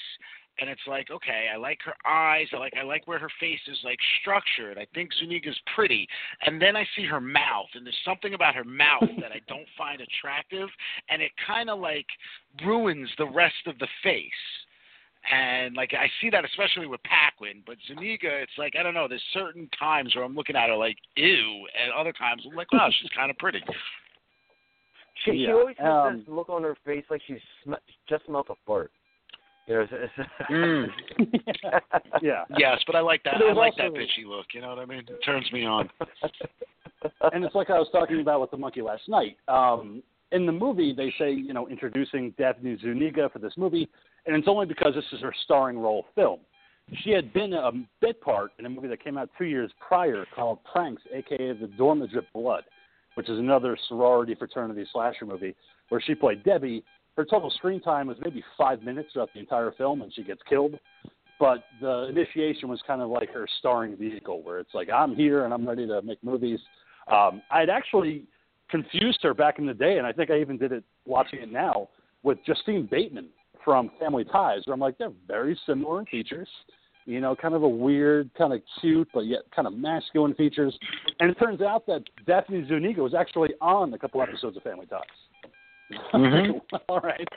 and 0.60 0.70
it's 0.70 0.82
like 0.88 1.10
okay, 1.12 1.48
I 1.54 1.58
like 1.58 1.80
her 1.86 1.96
eyes, 2.06 2.48
I 2.54 2.58
like 2.58 2.74
I 2.80 2.84
like 2.84 3.08
where 3.08 3.20
her 3.20 3.32
face 3.40 3.60
is 3.68 3.78
like 3.84 4.00
structured. 4.22 4.78
I 4.78 4.86
think 4.94 5.10
Zuniga's 5.20 5.60
pretty, 5.76 6.08
and 6.46 6.62
then 6.62 6.76
I 6.76 6.86
see 6.96 7.06
her 7.06 7.22
mouth, 7.22 7.68
and 7.74 7.86
there's 7.86 7.98
something 8.06 8.34
about 8.34 8.56
her 8.56 8.64
mouth 8.64 9.10
that 9.22 9.32
I 9.32 9.42
don't 9.48 9.68
find 9.78 10.02
attractive, 10.02 10.70
and 11.10 11.22
it 11.22 11.32
kind 11.46 11.70
of 11.70 11.80
like 11.80 12.08
ruins 12.66 13.10
the 13.18 13.28
rest 13.28 13.68
of 13.68 13.78
the 13.80 13.88
face. 14.04 14.32
And 15.32 15.76
like 15.76 15.94
I 15.94 16.08
see 16.20 16.30
that 16.32 16.44
especially 16.44 16.86
with 16.86 17.00
Paquin, 17.04 17.64
but 17.66 17.78
Zuniga, 17.88 18.30
it's 18.30 18.58
like 18.58 18.74
I 18.78 18.84
don't 18.84 18.94
know. 18.94 19.08
There's 19.08 19.24
certain 19.34 19.70
times 19.80 20.16
where 20.16 20.24
I'm 20.26 20.36
looking 20.36 20.56
at 20.56 20.70
her 20.70 20.76
like 20.76 20.98
ew, 21.16 21.66
and 21.82 21.94
other 21.98 22.12
times 22.12 22.44
I'm 22.46 22.56
like, 22.56 22.72
wow, 22.74 22.90
she's 23.00 23.10
kind 23.12 23.32
of 23.32 23.38
pretty. 23.38 23.62
She, 25.26 25.46
she 25.46 25.52
always 25.52 25.78
has 25.78 25.88
um, 25.88 26.18
this 26.18 26.28
look 26.28 26.50
on 26.50 26.64
her 26.64 26.76
face 26.86 27.06
like 27.10 27.22
she's 27.26 27.38
sm- 27.64 27.74
just 28.10 28.26
smelled 28.26 28.48
a 28.50 28.56
fart. 28.66 28.92
You 29.68 29.76
know, 29.76 29.82
it's, 29.82 29.94
it's 30.18 30.30
Mm. 30.50 30.88
yeah. 32.22 32.44
Yes, 32.58 32.80
but 32.86 32.96
I 32.96 33.00
like 33.00 33.24
that. 33.24 33.36
But 33.36 33.44
I 33.44 33.46
there's 33.48 33.58
like 33.58 33.76
that 33.78 33.94
bitchy 33.94 34.26
look. 34.28 34.48
You 34.54 34.62
know 34.62 34.70
what 34.70 34.80
I 34.80 34.86
mean? 34.86 35.00
It 35.00 35.20
turns 35.26 35.50
me 35.52 35.66
on. 35.66 35.90
and 37.34 37.44
it's 37.44 37.56
like 37.56 37.70
I 37.70 37.80
was 37.80 37.88
talking 37.92 38.20
about 38.20 38.42
with 38.42 38.52
the 38.52 38.58
monkey 38.58 38.82
last 38.82 39.08
night. 39.08 39.38
Um, 39.48 40.04
in 40.32 40.46
the 40.46 40.52
movie, 40.52 40.94
they 40.94 41.14
say, 41.18 41.32
you 41.32 41.54
know, 41.54 41.70
introducing 41.70 42.34
Daphne 42.38 42.78
Zuniga 42.82 43.30
for 43.32 43.40
this 43.40 43.54
movie, 43.56 43.88
and 44.26 44.36
it's 44.36 44.48
only 44.48 44.66
because 44.66 44.96
this 44.96 45.06
is 45.14 45.22
her 45.22 45.34
starring 45.44 45.78
role 45.78 46.06
film. 46.16 46.40
She 47.04 47.12
had 47.12 47.32
been 47.32 47.54
a 47.54 47.72
bit 48.02 48.20
part 48.20 48.52
in 48.60 48.66
a 48.66 48.70
movie 48.70 48.88
that 48.90 49.02
came 49.04 49.18
out 49.18 49.30
two 49.38 49.46
years 49.46 49.72
prior 49.86 50.26
called 50.36 50.60
Pranks, 50.72 51.02
aka 51.14 51.54
The 51.54 51.68
Dorm 51.78 52.00
That 52.00 52.12
Dripped 52.12 52.34
Blood, 52.34 52.64
which 53.16 53.30
is 53.30 53.40
another 53.40 53.78
sorority 53.88 54.36
fraternity 54.36 54.86
slasher 54.92 55.26
movie 55.26 55.56
where 55.90 56.02
she 56.02 56.16
played 56.16 56.44
Debbie. 56.44 56.84
Her 57.16 57.26
total 57.26 57.52
screen 57.52 57.80
time 57.80 58.08
was 58.08 58.18
maybe 58.24 58.44
five 58.58 58.82
minutes 58.82 59.10
throughout 59.14 59.30
the 59.34 59.40
entire 59.40 59.72
film, 59.74 60.02
and 60.02 60.14
she 60.14 60.24
gets 60.24 60.42
killed. 60.50 60.80
But 61.40 61.64
the 61.82 62.08
initiation 62.10 62.70
was 62.70 62.82
kind 62.88 63.02
of 63.02 63.10
like 63.10 63.30
her 63.34 63.48
starring 63.60 63.98
vehicle, 63.98 64.42
where 64.44 64.60
it's 64.60 64.74
like 64.74 64.90
I'm 64.90 65.16
here 65.16 65.46
and 65.46 65.54
I'm 65.54 65.68
ready 65.68 65.86
to 65.88 66.02
make 66.02 66.24
movies. 66.24 66.60
Um, 67.12 67.42
I'd 67.52 67.70
actually 67.70 68.24
confused 68.70 69.20
her 69.24 69.34
back 69.34 69.60
in 69.60 69.66
the 69.66 69.74
day, 69.74 69.98
and 69.98 70.08
I 70.08 70.12
think 70.12 70.32
I 70.32 70.40
even 70.40 70.58
did 70.58 70.72
it 70.72 70.84
watching 71.06 71.40
it 71.42 71.52
now 71.52 71.90
with 72.24 72.38
Justine 72.46 72.88
Bateman 72.90 73.28
from 73.64 73.92
Family 74.00 74.24
Ties, 74.26 74.62
where 74.66 74.74
I'm 74.74 74.80
like, 74.80 74.98
they're 74.98 75.12
very 75.28 75.60
similar 75.66 76.00
in 76.00 76.06
features. 76.06 76.50
You 77.06 77.20
know, 77.20 77.36
kind 77.36 77.54
of 77.54 77.64
a 77.64 77.70
weird, 77.70 78.32
kind 78.38 78.54
of 78.54 78.62
cute, 78.80 79.10
but 79.14 79.26
yet 79.26 79.42
kind 79.54 79.68
of 79.68 79.74
masculine 79.74 80.34
features. 80.36 80.78
And 81.20 81.30
it 81.30 81.34
turns 81.36 81.62
out 81.62 81.86
that 81.88 82.04
Daphne 82.26 82.66
Zuniga 82.68 83.02
was 83.02 83.14
actually 83.14 83.50
on 83.60 83.94
a 83.94 84.00
couple 84.00 84.22
episodes 84.22 84.56
of 84.56 84.64
Family 84.64 84.86
Ties. 84.86 85.02
Mhm. 86.14 86.62
All 86.90 87.00
right. 87.00 87.28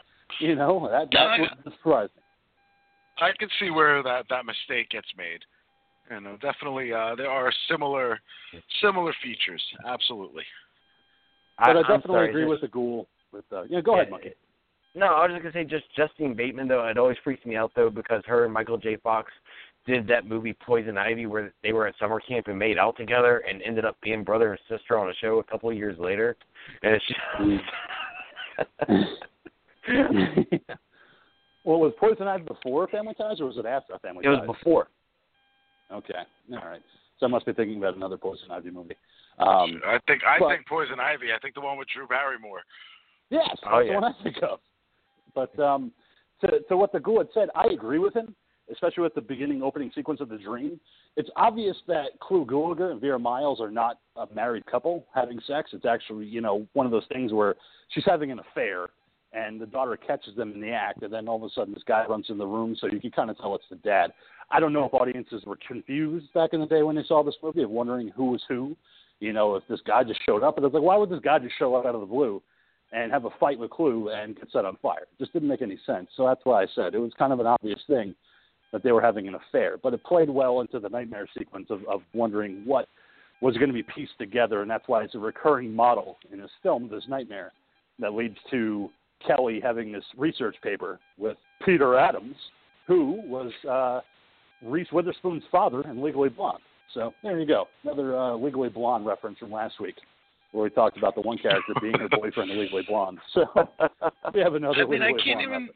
You 0.40 0.54
know, 0.54 0.88
that, 0.90 1.09
that's 1.12 1.40
what 1.64 1.74
surprised 1.74 2.12
me. 2.16 2.22
I 3.18 3.30
can 3.38 3.48
see 3.59 3.70
where 3.70 4.02
that 4.02 4.26
that 4.28 4.44
mistake 4.44 4.90
gets 4.90 5.09
made. 5.16 5.40
You 6.11 6.20
know, 6.20 6.36
definitely 6.42 6.92
uh, 6.92 7.14
there 7.16 7.30
are 7.30 7.52
similar 7.70 8.20
similar 8.82 9.14
features. 9.22 9.62
Absolutely. 9.86 10.44
But 11.59 11.70
I, 11.70 11.80
definitely 11.82 12.09
sorry, 12.12 12.28
agree 12.30 12.42
just- 12.42 12.50
with 12.50 12.61
the 12.61 12.68
ghoul. 12.68 13.09
With 13.32 13.44
uh, 13.52 13.62
yeah, 13.68 13.80
go 13.80 13.94
ahead, 13.94 14.11
Monkey. 14.11 14.32
No, 14.94 15.07
I 15.07 15.26
was 15.26 15.32
just 15.32 15.42
gonna 15.42 15.52
say 15.52 15.68
just 15.68 15.84
Justine 15.94 16.34
Bateman 16.34 16.68
though. 16.68 16.86
It 16.86 16.96
always 16.98 17.16
freaks 17.24 17.44
me 17.44 17.57
out 17.57 17.72
though 17.74 17.90
because 17.90 18.22
her 18.26 18.44
and 18.44 18.52
Michael 18.52 18.78
J. 18.78 18.96
Fox 18.96 19.30
did 19.86 20.07
that 20.09 20.26
movie 20.26 20.54
Poison 20.64 20.96
Ivy 20.98 21.26
where 21.26 21.52
they 21.62 21.72
were 21.72 21.86
at 21.86 21.94
summer 21.98 22.18
camp 22.20 22.48
and 22.48 22.59
made 22.59 22.76
out 22.78 22.96
together 22.96 23.42
and 23.48 23.62
ended 23.62 23.84
up 23.84 23.96
being 24.02 24.24
brother 24.24 24.50
and 24.52 24.61
sister 24.68 24.98
on 24.98 25.11
a 25.11 25.14
show 25.14 25.38
a 25.38 25.44
couple 25.44 25.70
of 25.70 25.76
years 25.76 25.96
later. 25.98 26.36
And 26.82 26.94
it's 26.94 27.04
just 27.07 27.20
well, 31.64 31.80
was 31.80 31.92
Poison 31.98 32.26
Ivy 32.28 32.44
before 32.44 32.86
Family 32.88 33.14
Ties, 33.14 33.40
or 33.40 33.46
was 33.46 33.57
it 33.59 33.66
after 33.66 33.98
Family 33.98 34.24
it 34.24 34.28
was 34.28 34.38
Ties? 34.40 34.46
before. 34.46 34.88
Okay, 35.92 36.14
all 36.52 36.59
right. 36.68 36.82
So 37.18 37.26
I 37.26 37.28
must 37.28 37.46
be 37.46 37.52
thinking 37.52 37.78
about 37.78 37.96
another 37.96 38.16
Poison 38.16 38.50
Ivy 38.50 38.70
movie. 38.70 38.96
Um, 39.38 39.80
I 39.86 39.98
think 40.07 40.22
I 40.26 40.38
but- 40.38 40.48
think 40.48 40.66
Poison 40.66 40.98
Ivy. 41.00 41.26
I 41.34 41.38
think 41.40 41.54
the 41.54 41.61
one 41.61 41.78
with 41.78 41.88
Drew 41.94 42.07
Barrymore. 42.07 42.62
yes, 43.30 43.44
that's 43.48 43.61
Oh, 43.70 43.78
the 43.80 43.86
yeah. 43.86 43.94
one 43.94 44.04
I 44.04 44.12
think 44.22 44.36
of. 44.42 44.61
But 45.34 45.59
um, 45.59 45.92
to, 46.40 46.61
to 46.68 46.76
what 46.76 46.92
the 46.92 47.00
ghoul 47.00 47.18
had 47.18 47.28
said, 47.34 47.48
I 47.54 47.66
agree 47.66 47.98
with 47.98 48.14
him, 48.14 48.34
especially 48.72 49.02
with 49.02 49.14
the 49.14 49.20
beginning 49.20 49.62
opening 49.62 49.90
sequence 49.94 50.20
of 50.20 50.28
the 50.28 50.38
dream. 50.38 50.80
It's 51.16 51.30
obvious 51.36 51.76
that 51.86 52.18
Clu 52.20 52.44
Gulager 52.44 52.90
and 52.90 53.00
Vera 53.00 53.18
Miles 53.18 53.60
are 53.60 53.70
not 53.70 53.98
a 54.16 54.26
married 54.34 54.66
couple 54.66 55.06
having 55.14 55.40
sex. 55.46 55.70
It's 55.72 55.86
actually, 55.86 56.26
you 56.26 56.40
know, 56.40 56.66
one 56.72 56.86
of 56.86 56.92
those 56.92 57.06
things 57.12 57.32
where 57.32 57.54
she's 57.90 58.04
having 58.04 58.30
an 58.30 58.40
affair 58.40 58.88
and 59.32 59.60
the 59.60 59.66
daughter 59.66 59.96
catches 59.96 60.34
them 60.34 60.52
in 60.52 60.60
the 60.60 60.70
act, 60.70 61.02
and 61.02 61.12
then 61.12 61.28
all 61.28 61.36
of 61.36 61.42
a 61.42 61.50
sudden 61.50 61.74
this 61.74 61.82
guy 61.86 62.04
runs 62.06 62.26
in 62.30 62.38
the 62.38 62.46
room, 62.46 62.76
so 62.80 62.86
you 62.86 63.00
can 63.00 63.10
kind 63.10 63.28
of 63.28 63.36
tell 63.36 63.54
it's 63.54 63.64
the 63.68 63.76
dad. 63.76 64.12
I 64.50 64.60
don't 64.60 64.72
know 64.72 64.84
if 64.84 64.94
audiences 64.94 65.42
were 65.44 65.58
confused 65.66 66.32
back 66.32 66.50
in 66.52 66.60
the 66.60 66.66
day 66.66 66.82
when 66.82 66.96
they 66.96 67.02
saw 67.02 67.22
this 67.22 67.34
movie 67.42 67.62
of 67.62 67.70
wondering 67.70 68.08
who 68.16 68.30
was 68.30 68.42
who, 68.48 68.76
You 69.20 69.32
know, 69.32 69.56
if 69.56 69.64
this 69.68 69.80
guy 69.86 70.04
just 70.04 70.20
showed 70.24 70.42
up, 70.42 70.56
and 70.56 70.64
I 70.64 70.68
was 70.68 70.74
like, 70.74 70.82
why 70.82 70.96
would 70.96 71.10
this 71.10 71.20
guy 71.20 71.38
just 71.38 71.58
show 71.58 71.74
up 71.74 71.86
out 71.86 71.94
of 71.94 72.00
the 72.00 72.06
blue 72.06 72.42
and 72.92 73.10
have 73.10 73.24
a 73.24 73.30
fight 73.40 73.58
with 73.58 73.70
Clu 73.70 74.10
and 74.10 74.36
get 74.36 74.50
set 74.52 74.64
on 74.64 74.76
fire? 74.82 75.02
It 75.02 75.18
just 75.18 75.32
didn't 75.32 75.48
make 75.48 75.62
any 75.62 75.78
sense. 75.86 76.08
So 76.16 76.26
that's 76.26 76.44
why 76.44 76.62
I 76.62 76.66
said 76.74 76.94
it 76.94 76.98
was 76.98 77.12
kind 77.18 77.32
of 77.32 77.40
an 77.40 77.46
obvious 77.46 77.80
thing 77.86 78.14
that 78.76 78.82
they 78.82 78.92
were 78.92 79.00
having 79.00 79.26
an 79.26 79.36
affair. 79.36 79.78
But 79.82 79.94
it 79.94 80.04
played 80.04 80.28
well 80.28 80.60
into 80.60 80.78
the 80.78 80.90
nightmare 80.90 81.26
sequence 81.36 81.68
of, 81.70 81.80
of 81.88 82.02
wondering 82.12 82.60
what 82.66 82.88
was 83.40 83.56
going 83.56 83.68
to 83.68 83.74
be 83.74 83.82
pieced 83.82 84.18
together, 84.18 84.60
and 84.60 84.70
that's 84.70 84.86
why 84.86 85.02
it's 85.02 85.14
a 85.14 85.18
recurring 85.18 85.74
model 85.74 86.18
in 86.30 86.38
this 86.38 86.50
film, 86.62 86.86
this 86.90 87.04
nightmare, 87.08 87.52
that 88.00 88.12
leads 88.12 88.36
to 88.50 88.90
Kelly 89.26 89.60
having 89.62 89.92
this 89.92 90.04
research 90.18 90.56
paper 90.62 91.00
with 91.16 91.38
Peter 91.64 91.98
Adams, 91.98 92.36
who 92.86 93.22
was 93.24 93.50
uh, 93.66 94.00
Reese 94.62 94.92
Witherspoon's 94.92 95.44
father 95.50 95.80
in 95.88 96.02
Legally 96.02 96.28
Blonde. 96.28 96.60
So 96.92 97.14
there 97.22 97.40
you 97.40 97.46
go, 97.46 97.64
another 97.82 98.14
uh, 98.14 98.36
Legally 98.36 98.68
Blonde 98.68 99.06
reference 99.06 99.38
from 99.38 99.52
last 99.52 99.80
week, 99.80 99.96
where 100.52 100.64
we 100.64 100.70
talked 100.70 100.98
about 100.98 101.14
the 101.14 101.22
one 101.22 101.38
character 101.38 101.72
being 101.80 101.98
her 101.98 102.10
boyfriend 102.10 102.50
in 102.50 102.58
Legally 102.58 102.84
Blonde. 102.86 103.20
So 103.32 103.46
we 104.34 104.40
have 104.40 104.52
another 104.52 104.82
I 104.82 104.86
mean, 104.86 105.00
I 105.00 105.12
can't 105.12 105.22
Blonde 105.24 105.40
even. 105.40 105.50
reference. 105.50 105.72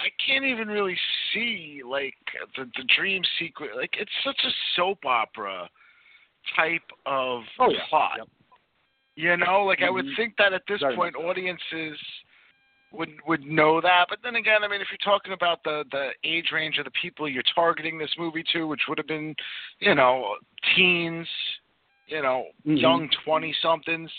I 0.00 0.08
can't 0.26 0.44
even 0.44 0.68
really 0.68 0.96
see 1.32 1.82
like 1.86 2.14
the 2.56 2.64
the 2.76 2.84
dream 2.96 3.22
secret. 3.38 3.76
Like 3.76 3.94
it's 3.98 4.10
such 4.24 4.40
a 4.44 4.50
soap 4.76 5.04
opera 5.04 5.68
type 6.56 6.82
of 7.06 7.42
Oh, 7.58 7.70
yeah. 7.70 7.80
plot. 7.88 8.18
Yep. 8.18 8.28
You 9.16 9.36
know, 9.36 9.64
like 9.64 9.82
I 9.82 9.90
would 9.90 10.06
Mhm. 10.06 10.16
think 10.16 10.36
that 10.38 10.52
at 10.52 10.62
this 10.66 10.80
Very 10.80 10.96
point 10.96 11.16
audiences 11.16 11.98
would 12.92 13.20
would 13.26 13.44
know 13.44 13.80
that. 13.80 14.06
But 14.08 14.22
then 14.22 14.36
again, 14.36 14.64
I 14.64 14.68
mean, 14.68 14.80
if 14.80 14.88
you're 14.90 14.98
talking 14.98 15.32
about 15.32 15.62
the 15.62 15.84
the 15.90 16.14
age 16.24 16.50
range 16.52 16.78
of 16.78 16.84
the 16.84 16.90
people 16.92 17.28
you're 17.28 17.42
targeting 17.54 17.98
this 17.98 18.16
movie 18.18 18.44
to, 18.52 18.66
which 18.66 18.82
would 18.88 18.98
have 18.98 19.06
been, 19.06 19.34
you 19.78 19.94
know, 19.94 20.36
teens, 20.74 21.28
you 22.10 22.22
know, 22.22 22.46
Mhm. 22.66 22.80
young 22.80 23.08
twenty 23.24 23.52
somethings, 23.62 24.10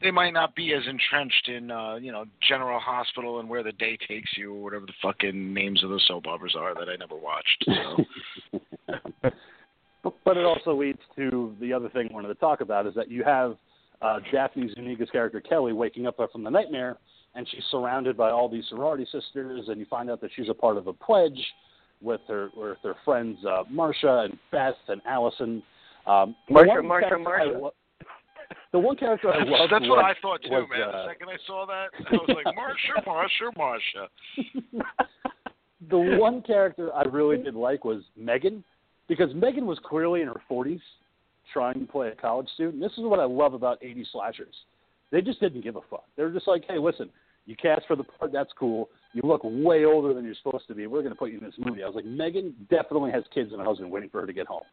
they 0.00 0.10
might 0.10 0.32
not 0.32 0.54
be 0.54 0.74
as 0.74 0.86
entrenched 0.86 1.48
in, 1.48 1.70
uh, 1.70 1.94
you 1.96 2.12
know, 2.12 2.24
General 2.40 2.78
Hospital 2.78 3.40
and 3.40 3.48
Where 3.48 3.62
the 3.62 3.72
Day 3.72 3.96
Takes 3.96 4.36
You, 4.36 4.54
or 4.54 4.62
whatever 4.62 4.86
the 4.86 4.92
fucking 5.00 5.52
names 5.52 5.82
of 5.82 5.90
the 5.90 6.00
soap 6.00 6.26
operas 6.26 6.54
are 6.54 6.74
that 6.74 6.88
I 6.88 6.96
never 6.96 7.16
watched. 7.16 7.64
So. 7.64 8.60
but, 10.02 10.14
but 10.24 10.36
it 10.36 10.44
also 10.44 10.74
leads 10.74 11.00
to 11.16 11.56
the 11.60 11.72
other 11.72 11.88
thing 11.88 12.08
I 12.10 12.14
wanted 12.14 12.28
to 12.28 12.34
talk 12.34 12.60
about 12.60 12.86
is 12.86 12.94
that 12.94 13.10
you 13.10 13.24
have 13.24 13.56
uh, 14.00 14.20
Daphne 14.30 14.72
Zuniga's 14.74 15.10
character 15.10 15.40
Kelly 15.40 15.72
waking 15.72 16.06
up 16.06 16.16
from 16.30 16.44
the 16.44 16.50
nightmare, 16.50 16.98
and 17.34 17.48
she's 17.48 17.64
surrounded 17.70 18.16
by 18.16 18.30
all 18.30 18.48
these 18.48 18.64
sorority 18.68 19.06
sisters, 19.06 19.68
and 19.68 19.78
you 19.78 19.86
find 19.86 20.10
out 20.10 20.20
that 20.20 20.30
she's 20.36 20.48
a 20.48 20.54
part 20.54 20.76
of 20.76 20.86
a 20.86 20.92
pledge 20.92 21.40
with 22.00 22.20
her 22.28 22.50
with 22.56 22.78
her 22.84 22.94
friends 23.04 23.38
uh, 23.44 23.64
Marcia 23.68 24.18
and 24.24 24.38
Beth 24.52 24.76
and 24.86 25.00
Allison. 25.04 25.62
Um, 26.08 26.34
the 26.48 26.54
Marcia, 26.54 26.68
one 26.70 26.86
Marcia, 26.88 27.14
I 27.14 27.44
lo- 27.58 27.72
the 28.72 28.78
one 28.78 28.96
character 28.96 29.30
I 29.32 29.38
That's, 29.38 29.50
loved 29.52 29.72
that's 29.72 29.88
what 29.88 29.98
was, 29.98 30.16
I 30.16 30.20
thought 30.22 30.40
too, 30.42 30.50
was, 30.50 30.66
man. 30.70 30.82
uh, 30.82 30.92
the 30.92 31.06
second 31.08 31.28
I 31.28 31.36
saw 31.46 31.66
that, 31.66 31.88
I 31.98 32.12
was 32.14 32.28
like, 32.34 32.54
Marsha, 32.56 33.04
Marsha, 33.56 34.78
Marsha. 34.78 34.84
the 35.90 36.18
one 36.18 36.42
character 36.42 36.92
I 36.94 37.02
really 37.02 37.36
did 37.42 37.54
like 37.54 37.84
was 37.84 38.02
Megan, 38.16 38.64
because 39.08 39.34
Megan 39.34 39.66
was 39.66 39.78
clearly 39.84 40.22
in 40.22 40.28
her 40.28 40.40
40s 40.50 40.80
trying 41.52 41.80
to 41.80 41.86
play 41.86 42.08
a 42.08 42.14
college 42.14 42.48
student. 42.54 42.80
This 42.82 42.92
is 42.92 43.04
what 43.04 43.20
I 43.20 43.24
love 43.24 43.54
about 43.54 43.78
80 43.82 44.06
slashers. 44.12 44.54
They 45.10 45.22
just 45.22 45.40
didn't 45.40 45.62
give 45.62 45.76
a 45.76 45.80
fuck. 45.88 46.04
They 46.16 46.22
were 46.22 46.30
just 46.32 46.46
like, 46.48 46.64
hey, 46.68 46.78
listen, 46.78 47.08
you 47.46 47.56
cast 47.56 47.86
for 47.86 47.96
the 47.96 48.04
part, 48.04 48.32
that's 48.32 48.50
cool. 48.58 48.90
You 49.14 49.22
look 49.24 49.40
way 49.44 49.86
older 49.86 50.12
than 50.12 50.24
you're 50.24 50.34
supposed 50.42 50.68
to 50.68 50.74
be. 50.74 50.86
We're 50.86 51.00
going 51.00 51.14
to 51.14 51.18
put 51.18 51.30
you 51.30 51.38
in 51.38 51.44
this 51.44 51.54
movie. 51.58 51.82
I 51.82 51.86
was 51.86 51.94
like, 51.94 52.04
Megan 52.04 52.54
definitely 52.68 53.10
has 53.12 53.24
kids 53.32 53.52
and 53.52 53.60
a 53.62 53.64
husband 53.64 53.90
waiting 53.90 54.10
for 54.10 54.20
her 54.20 54.26
to 54.26 54.32
get 54.34 54.46
home. 54.46 54.64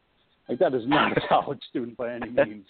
Like, 0.48 0.58
that 0.60 0.74
is 0.74 0.82
not 0.86 1.16
a 1.16 1.20
college 1.28 1.60
student 1.70 1.96
by 1.96 2.14
any 2.14 2.30
means. 2.30 2.66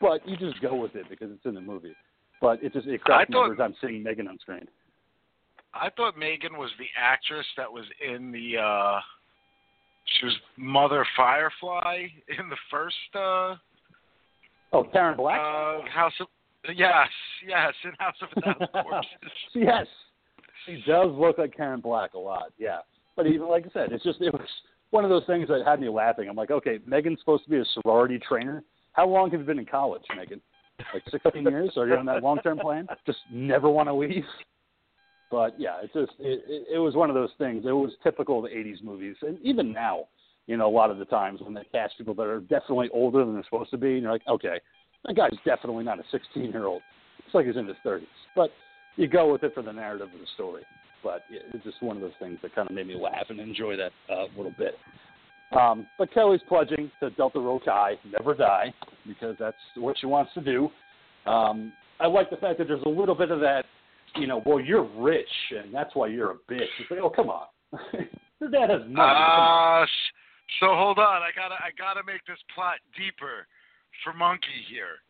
But 0.00 0.26
you 0.28 0.36
just 0.36 0.60
go 0.60 0.74
with 0.76 0.94
it 0.94 1.06
because 1.08 1.30
it's 1.32 1.44
in 1.46 1.54
the 1.54 1.60
movie. 1.60 1.94
But 2.40 2.62
it 2.62 2.72
just 2.72 2.86
it 2.86 3.02
cracks 3.02 3.30
me 3.30 3.38
every 3.42 3.56
time 3.56 3.74
seeing 3.80 4.02
Megan 4.02 4.28
on 4.28 4.38
screen. 4.38 4.66
I 5.72 5.88
thought 5.96 6.18
Megan 6.18 6.56
was 6.58 6.70
the 6.78 6.86
actress 6.98 7.46
that 7.56 7.70
was 7.72 7.84
in 8.06 8.30
the 8.30 8.58
uh 8.58 9.00
she 10.18 10.26
was 10.26 10.34
Mother 10.56 11.04
Firefly 11.16 12.06
in 12.38 12.48
the 12.50 12.56
first 12.70 12.96
uh 13.14 13.54
Oh, 14.72 14.84
Karen 14.92 15.16
Black. 15.16 15.40
uh 15.40 15.88
House 15.90 16.12
of 16.20 16.26
Yes, 16.74 17.08
yes, 17.46 17.72
in 17.84 17.92
House 17.98 18.16
of 18.20 18.28
a 18.36 18.40
Thousand 18.40 18.68
Corpses. 18.82 19.30
yes, 19.54 19.86
she 20.66 20.82
does 20.86 21.10
look 21.12 21.38
like 21.38 21.56
Karen 21.56 21.80
Black 21.80 22.12
a 22.14 22.18
lot. 22.18 22.52
Yeah, 22.58 22.78
but 23.16 23.26
even 23.26 23.48
like 23.48 23.64
I 23.66 23.70
said, 23.72 23.92
it's 23.92 24.04
just 24.04 24.20
it 24.20 24.32
was 24.32 24.42
one 24.96 25.04
of 25.04 25.10
those 25.10 25.26
things 25.26 25.46
that 25.48 25.62
had 25.66 25.78
me 25.78 25.90
laughing. 25.90 26.26
I'm 26.28 26.36
like, 26.36 26.50
okay, 26.50 26.78
Megan's 26.86 27.20
supposed 27.20 27.44
to 27.44 27.50
be 27.50 27.58
a 27.58 27.64
sorority 27.74 28.18
trainer. 28.18 28.64
How 28.94 29.06
long 29.06 29.30
have 29.30 29.40
you 29.40 29.46
been 29.46 29.58
in 29.58 29.66
college, 29.66 30.02
Megan? 30.16 30.40
Like 30.94 31.02
16 31.10 31.42
years? 31.50 31.72
Are 31.76 31.86
you 31.86 31.94
on 31.96 32.06
that 32.06 32.22
long-term 32.22 32.58
plan? 32.58 32.86
Just 33.04 33.18
never 33.30 33.68
want 33.68 33.88
to 33.90 33.94
leave. 33.94 34.24
But 35.30 35.54
yeah, 35.60 35.80
it's 35.82 35.92
just 35.92 36.12
it, 36.18 36.42
it, 36.48 36.76
it 36.76 36.78
was 36.78 36.94
one 36.94 37.10
of 37.10 37.14
those 37.14 37.30
things. 37.36 37.64
It 37.66 37.72
was 37.72 37.90
typical 38.02 38.38
of 38.38 38.50
the 38.50 38.56
'80s 38.56 38.82
movies, 38.82 39.16
and 39.22 39.38
even 39.42 39.72
now, 39.72 40.04
you 40.46 40.56
know, 40.56 40.68
a 40.68 40.70
lot 40.70 40.90
of 40.90 40.98
the 40.98 41.04
times 41.04 41.40
when 41.42 41.52
they 41.52 41.64
cast 41.72 41.98
people 41.98 42.14
that 42.14 42.26
are 42.26 42.40
definitely 42.40 42.88
older 42.94 43.24
than 43.24 43.34
they're 43.34 43.42
supposed 43.42 43.72
to 43.72 43.76
be, 43.76 43.94
and 43.94 44.02
you're 44.02 44.12
like, 44.12 44.22
okay, 44.28 44.60
that 45.04 45.16
guy's 45.16 45.36
definitely 45.44 45.82
not 45.82 45.98
a 45.98 46.04
16-year-old. 46.16 46.80
It's 47.24 47.34
like 47.34 47.44
he's 47.44 47.56
in 47.56 47.66
his 47.66 47.76
30s. 47.84 48.06
But 48.36 48.50
you 48.94 49.08
go 49.08 49.32
with 49.32 49.42
it 49.42 49.52
for 49.52 49.64
the 49.64 49.72
narrative 49.72 50.10
of 50.14 50.20
the 50.20 50.26
story. 50.34 50.62
But 51.06 51.22
it's 51.30 51.62
just 51.62 51.80
one 51.80 51.94
of 51.94 52.02
those 52.02 52.18
things 52.18 52.38
that 52.42 52.52
kind 52.52 52.68
of 52.68 52.74
made 52.74 52.88
me 52.88 52.96
laugh 52.96 53.26
and 53.28 53.38
enjoy 53.38 53.76
that 53.76 53.92
uh, 54.12 54.24
little 54.36 54.52
bit. 54.58 54.74
Um, 55.56 55.86
but 55.98 56.12
Kelly's 56.12 56.40
pledging 56.48 56.90
to 56.98 57.10
Delta 57.10 57.38
Rho 57.38 57.60
Chi, 57.64 57.94
never 58.10 58.34
die, 58.34 58.74
because 59.06 59.36
that's 59.38 59.56
what 59.76 59.96
she 60.00 60.06
wants 60.06 60.32
to 60.34 60.40
do. 60.40 60.68
Um, 61.30 61.72
I 62.00 62.08
like 62.08 62.28
the 62.28 62.36
fact 62.38 62.58
that 62.58 62.66
there's 62.66 62.82
a 62.84 62.88
little 62.88 63.14
bit 63.14 63.30
of 63.30 63.38
that, 63.38 63.66
you 64.16 64.26
know, 64.26 64.42
well, 64.44 64.58
you're 64.58 64.88
rich, 64.96 65.28
and 65.56 65.72
that's 65.72 65.94
why 65.94 66.08
you're 66.08 66.32
a 66.32 66.52
bitch. 66.52 66.66
It's 66.80 66.90
like, 66.90 66.98
oh, 67.00 67.10
come 67.10 67.30
on. 67.30 67.46
Your 68.40 68.50
dad 68.50 68.70
has 68.70 68.80
money. 68.80 68.96
Come. 68.96 69.82
Uh 69.82 69.86
so 70.60 70.66
hold 70.74 70.98
on, 70.98 71.22
I 71.22 71.30
gotta 71.34 71.56
I 71.56 71.70
gotta 71.76 72.02
make 72.06 72.24
this 72.26 72.38
plot 72.54 72.78
deeper 72.96 73.46
for 74.04 74.12
Monkey 74.12 74.62
here. 74.70 75.02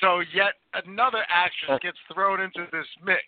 So 0.00 0.20
yet 0.34 0.58
another 0.74 1.22
actress 1.30 1.78
gets 1.82 1.98
thrown 2.12 2.40
into 2.40 2.66
this 2.72 2.86
mix. 3.04 3.22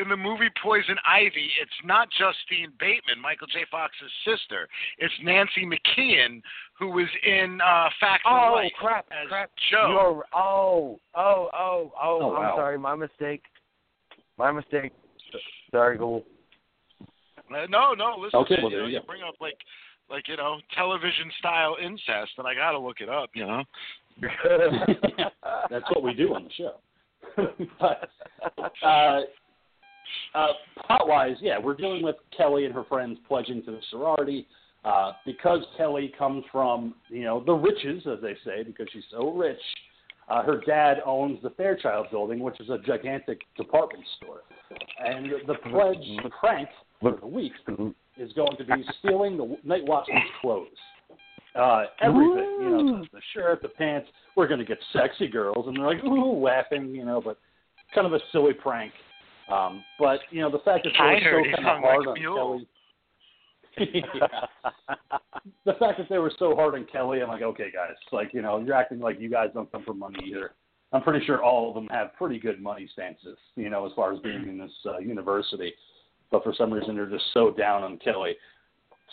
In 0.00 0.08
the 0.08 0.16
movie 0.16 0.48
Poison 0.62 0.94
Ivy, 1.04 1.50
it's 1.60 1.70
not 1.84 2.08
Justine 2.10 2.72
Bateman, 2.78 3.20
Michael 3.20 3.48
J. 3.48 3.66
Fox's 3.68 4.12
sister. 4.24 4.68
It's 4.98 5.14
Nancy 5.24 5.66
McKeon, 5.66 6.40
who 6.78 6.90
was 6.90 7.08
in 7.24 7.58
uh, 7.60 7.88
Facts 7.98 8.22
of 8.24 8.32
Oh 8.32 8.54
Life 8.54 8.72
crap! 8.78 9.06
as 9.10 9.28
Crap! 9.28 9.50
Jo. 9.72 9.88
You're, 9.88 10.24
oh, 10.32 11.00
oh, 11.16 11.50
oh, 11.52 11.92
oh! 12.00 12.18
Oh, 12.22 12.36
I'm 12.36 12.42
wow. 12.42 12.54
sorry, 12.56 12.78
my 12.78 12.94
mistake. 12.94 13.42
My 14.38 14.52
mistake. 14.52 14.92
Sorry, 15.72 15.98
Ghoul. 15.98 16.24
Uh, 17.00 17.66
no, 17.68 17.94
no, 17.94 18.16
listen, 18.20 18.38
Okay, 18.40 18.54
man, 18.54 18.64
well, 18.64 18.70
you, 18.70 18.78
know, 18.78 18.86
you 18.86 18.94
you 18.94 19.02
bring 19.06 19.22
up 19.22 19.34
like, 19.40 19.58
like 20.08 20.28
you 20.28 20.36
know, 20.36 20.58
television 20.76 21.30
style 21.40 21.76
incest, 21.82 22.32
and 22.38 22.46
I 22.46 22.54
gotta 22.54 22.78
look 22.78 23.00
it 23.00 23.08
up. 23.08 23.30
You 23.34 23.46
know. 23.46 23.64
That's 25.70 25.84
what 25.90 26.02
we 26.02 26.14
do 26.14 26.34
on 26.34 26.44
the 26.44 26.50
show. 26.56 26.74
but 27.80 28.08
uh, 28.86 29.20
uh, 30.34 30.48
plot 30.86 31.08
wise, 31.08 31.36
yeah, 31.40 31.58
we're 31.58 31.76
dealing 31.76 32.02
with 32.02 32.16
Kelly 32.36 32.64
and 32.64 32.74
her 32.74 32.84
friends 32.84 33.18
pledging 33.26 33.62
to 33.64 33.70
the 33.72 33.80
sorority. 33.90 34.46
Uh, 34.84 35.12
because 35.26 35.58
Kelly 35.76 36.12
comes 36.16 36.44
from, 36.52 36.94
you 37.08 37.24
know, 37.24 37.42
the 37.44 37.52
riches, 37.52 38.04
as 38.06 38.20
they 38.22 38.34
say, 38.44 38.62
because 38.62 38.86
she's 38.92 39.02
so 39.10 39.32
rich, 39.32 39.58
uh, 40.28 40.42
her 40.42 40.62
dad 40.66 40.98
owns 41.04 41.42
the 41.42 41.50
Fairchild 41.50 42.06
building, 42.10 42.38
which 42.40 42.60
is 42.60 42.70
a 42.70 42.78
gigantic 42.86 43.40
department 43.56 44.04
store. 44.16 44.42
And 45.04 45.30
the 45.46 45.54
pledge 45.70 46.22
the 46.22 46.30
prank 46.38 46.68
for 47.00 47.18
the 47.20 47.26
week 47.26 47.52
is 48.16 48.32
going 48.34 48.56
to 48.56 48.64
be 48.64 48.84
stealing 49.00 49.36
the 49.36 49.56
Night 49.64 49.82
Watchman's 49.84 50.22
clothes. 50.40 50.68
Uh, 51.54 51.84
everything, 52.00 52.58
you 52.60 52.70
know, 52.70 53.00
the, 53.00 53.08
the 53.14 53.20
shirt, 53.34 53.62
the 53.62 53.68
pants. 53.68 54.08
We're 54.36 54.46
going 54.46 54.60
to 54.60 54.66
get 54.66 54.78
sexy 54.92 55.28
girls, 55.28 55.66
and 55.66 55.76
they're 55.76 55.86
like, 55.86 56.04
ooh, 56.04 56.40
laughing, 56.40 56.94
you 56.94 57.04
know, 57.04 57.20
but 57.20 57.38
kind 57.94 58.06
of 58.06 58.12
a 58.12 58.20
silly 58.30 58.52
prank. 58.52 58.92
Um, 59.50 59.84
but 59.98 60.20
you 60.30 60.40
know, 60.40 60.50
the 60.50 60.58
fact 60.58 60.84
that 60.84 60.92
they 60.98 61.30
were 61.30 61.44
so 61.56 61.62
kind 61.62 61.78
of 61.78 61.82
hard 61.82 62.06
a 62.06 62.10
on 62.10 62.18
mule. 62.18 62.60
Kelly. 63.76 64.04
The 65.64 65.74
fact 65.74 65.98
that 65.98 66.08
they 66.08 66.18
were 66.18 66.32
so 66.38 66.54
hard 66.54 66.74
on 66.74 66.86
Kelly, 66.90 67.20
I'm 67.20 67.28
like, 67.28 67.42
okay, 67.42 67.70
guys, 67.70 67.94
like 68.10 68.32
you 68.32 68.42
know, 68.42 68.58
you're 68.58 68.74
acting 68.74 69.00
like 69.00 69.20
you 69.20 69.28
guys 69.28 69.50
don't 69.52 69.70
come 69.70 69.84
from 69.84 69.98
money 69.98 70.18
either. 70.26 70.52
I'm 70.92 71.02
pretty 71.02 71.24
sure 71.26 71.42
all 71.42 71.68
of 71.68 71.74
them 71.74 71.86
have 71.90 72.14
pretty 72.14 72.38
good 72.38 72.62
money 72.62 72.88
stances, 72.92 73.36
you 73.56 73.68
know, 73.68 73.84
as 73.84 73.92
far 73.94 74.12
as 74.12 74.20
being 74.20 74.48
in 74.48 74.58
this 74.58 74.72
uh, 74.86 74.98
university. 74.98 75.74
But 76.30 76.42
for 76.42 76.54
some 76.56 76.72
reason, 76.72 76.96
they're 76.96 77.06
just 77.06 77.26
so 77.34 77.50
down 77.50 77.82
on 77.82 77.98
Kelly. 77.98 78.34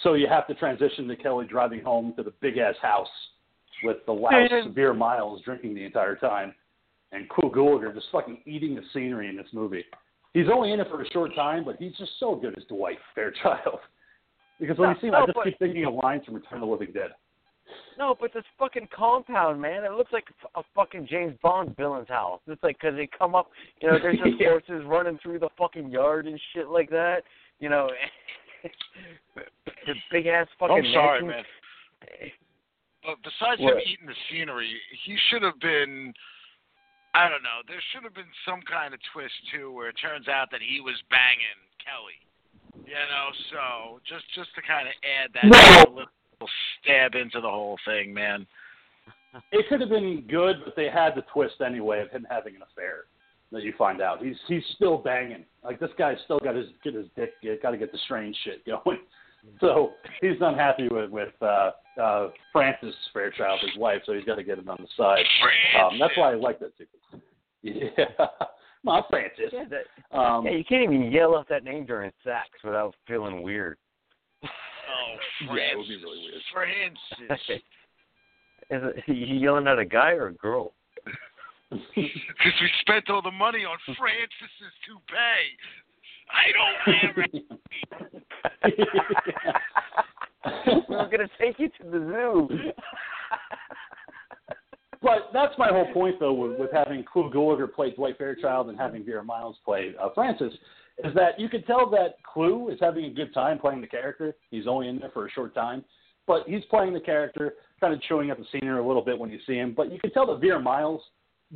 So 0.04 0.14
you 0.14 0.28
have 0.28 0.48
to 0.48 0.54
transition 0.54 1.08
to 1.10 1.16
Kelly 1.16 1.46
driving 1.46 1.82
home 1.82 2.14
to 2.18 2.24
the 2.24 2.34
big 2.42 2.58
ass 2.58 2.76
house 2.82 3.08
with 3.84 3.98
the 4.06 4.14
loud 4.14 4.50
severe 4.64 4.94
miles 4.94 5.42
drinking 5.44 5.76
the 5.76 5.84
entire 5.84 6.16
time, 6.16 6.54
and 7.12 7.28
Clu 7.30 7.50
Gulager 7.50 7.94
just 7.94 8.08
fucking 8.12 8.42
eating 8.46 8.76
the 8.76 8.82
scenery 8.94 9.28
in 9.28 9.36
this 9.36 9.48
movie. 9.54 9.84
He's 10.36 10.48
only 10.54 10.74
in 10.74 10.82
it 10.82 10.88
for 10.90 11.02
a 11.02 11.10
short 11.12 11.34
time, 11.34 11.64
but 11.64 11.78
he's 11.80 11.96
just 11.98 12.12
so 12.20 12.36
good 12.36 12.56
as 12.58 12.66
Dwight 12.66 13.00
Fairchild. 13.16 13.80
Because 14.58 14.78
when 14.78 14.90
you 14.92 14.96
see 15.02 15.08
him, 15.08 15.16
I 15.16 15.20
No, 15.20 15.26
just 15.26 15.36
but- 15.36 15.44
keep 15.44 15.60
thinking 15.60 15.84
of 15.86 15.96
lines 15.96 16.24
from 16.24 16.36
Return 16.36 16.60
of 16.62 16.68
the 16.68 16.72
Living 16.72 16.94
Dead. 16.94 17.10
No, 17.98 18.16
but 18.18 18.32
this 18.34 18.46
fucking 18.58 18.88
compound, 18.96 19.60
man, 19.62 19.84
it 19.84 19.92
looks 19.92 20.14
like 20.14 20.24
a 20.56 20.62
fucking 20.74 21.08
James 21.10 21.36
Bond 21.44 21.76
villain's 21.76 22.08
house. 22.08 22.40
It's 22.48 22.64
like 22.64 22.80
'cause 22.80 22.94
they 22.96 23.06
come 23.08 23.36
up, 23.36 23.52
you 23.82 23.90
know, 23.90 23.98
there's 24.02 24.18
just 24.24 24.40
Yeah. 24.40 24.52
horses 24.52 24.86
running 24.86 25.18
through 25.18 25.40
the 25.40 25.50
fucking 25.58 25.90
yard 25.90 26.26
and 26.28 26.40
shit 26.54 26.70
like 26.70 26.90
that. 26.92 27.24
You 27.60 27.68
know, 27.68 27.90
the 29.36 29.94
big 30.12 30.28
ass 30.28 30.48
fucking. 30.58 30.76
I'm 30.86 30.94
sorry, 30.94 31.24
mansion. 31.24 31.28
man. 32.00 32.32
But 33.04 33.16
besides 33.24 33.60
him 33.60 33.78
eating 33.86 34.08
the 34.08 34.16
scenery, 34.32 34.72
he 35.06 35.18
should 35.30 35.42
have 35.44 35.60
been. 35.60 36.14
I 37.16 37.30
don't 37.32 37.44
know. 37.44 37.64
There 37.68 37.80
should 37.94 38.04
have 38.04 38.14
been 38.14 38.30
some 38.44 38.60
kind 38.68 38.94
of 38.94 39.00
twist 39.14 39.34
too, 39.56 39.72
where 39.72 39.88
it 39.88 39.96
turns 39.96 40.28
out 40.28 40.52
that 40.52 40.60
he 40.60 40.82
was 40.82 41.00
banging 41.10 41.60
Kelly. 41.80 42.20
You 42.84 42.92
know, 42.92 43.28
so 43.52 44.00
just 44.04 44.26
just 44.36 44.54
to 44.56 44.62
kind 44.62 44.88
of 44.88 44.94
add 45.02 45.32
that 45.34 45.48
No. 45.48 46.04
little 46.04 46.50
stab 46.84 47.16
into 47.16 47.40
the 47.40 47.50
whole 47.50 47.80
thing, 47.86 48.14
man. 48.14 48.46
It 49.52 49.68
could 49.70 49.80
have 49.82 49.90
been 49.90 50.22
good, 50.28 50.58
but 50.64 50.76
they 50.76 50.90
had 50.90 51.16
the 51.16 51.24
twist 51.34 51.56
anyway 51.66 52.02
of 52.02 52.12
him 52.12 52.28
having 52.30 52.56
an 52.56 52.62
affair. 52.62 53.06
That 53.52 53.64
you 53.64 53.74
find 53.78 54.02
out 54.02 54.22
he's 54.22 54.36
he's 54.48 54.64
still 54.76 54.98
banging. 54.98 55.46
Like 55.64 55.80
this 55.80 55.92
guy's 55.98 56.18
still 56.26 56.40
got 56.40 56.56
his 56.56 56.68
get 56.84 56.96
his 56.96 57.08
dick. 57.16 57.32
Got 57.62 57.72
to 57.72 57.78
get 57.78 57.92
the 57.94 57.98
strange 58.00 58.36
shit 58.44 58.66
going. 58.66 59.00
So 59.60 59.94
he's 60.22 60.38
unhappy 60.42 60.88
with 60.90 61.10
with 61.10 61.34
uh, 61.42 61.72
uh, 62.02 62.30
Frances 62.52 62.94
Fairchild, 63.14 63.60
his 63.62 63.78
wife. 63.78 64.02
So 64.06 64.14
he's 64.14 64.26
got 64.26 64.36
to 64.36 64.44
get 64.44 64.60
it 64.60 64.68
on 64.68 64.78
the 64.80 64.88
side. 64.98 65.26
Um, 65.82 65.98
that's 66.00 66.16
why 66.18 66.32
I 66.32 66.36
like 66.36 66.60
that 66.60 66.72
sequence. 66.78 67.24
Yeah, 67.64 68.28
my 68.84 69.02
Francis. 69.10 69.52
Yeah, 69.52 69.64
that, 69.70 70.16
Um, 70.16 70.46
yeah, 70.46 70.52
you 70.52 70.64
can't 70.64 70.84
even 70.84 71.12
yell 71.12 71.36
out 71.36 71.50
that 71.50 71.64
name 71.64 71.84
during 71.88 72.12
sex 72.24 72.50
without 72.64 72.94
feeling 73.08 73.42
weird. 73.42 73.78
Oh, 74.44 74.48
Yeah, 75.42 75.48
Francis. 75.48 75.72
it 75.72 75.78
would 75.78 75.88
be 75.88 75.96
really 76.04 76.20
weird. 76.30 76.44
Francis. 76.54 77.62
Is 78.70 78.82
it, 78.84 79.04
you 79.08 79.36
yelling 79.38 79.68
at 79.68 79.80
a 79.80 79.86
guy 79.86 80.12
or 80.12 80.28
a 80.28 80.34
girl? 80.34 80.74
Because 81.72 82.54
we 82.62 82.70
spent 82.82 83.10
all 83.10 83.22
the 83.24 83.32
money 83.32 83.66
on 83.66 83.78
Francis's 83.98 84.76
toupee. 84.86 85.58
I 86.30 86.52
don't 86.54 86.78
wear 86.88 87.26
it. 87.34 87.44
We're 90.90 91.10
gonna 91.10 91.30
take 91.40 91.60
you 91.60 91.70
to 91.70 91.84
the 91.84 92.00
zoo. 92.00 92.50
But 95.02 95.30
that's 95.34 95.54
my 95.60 95.68
whole 95.70 95.92
point, 95.94 96.20
though, 96.20 96.34
with, 96.34 96.58
with 96.60 96.72
having 96.72 97.04
Clu 97.04 97.30
Gulager 97.30 97.72
play 97.72 97.92
Dwight 97.92 98.18
Fairchild 98.18 98.70
and 98.70 98.78
having 98.78 99.06
Vera 99.06 99.24
Miles 99.24 99.56
play 99.64 99.94
uh, 100.02 100.10
Francis, 100.16 100.52
is 101.04 101.14
that 101.14 101.40
you 101.40 101.48
can 101.48 101.62
tell 101.64 101.90
that 101.92 102.16
Clu 102.24 102.70
is 102.70 102.80
having 102.82 103.06
a 103.06 103.10
good 103.12 103.32
time 103.34 103.60
playing 103.60 103.82
the 103.82 103.88
character. 103.88 104.34
He's 104.50 104.66
only 104.66 104.88
in 104.88 104.98
there 104.98 105.12
for 105.12 105.28
a 105.28 105.30
short 105.30 105.54
time, 105.54 105.86
but 106.26 106.48
he's 106.48 106.66
playing 106.72 106.94
the 106.94 107.00
character, 107.00 107.54
kind 107.80 107.94
of 107.94 108.02
chewing 108.02 108.32
up 108.32 108.40
the 108.40 108.46
scenery 108.52 108.80
a 108.80 108.84
little 108.84 109.04
bit 109.04 109.20
when 109.20 109.30
you 109.30 109.40
see 109.46 109.56
him. 109.56 109.76
But 109.78 109.92
you 109.92 110.00
can 110.00 110.12
tell 110.12 110.26
that 110.28 110.42
Vera 110.42 110.60
Miles 110.60 111.02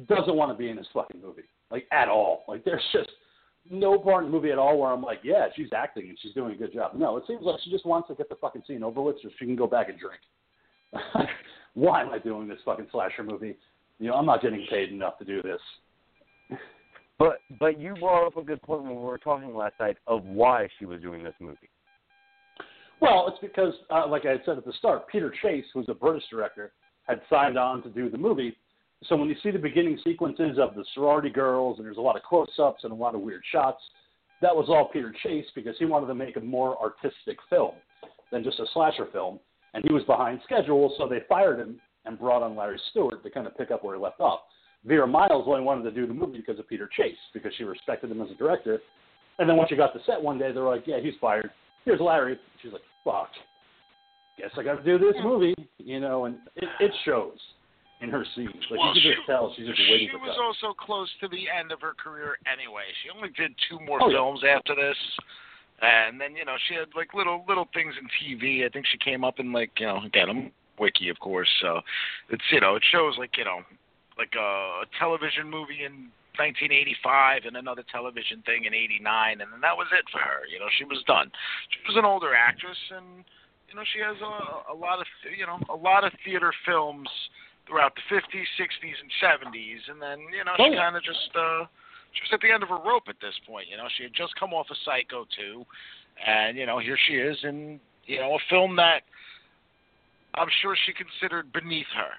doesn't 0.07 0.35
want 0.35 0.51
to 0.51 0.57
be 0.57 0.69
in 0.69 0.75
this 0.75 0.87
fucking 0.93 1.19
movie, 1.19 1.49
like 1.71 1.87
at 1.91 2.07
all. 2.07 2.43
Like 2.47 2.63
there's 2.63 2.83
just 2.93 3.09
no 3.69 3.97
part 3.99 4.25
in 4.25 4.31
the 4.31 4.35
movie 4.35 4.51
at 4.51 4.57
all 4.57 4.79
where 4.79 4.91
I'm 4.91 5.01
like, 5.01 5.19
yeah, 5.23 5.47
she's 5.55 5.69
acting 5.75 6.09
and 6.09 6.17
she's 6.21 6.33
doing 6.33 6.53
a 6.53 6.55
good 6.55 6.73
job. 6.73 6.93
No, 6.95 7.17
it 7.17 7.23
seems 7.27 7.41
like 7.43 7.59
she 7.63 7.69
just 7.71 7.85
wants 7.85 8.07
to 8.09 8.15
get 8.15 8.29
the 8.29 8.35
fucking 8.35 8.63
scene 8.67 8.83
over 8.83 9.01
with 9.01 9.17
so 9.21 9.29
she 9.37 9.45
can 9.45 9.55
go 9.55 9.67
back 9.67 9.89
and 9.89 9.99
drink. 9.99 10.21
Why 11.73 12.01
am 12.01 12.09
I 12.09 12.19
doing 12.19 12.47
this 12.47 12.59
fucking 12.65 12.87
slasher 12.91 13.23
movie? 13.23 13.55
You 13.99 14.07
know, 14.07 14.15
I'm 14.15 14.25
not 14.25 14.41
getting 14.41 14.65
paid 14.69 14.89
enough 14.89 15.17
to 15.19 15.25
do 15.25 15.41
this. 15.41 15.59
But 17.19 17.39
but 17.59 17.79
you 17.79 17.95
brought 17.99 18.25
up 18.25 18.37
a 18.37 18.41
good 18.41 18.61
point 18.61 18.83
when 18.83 18.95
we 18.95 19.03
were 19.03 19.17
talking 19.17 19.53
last 19.53 19.73
night 19.79 19.97
of 20.07 20.23
why 20.23 20.69
she 20.79 20.85
was 20.85 21.01
doing 21.01 21.21
this 21.21 21.33
movie. 21.39 21.69
Well, 23.01 23.27
it's 23.27 23.39
because, 23.41 23.73
uh, 23.89 24.07
like 24.07 24.25
I 24.25 24.31
had 24.31 24.41
said 24.45 24.57
at 24.57 24.65
the 24.65 24.73
start, 24.73 25.07
Peter 25.07 25.33
Chase, 25.41 25.65
who's 25.73 25.87
a 25.89 25.93
British 25.93 26.23
director, 26.29 26.71
had 27.03 27.21
signed 27.29 27.57
on 27.57 27.81
to 27.83 27.89
do 27.89 28.09
the 28.09 28.17
movie. 28.17 28.57
So 29.05 29.15
when 29.15 29.29
you 29.29 29.35
see 29.41 29.51
the 29.51 29.59
beginning 29.59 29.97
sequences 30.03 30.57
of 30.59 30.75
the 30.75 30.83
sorority 30.93 31.29
girls, 31.29 31.77
and 31.77 31.85
there's 31.85 31.97
a 31.97 32.01
lot 32.01 32.17
of 32.17 32.23
close-ups 32.23 32.83
and 32.83 32.91
a 32.91 32.95
lot 32.95 33.15
of 33.15 33.21
weird 33.21 33.43
shots, 33.51 33.81
that 34.41 34.55
was 34.55 34.65
all 34.69 34.89
Peter 34.91 35.13
Chase 35.23 35.45
because 35.55 35.75
he 35.79 35.85
wanted 35.85 36.07
to 36.07 36.15
make 36.15 36.35
a 36.35 36.41
more 36.41 36.77
artistic 36.81 37.37
film 37.49 37.73
than 38.31 38.43
just 38.43 38.59
a 38.59 38.65
slasher 38.73 39.07
film, 39.11 39.39
and 39.73 39.83
he 39.85 39.93
was 39.93 40.03
behind 40.03 40.39
schedule, 40.43 40.93
so 40.97 41.07
they 41.07 41.19
fired 41.27 41.59
him 41.59 41.79
and 42.05 42.19
brought 42.19 42.43
on 42.43 42.55
Larry 42.55 42.79
Stewart 42.91 43.23
to 43.23 43.29
kind 43.29 43.47
of 43.47 43.57
pick 43.57 43.71
up 43.71 43.83
where 43.83 43.95
he 43.95 44.01
left 44.01 44.19
off. 44.19 44.41
Vera 44.85 45.07
Miles 45.07 45.45
only 45.47 45.61
wanted 45.61 45.83
to 45.83 45.91
do 45.91 46.07
the 46.07 46.13
movie 46.13 46.37
because 46.37 46.59
of 46.59 46.67
Peter 46.67 46.89
Chase 46.95 47.17
because 47.33 47.51
she 47.57 47.63
respected 47.63 48.11
him 48.11 48.21
as 48.21 48.31
a 48.31 48.35
director. 48.35 48.79
And 49.37 49.49
then 49.49 49.57
once 49.57 49.69
she 49.69 49.75
got 49.75 49.93
to 49.93 49.99
set 50.05 50.21
one 50.21 50.37
day, 50.37 50.51
they're 50.51 50.63
like, 50.63 50.87
"Yeah, 50.87 50.99
he's 51.01 51.15
fired. 51.19 51.51
Here's 51.85 51.99
Larry." 51.99 52.39
She's 52.61 52.71
like, 52.71 52.81
"Fuck, 53.03 53.29
guess 54.37 54.51
I 54.57 54.63
got 54.63 54.75
to 54.75 54.83
do 54.83 54.97
this 54.97 55.21
movie," 55.21 55.55
you 55.77 55.99
know, 55.99 56.25
and 56.25 56.37
it, 56.55 56.69
it 56.79 56.91
shows 57.03 57.37
in 58.01 58.09
her 58.09 58.23
scenes. 58.35 58.53
Like 58.71 58.79
Well, 58.79 58.95
you 58.95 59.01
she- 59.01 59.13
just 59.15 59.25
tell 59.25 59.53
she's 59.55 59.67
just 59.67 59.79
waiting 59.89 60.09
she 60.11 60.15
was 60.15 60.35
that. 60.35 60.41
also 60.41 60.73
close 60.73 61.09
to 61.21 61.27
the 61.27 61.49
end 61.49 61.71
of 61.71 61.81
her 61.81 61.93
career 61.93 62.37
anyway. 62.51 62.83
She 63.03 63.09
only 63.09 63.29
did 63.29 63.53
two 63.69 63.79
more 63.81 63.99
Oh, 64.01 64.07
yeah. 64.09 64.15
films 64.17 64.41
after 64.43 64.73
this, 64.75 64.97
and 65.81 66.19
then 66.19 66.35
you 66.35 66.45
know 66.45 66.55
she 66.67 66.75
had 66.75 66.87
like 66.95 67.13
little 67.13 67.43
little 67.47 67.67
things 67.73 67.93
in 67.99 68.07
TV. 68.19 68.65
I 68.65 68.69
think 68.69 68.85
she 68.87 68.97
came 68.97 69.23
up 69.23 69.39
in 69.39 69.51
like 69.51 69.71
you 69.79 69.87
know 69.87 70.01
again 70.05 70.29
I'm 70.29 70.51
wiki 70.79 71.09
of 71.09 71.19
course, 71.19 71.49
so 71.61 71.81
it's 72.29 72.43
you 72.51 72.59
know 72.61 72.75
it 72.75 72.83
shows 72.89 73.17
like 73.17 73.37
you 73.37 73.43
know 73.45 73.61
like 74.17 74.33
a, 74.37 74.83
a 74.83 74.85
television 74.99 75.49
movie 75.49 75.83
in 75.83 76.11
1985 76.39 77.43
and 77.47 77.57
another 77.57 77.83
television 77.91 78.41
thing 78.45 78.63
in 78.63 78.73
'89, 78.73 79.41
and 79.41 79.51
then 79.51 79.59
that 79.61 79.75
was 79.75 79.87
it 79.91 80.05
for 80.11 80.19
her. 80.19 80.47
You 80.51 80.59
know 80.59 80.67
she 80.77 80.85
was 80.85 81.03
done. 81.05 81.31
She 81.71 81.79
was 81.87 81.97
an 81.97 82.05
older 82.05 82.33
actress, 82.33 82.77
and 82.95 83.23
you 83.67 83.75
know 83.75 83.83
she 83.91 83.99
has 83.99 84.15
a, 84.23 84.71
a 84.71 84.75
lot 84.75 84.99
of 84.99 85.07
you 85.37 85.45
know 85.45 85.59
a 85.69 85.75
lot 85.75 86.03
of 86.05 86.11
theater 86.23 86.53
films 86.65 87.09
throughout 87.69 87.93
the 87.95 88.03
50s, 88.09 88.49
60s, 88.57 88.97
and 88.97 89.11
70s, 89.21 89.81
and 89.93 90.01
then 90.01 90.19
you 90.35 90.43
know 90.43 90.57
Oh, 90.57 90.65
she 90.67 90.73
yeah. 90.73 90.89
kind 90.89 90.97
of 90.97 91.03
just 91.03 91.29
uh, 91.37 91.63
she 92.11 92.25
was 92.25 92.33
at 92.33 92.41
the 92.41 92.51
end 92.51 92.63
of 92.63 92.69
her 92.69 92.81
rope 92.81 93.05
at 93.07 93.21
this 93.21 93.37
point. 93.47 93.69
You 93.69 93.77
know 93.77 93.85
she 93.95 94.03
had 94.03 94.13
just 94.17 94.33
come 94.35 94.51
off 94.53 94.67
of 94.69 94.77
Psycho 94.83 95.25
2, 95.37 95.63
and 96.25 96.57
you 96.57 96.65
know 96.65 96.79
here 96.79 96.97
she 97.07 97.15
is 97.15 97.37
in 97.43 97.79
you 98.05 98.17
know 98.19 98.33
a 98.35 98.39
film 98.49 98.75
that 98.75 99.05
I'm 100.35 100.49
sure 100.61 100.75
she 100.85 100.93
considered 100.93 101.53
beneath 101.53 101.89
her. 101.95 102.11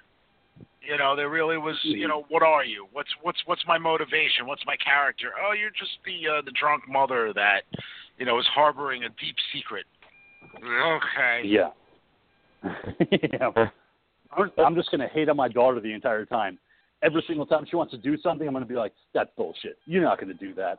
You 0.82 0.96
know, 0.96 1.14
there 1.14 1.28
really 1.28 1.58
was. 1.58 1.76
You 1.82 2.08
know, 2.08 2.24
what 2.28 2.42
are 2.42 2.64
you? 2.64 2.86
What's 2.92 3.10
what's 3.22 3.38
what's 3.44 3.62
my 3.66 3.76
motivation? 3.78 4.46
What's 4.46 4.64
my 4.66 4.76
character? 4.76 5.32
Oh, 5.36 5.52
you're 5.52 5.70
just 5.70 5.92
the 6.06 6.38
uh, 6.38 6.42
the 6.42 6.52
drunk 6.52 6.84
mother 6.88 7.32
that, 7.34 7.62
you 8.18 8.24
know, 8.24 8.38
is 8.38 8.46
harboring 8.54 9.04
a 9.04 9.08
deep 9.10 9.36
secret. 9.52 9.84
Okay. 10.56 11.42
Yeah. 11.44 11.70
yeah. 13.10 13.68
I'm, 14.36 14.74
just 14.74 14.90
going 14.90 15.00
to 15.00 15.08
hate 15.08 15.28
on 15.28 15.36
my 15.36 15.48
daughter 15.48 15.80
the 15.80 15.92
entire 15.92 16.24
time. 16.24 16.58
Every 17.02 17.22
single 17.26 17.46
time 17.46 17.64
she 17.68 17.76
wants 17.76 17.92
to 17.92 17.98
do 17.98 18.16
something, 18.18 18.46
I'm 18.46 18.52
going 18.54 18.64
to 18.64 18.68
be 18.68 18.76
like, 18.76 18.92
"That's 19.14 19.30
bullshit. 19.36 19.78
You're 19.86 20.02
not 20.02 20.20
going 20.20 20.28
to 20.36 20.38
do 20.46 20.54
that." 20.54 20.78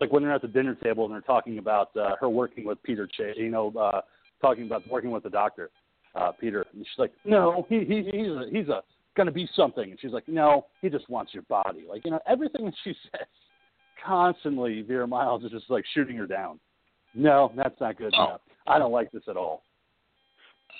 Like 0.00 0.12
when 0.12 0.22
they're 0.22 0.32
at 0.32 0.42
the 0.42 0.48
dinner 0.48 0.74
table 0.74 1.04
and 1.04 1.12
they're 1.14 1.20
talking 1.20 1.58
about 1.58 1.94
uh, 1.96 2.16
her 2.20 2.28
working 2.28 2.64
with 2.64 2.82
Peter, 2.82 3.06
Ch- 3.06 3.36
you 3.36 3.50
know, 3.50 3.72
uh, 3.78 4.00
talking 4.40 4.64
about 4.64 4.82
working 4.88 5.10
with 5.10 5.22
the 5.22 5.30
doctor, 5.30 5.70
uh, 6.14 6.32
Peter, 6.32 6.64
and 6.72 6.84
she's 6.84 6.98
like, 6.98 7.12
"No, 7.24 7.66
he, 7.68 7.80
he 7.84 8.02
he's 8.10 8.26
a, 8.28 8.44
he's 8.50 8.68
a 8.68 8.82
going 9.14 9.26
to 9.26 9.32
be 9.32 9.46
something," 9.54 9.90
and 9.90 10.00
she's 10.00 10.12
like, 10.12 10.26
"No, 10.26 10.66
he 10.80 10.88
just 10.88 11.08
wants 11.10 11.34
your 11.34 11.44
body." 11.44 11.84
Like 11.88 12.04
you 12.04 12.10
know, 12.10 12.20
everything 12.26 12.64
that 12.64 12.74
she 12.82 12.94
says, 13.12 13.26
constantly, 14.04 14.82
Vera 14.82 15.06
Miles 15.06 15.44
is 15.44 15.50
just 15.50 15.70
like 15.70 15.84
shooting 15.94 16.16
her 16.16 16.26
down. 16.26 16.58
No, 17.14 17.52
that's 17.56 17.78
not 17.80 17.98
good 17.98 18.14
Oh. 18.16 18.24
enough. 18.24 18.40
I 18.66 18.78
don't 18.78 18.92
like 18.92 19.10
this 19.12 19.22
at 19.28 19.36
all. 19.36 19.62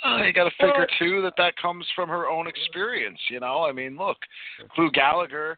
Uh, 0.04 0.22
you 0.24 0.32
got 0.32 0.44
to 0.44 0.50
figure 0.58 0.86
too 0.98 1.22
that 1.22 1.34
that 1.36 1.56
comes 1.56 1.86
from 1.94 2.08
her 2.08 2.28
own 2.28 2.46
experience. 2.46 3.18
You 3.28 3.40
know, 3.40 3.64
I 3.64 3.72
mean, 3.72 3.96
look, 3.96 4.16
Clu 4.74 4.90
Gulager, 4.90 5.54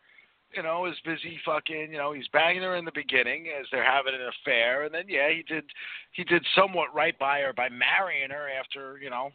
you 0.55 0.63
know, 0.63 0.87
is 0.87 0.95
busy 1.05 1.39
fucking. 1.45 1.89
You 1.91 1.99
know, 1.99 2.13
he's 2.13 2.29
banging 2.29 2.63
her 2.63 2.77
in 2.77 2.85
the 2.85 2.93
beginning 2.95 3.47
as 3.59 3.67
they're 3.73 3.91
having 3.91 4.15
an 4.15 4.29
affair, 4.41 4.85
and 4.85 4.95
then 4.95 5.05
yeah, 5.09 5.31
he 5.31 5.43
did 5.43 5.65
he 6.13 6.25
did 6.25 6.45
somewhat 6.55 6.95
right 6.95 7.19
by 7.19 7.41
her 7.41 7.53
by 7.53 7.69
marrying 7.69 8.31
her 8.31 8.49
after 8.49 8.99
you 8.99 9.11
know 9.11 9.31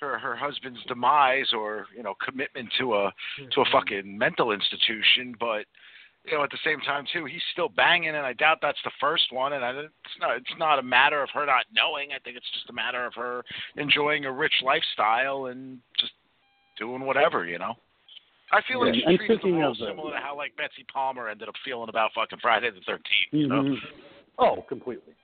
her 0.00 0.18
her 0.18 0.36
husband's 0.36 0.82
demise 0.88 1.52
or 1.52 1.86
you 1.96 2.02
know 2.02 2.14
commitment 2.24 2.68
to 2.78 2.94
a 2.94 3.12
to 3.52 3.60
a 3.60 3.64
fucking 3.72 4.16
mental 4.16 4.52
institution, 4.52 5.34
but. 5.38 5.64
You 6.24 6.36
know, 6.36 6.44
at 6.44 6.50
the 6.50 6.58
same 6.64 6.80
time 6.80 7.04
too, 7.12 7.24
he's 7.24 7.42
still 7.52 7.70
banging, 7.70 8.10
and 8.10 8.26
I 8.26 8.34
doubt 8.34 8.58
that's 8.60 8.78
the 8.84 8.90
first 9.00 9.32
one. 9.32 9.54
And 9.54 9.64
I, 9.64 9.70
it's 9.70 10.18
not 10.20 10.36
it's 10.36 10.58
not 10.58 10.78
a 10.78 10.82
matter 10.82 11.22
of 11.22 11.30
her 11.32 11.46
not 11.46 11.64
knowing. 11.72 12.10
I 12.12 12.18
think 12.18 12.36
it's 12.36 12.50
just 12.52 12.68
a 12.68 12.72
matter 12.72 13.06
of 13.06 13.14
her 13.14 13.44
enjoying 13.76 14.26
a 14.26 14.32
rich 14.32 14.52
lifestyle 14.62 15.46
and 15.46 15.78
just 15.98 16.12
doing 16.78 17.02
whatever, 17.02 17.46
you 17.46 17.58
know. 17.58 17.74
I 18.52 18.60
feel 18.66 18.80
like 18.80 18.94
Yeah, 18.94 19.00
she 19.00 19.06
and 19.06 19.18
treated 19.18 19.38
the 19.38 19.40
speaking 19.40 19.58
role 19.58 19.74
similar 19.74 20.12
to 20.12 20.20
how 20.20 20.36
like 20.36 20.56
Betsy 20.56 20.84
Palmer 20.92 21.28
ended 21.28 21.48
up 21.48 21.54
feeling 21.64 21.88
about 21.88 22.10
fucking 22.14 22.38
Friday 22.40 22.70
the 22.70 22.80
Thirteenth. 22.80 23.32
You 23.32 23.48
know, 23.48 23.62
Mhm. 23.62 23.78
Oh, 24.38 24.62
completely. 24.68 25.14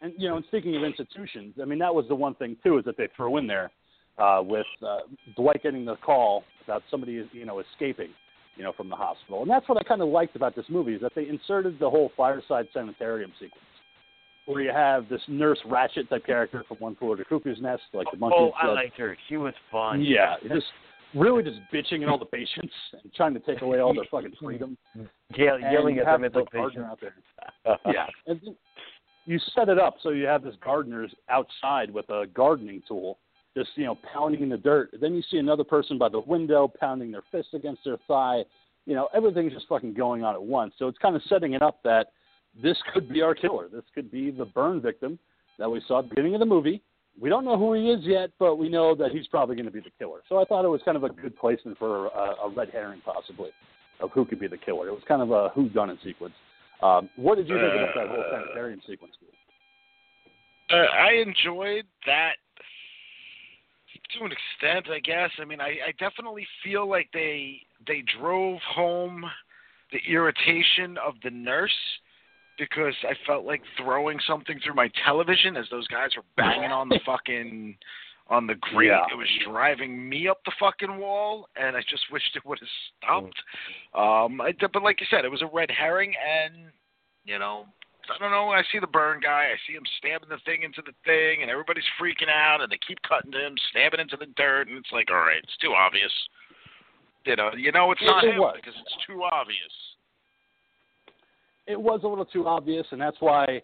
And 0.00 0.14
you 0.16 0.28
know, 0.28 0.36
and 0.36 0.44
speaking 0.46 0.76
of 0.76 0.84
institutions, 0.84 1.56
I 1.60 1.64
mean 1.64 1.78
that 1.78 1.94
was 1.94 2.06
the 2.08 2.14
one 2.14 2.34
thing 2.34 2.56
too 2.62 2.78
is 2.78 2.84
that 2.84 2.96
they 2.96 3.08
threw 3.16 3.36
in 3.36 3.46
there 3.46 3.70
uh, 4.18 4.42
with 4.44 4.66
uh, 4.82 5.00
Dwight 5.36 5.62
getting 5.62 5.84
the 5.84 5.96
call 5.96 6.44
about 6.64 6.82
somebody 6.90 7.26
you 7.32 7.44
know 7.44 7.58
escaping, 7.60 8.10
you 8.56 8.64
know, 8.64 8.72
from 8.72 8.88
the 8.88 8.96
hospital, 8.96 9.42
and 9.42 9.50
that's 9.50 9.68
what 9.68 9.78
I 9.78 9.82
kind 9.82 10.02
of 10.02 10.08
liked 10.08 10.36
about 10.36 10.54
this 10.54 10.66
movie 10.68 10.94
is 10.94 11.00
that 11.00 11.12
they 11.14 11.28
inserted 11.28 11.78
the 11.78 11.88
whole 11.88 12.10
fireside 12.16 12.66
sanitarium 12.74 13.32
sequence. 13.40 13.64
where 14.46 14.62
you 14.62 14.72
have 14.72 15.08
this 15.08 15.20
Nurse 15.28 15.58
Ratched 15.66 16.08
type 16.08 16.26
character 16.26 16.64
from 16.66 16.76
One 16.78 16.96
Flew 16.96 17.08
Over 17.08 17.16
the 17.18 17.24
Cuckoo's 17.24 17.60
Nest, 17.60 17.82
like 17.92 18.06
the 18.10 18.18
monkey. 18.18 18.36
oh, 18.38 18.50
I 18.60 18.66
liked 18.66 18.98
her. 18.98 19.16
She 19.28 19.36
was 19.36 19.54
fun. 19.70 20.02
Yeah, 20.02 20.34
just 20.48 20.66
really 21.14 21.42
just 21.42 21.58
bitching 21.72 22.02
at 22.02 22.08
all 22.08 22.18
the 22.18 22.24
patients 22.24 22.72
and 23.02 23.12
trying 23.14 23.34
to 23.34 23.40
take 23.40 23.62
away 23.62 23.80
all 23.80 23.94
their 23.94 24.04
fucking 24.10 24.34
freedom. 24.40 24.76
And 24.94 25.08
yelling 25.72 25.98
at 25.98 26.04
the 26.04 26.10
have 26.10 26.20
mental 26.20 26.44
the 26.44 26.58
gardener 26.58 26.84
out 26.84 27.00
there. 27.00 27.14
yeah, 27.86 28.06
and 28.26 28.40
then 28.44 28.56
you 29.26 29.38
set 29.54 29.68
it 29.68 29.78
up 29.78 29.96
so 30.02 30.10
you 30.10 30.26
have 30.26 30.42
this 30.42 30.54
gardener 30.64 31.06
outside 31.28 31.90
with 31.90 32.08
a 32.10 32.26
gardening 32.34 32.82
tool, 32.88 33.18
just 33.56 33.70
you 33.74 33.84
know 33.84 33.98
pounding 34.12 34.42
in 34.42 34.48
the 34.48 34.56
dirt. 34.56 34.90
Then 35.00 35.14
you 35.14 35.22
see 35.30 35.38
another 35.38 35.64
person 35.64 35.98
by 35.98 36.08
the 36.08 36.20
window 36.20 36.70
pounding 36.80 37.10
their 37.10 37.22
fist 37.30 37.48
against 37.54 37.82
their 37.84 37.98
thigh. 38.06 38.44
You 38.86 38.94
know, 38.94 39.08
everything's 39.14 39.52
just 39.52 39.68
fucking 39.68 39.94
going 39.94 40.24
on 40.24 40.34
at 40.34 40.42
once. 40.42 40.74
So 40.78 40.88
it's 40.88 40.98
kind 40.98 41.14
of 41.14 41.22
setting 41.28 41.52
it 41.52 41.62
up 41.62 41.82
that 41.84 42.08
this 42.62 42.76
could 42.92 43.08
be 43.08 43.22
our 43.22 43.34
killer. 43.34 43.68
This 43.72 43.84
could 43.94 44.10
be 44.10 44.30
the 44.30 44.44
burn 44.44 44.80
victim 44.80 45.18
that 45.58 45.70
we 45.70 45.82
saw 45.86 46.00
at 46.00 46.04
the 46.04 46.08
beginning 46.10 46.34
of 46.34 46.40
the 46.40 46.46
movie. 46.46 46.82
We 47.20 47.28
don't 47.28 47.44
know 47.44 47.58
who 47.58 47.74
he 47.74 47.90
is 47.90 48.00
yet, 48.04 48.30
but 48.38 48.56
we 48.56 48.68
know 48.68 48.94
that 48.94 49.10
he's 49.12 49.26
probably 49.26 49.54
going 49.54 49.66
to 49.66 49.72
be 49.72 49.80
the 49.80 49.90
killer. 49.98 50.20
So 50.28 50.40
I 50.40 50.44
thought 50.44 50.64
it 50.64 50.68
was 50.68 50.80
kind 50.84 50.96
of 50.96 51.04
a 51.04 51.10
good 51.10 51.36
placement 51.36 51.76
for 51.78 52.06
a, 52.06 52.46
a 52.46 52.52
red 52.54 52.70
herring, 52.70 53.02
possibly, 53.04 53.50
of 54.00 54.10
who 54.12 54.24
could 54.24 54.40
be 54.40 54.46
the 54.46 54.56
killer. 54.56 54.88
It 54.88 54.92
was 54.92 55.02
kind 55.06 55.20
of 55.20 55.30
a 55.30 55.50
who 55.54 55.68
done 55.68 55.90
it 55.90 55.98
sequence. 56.02 56.34
Um, 56.82 57.10
what 57.16 57.36
did 57.36 57.46
you 57.48 57.56
think 57.56 57.74
about 57.74 57.94
that 57.94 58.08
whole 58.08 58.24
sanitarium 58.30 58.80
sequence? 58.88 59.12
Uh, 60.70 60.76
I 60.76 61.22
enjoyed 61.26 61.84
that 62.06 62.36
to 64.18 64.24
an 64.24 64.32
extent, 64.32 64.88
I 64.90 65.00
guess. 65.00 65.30
I 65.40 65.44
mean, 65.44 65.60
I, 65.60 65.76
I 65.88 65.92
definitely 65.98 66.46
feel 66.64 66.88
like 66.88 67.08
they 67.12 67.60
they 67.86 68.02
drove 68.18 68.58
home 68.62 69.24
the 69.92 69.98
irritation 70.08 70.96
of 71.04 71.14
the 71.24 71.30
nurse 71.30 71.76
because 72.58 72.94
I 73.04 73.14
felt 73.26 73.44
like 73.44 73.62
throwing 73.76 74.18
something 74.26 74.60
through 74.64 74.74
my 74.74 74.90
television 75.04 75.56
as 75.56 75.66
those 75.70 75.86
guys 75.88 76.10
were 76.16 76.22
banging 76.36 76.70
on 76.70 76.88
the 76.88 77.00
fucking 77.06 77.76
on 78.28 78.46
the 78.46 78.54
grate. 78.54 78.88
Yeah. 78.88 79.04
It 79.12 79.16
was 79.16 79.28
driving 79.44 80.08
me 80.08 80.28
up 80.28 80.38
the 80.44 80.52
fucking 80.60 80.98
wall, 80.98 81.48
and 81.56 81.76
I 81.76 81.80
just 81.80 82.04
wished 82.12 82.36
it 82.36 82.46
would 82.46 82.60
have 82.60 82.68
stopped. 82.98 83.42
Um, 83.94 84.40
I, 84.40 84.52
but 84.72 84.82
like 84.82 85.00
you 85.00 85.06
said, 85.10 85.24
it 85.24 85.30
was 85.30 85.42
a 85.42 85.50
red 85.52 85.70
herring, 85.70 86.14
and 86.14 86.70
you 87.24 87.38
know, 87.38 87.66
I 88.08 88.18
don't 88.18 88.30
know. 88.30 88.48
I 88.50 88.62
see 88.72 88.78
the 88.78 88.86
burn 88.86 89.20
guy. 89.20 89.50
I 89.52 89.56
see 89.66 89.74
him 89.74 89.82
stabbing 89.98 90.28
the 90.28 90.38
thing 90.44 90.62
into 90.62 90.82
the 90.84 90.92
thing, 91.04 91.42
and 91.42 91.50
everybody's 91.50 91.84
freaking 92.00 92.30
out, 92.32 92.60
and 92.60 92.70
they 92.70 92.78
keep 92.86 92.98
cutting 93.02 93.32
to 93.32 93.38
him, 93.46 93.54
stabbing 93.70 94.00
into 94.00 94.16
the 94.16 94.26
dirt, 94.36 94.68
and 94.68 94.76
it's 94.78 94.90
like, 94.92 95.10
all 95.10 95.20
right, 95.20 95.38
it's 95.42 95.56
too 95.60 95.72
obvious. 95.76 96.12
You 97.24 97.36
know, 97.36 97.50
you 97.56 97.70
know, 97.72 97.92
it's 97.92 98.00
It- 98.02 98.06
not 98.06 98.24
it 98.24 98.34
him 98.34 98.38
was. 98.40 98.56
because 98.56 98.74
it's 98.80 98.96
too 99.06 99.22
obvious. 99.24 99.72
it 101.66 101.80
was 101.80 102.00
a 102.02 102.08
little 102.08 102.24
too 102.24 102.48
obvious, 102.48 102.86
and 102.90 103.00
that's 103.00 103.20
why 103.20 103.62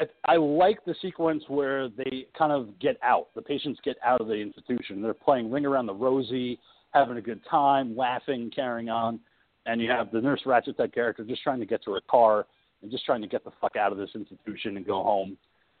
I, 0.00 0.04
I 0.26 0.36
like 0.36 0.84
the 0.84 0.94
sequence 1.02 1.42
where 1.48 1.88
they 1.88 2.26
kind 2.38 2.52
of 2.52 2.78
get 2.78 2.96
out. 3.02 3.34
The 3.34 3.42
patients 3.42 3.80
get 3.82 3.96
out 4.04 4.20
of 4.20 4.28
the 4.28 4.34
institution. 4.34 5.02
They're 5.02 5.12
playing 5.14 5.50
Ring 5.50 5.66
Around 5.66 5.86
the 5.86 5.94
Rosie, 5.94 6.60
having 6.92 7.16
a 7.16 7.20
good 7.20 7.40
time, 7.50 7.96
laughing, 7.96 8.50
carrying 8.54 8.88
on, 8.90 9.18
and 9.66 9.80
you 9.80 9.90
have 9.90 10.12
the 10.12 10.20
Nurse 10.20 10.42
Ratched 10.46 10.76
type 10.76 10.92
character 10.94 11.24
just 11.24 11.42
trying 11.42 11.58
to 11.58 11.66
get 11.66 11.82
to 11.84 11.92
her 11.94 12.00
car 12.08 12.46
and 12.82 12.90
just 12.90 13.04
trying 13.04 13.20
to 13.22 13.28
get 13.28 13.44
the 13.44 13.50
fuck 13.60 13.76
out 13.76 13.92
of 13.92 13.98
this 13.98 14.10
institution 14.14 14.76
and 14.76 14.86
go 14.86 15.02
home, 15.02 15.36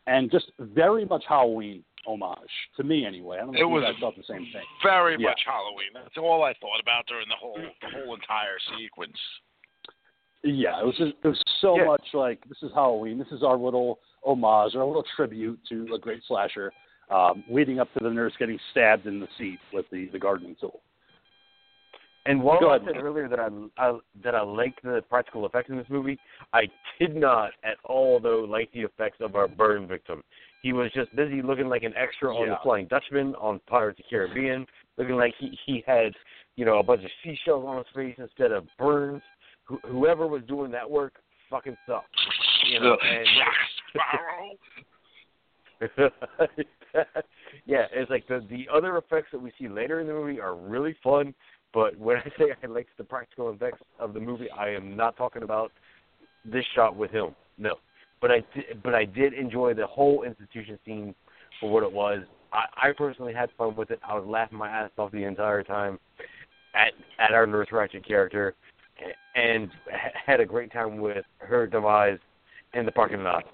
and 0.06 0.30
just 0.30 0.50
very 0.58 1.04
much 1.04 1.24
Halloween 1.28 1.84
homage 2.06 2.38
to 2.76 2.82
me 2.84 3.04
anyway. 3.04 3.36
I 3.36 3.40
don't 3.40 3.52
know 3.52 3.60
It 3.60 3.64
if 3.64 3.70
was 3.70 3.84
you 3.86 3.92
guys 3.92 4.00
thought 4.00 4.16
the 4.16 4.22
same 4.22 4.46
thing. 4.52 4.64
Very 4.82 5.16
Yeah. 5.18 5.28
much 5.28 5.42
Halloween. 5.44 5.90
That's 5.94 6.16
all 6.16 6.42
I 6.42 6.54
thought 6.54 6.80
about 6.80 7.06
during 7.06 7.28
the 7.28 7.36
whole 7.36 7.58
the 7.58 7.90
whole 7.90 8.14
entire 8.14 8.58
sequence. 8.78 9.18
Yeah, 10.44 10.80
it 10.80 10.86
was 10.86 10.96
just, 10.96 11.14
it 11.22 11.28
was 11.28 11.42
so 11.60 11.76
Yeah. 11.76 11.84
much 11.86 12.14
like 12.14 12.44
this 12.48 12.62
is 12.62 12.72
Halloween. 12.72 13.18
This 13.18 13.32
is 13.32 13.42
our 13.42 13.56
little 13.56 13.98
homage, 14.22 14.74
or 14.76 14.80
our 14.82 14.86
little 14.86 15.02
tribute 15.16 15.58
to 15.68 15.92
a 15.94 15.98
great 15.98 16.22
slasher, 16.24 16.72
um, 17.10 17.42
leading 17.48 17.80
up 17.80 17.92
to 17.94 18.00
the 18.00 18.10
nurse 18.10 18.32
getting 18.38 18.58
stabbed 18.70 19.06
in 19.06 19.18
the 19.20 19.28
seat 19.36 19.58
with 19.72 19.88
the 19.90 20.06
the 20.06 20.18
gardening 20.18 20.54
tool. 20.60 20.80
And 22.26 22.42
while 22.42 22.58
I 22.68 22.78
said 22.84 22.96
earlier 23.02 23.28
that 23.28 23.38
I, 23.38 23.48
I 23.78 23.98
that 24.22 24.34
I 24.34 24.42
liked 24.42 24.82
the 24.82 25.02
practical 25.08 25.46
effects 25.46 25.70
in 25.70 25.76
this 25.76 25.86
movie, 25.88 26.18
I 26.52 26.68
did 27.00 27.16
not 27.16 27.52
at 27.64 27.76
all 27.84 28.20
though 28.20 28.40
like 28.40 28.70
the 28.72 28.80
effects 28.80 29.18
of 29.20 29.34
our 29.34 29.48
burn 29.48 29.86
victim. 29.86 30.22
He 30.62 30.72
was 30.72 30.90
just 30.92 31.14
busy 31.14 31.40
looking 31.40 31.68
like 31.68 31.84
an 31.84 31.94
extra 31.96 32.34
on 32.34 32.48
the 32.48 32.56
Flying 32.62 32.86
Dutchman 32.86 33.34
on 33.36 33.60
Pirates 33.66 34.00
of 34.00 34.04
the 34.04 34.10
Caribbean, 34.10 34.66
looking 34.96 35.16
like 35.16 35.34
he 35.38 35.58
he 35.64 35.84
had 35.86 36.12
you 36.56 36.64
know 36.64 36.78
a 36.78 36.82
bunch 36.82 37.04
of 37.04 37.10
seashells 37.24 37.64
on 37.66 37.78
his 37.78 37.86
face 37.94 38.16
instead 38.18 38.52
of 38.52 38.66
burns. 38.78 39.22
Wh- 39.70 39.86
whoever 39.88 40.26
was 40.26 40.42
doing 40.48 40.70
that 40.72 40.90
work 40.90 41.14
fucking 41.48 41.76
sucked. 41.86 42.08
You 42.70 42.80
know, 42.80 42.96
and 43.02 43.26
yeah, 47.66 47.86
it's 47.92 48.10
like 48.10 48.26
the 48.26 48.44
the 48.50 48.66
other 48.72 48.96
effects 48.96 49.28
that 49.32 49.40
we 49.40 49.52
see 49.58 49.68
later 49.68 50.00
in 50.00 50.06
the 50.06 50.12
movie 50.12 50.40
are 50.40 50.56
really 50.56 50.96
fun. 51.02 51.34
But 51.74 51.96
when 51.98 52.16
I 52.16 52.24
say 52.38 52.46
I 52.62 52.66
liked 52.66 52.90
the 52.98 53.04
practical 53.04 53.50
effects 53.50 53.80
of 53.98 54.14
the 54.14 54.20
movie, 54.20 54.50
I 54.50 54.70
am 54.70 54.96
not 54.96 55.16
talking 55.16 55.42
about 55.42 55.72
this 56.44 56.64
shot 56.74 56.96
with 56.96 57.10
him. 57.10 57.34
No, 57.58 57.74
but 58.20 58.30
I 58.30 58.42
did, 58.54 58.82
but 58.82 58.94
I 58.94 59.04
did 59.04 59.32
enjoy 59.34 59.74
the 59.74 59.86
whole 59.86 60.22
institution 60.24 60.78
scene 60.84 61.14
for 61.60 61.70
what 61.70 61.82
it 61.82 61.92
was. 61.92 62.20
I, 62.52 62.88
I 62.88 62.92
personally 62.96 63.34
had 63.34 63.50
fun 63.58 63.76
with 63.76 63.90
it. 63.90 64.00
I 64.06 64.14
was 64.14 64.24
laughing 64.26 64.58
my 64.58 64.68
ass 64.68 64.90
off 64.96 65.12
the 65.12 65.24
entire 65.24 65.62
time 65.62 65.98
at 66.74 66.92
at 67.18 67.32
our 67.32 67.46
Nurse 67.46 67.68
Ratched 67.70 68.06
character, 68.06 68.54
and 69.34 69.70
ha- 69.90 70.10
had 70.26 70.40
a 70.40 70.46
great 70.46 70.72
time 70.72 70.98
with 70.98 71.24
her 71.38 71.66
demise 71.66 72.18
in 72.74 72.86
the 72.86 72.92
parking 72.92 73.22
lot. 73.22 73.44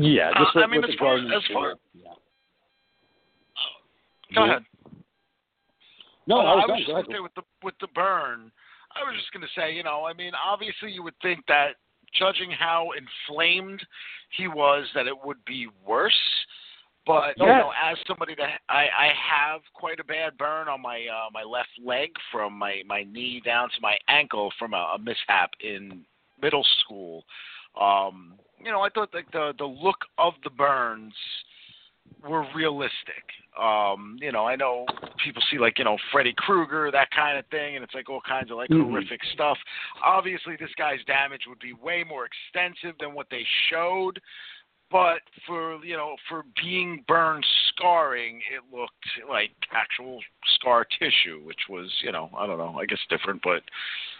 Yeah, 0.00 0.30
just 0.38 0.56
Uh, 0.56 0.60
I 0.60 0.66
mean, 0.66 0.80
with 0.82 0.90
as 0.90 0.96
far- 0.96 1.16
as 1.16 1.46
far- 1.52 1.70
tool. 1.70 1.80
Yeah. 1.94 2.12
Go 4.34 4.44
ahead. 4.44 4.64
No, 6.28 6.40
I 6.40 6.54
was 6.56 6.64
I 6.68 6.72
was 6.72 6.78
just 6.80 6.90
gonna 6.90 7.16
say 7.16 7.20
with 7.20 7.34
the 7.34 7.42
with 7.62 7.74
the 7.80 7.88
burn. 7.94 8.52
I 8.94 9.00
was 9.08 9.16
just 9.18 9.32
gonna 9.32 9.46
say, 9.56 9.74
you 9.74 9.82
know, 9.82 10.04
I 10.04 10.12
mean, 10.12 10.32
obviously 10.34 10.92
you 10.92 11.02
would 11.02 11.18
think 11.22 11.40
that 11.48 11.76
judging 12.14 12.50
how 12.50 12.90
inflamed 12.92 13.80
he 14.36 14.46
was, 14.46 14.86
that 14.94 15.06
it 15.06 15.14
would 15.24 15.42
be 15.46 15.68
worse. 15.86 16.12
But 17.06 17.38
you 17.38 17.46
know, 17.46 17.72
as 17.82 17.96
somebody 18.06 18.34
that 18.34 18.60
I, 18.68 18.82
I 18.84 19.08
have 19.16 19.62
quite 19.72 19.98
a 19.98 20.04
bad 20.04 20.36
burn 20.36 20.68
on 20.68 20.82
my 20.82 21.06
uh, 21.10 21.30
my 21.32 21.42
left 21.42 21.70
leg 21.82 22.10
from 22.30 22.52
my 22.52 22.82
my 22.86 23.04
knee 23.04 23.40
down 23.42 23.70
to 23.70 23.76
my 23.80 23.96
ankle 24.08 24.52
from 24.58 24.74
a, 24.74 24.92
a 24.94 24.98
mishap 24.98 25.52
in 25.60 26.04
middle 26.42 26.66
school. 26.84 27.24
Um, 27.80 28.34
you 28.62 28.70
know, 28.70 28.82
I 28.82 28.90
thought 28.90 29.14
like 29.14 29.30
the 29.32 29.54
the 29.56 29.64
look 29.64 30.04
of 30.18 30.34
the 30.44 30.50
burns 30.50 31.14
were 32.26 32.44
realistic. 32.54 33.24
Um, 33.60 34.16
you 34.20 34.32
know, 34.32 34.46
I 34.46 34.56
know 34.56 34.86
people 35.24 35.42
see 35.50 35.58
like, 35.58 35.78
you 35.78 35.84
know, 35.84 35.96
Freddy 36.12 36.34
Krueger, 36.36 36.90
that 36.90 37.10
kind 37.10 37.38
of 37.38 37.46
thing, 37.46 37.76
and 37.76 37.84
it's 37.84 37.94
like 37.94 38.08
all 38.08 38.20
kinds 38.20 38.50
of 38.50 38.56
like 38.56 38.70
Mhm. 38.70 38.88
horrific 38.88 39.22
stuff. 39.24 39.58
Obviously 40.02 40.56
this 40.56 40.74
guy's 40.76 41.04
damage 41.04 41.46
would 41.46 41.58
be 41.58 41.72
way 41.72 42.04
more 42.04 42.24
extensive 42.24 42.96
than 42.98 43.14
what 43.14 43.28
they 43.30 43.44
showed. 43.68 44.20
But 44.90 45.20
for 45.46 45.84
you 45.84 45.96
know, 45.96 46.16
for 46.28 46.44
being 46.62 47.04
burn 47.06 47.42
scarring, 47.68 48.42
it 48.50 48.62
looked 48.72 49.06
like 49.28 49.52
actual 49.70 50.22
scar 50.54 50.84
tissue, 50.84 51.40
which 51.44 51.68
was, 51.68 51.92
you 52.02 52.10
know, 52.10 52.30
I 52.36 52.46
don't 52.46 52.58
know, 52.58 52.78
I 52.78 52.86
guess 52.86 53.04
different, 53.10 53.42
but 53.42 53.62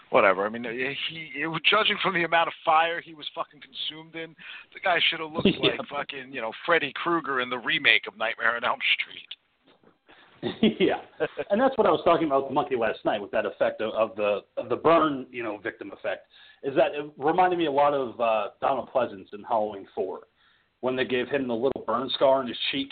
whatever. 0.09 0.45
I 0.45 0.49
mean, 0.49 0.63
he, 0.63 1.31
it, 1.35 1.61
judging 1.69 1.97
from 2.01 2.13
the 2.13 2.23
amount 2.23 2.47
of 2.47 2.53
fire 2.65 3.01
he 3.01 3.13
was 3.13 3.25
fucking 3.33 3.61
consumed 3.61 4.15
in, 4.15 4.35
the 4.73 4.79
guy 4.83 4.99
should 5.09 5.19
have 5.19 5.31
looked 5.31 5.47
Yeah. 5.61 5.71
like 5.77 5.87
fucking, 5.89 6.31
you 6.31 6.41
know, 6.41 6.51
Freddy 6.65 6.93
Krueger 6.95 7.41
in 7.41 7.49
the 7.49 7.57
remake 7.57 8.07
of 8.07 8.17
Nightmare 8.17 8.55
on 8.55 8.63
Elm 8.63 8.79
Street. 8.99 9.29
yeah, 10.79 11.01
and 11.49 11.59
that's 11.59 11.77
what 11.77 11.85
I 11.85 11.91
was 11.91 12.01
talking 12.05 12.27
about 12.27 12.45
with 12.45 12.53
Monkey 12.53 12.77
last 12.77 12.99
night 13.03 13.21
with 13.21 13.31
that 13.31 13.45
effect 13.45 13.81
of, 13.81 13.93
of 13.93 14.15
the 14.15 14.39
of 14.55 14.69
the 14.69 14.75
burn, 14.75 15.25
you 15.31 15.43
know, 15.43 15.57
victim 15.57 15.91
effect. 15.91 16.27
Is 16.63 16.73
that 16.75 16.93
it 16.93 17.11
reminded 17.17 17.59
me 17.59 17.65
a 17.65 17.71
lot 17.71 17.93
of 17.93 18.19
uh, 18.19 18.47
Donald 18.61 18.89
Pleasence 18.93 19.33
in 19.33 19.43
Halloween 19.43 19.85
Four, 19.93 20.21
when 20.79 20.95
they 20.95 21.03
gave 21.05 21.27
him 21.27 21.47
the 21.47 21.53
little 21.53 21.83
burn 21.85 22.09
scar 22.13 22.39
on 22.39 22.47
his 22.47 22.57
cheek. 22.71 22.89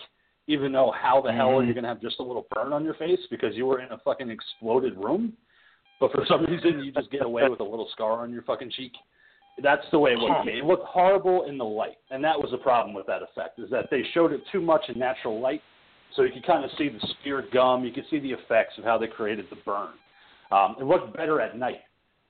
Even 0.49 0.71
though 0.71 0.93
how 0.97 1.21
the 1.21 1.31
hell 1.31 1.57
are 1.57 1.63
you 1.63 1.73
gonna 1.73 1.89
have 1.89 2.01
just 2.01 2.19
a 2.19 2.23
little 2.23 2.47
burn 2.51 2.71
on 2.71 2.85
your 2.85 2.93
face 2.93 3.19
because 3.29 3.53
you 3.53 3.65
were 3.65 3.81
in 3.81 3.91
a 3.91 3.97
fucking 3.99 4.29
exploded 4.29 4.95
room, 4.95 5.33
but 5.99 6.11
for 6.11 6.25
some 6.27 6.45
reason 6.45 6.83
you 6.83 6.91
just 6.91 7.11
get 7.11 7.23
away 7.23 7.47
with 7.47 7.59
a 7.59 7.63
little 7.63 7.87
scar 7.91 8.21
on 8.23 8.31
your 8.31 8.43
fucking 8.43 8.71
cheek. 8.71 8.93
That's 9.61 9.85
the 9.91 9.97
way 9.97 10.11
it 10.11 10.19
looked. 10.19 10.47
It 10.47 10.63
looked 10.63 10.85
horrible 10.85 11.45
in 11.45 11.57
the 11.57 11.65
light, 11.65 11.97
and 12.11 12.23
that 12.23 12.37
was 12.39 12.51
the 12.51 12.59
problem 12.59 12.93
with 12.93 13.07
that 13.07 13.21
effect. 13.23 13.57
Is 13.57 13.71
that 13.71 13.85
they 13.89 14.03
showed 14.13 14.31
it 14.31 14.41
too 14.51 14.61
much 14.61 14.83
in 14.87 14.99
natural 14.99 15.41
light, 15.41 15.61
so 16.15 16.21
you 16.21 16.31
could 16.31 16.45
kind 16.45 16.63
of 16.63 16.69
see 16.77 16.89
the 16.89 16.99
spirit 17.19 17.51
gum. 17.51 17.83
You 17.83 17.91
could 17.91 18.05
see 18.11 18.19
the 18.19 18.31
effects 18.31 18.77
of 18.77 18.83
how 18.83 18.99
they 18.99 19.07
created 19.07 19.45
the 19.49 19.57
burn. 19.65 19.89
Um, 20.51 20.75
it 20.79 20.83
looked 20.83 21.15
better 21.17 21.41
at 21.41 21.57
night. 21.57 21.79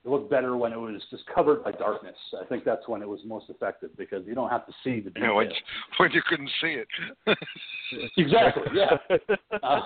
It 0.06 0.10
looked 0.10 0.30
better 0.30 0.56
when 0.56 0.72
it 0.72 0.78
was 0.78 1.02
just 1.12 1.24
covered 1.34 1.66
by 1.66 1.74
darkness. 1.74 2.16
I 2.42 2.46
think 2.46 2.64
that's 2.64 2.88
when 2.88 3.02
it 3.02 3.10
was 3.10 3.20
most 3.26 3.50
effective 3.50 3.90
because 3.98 4.26
you 4.26 4.34
don't 4.34 4.50
have 4.50 4.66
to 4.66 4.72
see 4.82 5.02
the 5.02 5.12
You 5.16 5.28
know, 5.28 5.36
when, 5.36 5.50
when 5.98 6.12
you 6.12 6.22
couldn't 6.30 6.50
see 6.62 6.78
it. 6.80 6.88
Exactly. 8.16 8.64
Yeah. 8.74 9.18
Uh, 9.64 9.80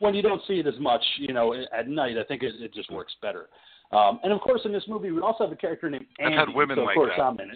when 0.00 0.14
you 0.14 0.22
don't 0.22 0.42
see 0.48 0.54
it 0.54 0.66
as 0.66 0.78
much, 0.80 1.04
you 1.18 1.32
know, 1.32 1.54
at 1.54 1.88
night, 1.88 2.18
I 2.18 2.24
think 2.24 2.42
it, 2.42 2.54
it 2.58 2.74
just 2.74 2.90
works 2.90 3.14
better. 3.22 3.48
Um, 3.92 4.18
and 4.24 4.32
of 4.32 4.40
course, 4.40 4.62
in 4.64 4.72
this 4.72 4.84
movie, 4.88 5.10
we 5.10 5.20
also 5.20 5.44
have 5.44 5.52
a 5.52 5.56
character 5.56 5.88
named 5.88 6.06
Andy. 6.18 6.36
I've 6.36 6.48
had 6.48 6.54
women 6.54 6.76
so 6.76 6.82
of 6.82 6.86
like 6.86 6.94
course 6.94 7.12
that. 7.16 7.22
I'm 7.22 7.38
in 7.40 7.50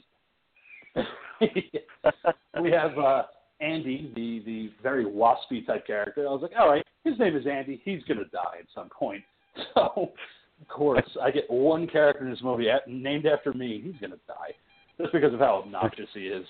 it. 1.40 1.74
we 2.62 2.70
have 2.70 2.98
uh, 2.98 3.22
Andy, 3.60 4.12
the 4.14 4.42
the 4.44 4.70
very 4.82 5.04
waspy 5.04 5.66
type 5.66 5.86
character. 5.86 6.26
I 6.26 6.30
was 6.30 6.42
like, 6.42 6.52
all 6.58 6.68
right, 6.68 6.84
his 7.04 7.18
name 7.18 7.36
is 7.36 7.46
Andy. 7.46 7.80
He's 7.84 8.02
gonna 8.04 8.24
die 8.32 8.58
at 8.60 8.66
some 8.74 8.88
point. 8.88 9.22
So, 9.74 10.12
of 10.60 10.68
course, 10.68 11.08
I 11.22 11.30
get 11.30 11.48
one 11.48 11.86
character 11.86 12.24
in 12.24 12.30
this 12.30 12.42
movie 12.42 12.70
at, 12.70 12.88
named 12.88 13.26
after 13.26 13.52
me. 13.52 13.80
He's 13.84 13.94
gonna 14.00 14.20
die 14.26 14.52
just 15.00 15.12
because 15.12 15.32
of 15.32 15.40
how 15.40 15.62
obnoxious 15.64 16.08
he 16.12 16.26
is. 16.26 16.46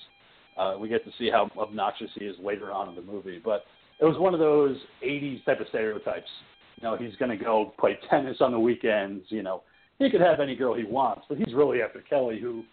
Uh, 0.57 0.77
we 0.79 0.89
get 0.89 1.05
to 1.05 1.11
see 1.19 1.31
how 1.31 1.51
obnoxious 1.59 2.11
he 2.19 2.25
is 2.25 2.37
later 2.43 2.71
on 2.73 2.89
in 2.89 2.95
the 2.95 3.03
movie, 3.03 3.41
but 3.45 3.65
it 4.01 4.05
was 4.05 4.19
one 4.19 4.35
of 4.35 4.41
those 4.41 4.77
'80s 5.05 5.45
type 5.45 5.61
of 5.61 5.69
stereotypes. 5.69 6.29
You 6.77 6.85
know, 6.85 6.97
he's 6.97 7.15
gonna 7.17 7.37
go 7.37 7.73
play 7.79 7.99
tennis 8.11 8.39
on 8.41 8.53
the 8.53 8.59
weekends. 8.59 9.25
You 9.29 9.43
know, 9.43 9.63
he 9.99 10.11
could 10.11 10.21
have 10.21 10.41
any 10.41 10.57
girl 10.57 10.75
he 10.75 10.85
wants, 10.85 11.23
but 11.29 11.39
he's 11.39 11.55
really 11.55 11.83
after 11.83 12.01
Kelly, 12.01 12.41
who 12.41 12.65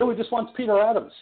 really 0.00 0.16
just 0.16 0.32
wants 0.32 0.52
Peter 0.56 0.80
Adams, 0.80 1.12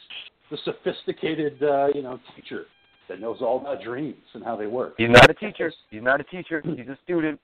the 0.51 0.59
sophisticated, 0.65 1.63
uh, 1.63 1.89
you 1.95 2.03
know, 2.03 2.19
teacher 2.37 2.65
that 3.09 3.21
knows 3.21 3.39
all 3.41 3.61
about 3.61 3.83
dreams 3.83 4.17
and 4.35 4.43
how 4.45 4.57
they 4.57 4.67
work. 4.67 4.95
He's 4.97 5.11
not 5.11 5.29
a 5.29 5.35
teacher. 5.47 5.73
He's 5.91 6.03
not 6.03 6.21
a 6.21 6.25
teacher. 6.25 6.63
He's 6.65 6.89
a 6.89 6.99
student. 7.05 7.39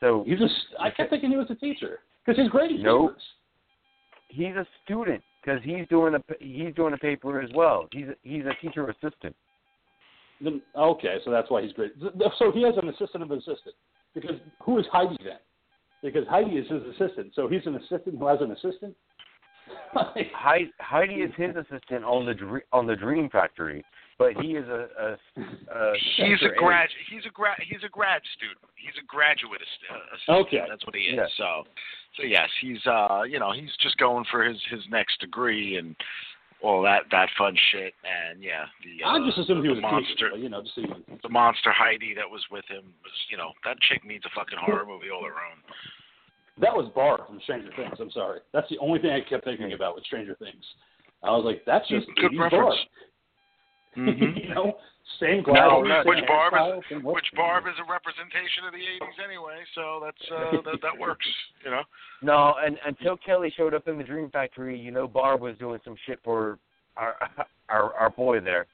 So 0.00 0.24
You 0.26 0.36
just, 0.36 0.54
I 0.80 0.90
kept 0.90 1.10
thinking 1.10 1.30
he 1.30 1.36
was 1.36 1.48
a 1.50 1.54
teacher 1.54 1.98
because 2.24 2.40
he's 2.40 2.50
great 2.50 2.72
at 2.72 2.80
Nope. 2.80 3.10
papers. 3.10 3.22
he's 4.28 4.54
a 4.56 4.66
student 4.84 5.22
because 5.42 5.60
he's 5.62 5.86
doing 5.88 6.14
a 6.14 6.20
he's 6.40 6.74
doing 6.74 6.94
a 6.94 6.98
paper 6.98 7.40
as 7.40 7.50
well. 7.54 7.88
He's 7.92 8.06
a, 8.08 8.14
he's 8.22 8.44
a 8.46 8.54
teacher 8.64 8.88
assistant. 8.88 9.34
Then, 10.40 10.62
okay, 10.76 11.16
so 11.24 11.30
that's 11.30 11.50
why 11.50 11.62
he's 11.62 11.72
great. 11.72 11.98
Th- 12.00 12.12
th- 12.12 12.30
So 12.38 12.52
he 12.52 12.62
has 12.62 12.74
an 12.80 12.88
assistant 12.88 13.22
of 13.22 13.30
an 13.30 13.38
assistant. 13.38 13.74
Because 14.14 14.36
who 14.62 14.78
is 14.78 14.86
Heidi 14.92 15.16
then? 15.22 15.38
Because 16.02 16.26
Heidi 16.28 16.52
is 16.56 16.68
his 16.70 16.82
assistant. 16.94 17.32
So 17.34 17.48
he's 17.48 17.66
an 17.66 17.74
assistant 17.74 18.18
who 18.18 18.26
has 18.26 18.40
an 18.40 18.52
assistant. 18.52 18.94
Like, 19.94 20.30
Heidi, 20.34 20.70
Heidi 20.80 21.14
is 21.16 21.30
his 21.36 21.54
assistant 21.56 22.04
on 22.04 22.24
the 22.26 22.34
dr- 22.34 22.62
on 22.72 22.86
the 22.86 22.96
Dream 22.96 23.28
Factory, 23.30 23.84
but 24.18 24.32
he 24.40 24.52
is 24.52 24.66
a, 24.68 24.86
a, 24.98 25.10
a 25.40 25.92
He's 26.16 26.36
a 26.40 26.44
Sector 26.44 26.52
A. 26.54 26.58
grad. 26.58 26.88
He's 27.10 27.24
a 27.26 27.30
grad. 27.30 27.56
He's 27.68 27.82
a 27.84 27.88
grad 27.88 28.22
student. 28.36 28.58
He's 28.76 28.94
a 29.02 29.06
graduate 29.06 29.60
ass- 29.60 29.90
uh, 29.94 30.14
assistant. 30.16 30.46
Okay. 30.46 30.66
that's 30.68 30.86
what 30.86 30.94
he 30.94 31.02
is. 31.02 31.14
Yeah. 31.16 31.26
So, 31.36 31.64
so 32.16 32.22
yes, 32.22 32.48
he's 32.62 32.80
uh, 32.86 33.22
you 33.28 33.38
know, 33.38 33.52
he's 33.52 33.70
just 33.82 33.96
going 33.98 34.24
for 34.30 34.42
his 34.44 34.58
his 34.70 34.80
next 34.90 35.20
degree 35.20 35.76
and 35.76 35.94
all 36.62 36.82
that 36.82 37.02
that 37.10 37.28
fun 37.38 37.54
shit. 37.70 37.94
And 38.04 38.42
yeah, 38.42 38.66
the 38.82 39.04
uh, 39.04 39.10
I 39.10 39.26
just 39.26 39.38
assumed 39.38 39.62
he 39.62 39.68
was 39.70 39.78
a 39.78 39.82
monster. 39.82 40.14
teacher. 40.14 40.28
but, 40.32 40.40
You 40.40 40.48
know, 40.48 40.62
just 40.62 40.74
so 40.74 40.82
The 41.22 41.28
monster 41.28 41.70
Heidi 41.72 42.14
that 42.14 42.28
was 42.28 42.42
with 42.50 42.64
him 42.68 42.84
was, 43.04 43.12
you 43.30 43.36
know, 43.36 43.50
that 43.64 43.78
chick 43.88 44.04
needs 44.04 44.24
a 44.26 44.30
fucking 44.34 44.58
horror 44.60 44.86
movie 44.90 45.10
all 45.10 45.22
her 45.24 45.38
own. 45.38 45.58
That 46.60 46.74
was 46.74 46.90
Barb 46.94 47.26
from 47.26 47.38
Stranger 47.44 47.70
Things. 47.76 47.94
I'm 48.00 48.10
sorry. 48.10 48.40
That's 48.52 48.68
the 48.68 48.78
only 48.78 48.98
thing 48.98 49.10
I 49.10 49.20
kept 49.20 49.44
thinking 49.44 49.72
about 49.74 49.94
with 49.94 50.04
Stranger 50.04 50.34
Things. 50.40 50.64
I 51.22 51.30
was 51.30 51.44
like, 51.44 51.62
that's 51.66 51.86
just 51.88 52.06
Good 52.16 52.32
80s 52.32 52.40
reference. 52.40 52.74
Barb. 52.74 54.08
Mhm. 54.08 54.42
you 54.42 54.54
know, 54.54 54.76
same 55.20 55.42
No, 55.46 55.82
glasses, 55.82 56.06
which 56.06 56.24
Barb 56.26 56.54
is 56.90 57.02
which 57.02 57.26
Barb 57.34 57.64
is 57.66 57.74
a 57.78 57.90
representation 57.90 58.64
of 58.66 58.72
the 58.72 58.78
'80s 58.78 59.24
anyway, 59.24 59.58
so 59.74 60.00
that's 60.04 60.30
uh, 60.30 60.62
that 60.70 60.80
that 60.82 60.98
works, 60.98 61.26
you 61.64 61.70
know. 61.70 61.82
No, 62.22 62.54
and 62.64 62.78
until 62.86 63.16
Kelly 63.16 63.52
showed 63.56 63.74
up 63.74 63.88
in 63.88 63.98
the 63.98 64.04
Dream 64.04 64.30
Factory, 64.30 64.78
you 64.78 64.90
know 64.90 65.08
Barb 65.08 65.40
was 65.40 65.56
doing 65.58 65.80
some 65.84 65.96
shit 66.06 66.18
for 66.22 66.58
our 66.96 67.16
our 67.68 67.94
our 67.94 68.10
boy 68.10 68.40
there. 68.40 68.66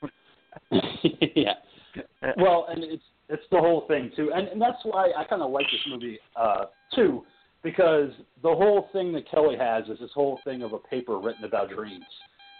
yeah. 1.34 1.54
Well, 2.36 2.66
and 2.70 2.84
it's 2.84 3.02
it's 3.28 3.42
the 3.50 3.58
whole 3.58 3.86
thing 3.88 4.10
too, 4.14 4.30
and, 4.34 4.48
and 4.48 4.60
that's 4.60 4.78
why 4.84 5.10
I 5.16 5.24
kind 5.24 5.42
of 5.42 5.50
like 5.50 5.66
this 5.70 5.80
movie 5.88 6.18
uh, 6.36 6.66
too, 6.94 7.24
because 7.62 8.10
the 8.42 8.54
whole 8.54 8.88
thing 8.92 9.12
that 9.14 9.30
Kelly 9.30 9.56
has 9.56 9.84
is 9.88 9.98
this 10.00 10.10
whole 10.14 10.38
thing 10.44 10.62
of 10.62 10.72
a 10.72 10.78
paper 10.78 11.18
written 11.18 11.44
about 11.44 11.70
dreams, 11.70 12.04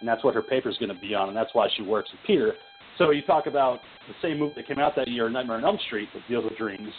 and 0.01 0.09
that's 0.09 0.25
what 0.25 0.35
her 0.35 0.43
paper's 0.43 0.79
going 0.79 0.95
to 0.95 1.01
be 1.01 1.15
on, 1.15 1.29
and 1.29 1.37
that's 1.37 1.55
why 1.55 1.69
she 1.77 1.83
works 1.83 2.11
with 2.11 2.21
Peter. 2.27 2.55
So 3.03 3.11
you 3.11 3.23
talk 3.23 3.49
about 3.49 3.81
the 4.07 4.15
same 4.23 4.39
movie 4.39 4.55
that 4.57 4.69
came 4.69 4.79
out 4.79 4.95
that 4.95 5.09
year, 5.09 5.29
Nightmare 5.29 5.57
on 5.57 5.65
Elm 5.65 5.79
Street, 5.87 6.09
that 6.15 6.23
deals 6.29 6.45
with 6.45 6.57
dreams, 6.57 6.93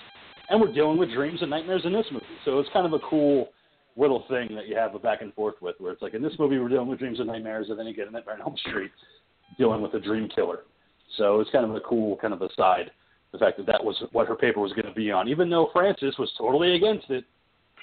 and 0.50 0.60
we're 0.60 0.74
dealing 0.74 0.98
with 0.98 1.10
dreams 1.12 1.42
and 1.42 1.50
nightmares 1.50 1.84
in 1.86 1.94
this 1.94 2.06
movie. 2.12 2.26
So 2.44 2.60
it's 2.60 2.70
kind 2.74 2.86
of 2.86 2.92
a 2.92 3.00
cool 3.10 3.52
little 3.96 4.26
thing 4.30 4.54
that 4.56 4.68
you 4.68 4.76
have 4.76 4.96
a 4.96 5.00
back 5.00 5.22
and 5.22 5.34
forth 5.34 5.56
with, 5.62 5.76
where 5.80 5.94
it's 5.94 6.02
like 6.02 6.14
in 6.14 6.22
this 6.22 6.34
movie 6.38 6.60
we're 6.60 6.68
dealing 6.68 6.90
with 6.90 7.00
dreams 7.00 7.20
and 7.20 7.28
nightmares, 7.28 7.68
and 7.70 7.80
then 7.80 7.86
you 7.86 7.94
get 7.94 8.10
a 8.10 8.12
Nightmare 8.12 8.36
on 8.36 8.42
Elm 8.42 8.56
Street 8.68 8.92
dealing 9.58 9.82
with 9.82 9.94
a 9.94 10.00
dream 10.00 10.28
killer. 10.36 10.60
So 11.18 11.40
it's 11.40 11.50
kind 11.52 11.64
of 11.64 11.74
a 11.74 11.80
cool 11.80 12.18
kind 12.18 12.34
of 12.34 12.42
aside, 12.42 12.92
the 13.32 13.38
fact 13.38 13.56
that 13.56 13.66
that 13.68 13.82
was 13.82 13.96
what 14.12 14.28
her 14.28 14.36
paper 14.36 14.60
was 14.60 14.74
going 14.74 14.88
to 14.88 14.94
be 14.94 15.10
on, 15.10 15.30
even 15.30 15.50
though 15.50 15.70
Francis 15.72 16.16
was 16.20 16.30
totally 16.38 16.76
against 16.76 17.10
it. 17.12 17.24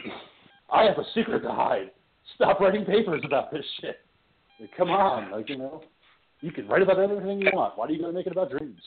I 0.70 0.84
have 0.84 0.98
a 0.98 1.04
secret 1.14 1.40
to 1.40 1.52
hide. 1.52 1.90
Stop 2.34 2.60
writing 2.60 2.84
papers 2.84 3.22
about 3.24 3.50
this 3.50 3.64
shit. 3.80 4.00
Like, 4.60 4.76
come 4.76 4.90
on, 4.90 5.30
like 5.30 5.48
you 5.48 5.56
know, 5.56 5.82
you 6.40 6.52
can 6.52 6.66
write 6.68 6.82
about 6.82 6.98
everything 6.98 7.40
you 7.40 7.50
want. 7.52 7.76
Why 7.76 7.86
do 7.86 7.94
you 7.94 8.00
got 8.00 8.08
to 8.08 8.12
make 8.12 8.26
it 8.26 8.32
about 8.32 8.50
dreams? 8.50 8.80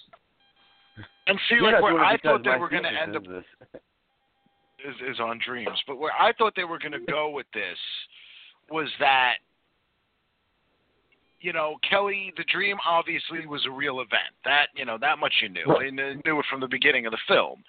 And 1.27 1.39
see, 1.49 1.55
You're 1.55 1.71
like 1.71 1.81
where 1.81 1.99
I 2.03 2.17
thought 2.17 2.43
they 2.43 2.57
were 2.57 2.69
going 2.69 2.83
to 2.83 2.89
end 2.89 3.15
up 3.15 3.23
is 3.23 4.95
is, 5.09 5.19
on 5.19 5.39
dreams, 5.43 5.81
but 5.87 5.97
where 5.97 6.11
I 6.19 6.33
thought 6.33 6.53
they 6.55 6.65
were 6.65 6.77
going 6.77 6.91
to 6.91 6.99
go 6.99 7.29
with 7.29 7.45
this 7.53 7.77
was 8.69 8.89
that 8.99 9.35
you 11.39 11.53
know 11.53 11.77
Kelly, 11.89 12.33
the 12.37 12.43
dream 12.51 12.77
obviously 12.85 13.45
was 13.47 13.65
a 13.65 13.71
real 13.71 14.01
event. 14.01 14.33
That 14.43 14.67
you 14.75 14.85
know 14.85 14.97
that 14.99 15.19
much 15.19 15.33
you 15.41 15.49
knew. 15.49 15.65
Right. 15.65 15.87
And 15.87 15.97
you 15.97 16.21
knew 16.25 16.39
it 16.39 16.45
from 16.49 16.59
the 16.59 16.67
beginning 16.67 17.05
of 17.05 17.11
the 17.11 17.19
film. 17.27 17.63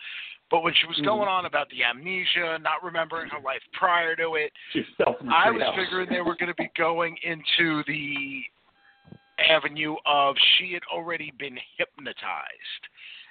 But 0.50 0.62
when 0.62 0.74
she 0.74 0.86
was 0.86 0.98
Mhm. 0.98 1.04
going 1.04 1.28
on 1.28 1.46
about 1.46 1.68
the 1.70 1.82
amnesia, 1.82 2.58
not 2.60 2.82
remembering 2.84 3.30
her 3.30 3.40
life 3.40 3.62
prior 3.72 4.14
to 4.16 4.34
it, 4.34 4.52
She 4.72 4.82
fell 4.98 5.14
from 5.14 5.30
a 5.30 5.34
I 5.34 5.50
was 5.50 5.62
figuring 5.74 6.08
they 6.10 6.20
were 6.20 6.36
going 6.36 6.52
to 6.52 6.54
be 6.54 6.70
going 6.76 7.16
into 7.22 7.82
the 7.84 8.44
avenue 9.38 9.96
of 10.06 10.36
she 10.56 10.72
had 10.72 10.82
already 10.92 11.32
been 11.38 11.58
hypnotized. 11.76 12.88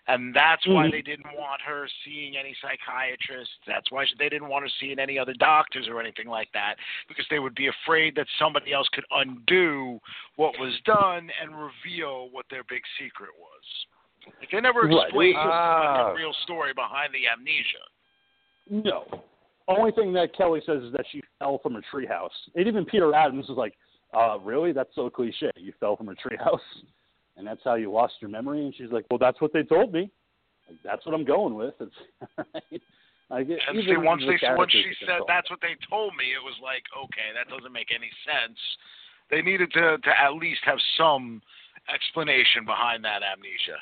And 0.07 0.33
that's 0.33 0.67
why 0.67 0.87
Mhm. 0.87 0.91
they 0.91 1.01
didn't 1.01 1.31
want 1.33 1.61
her 1.61 1.87
seeing 2.03 2.35
any 2.35 2.53
psychiatrists. 2.55 3.55
That's 3.65 3.89
why 3.89 4.05
they 4.17 4.27
didn't 4.27 4.49
want 4.49 4.65
her 4.65 4.69
seeing 4.69 4.99
any 4.99 5.17
other 5.17 5.33
doctors 5.33 5.87
or 5.87 6.01
anything 6.01 6.27
like 6.27 6.51
that, 6.51 6.77
because 7.07 7.25
they 7.29 7.39
would 7.39 7.55
be 7.55 7.67
afraid 7.67 8.13
that 8.15 8.27
somebody 8.37 8.73
else 8.73 8.89
could 8.89 9.05
undo 9.11 10.01
what 10.35 10.59
was 10.59 10.77
done 10.81 11.31
and 11.39 11.57
reveal 11.57 12.29
what 12.31 12.49
their 12.49 12.65
big 12.65 12.83
secret 12.99 13.29
was. 13.37 13.85
Like 14.41 14.49
they 14.49 14.59
never 14.59 14.81
Right. 14.81 15.03
explained 15.05 15.37
Ah. 15.37 16.09
the 16.09 16.15
real 16.15 16.33
story 16.33 16.73
behind 16.73 17.13
the 17.13 17.25
amnesia. 17.29 17.85
No. 18.69 19.23
Only 19.69 19.93
thing 19.93 20.11
that 20.13 20.33
Kelly 20.33 20.59
says 20.65 20.83
is 20.83 20.91
that 20.91 21.07
she 21.07 21.21
fell 21.39 21.59
from 21.59 21.77
a 21.77 21.81
treehouse. 21.83 22.49
And 22.55 22.67
even 22.67 22.83
Peter 22.83 23.13
Adams 23.15 23.47
was 23.47 23.57
like, 23.57 23.77
uh, 24.13 24.37
really? 24.39 24.71
That's 24.71 24.93
so 24.95 25.09
cliche. 25.09 25.51
You 25.55 25.73
fell 25.79 25.95
from 25.95 26.09
a 26.09 26.13
treehouse? 26.13 26.59
And 27.35 27.47
that's 27.47 27.61
how 27.63 27.73
you 27.73 27.91
lost 27.91 28.13
your 28.21 28.29
memory? 28.29 28.63
And 28.63 28.75
she's 28.75 28.91
like, 28.91 29.05
well, 29.09 29.17
that's 29.17 29.41
what 29.41 29.51
they 29.53 29.63
told 29.63 29.91
me. 29.91 30.11
Like, 30.69 30.77
that's 30.85 31.03
what 31.03 31.15
I'm 31.15 31.25
going 31.25 31.55
with. 31.55 31.73
It's 31.79 31.95
right. 32.37 32.81
I 33.31 33.41
get, 33.41 33.57
And 33.67 33.81
see, 33.83 33.97
once 33.97 34.21
they 34.21 34.37
once 34.53 34.71
she 34.71 34.93
said 35.01 35.25
that's 35.27 35.49
what 35.49 35.59
they 35.59 35.73
told 35.89 36.13
me, 36.15 36.25
it 36.37 36.43
was 36.45 36.53
like, 36.61 36.83
okay, 36.93 37.33
that 37.33 37.49
doesn't 37.49 37.73
make 37.73 37.89
any 37.89 38.11
sense. 38.21 38.59
They 39.31 39.41
needed 39.41 39.73
to 39.73 39.97
to 39.97 40.11
at 40.13 40.33
least 40.37 40.61
have 40.65 40.77
some 40.95 41.41
explanation 41.91 42.65
behind 42.65 43.03
that 43.03 43.25
amnesia, 43.25 43.81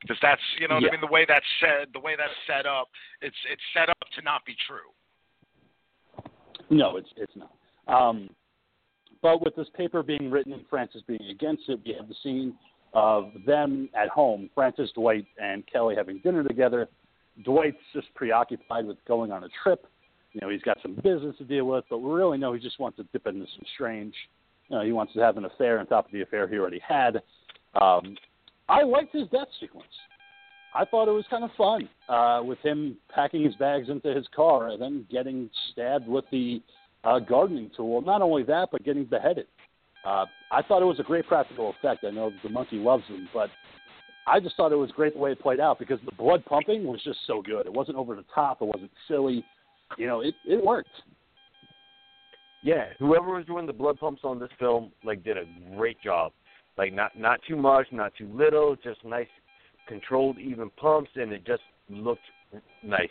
because 0.00 0.18
that's 0.20 0.42
you 0.58 0.66
know 0.66 0.74
what 0.74 0.82
Yeah. 0.82 0.88
I 0.88 0.92
mean. 0.98 1.00
The 1.02 1.14
way 1.14 1.24
that's 1.28 1.46
said, 1.60 1.94
the 1.94 2.00
way 2.00 2.16
that's 2.18 2.34
set 2.48 2.66
up, 2.66 2.88
it's 3.22 3.38
it's 3.46 3.62
set 3.72 3.88
up 3.88 4.02
to 4.16 4.22
not 4.22 4.44
be 4.44 4.56
true. 4.66 4.90
No, 6.70 6.96
it's 6.96 7.10
it's 7.16 7.36
not. 7.36 7.54
Um, 7.86 8.30
but 9.22 9.42
with 9.44 9.54
this 9.56 9.68
paper 9.76 10.02
being 10.02 10.30
written 10.30 10.52
and 10.52 10.64
Francis 10.68 11.02
being 11.06 11.30
against 11.30 11.64
it, 11.68 11.80
we 11.84 11.94
have 11.94 12.08
the 12.08 12.14
scene 12.22 12.54
of 12.94 13.30
them 13.46 13.88
at 13.94 14.08
home, 14.08 14.50
Francis, 14.54 14.90
Dwight, 14.94 15.26
and 15.40 15.64
Kelly 15.70 15.94
having 15.96 16.18
dinner 16.18 16.42
together. 16.42 16.88
Dwight's 17.44 17.76
just 17.92 18.12
preoccupied 18.14 18.86
with 18.86 18.98
going 19.06 19.30
on 19.30 19.44
a 19.44 19.48
trip. 19.62 19.86
You 20.32 20.40
know, 20.40 20.48
he's 20.48 20.62
got 20.62 20.78
some 20.82 20.94
business 20.94 21.36
to 21.38 21.44
deal 21.44 21.64
with, 21.64 21.84
but 21.90 21.98
we 21.98 22.10
really 22.10 22.38
know 22.38 22.52
he 22.52 22.60
just 22.60 22.78
wants 22.78 22.96
to 22.98 23.04
dip 23.12 23.26
into 23.26 23.46
some 23.54 23.64
strange. 23.74 24.14
You 24.68 24.76
know, 24.76 24.84
he 24.84 24.92
wants 24.92 25.12
to 25.14 25.20
have 25.20 25.36
an 25.36 25.44
affair 25.44 25.78
on 25.78 25.86
top 25.86 26.06
of 26.06 26.12
the 26.12 26.22
affair 26.22 26.46
he 26.46 26.56
already 26.56 26.80
had. 26.86 27.16
Um, 27.80 28.16
I 28.68 28.82
liked 28.82 29.14
his 29.14 29.28
death 29.28 29.48
sequence. 29.60 29.88
I 30.74 30.84
thought 30.84 31.08
it 31.08 31.12
was 31.12 31.24
kind 31.28 31.42
of 31.42 31.50
fun 31.58 31.88
uh, 32.08 32.42
with 32.44 32.58
him 32.60 32.96
packing 33.12 33.42
his 33.44 33.56
bags 33.56 33.88
into 33.88 34.14
his 34.14 34.26
car 34.34 34.68
and 34.68 34.80
then 34.80 35.04
getting 35.10 35.50
stabbed 35.72 36.06
with 36.06 36.24
the 36.30 36.62
uh, 37.04 37.18
gardening 37.18 37.70
tool. 37.76 38.00
Not 38.02 38.22
only 38.22 38.42
that, 38.44 38.68
but 38.72 38.84
getting 38.84 39.04
beheaded. 39.04 39.46
Uh, 40.04 40.26
I 40.50 40.62
thought 40.62 40.82
it 40.82 40.86
was 40.86 41.00
a 41.00 41.04
great 41.04 41.26
practical 41.26 41.70
effect. 41.70 42.04
I 42.04 42.10
know 42.10 42.30
the 42.42 42.48
monkey 42.48 42.76
loves 42.76 43.04
them, 43.08 43.28
but 43.34 43.50
I 44.26 44.40
just 44.40 44.56
thought 44.56 44.72
it 44.72 44.76
was 44.76 44.90
great 44.92 45.14
the 45.14 45.18
way 45.18 45.32
it 45.32 45.40
played 45.40 45.60
out 45.60 45.78
because 45.78 45.98
the 46.04 46.12
blood 46.12 46.44
pumping 46.44 46.84
was 46.84 47.02
just 47.02 47.18
so 47.26 47.42
good. 47.42 47.66
It 47.66 47.72
wasn't 47.72 47.98
over 47.98 48.14
the 48.14 48.24
top. 48.34 48.62
It 48.62 48.66
wasn't 48.66 48.90
silly. 49.08 49.44
You 49.98 50.06
know, 50.06 50.20
it 50.20 50.34
it 50.46 50.64
worked. 50.64 50.90
Yeah, 52.62 52.86
whoever 52.98 53.34
was 53.34 53.46
doing 53.46 53.66
the 53.66 53.72
blood 53.72 53.98
pumps 53.98 54.22
on 54.24 54.38
this 54.38 54.50
film 54.58 54.92
like 55.04 55.24
did 55.24 55.36
a 55.36 55.44
great 55.76 56.00
job. 56.00 56.32
Like 56.78 56.92
not 56.92 57.18
not 57.18 57.40
too 57.48 57.56
much, 57.56 57.86
not 57.92 58.12
too 58.16 58.30
little, 58.32 58.76
just 58.82 59.04
nice 59.04 59.26
controlled 59.88 60.38
even 60.38 60.70
pumps 60.70 61.10
and 61.16 61.32
it 61.32 61.44
just 61.44 61.62
looked 61.88 62.20
nice. 62.82 63.08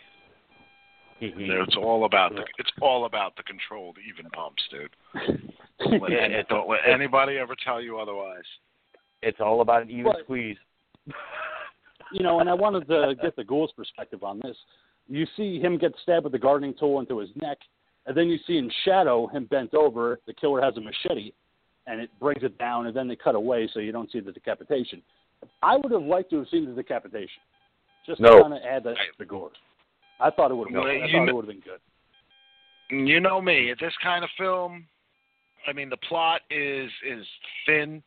Mm-hmm. 1.20 1.38
Hee 1.38 1.44
hee. 1.46 1.52
It's 1.66 1.76
all 1.76 2.04
about 2.04 2.34
the 2.34 2.42
it's 2.58 2.70
all 2.80 3.04
about 3.06 3.36
the 3.36 3.42
controlled 3.42 3.96
even 4.08 4.30
pumps, 4.30 4.62
dude. 4.70 4.90
Let, 6.00 6.10
Yeah, 6.10 6.18
any- 6.24 6.42
don't 6.48 6.68
let 6.68 6.80
anybody 6.88 7.36
ever 7.36 7.54
tell 7.64 7.80
you 7.80 7.98
otherwise. 7.98 8.44
It's 9.22 9.38
all 9.40 9.60
about 9.60 9.82
an 9.82 9.90
even 9.90 10.04
But- 10.04 10.20
squeeze. 10.24 10.56
you 12.12 12.22
know, 12.22 12.40
and 12.40 12.48
I 12.48 12.54
wanted 12.54 12.86
to 12.88 13.14
get 13.22 13.36
the 13.36 13.44
ghoul's 13.44 13.72
perspective 13.76 14.22
on 14.24 14.40
this. 14.42 14.56
You 15.08 15.26
see 15.36 15.58
him 15.60 15.76
get 15.78 15.92
stabbed 16.02 16.24
with 16.24 16.32
the 16.32 16.38
gardening 16.38 16.74
tool 16.78 17.00
into 17.00 17.18
his 17.18 17.30
neck, 17.36 17.58
and 18.06 18.16
then 18.16 18.28
you 18.28 18.38
see 18.46 18.58
in 18.58 18.70
shadow 18.84 19.26
him 19.28 19.44
bent 19.46 19.74
over. 19.74 20.20
The 20.26 20.32
killer 20.34 20.60
has 20.62 20.76
a 20.76 20.80
machete, 20.80 21.32
and 21.86 22.00
it 22.00 22.10
brings 22.20 22.42
it 22.42 22.56
down, 22.58 22.86
and 22.86 22.94
then 22.96 23.08
they 23.08 23.16
cut 23.16 23.34
away 23.34 23.68
so 23.72 23.80
you 23.80 23.92
don't 23.92 24.10
see 24.12 24.20
the 24.20 24.32
decapitation. 24.32 25.02
I 25.62 25.76
would 25.76 25.90
have 25.92 26.02
liked 26.02 26.30
to 26.30 26.36
have 26.38 26.48
seen 26.50 26.66
the 26.66 26.72
decapitation, 26.74 27.40
just 28.06 28.20
No. 28.20 28.36
to 28.36 28.42
kind 28.42 28.54
of 28.54 28.60
add 28.62 28.84
that 28.84 28.96
extra 29.08 29.26
gore. 29.26 29.50
I 30.20 30.30
thought 30.30 30.50
it 30.50 30.54
would 30.54 30.68
have 30.70 30.82
worked. 30.82 31.02
I 31.02 31.12
thought 31.12 31.28
it 31.28 31.34
would 31.34 31.44
have 31.46 31.54
been 31.54 31.62
good. 31.62 33.06
You 33.06 33.20
know 33.20 33.40
me. 33.40 33.72
This 33.80 33.92
kind 34.02 34.24
of 34.24 34.30
film, 34.36 34.84
I 35.66 35.72
mean, 35.72 35.88
the 35.90 35.96
plot 35.96 36.40
is 36.50 36.90
is 37.06 37.24
thin, 37.64 38.02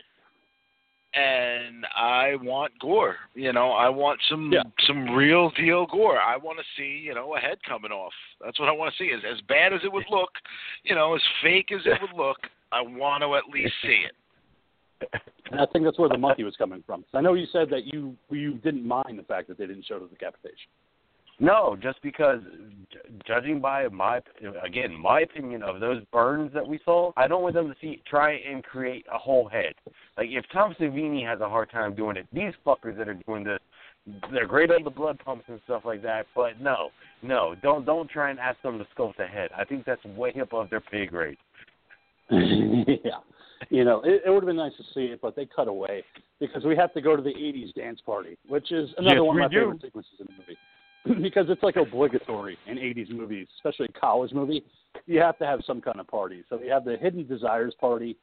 and 1.13 1.85
I 1.95 2.35
want 2.41 2.73
gore. 2.79 3.15
You 3.33 3.53
know, 3.53 3.71
I 3.71 3.89
want 3.89 4.19
some 4.29 4.51
Yeah. 4.51 4.63
some 4.85 5.15
real 5.15 5.51
deal 5.51 5.85
gore. 5.85 6.19
I 6.19 6.37
want 6.37 6.59
to 6.59 6.65
see, 6.75 6.97
you 6.97 7.13
know, 7.13 7.35
a 7.35 7.39
head 7.39 7.59
coming 7.63 7.91
off. 7.91 8.13
That's 8.41 8.59
what 8.59 8.67
I 8.69 8.73
want 8.73 8.93
to 8.93 8.97
see. 9.03 9.11
As 9.11 9.23
as 9.23 9.39
bad 9.41 9.73
as 9.73 9.81
it 9.83 9.91
would 9.91 10.09
look, 10.09 10.31
you 10.83 10.95
know, 10.95 11.15
as 11.15 11.21
fake 11.41 11.71
as 11.71 11.85
it 11.85 12.01
would 12.01 12.13
look, 12.13 12.37
I 12.71 12.81
want 12.81 13.23
to 13.23 13.35
at 13.35 13.47
least 13.49 13.73
see 13.81 14.05
it. 14.05 14.15
And 15.51 15.61
I 15.61 15.65
think 15.67 15.85
that's 15.85 15.99
where 15.99 16.09
the 16.09 16.17
monkey 16.17 16.43
was 16.43 16.55
coming 16.57 16.81
from. 16.85 17.05
I 17.13 17.21
know 17.21 17.33
you 17.33 17.45
said 17.51 17.69
that 17.69 17.85
you 17.93 18.17
you 18.29 18.55
didn't 18.55 18.85
mind 18.85 19.19
the 19.19 19.23
fact 19.23 19.47
that 19.47 19.57
they 19.57 19.67
didn't 19.67 19.85
show 19.85 19.99
the 19.99 20.07
decapitation. 20.07 20.69
No, 21.43 21.75
just 21.81 22.01
because, 22.01 22.39
j- 22.89 22.99
judging 23.27 23.59
by 23.59 23.89
my 23.89 24.21
again 24.63 24.95
my 24.95 25.19
opinion 25.19 25.61
of 25.61 25.81
those 25.81 26.01
burns 26.13 26.53
that 26.53 26.65
we 26.65 26.79
saw, 26.85 27.11
I 27.17 27.27
don't 27.27 27.43
want 27.43 27.55
them 27.55 27.67
to 27.67 27.75
see 27.81 28.01
try 28.09 28.35
and 28.49 28.63
create 28.63 29.05
a 29.13 29.17
whole 29.17 29.49
head. 29.49 29.73
Like 30.17 30.29
if 30.29 30.45
Tom 30.53 30.73
Savini 30.79 31.27
has 31.27 31.41
a 31.41 31.49
hard 31.49 31.69
time 31.69 31.95
doing 31.95 32.15
it, 32.15 32.27
these 32.31 32.53
fuckers 32.65 32.97
that 32.97 33.09
are 33.09 33.19
doing 33.27 33.43
this, 33.43 33.59
they're 34.31 34.47
great 34.47 34.71
on 34.71 34.85
the 34.85 34.89
blood 34.89 35.19
pumps 35.19 35.43
and 35.49 35.59
stuff 35.65 35.81
like 35.83 36.01
that. 36.03 36.27
But 36.33 36.61
no, 36.61 36.91
no, 37.21 37.55
don't 37.61 37.85
don't 37.85 38.09
try 38.09 38.29
and 38.29 38.39
ask 38.39 38.61
them 38.61 38.79
to 38.79 38.85
sculpt 38.95 39.19
a 39.19 39.27
head. 39.27 39.49
I 39.57 39.65
think 39.65 39.83
that's 39.83 40.03
way 40.05 40.33
above 40.41 40.69
their 40.69 40.79
pay 40.79 41.05
grade. 41.05 41.37
yeah. 42.31 43.19
You 43.69 43.83
know, 43.83 44.01
it, 44.05 44.21
it 44.25 44.29
would 44.29 44.43
have 44.43 44.47
been 44.47 44.55
nice 44.55 44.77
to 44.77 44.83
see 44.93 45.07
it, 45.07 45.19
but 45.21 45.35
they 45.35 45.45
cut 45.45 45.67
away 45.67 46.05
because 46.39 46.63
we 46.63 46.77
have 46.77 46.93
to 46.93 47.01
go 47.01 47.17
to 47.17 47.21
the 47.21 47.29
80s 47.33 47.73
dance 47.73 47.99
party, 48.05 48.37
which 48.47 48.71
is 48.71 48.89
another 48.97 49.15
Yes, 49.15 49.23
one 49.23 49.41
of 49.41 49.41
my 49.41 49.47
do. 49.49 49.59
favorite 49.59 49.81
sequences 49.81 50.13
in 50.19 50.25
the 50.27 50.33
movie. 50.33 50.57
because 51.21 51.45
it's 51.49 51.63
like 51.63 51.75
obligatory 51.75 52.57
in 52.67 52.77
80s 52.77 53.09
movies, 53.11 53.47
especially 53.57 53.87
a 53.95 53.99
college 53.99 54.31
movie. 54.31 54.63
You 55.05 55.19
have 55.19 55.37
to 55.39 55.45
have 55.45 55.61
some 55.65 55.81
kind 55.81 55.99
of 55.99 56.07
party. 56.07 56.43
So 56.49 56.59
you 56.61 56.71
have 56.71 56.85
the 56.85 56.97
Hidden 56.97 57.27
Desires 57.27 57.73
party 57.79 58.15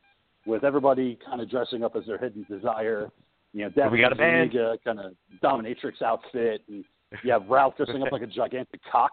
with 0.46 0.64
everybody 0.64 1.18
kind 1.24 1.40
of 1.40 1.50
dressing 1.50 1.84
up 1.84 1.96
as 1.96 2.06
their 2.06 2.18
hidden 2.18 2.46
desire. 2.48 3.10
You 3.52 3.64
know, 3.64 3.68
Daphne 3.70 3.92
We 3.92 4.00
got 4.00 4.12
a 4.12 4.16
band. 4.16 4.52
Kind 4.84 5.00
of 5.00 5.12
dominatrix 5.42 6.00
outfit, 6.02 6.62
and 6.68 6.84
you 7.22 7.32
have 7.32 7.46
Ralph 7.48 7.76
dressing 7.76 8.02
up 8.02 8.12
like 8.12 8.22
a 8.22 8.26
gigantic 8.42 8.80
cock, 8.90 9.12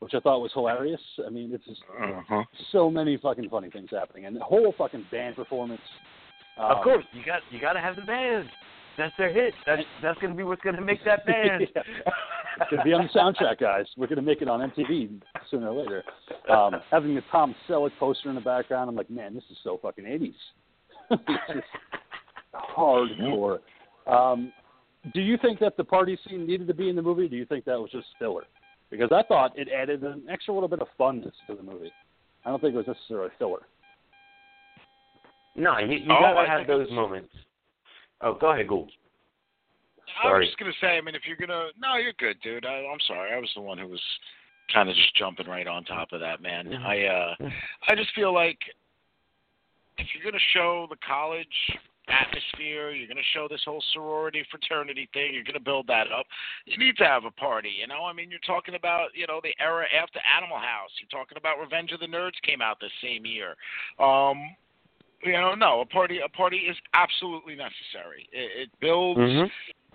which 0.00 0.12
I 0.14 0.20
thought 0.20 0.40
was 0.40 0.52
hilarious. 0.54 1.00
I 1.26 1.30
mean, 1.30 1.50
it's 1.52 1.64
just 1.64 1.80
Uh-huh. 2.00 2.44
so 2.70 2.90
many 2.90 3.16
fucking 3.16 3.48
funny 3.48 3.70
things 3.70 3.88
happening, 3.90 4.26
and 4.26 4.36
the 4.36 4.40
whole 4.40 4.72
fucking 4.78 5.06
band 5.10 5.36
performance. 5.36 5.80
Um, 6.58 6.72
of 6.72 6.84
course, 6.84 7.04
you 7.12 7.22
got 7.24 7.40
you 7.50 7.60
got 7.60 7.72
to 7.72 7.80
have 7.80 7.96
the 7.96 8.02
band. 8.02 8.48
That's 8.98 9.14
their 9.16 9.32
hit. 9.32 9.54
That's 9.66 9.82
that's 10.02 10.18
gonna 10.20 10.34
be 10.34 10.42
what's 10.42 10.62
gonna 10.62 10.80
make 10.80 11.04
that 11.04 11.24
band. 11.26 11.66
Yeah. 11.74 11.82
It's 12.60 12.70
gonna 12.70 12.84
be 12.84 12.92
on 12.92 13.08
the 13.12 13.18
soundtrack, 13.18 13.58
guys. 13.60 13.86
We're 13.96 14.06
gonna 14.08 14.22
make 14.22 14.42
it 14.42 14.48
on 14.48 14.60
MTV 14.70 15.20
sooner 15.50 15.68
or 15.70 15.82
later. 15.82 16.02
Um, 16.50 16.74
having 16.90 17.14
the 17.14 17.22
Tom 17.30 17.54
Selleck 17.68 17.92
poster 17.98 18.28
in 18.28 18.34
the 18.34 18.40
background, 18.40 18.90
I'm 18.90 18.96
like, 18.96 19.10
man, 19.10 19.34
this 19.34 19.44
is 19.50 19.56
so 19.64 19.78
fucking 19.80 20.04
80s. 20.04 20.34
it's 21.10 21.42
just 21.52 21.66
hardcore. 22.76 23.58
Um, 24.06 24.52
do 25.14 25.20
you 25.20 25.38
think 25.40 25.60
that 25.60 25.76
the 25.76 25.84
party 25.84 26.18
scene 26.28 26.46
needed 26.46 26.66
to 26.68 26.74
be 26.74 26.88
in 26.88 26.96
the 26.96 27.02
movie? 27.02 27.24
Or 27.24 27.28
do 27.28 27.36
you 27.36 27.46
think 27.46 27.64
that 27.64 27.78
was 27.78 27.90
just 27.90 28.06
filler? 28.18 28.44
Because 28.90 29.10
I 29.12 29.22
thought 29.22 29.58
it 29.58 29.68
added 29.68 30.02
an 30.02 30.24
extra 30.28 30.52
little 30.52 30.68
bit 30.68 30.80
of 30.80 30.88
funness 30.98 31.32
to 31.46 31.54
the 31.54 31.62
movie. 31.62 31.92
I 32.44 32.50
don't 32.50 32.60
think 32.60 32.74
it 32.74 32.76
was 32.76 32.86
necessarily 32.86 33.30
filler. 33.38 33.60
No, 35.56 35.78
you, 35.78 35.98
you 35.98 36.04
Oh, 36.10 36.20
gotta 36.20 36.38
I 36.40 36.58
have 36.58 36.66
those 36.66 36.90
moments. 36.90 37.30
Oh, 38.22 38.34
go 38.34 38.52
ahead, 38.52 38.68
Ghoul. 38.68 38.88
I 40.22 40.32
was 40.32 40.46
just 40.46 40.58
gonna 40.58 40.72
say. 40.80 40.98
I 40.98 41.00
mean, 41.00 41.14
if 41.14 41.22
you're 41.26 41.36
gonna, 41.36 41.68
no, 41.80 41.96
you're 41.96 42.12
good, 42.18 42.36
dude. 42.42 42.66
I, 42.66 42.84
I'm 42.90 42.98
sorry. 43.06 43.32
I 43.32 43.38
was 43.38 43.50
the 43.54 43.62
one 43.62 43.78
who 43.78 43.86
was 43.86 44.02
kind 44.72 44.88
of 44.88 44.96
just 44.96 45.16
jumping 45.16 45.46
right 45.46 45.66
on 45.66 45.84
top 45.84 46.12
of 46.12 46.20
that, 46.20 46.42
man. 46.42 46.72
I, 46.74 47.04
uh, 47.04 47.34
I 47.88 47.94
just 47.94 48.14
feel 48.14 48.34
like 48.34 48.58
if 49.98 50.06
you're 50.14 50.30
gonna 50.30 50.42
show 50.52 50.86
the 50.90 50.96
college 51.06 51.46
atmosphere, 52.08 52.90
you're 52.90 53.08
gonna 53.08 53.20
show 53.32 53.46
this 53.48 53.62
whole 53.64 53.82
sorority 53.92 54.44
fraternity 54.50 55.08
thing, 55.12 55.32
you're 55.32 55.44
gonna 55.44 55.60
build 55.60 55.86
that 55.86 56.10
up. 56.12 56.26
You 56.66 56.76
need 56.78 56.96
to 56.96 57.04
have 57.04 57.24
a 57.24 57.30
party, 57.30 57.70
you 57.80 57.86
know. 57.86 58.04
I 58.04 58.12
mean, 58.12 58.30
you're 58.30 58.40
talking 58.46 58.74
about, 58.74 59.08
you 59.14 59.26
know, 59.26 59.40
the 59.42 59.54
era 59.60 59.86
after 59.94 60.18
Animal 60.36 60.58
House. 60.58 60.90
You're 61.00 61.20
talking 61.20 61.38
about 61.38 61.60
Revenge 61.60 61.92
of 61.92 62.00
the 62.00 62.06
Nerds 62.06 62.40
came 62.42 62.60
out 62.60 62.80
the 62.80 62.90
same 63.02 63.24
year. 63.24 63.54
Um, 63.98 64.56
you 65.22 65.32
know, 65.32 65.54
no, 65.54 65.80
a 65.80 65.86
party, 65.86 66.18
a 66.24 66.28
party 66.28 66.56
is 66.58 66.76
absolutely 66.94 67.54
necessary. 67.54 68.28
It, 68.32 68.62
it 68.62 68.70
builds 68.80 69.20
Mm-hmm. 69.20 69.48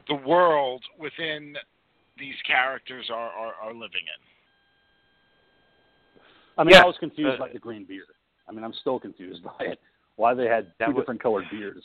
the 0.07 0.27
world 0.27 0.83
within 0.99 1.55
these 2.17 2.35
characters 2.47 3.09
are, 3.11 3.29
are, 3.29 3.53
are 3.61 3.73
living 3.73 4.05
in. 4.05 4.21
I 6.57 6.63
mean, 6.63 6.73
Yeah. 6.75 6.83
I 6.83 6.85
was 6.85 6.95
confused 6.99 7.35
Uh, 7.35 7.45
by 7.45 7.49
the 7.49 7.59
green 7.59 7.83
beard. 7.85 8.07
I 8.47 8.51
mean, 8.51 8.63
I'm 8.63 8.73
still 8.81 8.99
confused 8.99 9.43
by 9.59 9.65
it. 9.65 9.79
Why 10.15 10.33
they 10.33 10.45
had 10.47 10.71
two 10.79 10.87
was- 10.87 10.95
different 11.01 11.21
colored 11.21 11.45
beards. 11.51 11.83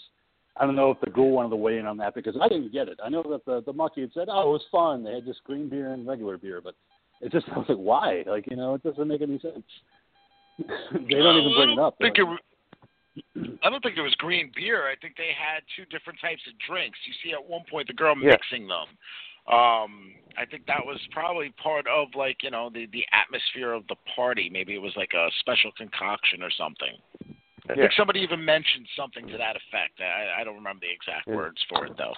I 0.57 0.67
don't 0.67 0.77
know 0.77 0.91
if 0.91 1.01
the 1.01 1.09
ghoul 1.11 1.31
wanted 1.31 1.51
to 1.51 1.57
weigh 1.57 1.79
in 1.79 1.87
on 1.87 1.97
that 1.99 2.15
because 2.15 2.37
I 2.41 2.49
didn't 2.49 2.73
get 2.73 2.89
it. 2.89 2.99
I 3.03 3.09
know 3.09 3.23
that 3.23 3.45
the 3.47 3.63
the 3.65 3.73
monkey 3.73 4.03
had 4.03 4.13
said, 4.13 4.29
"Oh, 4.29 4.51
it 4.51 4.53
was 4.53 4.65
fun. 4.71 5.03
They 5.05 5.15
had 5.15 5.25
just 5.25 5.43
green 5.45 5.69
beer 5.69 5.93
and 5.95 6.07
regular 6.07 6.37
beer," 6.37 6.61
but 6.61 6.75
it 7.21 7.31
just 7.33 7.49
I 7.55 7.59
was 7.59 7.67
like, 7.69 7.79
why? 7.79 8.25
Like, 8.27 8.47
you 8.51 8.57
know, 8.57 8.75
it 8.75 8.83
doesn't 8.83 9.07
make 9.09 9.23
any 9.23 9.39
sense. 9.39 9.63
they 10.59 11.15
don't 11.15 11.37
even 11.39 11.55
bring 11.57 11.71
it 11.71 11.79
up. 11.79 11.97
Think 11.99 12.17
They're 12.17 12.25
it, 12.25 12.29
wa- 12.29 12.37
I 13.63 13.71
don't 13.71 13.83
think 13.83 13.97
it 13.97 14.03
was 14.03 14.15
green 14.17 14.51
beer. 14.55 14.89
I 14.89 14.97
think 15.01 15.17
they 15.17 15.31
had 15.37 15.63
two 15.77 15.85
different 15.87 16.19
types 16.21 16.43
of 16.49 16.55
drinks. 16.67 16.99
You 17.07 17.13
see, 17.23 17.33
at 17.33 17.45
one 17.45 17.63
point, 17.71 17.87
the 17.89 17.93
girl 17.95 18.15
Yeah. 18.17 18.31
mixing 18.31 18.67
them. 18.67 18.87
Um, 19.49 20.15
I 20.37 20.45
think 20.49 20.67
that 20.67 20.85
was 20.85 20.99
probably 21.11 21.51
part 21.63 21.87
of 21.89 22.09
like 22.15 22.43
you 22.43 22.51
know 22.51 22.71
the 22.71 22.87
the 22.93 23.05
atmosphere 23.13 23.73
of 23.73 23.87
the 23.89 23.97
party. 24.15 24.49
Maybe 24.51 24.75
it 24.75 24.83
was 24.83 24.95
like 24.97 25.13
a 25.15 25.29
special 25.41 25.73
concoction 25.73 26.43
or 26.43 26.51
something. 26.51 26.95
I 27.69 27.75
Yeah. 27.75 27.75
think 27.83 27.93
somebody 27.93 28.21
even 28.21 28.45
mentioned 28.45 28.87
something 28.97 29.27
to 29.29 29.37
that 29.39 29.57
effect. 29.57 30.01
I, 30.01 30.41
I 30.41 30.45
don't 30.45 30.57
remember 30.57 30.81
the 30.87 30.93
exact 30.93 31.27
Yeah. 31.27 31.35
words 31.37 31.61
for 31.69 31.87
it 31.87 31.97
though. 31.97 32.15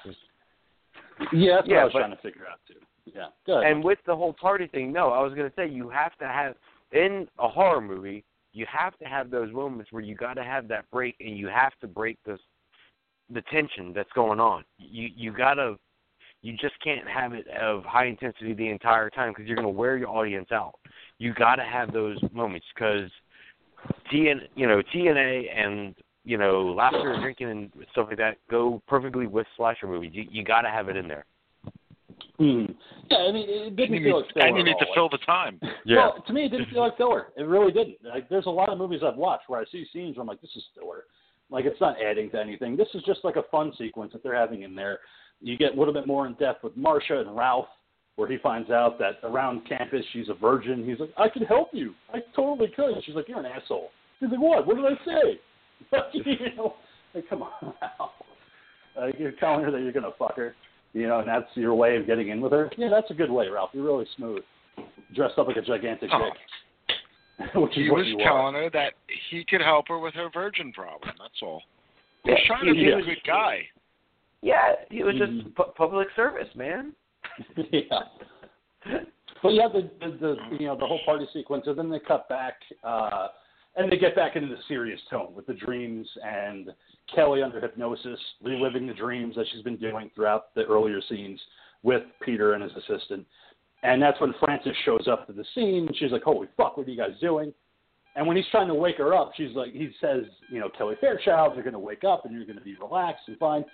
yeah, 1.32 1.56
that's 1.56 1.66
what 1.66 1.68
Yeah, 1.68 1.80
I 1.80 1.84
was 1.84 1.92
but- 1.92 1.98
trying 2.00 2.10
to 2.16 2.22
figure 2.22 2.46
out 2.48 2.60
too. 2.66 2.80
Yeah, 3.04 3.28
go 3.46 3.58
ahead. 3.60 3.70
And 3.72 3.84
with 3.84 3.98
the 4.06 4.14
whole 4.14 4.32
party 4.32 4.66
thing, 4.68 4.92
no, 4.92 5.10
I 5.12 5.20
was 5.22 5.34
gonna 5.34 5.52
say 5.56 5.66
you 5.68 5.88
have 5.88 6.16
to 6.18 6.26
have 6.26 6.56
in 6.92 7.28
a 7.38 7.48
horror 7.48 7.80
movie, 7.80 8.24
you 8.52 8.66
have 8.70 8.96
to 8.98 9.04
have 9.04 9.30
those 9.30 9.52
moments 9.52 9.92
where 9.92 10.02
you 10.02 10.14
got 10.14 10.34
to 10.34 10.44
have 10.44 10.68
that 10.68 10.90
break, 10.90 11.16
and 11.20 11.36
you 11.36 11.48
have 11.48 11.72
to 11.80 11.86
break 11.86 12.18
this 12.24 12.40
the 13.32 13.42
tension 13.42 13.92
that's 13.94 14.12
going 14.14 14.40
on. 14.40 14.64
You 14.78 15.08
you 15.14 15.32
gotta, 15.32 15.76
you 16.42 16.52
just 16.56 16.74
can't 16.82 17.08
have 17.08 17.32
it 17.32 17.46
of 17.48 17.84
high 17.84 18.06
intensity 18.06 18.52
the 18.52 18.68
entire 18.68 19.10
time 19.10 19.32
because 19.32 19.46
you're 19.46 19.56
gonna 19.56 19.68
wear 19.68 19.96
your 19.96 20.08
audience 20.08 20.48
out. 20.52 20.74
You 21.18 21.32
got 21.34 21.56
to 21.56 21.64
have 21.64 21.92
those 21.92 22.18
moments 22.32 22.66
because 22.74 23.10
TN, 24.12 24.40
you 24.54 24.66
know, 24.66 24.82
TNA 24.94 25.44
and 25.56 25.94
you 26.24 26.38
know, 26.38 26.72
laughter 26.72 27.12
and 27.12 27.22
drinking 27.22 27.50
and 27.50 27.72
stuff 27.90 28.06
like 28.08 28.18
that 28.18 28.36
go 28.50 28.80
perfectly 28.86 29.26
with 29.26 29.46
slasher 29.56 29.86
movies. 29.86 30.12
You 30.14 30.24
you 30.30 30.44
got 30.44 30.62
to 30.62 30.68
have 30.68 30.88
it 30.88 30.96
in 30.96 31.08
there. 31.08 31.24
Hmm. 32.38 32.64
Yeah, 33.10 33.18
I 33.18 33.32
mean, 33.32 33.48
it 33.48 33.76
didn't 33.76 33.96
And 33.96 34.04
feel 34.04 34.20
like 34.20 34.32
filler 34.34 34.46
and 34.46 34.56
you 34.56 34.62
at 34.62 34.66
need 34.66 34.76
to 34.78 34.86
fill 34.94 35.08
the 35.08 35.18
time. 35.18 35.60
Well, 35.86 36.22
to 36.26 36.32
me, 36.32 36.46
it 36.46 36.48
didn't 36.50 36.70
feel 36.70 36.80
like 36.80 36.96
filler. 36.96 37.28
It 37.36 37.42
really 37.42 37.72
didn't. 37.72 37.96
Like, 38.04 38.28
there's 38.28 38.46
a 38.46 38.50
lot 38.50 38.70
of 38.70 38.78
movies 38.78 39.00
I've 39.04 39.16
watched 39.16 39.48
where 39.48 39.60
I 39.60 39.64
see 39.70 39.86
scenes 39.92 40.16
where 40.16 40.22
I'm 40.22 40.28
like, 40.28 40.40
this 40.40 40.50
is 40.56 40.64
filler. 40.78 41.04
Like, 41.50 41.66
it's 41.66 41.80
not 41.80 41.96
adding 42.02 42.30
to 42.30 42.40
anything. 42.40 42.76
This 42.76 42.88
is 42.94 43.02
just 43.04 43.20
like 43.24 43.36
a 43.36 43.42
fun 43.50 43.72
sequence 43.76 44.12
that 44.12 44.22
they're 44.22 44.34
having 44.34 44.62
in 44.62 44.74
there. 44.74 45.00
You 45.40 45.58
get 45.58 45.74
a 45.74 45.78
little 45.78 45.92
bit 45.92 46.06
more 46.06 46.26
in 46.26 46.34
depth 46.34 46.64
with 46.64 46.76
Marsha 46.76 47.20
and 47.20 47.36
Ralph, 47.36 47.66
where 48.16 48.30
he 48.30 48.38
finds 48.38 48.70
out 48.70 48.98
that 48.98 49.18
around 49.22 49.68
campus 49.68 50.04
she's 50.12 50.28
a 50.28 50.34
virgin. 50.34 50.84
He's 50.88 50.98
like, 50.98 51.12
I 51.18 51.28
can 51.28 51.42
help 51.42 51.68
you. 51.72 51.94
I 52.12 52.20
totally 52.34 52.68
could. 52.74 52.94
And 52.94 53.04
she's 53.04 53.14
like, 53.14 53.28
you're 53.28 53.40
an 53.40 53.46
asshole. 53.46 53.90
He's 54.20 54.30
like, 54.30 54.40
what? 54.40 54.66
What 54.66 54.76
did 54.76 54.86
I 54.86 55.04
say? 55.04 55.40
Fuck 55.90 56.06
you 56.12 56.36
know, 56.56 56.76
like, 57.14 57.28
come 57.28 57.42
on 57.42 57.74
now. 57.82 58.10
Like, 58.96 59.18
you're 59.18 59.32
telling 59.32 59.64
her 59.64 59.70
that 59.70 59.80
you're 59.80 59.92
gonna 59.92 60.10
fuck 60.18 60.36
her, 60.36 60.54
you 60.92 61.06
know, 61.08 61.20
and 61.20 61.28
that's 61.28 61.46
your 61.54 61.74
way 61.74 61.96
of 61.96 62.06
getting 62.06 62.28
in 62.28 62.40
with 62.40 62.52
her. 62.52 62.70
Yeah, 62.76 62.88
that's 62.90 63.10
a 63.10 63.14
good 63.14 63.30
way, 63.30 63.48
Ralph. 63.48 63.70
You're 63.72 63.84
really 63.84 64.06
smooth. 64.16 64.42
Dressed 65.14 65.38
up 65.38 65.46
like 65.46 65.56
a 65.56 65.62
gigantic 65.62 66.10
Oh. 66.12 66.30
chick. 66.30 67.48
Which 67.54 67.72
He 67.74 67.90
what 67.90 67.98
was 67.98 68.06
you 68.08 68.18
are. 68.20 68.24
telling 68.24 68.54
her 68.54 68.70
that 68.70 68.92
he 69.30 69.44
could 69.44 69.60
help 69.62 69.88
her 69.88 69.98
with 69.98 70.14
her 70.14 70.28
virgin 70.32 70.72
problem. 70.72 71.14
That's 71.18 71.42
all. 71.42 71.62
He 72.24 72.30
was 72.30 72.40
Yeah, 72.42 72.46
trying 72.46 72.66
to 72.66 72.72
be 72.74 72.80
yeah. 72.80 72.98
a 72.98 73.02
good 73.02 73.22
guy. 73.26 73.66
Yeah, 74.42 74.74
he 74.90 75.02
was 75.02 75.14
just 75.16 75.32
Mhm. 75.32 75.54
pu- 75.54 75.72
public 75.76 76.08
service, 76.14 76.52
man. 76.54 76.94
yeah. 77.72 78.02
But 79.42 79.54
yeah, 79.54 79.68
the, 79.68 79.90
the 80.00 80.10
the 80.18 80.36
you 80.60 80.66
know 80.66 80.76
the 80.76 80.86
whole 80.86 81.00
party 81.04 81.26
sequence, 81.32 81.66
and 81.66 81.76
then 81.78 81.90
they 81.90 81.98
cut 82.00 82.28
back. 82.28 82.54
uh 82.84 83.28
and 83.76 83.90
they 83.90 83.96
get 83.96 84.14
back 84.14 84.36
into 84.36 84.48
the 84.48 84.60
serious 84.68 85.00
tone 85.10 85.32
with 85.34 85.46
the 85.46 85.54
dreams 85.54 86.06
and 86.22 86.70
Kelly 87.14 87.42
under 87.42 87.60
hypnosis, 87.60 88.18
reliving 88.42 88.86
the 88.86 88.94
dreams 88.94 89.34
that 89.36 89.46
she's 89.52 89.62
been 89.62 89.76
doing 89.76 90.10
throughout 90.14 90.54
the 90.54 90.64
earlier 90.64 91.00
scenes 91.08 91.40
with 91.82 92.02
Peter 92.24 92.52
and 92.52 92.62
his 92.62 92.72
assistant. 92.72 93.26
And 93.82 94.00
that's 94.00 94.20
when 94.20 94.34
Francis 94.38 94.76
shows 94.84 95.08
up 95.10 95.26
to 95.26 95.32
the 95.32 95.44
scene. 95.54 95.88
She's 95.94 96.12
like, 96.12 96.22
"Holy 96.22 96.48
fuck, 96.56 96.76
what 96.76 96.86
are 96.86 96.90
you 96.90 96.96
guys 96.96 97.18
doing?" 97.20 97.52
And 98.14 98.26
when 98.26 98.36
he's 98.36 98.48
trying 98.50 98.68
to 98.68 98.74
wake 98.74 98.98
her 98.98 99.14
up, 99.14 99.32
she's 99.34 99.56
like, 99.56 99.72
he 99.72 99.90
says, 100.00 100.24
"You 100.50 100.60
know, 100.60 100.68
Kelly 100.68 100.96
Fairchild, 101.00 101.54
you're 101.54 101.64
going 101.64 101.72
to 101.72 101.78
wake 101.78 102.04
up 102.04 102.24
and 102.24 102.34
you're 102.34 102.44
going 102.44 102.58
to 102.58 102.64
be 102.64 102.76
relaxed 102.76 103.26
and 103.26 103.38
fine." 103.38 103.64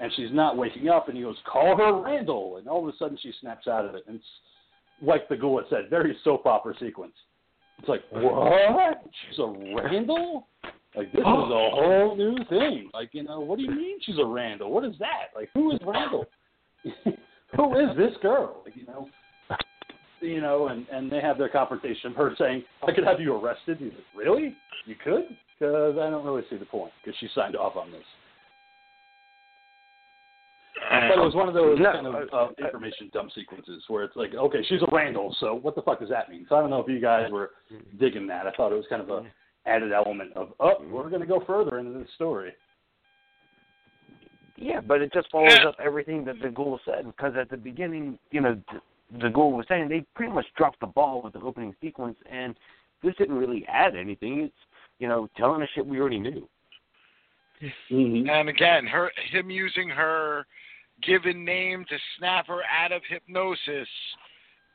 And 0.00 0.10
she's 0.14 0.32
not 0.32 0.56
waking 0.56 0.88
up, 0.88 1.08
and 1.08 1.16
he 1.16 1.22
goes, 1.22 1.36
"Call 1.44 1.76
her 1.76 2.00
Randall." 2.00 2.56
And 2.56 2.66
all 2.66 2.88
of 2.88 2.92
a 2.92 2.96
sudden, 2.96 3.18
she 3.22 3.32
snaps 3.40 3.68
out 3.68 3.84
of 3.84 3.94
it. 3.94 4.04
And 4.08 4.16
it's 4.16 4.26
like 5.02 5.28
the 5.28 5.36
ghoul 5.36 5.58
had 5.58 5.68
said, 5.68 5.90
very 5.90 6.16
soap 6.24 6.46
opera 6.46 6.74
sequence. 6.80 7.14
It's 7.82 7.88
like, 7.88 8.02
uh-huh. 8.14 8.72
what? 8.72 9.02
She's 9.28 9.38
a 9.40 9.46
Randall? 9.82 10.46
Like 10.94 11.10
this 11.12 11.20
is 11.20 11.26
a 11.26 11.26
whole 11.26 12.14
new 12.16 12.36
thing. 12.48 12.90
Like, 12.94 13.10
you 13.12 13.24
know, 13.24 13.40
what 13.40 13.58
do 13.58 13.64
you 13.64 13.70
mean 13.70 13.98
she's 14.02 14.18
a 14.18 14.24
Randall? 14.24 14.70
What 14.70 14.84
is 14.84 14.94
that? 15.00 15.34
Like, 15.34 15.48
who 15.54 15.72
is 15.72 15.80
Randall? 15.84 16.26
who 17.56 17.80
is 17.80 17.96
this 17.96 18.12
girl? 18.22 18.62
Like, 18.64 18.76
you 18.76 18.86
know, 18.86 19.08
you 20.20 20.40
know, 20.40 20.68
and 20.68 20.86
and 20.92 21.10
they 21.10 21.20
have 21.20 21.38
their 21.38 21.48
confrontation. 21.48 22.12
Her 22.14 22.34
saying, 22.38 22.62
"I 22.86 22.92
could 22.92 23.04
have 23.04 23.20
you 23.20 23.34
arrested." 23.34 23.78
He's 23.78 23.92
like, 23.92 24.04
"Really? 24.16 24.54
You 24.86 24.94
could?" 25.02 25.24
Because 25.58 25.96
I 25.98 26.10
don't 26.10 26.24
really 26.24 26.42
see 26.50 26.56
the 26.56 26.64
point. 26.64 26.92
Because 27.02 27.18
she 27.18 27.28
signed 27.34 27.56
off 27.56 27.76
on 27.76 27.90
this. 27.90 28.04
But 31.08 31.20
it 31.20 31.24
was 31.24 31.34
one 31.34 31.48
of 31.48 31.54
those 31.54 31.78
No, 31.78 31.92
kind 31.92 32.06
of 32.06 32.14
uh, 32.14 32.36
uh, 32.36 32.48
information 32.58 33.10
dump 33.12 33.30
sequences 33.34 33.82
where 33.88 34.04
it's 34.04 34.16
like, 34.16 34.34
okay, 34.34 34.62
she's 34.68 34.82
a 34.82 34.94
Randall, 34.94 35.34
so 35.40 35.54
what 35.54 35.74
the 35.74 35.82
fuck 35.82 36.00
does 36.00 36.08
that 36.08 36.28
mean? 36.28 36.46
So 36.48 36.56
I 36.56 36.60
don't 36.60 36.70
know 36.70 36.80
if 36.80 36.88
you 36.88 37.00
guys 37.00 37.30
were 37.30 37.50
digging 37.98 38.26
that. 38.28 38.46
I 38.46 38.52
thought 38.52 38.72
it 38.72 38.76
was 38.76 38.86
kind 38.88 39.02
of 39.02 39.10
a 39.10 39.24
added 39.66 39.92
element 39.92 40.32
of, 40.34 40.52
oh, 40.60 40.74
we're 40.90 41.08
going 41.08 41.20
to 41.20 41.26
go 41.26 41.42
further 41.46 41.78
into 41.78 41.98
this 41.98 42.08
story. 42.16 42.52
Yeah, 44.56 44.80
but 44.80 45.00
it 45.02 45.12
just 45.12 45.30
follows 45.30 45.56
Yeah. 45.56 45.68
up 45.68 45.76
everything 45.82 46.24
that 46.24 46.38
the 46.40 46.48
ghoul 46.48 46.78
said. 46.84 47.06
Because 47.06 47.34
at 47.36 47.48
the 47.48 47.56
beginning, 47.56 48.18
you 48.30 48.40
know, 48.40 48.60
th- 48.70 48.82
the 49.20 49.28
ghoul 49.28 49.52
was 49.52 49.66
saying 49.68 49.88
they 49.88 50.04
pretty 50.14 50.32
much 50.32 50.46
dropped 50.56 50.80
the 50.80 50.86
ball 50.86 51.22
with 51.22 51.32
the 51.32 51.40
opening 51.40 51.74
sequence, 51.80 52.16
and 52.30 52.54
this 53.02 53.14
didn't 53.16 53.36
really 53.36 53.66
add 53.66 53.96
anything. 53.96 54.40
It's 54.40 54.54
you 54.98 55.08
know 55.08 55.28
telling 55.36 55.62
us 55.62 55.68
shit 55.74 55.86
we 55.86 56.00
already 56.00 56.18
knew. 56.18 56.48
Mm-hmm. 57.90 58.28
And 58.28 58.48
again, 58.48 58.86
her 58.86 59.10
him 59.30 59.50
using 59.50 59.88
her 59.88 60.46
given 61.02 61.44
name 61.44 61.84
to 61.88 61.96
snap 62.18 62.46
her 62.48 62.62
out 62.64 62.92
of 62.92 63.02
hypnosis 63.08 63.88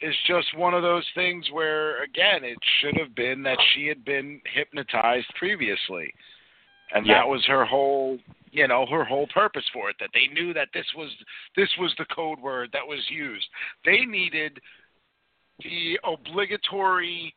is 0.01 0.15
just 0.27 0.55
one 0.55 0.73
of 0.73 0.83
those 0.83 1.05
things 1.15 1.45
where 1.51 2.03
again 2.03 2.43
it 2.43 2.57
should 2.79 2.95
have 2.97 3.15
been 3.15 3.43
that 3.43 3.57
she 3.73 3.87
had 3.87 4.03
been 4.05 4.41
hypnotized 4.53 5.27
previously. 5.35 6.13
And 6.93 7.05
Yeah. 7.05 7.15
that 7.15 7.27
was 7.27 7.45
her 7.45 7.65
whole 7.65 8.19
you 8.51 8.67
know, 8.67 8.85
her 8.85 9.03
whole 9.03 9.27
purpose 9.27 9.65
for 9.73 9.89
it, 9.89 9.97
that 9.99 10.09
they 10.13 10.27
knew 10.27 10.53
that 10.53 10.69
this 10.73 10.85
was 10.95 11.11
this 11.55 11.69
was 11.77 11.93
the 11.97 12.05
code 12.05 12.39
word 12.39 12.71
that 12.73 12.87
was 12.87 12.99
used. 13.09 13.47
They 13.85 14.05
needed 14.05 14.59
the 15.59 15.99
obligatory 16.03 17.33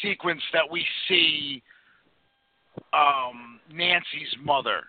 sequence 0.00 0.42
that 0.52 0.68
we 0.70 0.86
see 1.08 1.62
um, 2.92 3.60
Nancy's 3.70 4.34
mother 4.42 4.84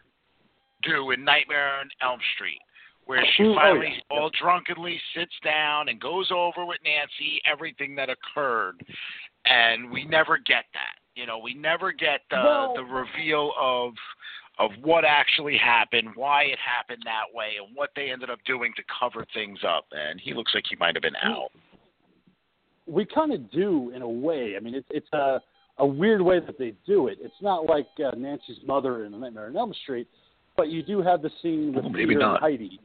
do 0.85 1.11
in 1.11 1.23
Nightmare 1.23 1.79
on 1.79 1.89
Elm 2.01 2.19
Street, 2.35 2.59
where 3.05 3.23
she 3.35 3.43
Oh, 3.43 3.55
finally 3.55 3.93
yeah. 3.95 4.17
all 4.17 4.29
drunkenly 4.39 4.99
sits 5.13 5.33
down 5.43 5.89
and 5.89 5.99
goes 5.99 6.31
over 6.31 6.65
with 6.65 6.79
Nancy 6.83 7.41
everything 7.45 7.95
that 7.95 8.09
occurred, 8.09 8.85
and 9.45 9.91
we 9.91 10.05
never 10.05 10.37
get 10.37 10.65
that. 10.73 10.95
You 11.15 11.25
know, 11.25 11.37
we 11.37 11.53
never 11.53 11.91
get 11.91 12.21
the 12.29 12.37
Well- 12.37 12.73
the 12.75 12.83
reveal 12.83 13.53
of 13.57 13.93
of 14.57 14.71
what 14.83 15.03
actually 15.03 15.57
happened, 15.57 16.15
why 16.15 16.43
it 16.43 16.57
happened 16.59 17.03
that 17.03 17.25
way, 17.33 17.57
and 17.57 17.75
what 17.75 17.89
they 17.93 18.09
ended 18.09 18.29
up 18.29 18.41
doing 18.45 18.73
to 18.77 18.83
cover 18.83 19.25
things 19.33 19.59
up. 19.65 19.85
And 19.91 20.17
he 20.21 20.33
looks 20.33 20.55
like 20.55 20.65
he 20.69 20.77
might 20.77 20.95
have 20.95 21.01
been 21.01 21.17
out. 21.17 21.51
we 22.87 23.03
kind 23.03 23.33
of 23.33 23.49
do 23.51 23.89
in 23.95 24.01
a 24.01 24.07
way. 24.09 24.55
I 24.55 24.59
mean, 24.59 24.75
it's 24.75 24.87
it's 24.91 25.11
a 25.13 25.41
a 25.77 25.85
weird 25.85 26.21
way 26.21 26.39
that 26.39 26.57
they 26.57 26.71
do 26.85 27.07
it. 27.07 27.17
It's 27.21 27.41
not 27.41 27.65
like 27.65 27.87
uh, 27.99 28.11
Nancy's 28.15 28.59
mother 28.65 29.03
in 29.05 29.19
Nightmare 29.19 29.47
on 29.47 29.57
Elm 29.57 29.73
Street, 29.73 30.07
but 30.57 30.69
you 30.69 30.83
do 30.83 31.01
have 31.01 31.21
the 31.21 31.29
scene 31.41 31.73
with 31.73 31.85
Oh, 31.85 31.89
maybe 31.89 32.07
Peter 32.07 32.19
not. 32.19 32.35
and 32.35 32.39
Heidi, 32.43 32.79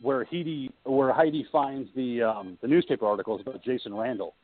where 0.00 0.24
Heidi 0.24 0.70
where 0.84 1.12
Heidi 1.12 1.46
finds 1.52 1.88
the 1.94 2.22
um, 2.22 2.58
the 2.62 2.68
newspaper 2.68 3.06
articles 3.06 3.40
about 3.42 3.62
Jason 3.62 3.94
Randall, 3.94 4.34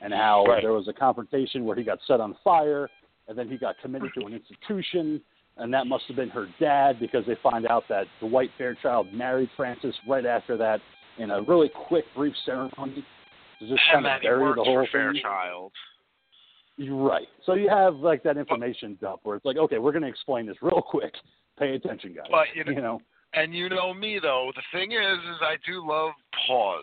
and 0.00 0.12
how 0.12 0.44
Right. 0.44 0.62
there 0.62 0.72
was 0.72 0.88
a 0.88 0.92
confrontation 0.92 1.64
where 1.64 1.76
he 1.76 1.82
got 1.82 1.98
set 2.06 2.20
on 2.20 2.36
fire, 2.44 2.88
and 3.28 3.36
then 3.36 3.48
he 3.48 3.56
got 3.56 3.76
committed 3.82 4.10
to 4.18 4.26
an 4.26 4.32
institution. 4.34 5.20
And 5.56 5.74
that 5.74 5.86
must 5.86 6.04
have 6.06 6.16
been 6.16 6.30
her 6.30 6.46
dad 6.58 6.98
because 7.00 7.26
they 7.26 7.34
find 7.42 7.66
out 7.66 7.82
that 7.90 8.06
Dwight 8.20 8.50
Fairchild 8.56 9.12
married 9.12 9.50
Frances 9.56 9.94
right 10.08 10.24
after 10.24 10.56
that 10.56 10.80
in 11.18 11.30
a 11.32 11.42
really 11.42 11.68
quick, 11.88 12.04
brief 12.16 12.32
ceremony 12.46 13.04
to 13.58 13.68
just 13.68 13.80
And 13.92 14.04
kind 14.04 14.06
of 14.16 14.22
bury 14.22 14.54
the 14.54 14.62
whole 14.64 14.74
for 14.76 14.82
thing. 14.84 14.90
Fairchild. 15.22 15.72
You're 16.76 16.96
right. 16.96 17.26
So 17.44 17.54
you 17.54 17.68
have 17.68 17.96
like 17.96 18.22
that 18.22 18.38
information 18.38 18.96
dump 19.02 19.20
where 19.24 19.36
it's 19.36 19.44
like, 19.44 19.58
okay, 19.58 19.78
we're 19.78 19.92
going 19.92 20.02
to 20.04 20.08
explain 20.08 20.46
this 20.46 20.56
real 20.62 20.80
quick. 20.80 21.12
Pay 21.60 21.74
attention, 21.74 22.14
guys. 22.14 22.26
But, 22.30 22.46
you 22.54 22.64
know- 22.64 22.72
you 22.76 22.80
know, 22.82 23.00
And 23.32 23.54
you 23.54 23.68
know 23.68 23.94
me 23.94 24.18
though, 24.20 24.50
the 24.56 24.62
thing 24.76 24.90
is 24.90 25.18
is 25.18 25.38
I 25.40 25.54
do 25.64 25.86
love 25.86 26.12
pause. 26.48 26.82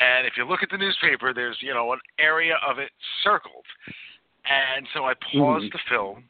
And 0.00 0.26
if 0.26 0.32
you 0.36 0.44
look 0.44 0.62
at 0.64 0.70
the 0.70 0.78
newspaper 0.78 1.32
there's, 1.32 1.56
you 1.60 1.72
know, 1.72 1.92
an 1.92 2.00
area 2.18 2.54
of 2.68 2.78
it 2.80 2.90
circled. 3.22 3.66
And 4.44 4.88
so 4.92 5.04
I 5.04 5.14
paused 5.14 5.66
Mhm. 5.66 5.72
the 5.72 5.78
film 5.88 6.24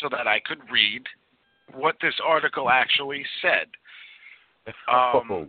so 0.00 0.08
that 0.08 0.26
I 0.26 0.40
could 0.40 0.68
read 0.70 1.06
what 1.72 1.96
this 2.00 2.18
article 2.24 2.68
actually 2.68 3.24
said. 3.40 3.68
Um, 4.88 5.48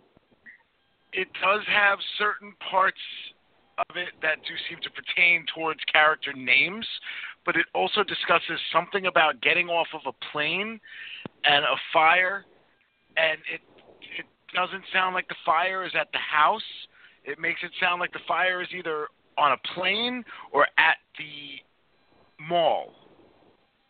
it 1.12 1.26
does 1.42 1.64
have 1.66 1.98
certain 2.16 2.52
parts 2.70 3.00
of 3.90 3.96
it 3.96 4.10
that 4.22 4.42
do 4.44 4.54
seem 4.68 4.78
to 4.82 4.90
pertain 4.90 5.44
towards 5.46 5.80
character 5.84 6.32
names, 6.32 6.86
but 7.44 7.56
it 7.56 7.66
also 7.74 8.04
discusses 8.04 8.60
something 8.72 9.06
about 9.06 9.40
getting 9.40 9.68
off 9.68 9.88
of 9.94 10.02
a 10.06 10.12
plane 10.30 10.80
and 11.44 11.64
a 11.64 11.76
fire, 11.92 12.44
and 13.16 13.38
it 13.52 13.60
it 14.18 14.26
doesn't 14.54 14.84
sound 14.92 15.14
like 15.14 15.28
the 15.28 15.36
fire 15.44 15.84
is 15.84 15.92
at 15.98 16.08
the 16.12 16.18
house. 16.18 16.62
It 17.24 17.38
makes 17.38 17.60
it 17.62 17.70
sound 17.80 18.00
like 18.00 18.12
the 18.12 18.24
fire 18.26 18.62
is 18.62 18.68
either 18.76 19.08
on 19.36 19.52
a 19.52 19.74
plane 19.74 20.24
or 20.52 20.66
at 20.78 20.96
the 21.18 22.44
mall 22.44 22.92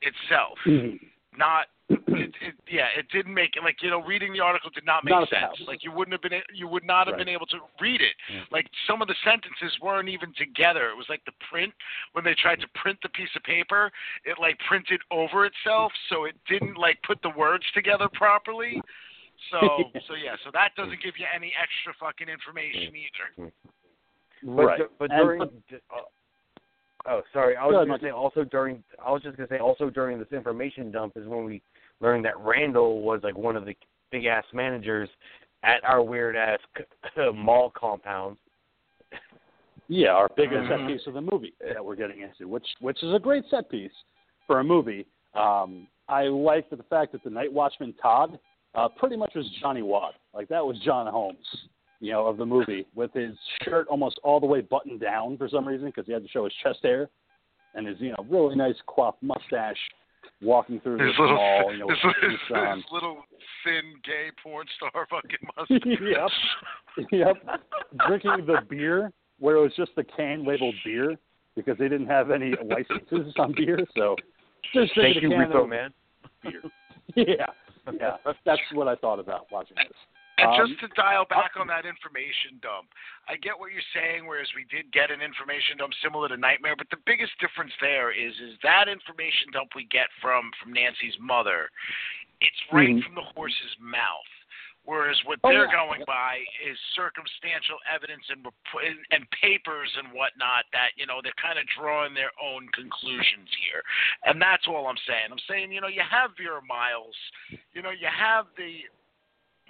itself. 0.02 0.58
Mm-hmm. 0.66 0.96
Not 1.36 1.66
it, 1.90 2.34
it, 2.42 2.54
yeah, 2.70 2.86
it 2.98 3.06
didn't 3.10 3.32
make 3.32 3.56
it 3.56 3.62
like 3.62 3.76
you 3.82 3.90
know 3.90 4.02
reading 4.02 4.32
the 4.32 4.40
article 4.40 4.68
did 4.70 4.84
not 4.84 5.04
make 5.04 5.12
Not 5.12 5.28
sense. 5.30 5.40
house. 5.40 5.56
Like 5.66 5.82
you 5.82 5.90
wouldn't 5.92 6.12
have 6.12 6.22
been 6.22 6.40
you 6.54 6.68
would 6.68 6.84
not 6.84 7.06
have 7.06 7.14
Right. 7.16 7.24
been 7.24 7.32
able 7.34 7.46
to 7.46 7.58
read 7.80 8.00
it. 8.02 8.14
Like 8.52 8.66
some 8.86 9.00
of 9.00 9.08
the 9.08 9.14
sentences 9.24 9.72
weren't 9.80 10.08
even 10.08 10.32
together. 10.36 10.90
It 10.90 10.96
was 10.96 11.06
like 11.08 11.24
the 11.24 11.32
print 11.50 11.72
when 12.12 12.24
they 12.24 12.34
tried 12.34 12.60
to 12.60 12.68
print 12.74 12.98
the 13.02 13.08
piece 13.10 13.30
of 13.36 13.42
paper, 13.42 13.90
it 14.24 14.36
like 14.40 14.58
printed 14.68 15.00
over 15.10 15.46
itself, 15.46 15.92
so 16.10 16.24
it 16.24 16.36
didn't 16.48 16.76
like 16.76 16.98
put 17.06 17.20
the 17.22 17.30
words 17.30 17.64
together 17.74 18.08
properly. 18.12 18.80
So 19.50 19.58
so 20.08 20.14
yeah, 20.14 20.36
so 20.44 20.50
that 20.52 20.74
doesn't 20.76 21.02
give 21.02 21.14
you 21.18 21.26
any 21.34 21.52
extra 21.56 21.94
fucking 21.98 22.28
information 22.28 22.92
either. 22.94 23.50
But, 24.44 24.62
right. 24.64 24.78
du- 24.78 24.90
but 24.98 25.10
And- 25.10 25.20
during. 25.22 25.42
uh, 25.42 25.46
oh, 27.08 27.22
sorry. 27.32 27.56
I 27.56 27.64
was 27.66 27.72
Go 27.72 27.76
ahead, 27.78 27.88
going 27.88 28.00
to 28.00 28.06
say 28.06 28.10
also 28.10 28.44
during. 28.44 28.82
I 29.04 29.10
was 29.10 29.22
just 29.22 29.36
going 29.36 29.48
to 29.48 29.54
say 29.54 29.58
also 29.58 29.90
during 29.90 30.18
this 30.18 30.32
information 30.32 30.90
dump 30.90 31.14
is 31.16 31.26
when 31.26 31.44
we 31.44 31.62
learned 32.00 32.24
that 32.24 32.38
Randall 32.38 33.00
was 33.02 33.20
like 33.22 33.36
one 33.36 33.56
of 33.56 33.64
the 33.64 33.74
big 34.10 34.24
ass 34.26 34.44
managers 34.54 35.08
at 35.64 35.82
our 35.84 36.02
weird 36.02 36.36
ass 36.36 36.60
mall 37.34 37.72
compound. 37.76 38.36
yeah, 39.88 40.10
our 40.10 40.28
biggest 40.36 40.62
Mhm. 40.62 40.68
set 40.68 40.86
piece 40.86 41.06
of 41.06 41.14
the 41.14 41.20
movie 41.20 41.54
that 41.60 41.84
we're 41.84 41.96
getting 41.96 42.20
into, 42.20 42.46
which 42.48 42.66
which 42.80 43.02
is 43.02 43.12
a 43.14 43.18
great 43.18 43.44
set 43.50 43.68
piece 43.70 43.92
for 44.46 44.60
a 44.60 44.64
movie. 44.64 45.06
Um, 45.34 45.86
I 46.08 46.24
like 46.24 46.68
the 46.70 46.82
fact 46.84 47.12
that 47.12 47.22
the 47.24 47.30
Night 47.30 47.52
Watchman 47.52 47.94
Todd 48.00 48.38
uh, 48.74 48.88
pretty 48.88 49.16
much 49.16 49.34
was 49.34 49.48
Johnny 49.60 49.80
Wadd. 49.82 50.12
Like 50.34 50.48
that 50.48 50.64
was 50.64 50.78
John 50.80 51.06
Holmes, 51.06 51.46
you 52.00 52.12
know, 52.12 52.26
of 52.26 52.36
the 52.36 52.46
movie, 52.46 52.86
with 52.94 53.12
his 53.12 53.34
shirt 53.64 53.88
almost 53.88 54.20
all 54.22 54.40
the 54.40 54.46
way 54.46 54.60
buttoned 54.60 55.00
down 55.00 55.36
for 55.36 55.48
some 55.48 55.66
reason 55.66 55.86
because 55.86 56.06
he 56.06 56.12
had 56.12 56.22
to 56.22 56.28
show 56.28 56.44
his 56.44 56.52
chest 56.62 56.78
hair, 56.82 57.08
and 57.74 57.86
his 57.86 57.96
you 58.00 58.10
know 58.10 58.26
really 58.30 58.54
nice 58.54 58.76
coiffed 58.86 59.22
mustache, 59.22 59.76
walking 60.40 60.80
through 60.80 60.98
His 60.98 61.18
little 61.18 61.36
mall, 61.36 61.72
you 61.72 61.78
know, 61.78 61.88
his, 61.88 61.98
his, 62.02 62.30
his, 62.30 62.56
his 62.56 62.84
little 62.92 63.24
thin 63.64 63.94
gay 64.04 64.30
porn 64.42 64.66
star 64.76 65.06
fucking 65.10 65.38
mustache. 65.56 67.10
yep. 67.10 67.36
yep. 67.46 67.60
Drinking 68.06 68.46
the 68.46 68.58
beer 68.68 69.12
where 69.38 69.56
it 69.56 69.60
was 69.60 69.72
just 69.76 69.92
the 69.96 70.04
can 70.04 70.46
labeled 70.46 70.74
beer 70.84 71.16
because 71.56 71.76
they 71.78 71.88
didn't 71.88 72.06
have 72.06 72.30
any 72.30 72.54
licenses 72.64 73.32
on 73.38 73.54
beer. 73.56 73.78
So 73.96 74.16
just 74.74 74.92
Thank 74.94 75.18
drinking 75.18 75.30
you, 75.30 75.42
a 75.42 75.46
can 75.46 75.56
of 75.56 75.68
man. 75.68 75.90
beer. 76.42 76.62
Yeah. 77.16 77.46
Yeah. 77.98 78.16
That's 78.44 78.60
what 78.74 78.86
I 78.86 78.94
thought 78.96 79.18
about 79.18 79.46
watching 79.50 79.76
this. 79.76 79.96
And 80.38 80.54
Um, 80.54 80.66
just 80.68 80.80
to 80.80 80.88
dial 80.94 81.24
back 81.24 81.56
on 81.56 81.66
that 81.66 81.84
information 81.84 82.58
dump, 82.62 82.94
I 83.26 83.36
get 83.36 83.58
what 83.58 83.72
you're 83.72 83.82
saying. 83.92 84.26
Whereas 84.26 84.48
we 84.54 84.64
did 84.64 84.90
get 84.92 85.10
an 85.10 85.20
information 85.20 85.76
dump 85.78 85.92
similar 86.00 86.28
to 86.28 86.36
Nightmare, 86.36 86.76
but 86.76 86.88
the 86.90 87.02
biggest 87.04 87.36
difference 87.38 87.72
there 87.80 88.12
is 88.12 88.38
is 88.38 88.58
that 88.62 88.88
information 88.88 89.50
dump 89.52 89.74
we 89.74 89.84
get 89.84 90.08
from 90.20 90.52
from 90.62 90.72
Nancy's 90.72 91.18
mother, 91.18 91.70
it's 92.40 92.72
right 92.72 92.88
Mhm. 92.88 93.02
from 93.04 93.14
the 93.16 93.22
horse's 93.22 93.76
mouth. 93.80 94.26
Whereas 94.84 95.22
what 95.24 95.38
Oh, 95.44 95.50
they're 95.50 95.66
yeah. 95.66 95.72
going 95.72 96.02
by 96.06 96.46
is 96.60 96.78
circumstantial 96.94 97.78
evidence 97.84 98.30
and 98.30 98.46
and 99.10 99.30
papers 99.32 99.94
and 99.96 100.12
whatnot 100.12 100.64
that 100.72 100.92
you 100.96 101.04
know 101.04 101.20
they're 101.20 101.32
kind 101.32 101.58
of 101.58 101.66
drawing 101.66 102.14
their 102.14 102.30
own 102.40 102.68
conclusions 102.70 103.52
here, 103.56 103.82
and 104.24 104.40
that's 104.40 104.66
all 104.66 104.86
I'm 104.86 104.96
saying. 104.98 105.30
I'm 105.30 105.38
saying 105.40 105.72
you 105.72 105.80
know 105.82 105.88
you 105.88 106.02
have 106.02 106.36
Vera 106.36 106.62
Miles, 106.62 107.16
you 107.72 107.82
know 107.82 107.90
you 107.90 108.06
have 108.06 108.46
the 108.56 108.88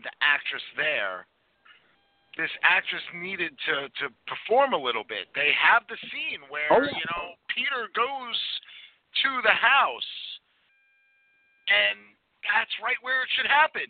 the 0.03 0.12
actress 0.23 0.62
there. 0.77 1.27
This 2.37 2.51
actress 2.62 3.03
needed 3.15 3.51
to 3.66 3.89
to 4.03 4.15
perform 4.31 4.73
a 4.73 4.79
little 4.79 5.05
bit. 5.05 5.27
They 5.35 5.51
have 5.59 5.83
the 5.89 5.99
scene 6.11 6.43
where 6.49 6.70
Oh, 6.70 6.83
you 6.83 7.07
know 7.11 7.35
Peter 7.51 7.91
goes 7.99 8.39
to 9.27 9.31
the 9.43 9.51
house, 9.55 10.12
and 11.66 11.99
that's 12.47 12.70
right 12.81 12.97
where 13.03 13.27
it 13.27 13.31
should 13.35 13.51
happen. 13.51 13.85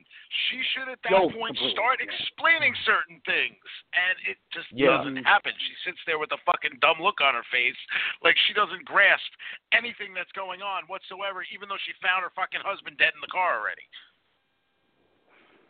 She 0.49 0.59
should 0.73 0.89
at 0.89 0.99
that 1.05 1.13
No, 1.13 1.29
point 1.31 1.55
start 1.77 2.01
explaining 2.01 2.75
certain 2.89 3.21
things, 3.29 3.61
and 3.93 4.17
it 4.27 4.39
just 4.51 4.71
Yeah. 4.73 4.97
doesn't 4.99 5.23
happen. 5.25 5.53
She 5.59 5.75
sits 5.85 6.01
there 6.07 6.19
with 6.19 6.33
a 6.33 6.39
fucking 6.39 6.79
dumb 6.81 7.01
look 7.01 7.21
on 7.21 7.35
her 7.35 7.45
face, 7.53 7.77
like 8.23 8.37
she 8.49 8.55
doesn't 8.55 8.85
grasp 8.85 9.31
anything 9.73 10.15
that's 10.15 10.33
going 10.33 10.63
on 10.63 10.85
whatsoever, 10.87 11.45
even 11.53 11.69
though 11.69 11.79
she 11.85 11.93
found 12.01 12.23
her 12.25 12.31
fucking 12.31 12.63
husband 12.63 12.97
dead 12.97 13.13
in 13.15 13.21
the 13.21 13.29
car 13.29 13.61
already. 13.61 13.85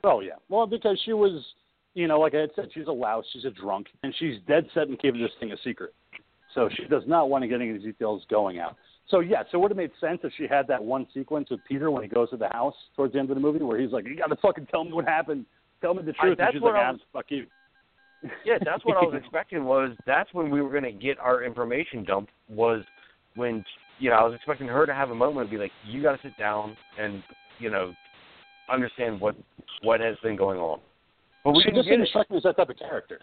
Oh 0.04 0.20
yeah. 0.20 0.34
Well, 0.48 0.66
because 0.66 1.00
she 1.04 1.12
was, 1.12 1.44
you 1.94 2.06
know, 2.06 2.20
like 2.20 2.34
I 2.34 2.38
had 2.40 2.50
said, 2.54 2.68
she's 2.72 2.86
a 2.86 2.92
louse, 2.92 3.24
she's 3.32 3.44
a 3.44 3.50
drunk, 3.50 3.88
and 4.02 4.14
she's 4.18 4.36
dead 4.46 4.66
set 4.74 4.88
in 4.88 4.96
keeping 4.96 5.20
this 5.20 5.32
thing 5.40 5.52
a 5.52 5.56
secret. 5.64 5.94
So 6.54 6.68
she 6.74 6.84
does 6.84 7.02
not 7.06 7.28
want 7.28 7.42
to 7.42 7.48
get 7.48 7.60
any 7.60 7.76
details 7.78 8.22
going 8.30 8.58
out. 8.58 8.76
So 9.08 9.20
yes, 9.20 9.30
yeah, 9.30 9.42
so 9.52 9.58
it 9.58 9.60
would 9.62 9.70
have 9.70 9.76
made 9.76 9.90
sense 10.00 10.20
if 10.22 10.32
she 10.36 10.46
had 10.46 10.66
that 10.68 10.82
one 10.82 11.06
sequence 11.14 11.50
with 11.50 11.60
Peter 11.66 11.90
when 11.90 12.02
he 12.02 12.08
goes 12.08 12.30
to 12.30 12.36
the 12.36 12.48
house 12.48 12.74
towards 12.94 13.12
the 13.14 13.18
end 13.18 13.30
of 13.30 13.36
the 13.36 13.40
movie, 13.40 13.62
where 13.64 13.78
he's 13.78 13.90
like, 13.92 14.06
"You 14.06 14.16
got 14.16 14.26
to 14.28 14.36
fucking 14.36 14.66
tell 14.66 14.84
me 14.84 14.92
what 14.92 15.04
happened. 15.06 15.46
Tell 15.80 15.94
me 15.94 16.02
the 16.02 16.14
I- 16.18 16.22
truth." 16.24 16.38
that's 16.38 16.48
and 16.48 16.54
she's 16.56 16.62
what 16.62 16.74
like, 16.74 16.82
I 16.82 16.88
"Ah, 16.88 16.92
was- 16.92 17.00
"Fuck 17.12 17.24
you." 17.30 17.46
Yeah, 18.44 18.58
that's 18.64 18.84
what 18.84 18.96
I 18.96 19.00
was 19.00 19.14
expecting. 19.22 19.64
Was 19.64 19.96
that's 20.06 20.32
when 20.34 20.50
we 20.50 20.60
were 20.60 20.70
going 20.70 20.82
to 20.84 20.92
get 20.92 21.18
our 21.18 21.42
information 21.44 22.04
dump? 22.04 22.28
Was 22.48 22.82
when 23.34 23.64
you 23.98 24.10
know 24.10 24.16
I 24.16 24.24
was 24.24 24.34
expecting 24.34 24.66
her 24.68 24.86
to 24.86 24.94
have 24.94 25.10
a 25.10 25.14
moment 25.14 25.42
and 25.42 25.50
be 25.50 25.56
like, 25.56 25.72
"You 25.86 26.02
got 26.02 26.12
to 26.12 26.22
sit 26.22 26.36
down 26.38 26.76
and 26.98 27.22
you 27.58 27.70
know 27.70 27.92
understand 28.70 29.20
what 29.20 29.36
what 29.82 30.00
has 30.00 30.16
been 30.22 30.36
going 30.36 30.58
on." 30.58 30.80
But 31.44 31.52
we 31.52 31.62
she 31.62 31.70
didn't 31.70 31.76
just 31.80 31.88
didn't 31.88 32.06
it. 32.06 32.08
strike 32.10 32.30
me 32.30 32.36
as 32.38 32.42
that 32.44 32.56
type 32.56 32.68
of 32.70 32.78
character. 32.78 33.20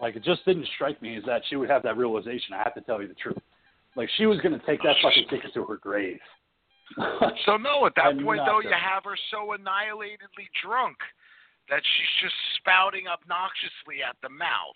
Like 0.00 0.16
it 0.16 0.24
just 0.24 0.44
didn't 0.44 0.66
strike 0.74 1.00
me 1.02 1.16
as 1.16 1.24
that 1.24 1.42
she 1.48 1.56
would 1.56 1.68
have 1.70 1.82
that 1.82 1.96
realization. 1.96 2.54
I 2.54 2.58
have 2.58 2.74
to 2.74 2.80
tell 2.82 3.00
you 3.02 3.08
the 3.08 3.14
truth. 3.14 3.38
Like 3.96 4.08
she 4.16 4.26
was 4.26 4.40
going 4.40 4.58
to 4.58 4.64
take 4.66 4.82
that 4.82 4.96
fucking 5.02 5.26
ticket 5.28 5.52
to 5.54 5.64
her 5.64 5.76
grave. 5.76 6.18
So 7.46 7.56
no, 7.56 7.86
at 7.86 7.94
that 7.96 8.06
I'm 8.18 8.24
point 8.24 8.38
not 8.38 8.46
though, 8.46 8.60
sure. 8.62 8.70
you 8.70 8.76
have 8.76 9.04
her 9.04 9.16
so 9.30 9.54
annihilatedly 9.54 10.46
drunk 10.64 10.96
that 11.68 11.82
she's 11.84 12.14
just 12.26 12.34
spouting 12.58 13.06
obnoxiously 13.06 14.02
at 14.02 14.16
the 14.22 14.28
mouth. 14.28 14.74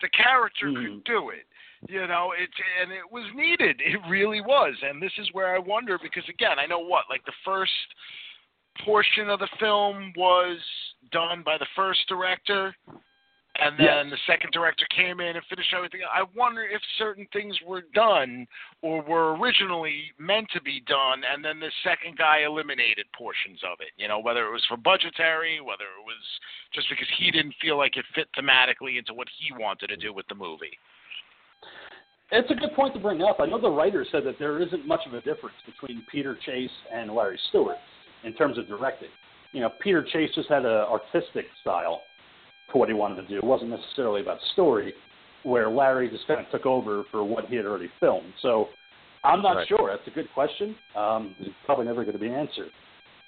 The 0.00 0.08
character 0.10 0.66
Mhm. 0.66 1.02
could 1.02 1.04
do 1.04 1.30
it, 1.30 1.46
you 1.88 2.06
know. 2.06 2.32
It 2.38 2.50
and 2.80 2.92
it 2.92 3.10
was 3.10 3.24
needed. 3.34 3.80
It 3.84 3.98
really 4.08 4.40
was. 4.40 4.74
And 4.82 5.02
this 5.02 5.12
is 5.18 5.28
where 5.32 5.54
I 5.54 5.58
wonder 5.58 5.98
because 5.98 6.28
again, 6.28 6.58
I 6.60 6.66
know 6.66 6.78
what 6.78 7.06
like 7.10 7.24
the 7.24 7.32
first 7.44 7.72
portion 8.84 9.28
of 9.28 9.38
the 9.38 9.48
film 9.58 10.12
was 10.16 10.58
done 11.10 11.42
by 11.44 11.58
the 11.58 11.66
first 11.76 12.00
director. 12.08 12.74
And 13.56 13.76
then 13.76 14.08
Yes. 14.08 14.10
the 14.10 14.32
second 14.32 14.50
director 14.52 14.86
came 14.86 15.20
in 15.20 15.36
and 15.36 15.44
finished 15.44 15.74
everything. 15.74 16.00
I 16.04 16.22
wonder 16.34 16.64
if 16.64 16.82
certain 16.96 17.26
things 17.26 17.60
were 17.60 17.82
done 17.82 18.48
or 18.80 19.02
were 19.02 19.36
originally 19.36 20.10
meant 20.16 20.50
to 20.52 20.60
be 20.62 20.80
done, 20.80 21.22
and 21.22 21.44
then 21.44 21.60
the 21.60 21.70
second 21.84 22.16
guy 22.16 22.38
eliminated 22.38 23.12
portions 23.12 23.62
of 23.62 23.78
it. 23.82 23.90
You 23.98 24.08
know, 24.08 24.20
whether 24.20 24.46
it 24.46 24.50
was 24.50 24.64
for 24.64 24.78
budgetary, 24.78 25.60
whether 25.60 25.84
it 25.84 26.04
was 26.06 26.40
just 26.72 26.88
because 26.88 27.08
he 27.18 27.30
didn't 27.30 27.54
feel 27.60 27.76
like 27.76 27.98
it 27.98 28.06
fit 28.14 28.28
thematically 28.32 28.96
into 28.96 29.12
what 29.12 29.28
he 29.28 29.52
wanted 29.52 29.88
to 29.88 29.96
do 29.96 30.14
with 30.14 30.26
the 30.28 30.34
movie. 30.34 30.78
It's 32.30 32.50
a 32.50 32.54
good 32.54 32.72
point 32.72 32.94
to 32.94 33.00
bring 33.00 33.20
up. 33.20 33.38
I 33.38 33.44
know 33.44 33.60
the 33.60 33.70
writer 33.70 34.06
said 34.10 34.24
that 34.24 34.38
there 34.38 34.58
isn't 34.62 34.86
much 34.86 35.06
of 35.06 35.12
a 35.12 35.20
difference 35.20 35.56
between 35.66 36.02
Peter 36.10 36.38
Chase 36.46 36.70
and 36.90 37.14
Larry 37.14 37.38
Stewart 37.50 37.76
in 38.24 38.34
terms 38.34 38.58
of 38.58 38.66
directing. 38.68 39.08
You 39.52 39.60
know, 39.60 39.70
Peter 39.80 40.02
Chase 40.12 40.30
just 40.34 40.48
had 40.48 40.64
an 40.64 40.70
artistic 40.70 41.46
style 41.60 42.02
to 42.70 42.78
what 42.78 42.88
he 42.88 42.94
wanted 42.94 43.22
to 43.22 43.28
do. 43.28 43.36
It 43.36 43.44
wasn't 43.44 43.70
necessarily 43.70 44.22
about 44.22 44.38
story, 44.52 44.94
where 45.42 45.68
Larry 45.68 46.08
just 46.08 46.26
kind 46.26 46.40
of 46.40 46.50
took 46.50 46.66
over 46.66 47.04
for 47.10 47.24
what 47.24 47.46
he 47.46 47.56
had 47.56 47.66
already 47.66 47.90
filmed. 48.00 48.32
So 48.40 48.68
I'm 49.24 49.42
not 49.42 49.56
Right. 49.56 49.68
sure. 49.68 49.90
That's 49.90 50.06
a 50.06 50.10
good 50.10 50.32
question. 50.32 50.76
Um, 50.96 51.34
it's 51.40 51.54
probably 51.64 51.86
never 51.86 52.02
going 52.04 52.14
to 52.14 52.18
be 52.18 52.30
answered. 52.30 52.70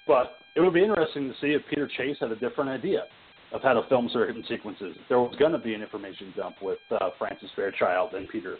But 0.06 0.38
it 0.54 0.60
would 0.60 0.74
be 0.74 0.82
interesting 0.82 1.28
to 1.28 1.34
see 1.40 1.52
if 1.52 1.62
Peter 1.68 1.86
Chase 1.86 2.16
had 2.20 2.30
a 2.30 2.36
different 2.36 2.70
idea 2.70 3.04
of 3.52 3.62
how 3.62 3.74
to 3.74 3.82
film 3.88 4.08
certain 4.12 4.44
sequences. 4.48 4.96
If 5.00 5.08
there 5.08 5.20
was 5.20 5.34
going 5.38 5.52
to 5.52 5.58
be 5.58 5.74
an 5.74 5.82
information 5.82 6.32
dump 6.36 6.56
with 6.60 6.78
uh, 6.90 7.10
Frances 7.18 7.50
Fairchild 7.54 8.14
and 8.14 8.28
Peter 8.28 8.56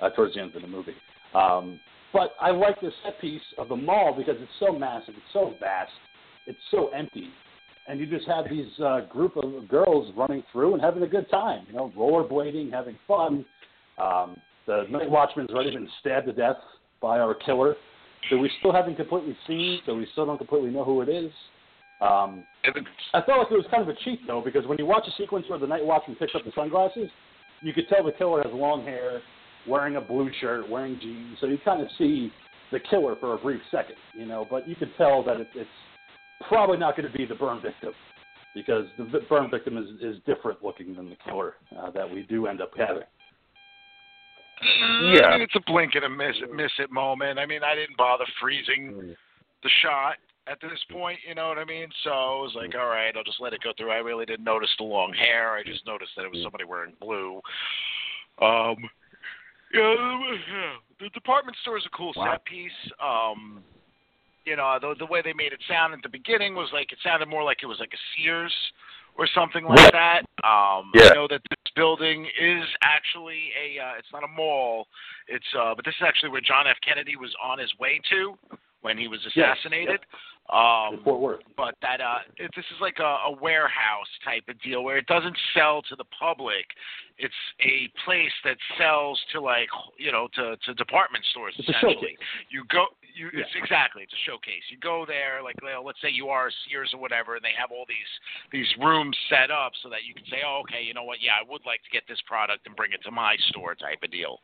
uh, 0.00 0.10
towards 0.10 0.34
the 0.34 0.40
end 0.40 0.54
of 0.54 0.62
the 0.62 0.68
movie. 0.68 0.94
Um, 1.34 1.78
but 2.12 2.32
I 2.40 2.50
like 2.50 2.80
the 2.80 2.90
set 3.04 3.20
piece 3.20 3.42
of 3.58 3.68
the 3.68 3.76
mall 3.76 4.14
because 4.16 4.36
it's 4.38 4.50
so 4.60 4.72
massive, 4.72 5.14
it's 5.14 5.32
so 5.32 5.54
vast, 5.60 5.92
it's 6.46 6.58
so 6.70 6.88
empty, 6.88 7.28
and 7.88 8.00
you 8.00 8.06
just 8.06 8.26
have 8.26 8.46
these 8.50 8.68
uh, 8.84 9.00
group 9.10 9.36
of 9.36 9.68
girls 9.68 10.12
running 10.16 10.42
through 10.52 10.74
and 10.74 10.82
having 10.82 11.02
a 11.02 11.06
good 11.06 11.30
time. 11.30 11.66
You 11.68 11.74
know, 11.74 11.92
rollerblading, 11.96 12.72
having 12.72 12.98
fun. 13.06 13.44
Um, 13.98 14.36
the 14.66 14.84
night 14.90 15.10
watchman's 15.10 15.50
already 15.50 15.70
been 15.70 15.88
stabbed 16.00 16.26
to 16.26 16.32
death 16.32 16.56
by 17.00 17.18
our 17.18 17.34
killer, 17.34 17.74
that 18.30 18.36
we 18.36 18.50
still 18.58 18.72
haven't 18.72 18.96
completely 18.96 19.36
seen, 19.46 19.80
so 19.86 19.94
we 19.94 20.06
still 20.12 20.26
don't 20.26 20.38
completely 20.38 20.70
know 20.70 20.84
who 20.84 21.00
it 21.00 21.08
is. 21.08 21.30
Um, 22.00 22.44
I 23.14 23.22
felt 23.22 23.38
like 23.38 23.50
it 23.50 23.54
was 23.54 23.66
kind 23.70 23.82
of 23.82 23.88
a 23.88 23.98
cheat 24.04 24.20
though, 24.26 24.42
because 24.44 24.66
when 24.66 24.78
you 24.78 24.86
watch 24.86 25.04
a 25.08 25.20
sequence 25.20 25.46
where 25.48 25.58
the 25.58 25.66
night 25.66 25.84
watchman 25.84 26.16
picks 26.16 26.34
up 26.34 26.44
the 26.44 26.52
sunglasses, 26.54 27.08
you 27.60 27.72
could 27.72 27.88
tell 27.88 28.04
the 28.04 28.12
killer 28.12 28.42
has 28.42 28.52
long 28.52 28.84
hair, 28.84 29.20
wearing 29.68 29.96
a 29.96 30.00
blue 30.00 30.30
shirt, 30.40 30.68
wearing 30.68 30.98
jeans, 31.00 31.36
so 31.40 31.46
you 31.46 31.58
kind 31.64 31.82
of 31.82 31.88
see 31.98 32.32
the 32.72 32.80
killer 32.80 33.16
for 33.16 33.34
a 33.34 33.38
brief 33.38 33.60
second, 33.70 33.96
you 34.14 34.26
know. 34.26 34.46
But 34.48 34.68
you 34.68 34.76
can 34.76 34.90
tell 34.96 35.22
that 35.24 35.40
it, 35.40 35.48
it's 35.54 35.68
probably 36.48 36.78
not 36.78 36.96
going 36.96 37.10
to 37.10 37.16
be 37.16 37.26
the 37.26 37.34
burn 37.34 37.60
victim, 37.60 37.92
because 38.54 38.86
the 38.96 39.04
burn 39.28 39.50
victim 39.50 39.76
is, 39.76 39.88
is 40.00 40.16
different 40.26 40.64
looking 40.64 40.94
than 40.94 41.10
the 41.10 41.16
killer 41.24 41.54
uh, 41.78 41.90
that 41.90 42.08
we 42.10 42.22
do 42.22 42.46
end 42.46 42.60
up 42.60 42.72
having. 42.76 43.02
I 44.60 45.14
Yeah. 45.14 45.30
mean, 45.30 45.42
it's 45.42 45.54
a 45.54 45.60
blink 45.66 45.94
and 45.94 46.04
a 46.04 46.08
miss 46.08 46.34
it, 46.42 46.52
miss 46.52 46.72
it 46.78 46.90
moment. 46.90 47.38
I 47.38 47.46
mean, 47.46 47.62
I 47.62 47.74
didn't 47.74 47.96
bother 47.96 48.24
freezing 48.40 49.14
the 49.62 49.70
shot 49.82 50.16
at 50.48 50.60
this 50.60 50.78
point. 50.90 51.18
You 51.28 51.34
know 51.34 51.48
what 51.48 51.58
I 51.58 51.64
mean? 51.64 51.88
So 52.02 52.10
I 52.10 52.40
was 52.40 52.52
like, 52.56 52.74
all 52.74 52.88
right, 52.88 53.14
I'll 53.16 53.22
just 53.22 53.40
let 53.40 53.52
it 53.52 53.60
go 53.62 53.72
through. 53.76 53.92
I 53.92 53.98
really 53.98 54.26
didn't 54.26 54.44
notice 54.44 54.70
the 54.78 54.84
long 54.84 55.12
hair. 55.12 55.52
I 55.52 55.62
just 55.62 55.86
noticed 55.86 56.10
that 56.16 56.24
it 56.24 56.32
was 56.32 56.42
somebody 56.42 56.64
wearing 56.64 56.94
blue. 57.00 57.40
Um, 58.40 58.76
yeah, 59.72 60.72
the 61.00 61.08
department 61.10 61.56
store 61.62 61.78
is 61.78 61.86
a 61.86 61.96
cool 61.96 62.12
Wow. 62.16 62.32
set 62.32 62.44
piece. 62.44 62.72
Um, 63.00 63.62
you 64.44 64.56
know, 64.56 64.78
the 64.80 64.94
the 64.98 65.06
way 65.06 65.20
they 65.22 65.32
made 65.34 65.52
it 65.52 65.60
sound 65.68 65.92
at 65.94 66.02
the 66.02 66.08
beginning 66.08 66.54
was 66.54 66.70
like 66.72 66.92
it 66.92 66.98
sounded 67.02 67.28
more 67.28 67.44
like 67.44 67.58
it 67.62 67.66
was 67.66 67.78
like 67.80 67.92
a 67.92 68.00
Sears 68.16 68.54
or 69.16 69.26
something 69.34 69.64
like 69.64 69.92
that. 69.92 70.22
Um, 70.44 70.90
Yeah. 70.94 71.10
I 71.10 71.14
know 71.14 71.28
that 71.28 71.42
this 71.50 71.72
building 71.74 72.26
is 72.40 72.64
actually 72.82 73.52
a 73.60 73.78
uh, 73.82 73.92
it's 73.98 74.08
not 74.12 74.24
a 74.24 74.28
mall. 74.28 74.86
It's 75.26 75.46
uh, 75.58 75.74
but 75.74 75.84
this 75.84 75.94
is 75.96 76.02
actually 76.06 76.30
where 76.30 76.40
John 76.40 76.66
F. 76.66 76.76
Kennedy 76.86 77.16
was 77.16 77.34
on 77.42 77.58
his 77.58 77.72
way 77.78 78.00
to 78.10 78.38
when 78.82 78.96
he 78.98 79.08
was 79.08 79.20
Yes, 79.34 79.56
assassinated. 79.56 80.00
Um, 80.48 81.04
Fort 81.04 81.20
Worth. 81.20 81.40
but 81.58 81.74
that 81.82 82.00
uh, 82.00 82.24
it, 82.38 82.50
this 82.56 82.64
is 82.72 82.80
like 82.80 82.96
a, 83.00 83.28
a 83.28 83.32
warehouse 83.38 84.08
type 84.24 84.44
of 84.48 84.56
deal 84.62 84.82
where 84.82 84.96
it 84.96 85.04
doesn't 85.06 85.36
sell 85.52 85.82
to 85.90 85.96
the 85.96 86.08
public. 86.18 86.64
It's 87.18 87.34
a 87.60 87.92
place 88.06 88.32
that 88.44 88.56
sells 88.78 89.20
to 89.34 89.42
like 89.42 89.68
you 89.98 90.10
know 90.10 90.26
to, 90.36 90.56
to 90.64 90.72
department 90.74 91.22
stores 91.32 91.52
It's 91.58 91.68
essentially. 91.68 92.16
showcase. 92.16 92.48
You 92.48 92.64
go, 92.72 92.86
you 93.14 93.28
Yeah. 93.34 93.44
it's 93.44 93.52
exactly 93.60 94.04
it's 94.04 94.12
a 94.16 94.24
showcase. 94.24 94.64
You 94.72 94.78
go 94.80 95.04
there 95.06 95.42
like 95.44 95.56
well, 95.62 95.84
let's 95.84 96.00
say 96.00 96.08
you 96.08 96.30
are 96.30 96.48
a 96.48 96.52
Sears 96.64 96.94
or 96.94 97.00
whatever, 97.00 97.36
and 97.36 97.44
they 97.44 97.52
have 97.52 97.68
all 97.70 97.84
these 97.84 98.12
these 98.50 98.72
rooms 98.80 99.18
set 99.28 99.50
up 99.50 99.72
so 99.82 99.90
that 99.90 100.04
you 100.08 100.14
can 100.14 100.24
say, 100.32 100.40
oh, 100.48 100.62
okay, 100.64 100.80
you 100.82 100.94
know 100.94 101.04
what, 101.04 101.18
yeah, 101.20 101.36
I 101.36 101.44
would 101.44 101.66
like 101.66 101.84
to 101.84 101.90
get 101.92 102.04
this 102.08 102.22
product 102.24 102.64
and 102.66 102.72
bring 102.74 102.92
it 102.96 103.02
to 103.04 103.10
my 103.10 103.36
store 103.52 103.74
type 103.74 104.00
of 104.02 104.10
deal. 104.10 104.40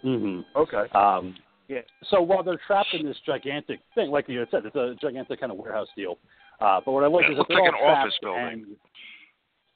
hmm 0.00 0.40
Okay. 0.56 0.88
Um, 0.96 1.36
Yeah. 1.70 1.82
So 2.10 2.20
while 2.20 2.42
they're 2.42 2.60
trapped 2.66 2.88
in 2.94 3.06
this 3.06 3.16
gigantic 3.24 3.78
thing, 3.94 4.10
like 4.10 4.28
you 4.28 4.44
said, 4.50 4.66
it's 4.66 4.74
a 4.74 4.96
gigantic 5.00 5.38
kind 5.38 5.52
of 5.52 5.58
warehouse 5.58 5.86
deal. 5.96 6.18
Uh, 6.60 6.80
but 6.84 6.90
what 6.90 7.04
I 7.04 7.06
like 7.06 7.26
is 7.26 7.30
It 7.30 7.32
is 7.32 7.38
that 7.38 7.46
they're 7.48 7.62
like 7.62 7.72
all 7.74 7.90
an 7.90 7.96
office 7.96 8.18
building. 8.20 8.66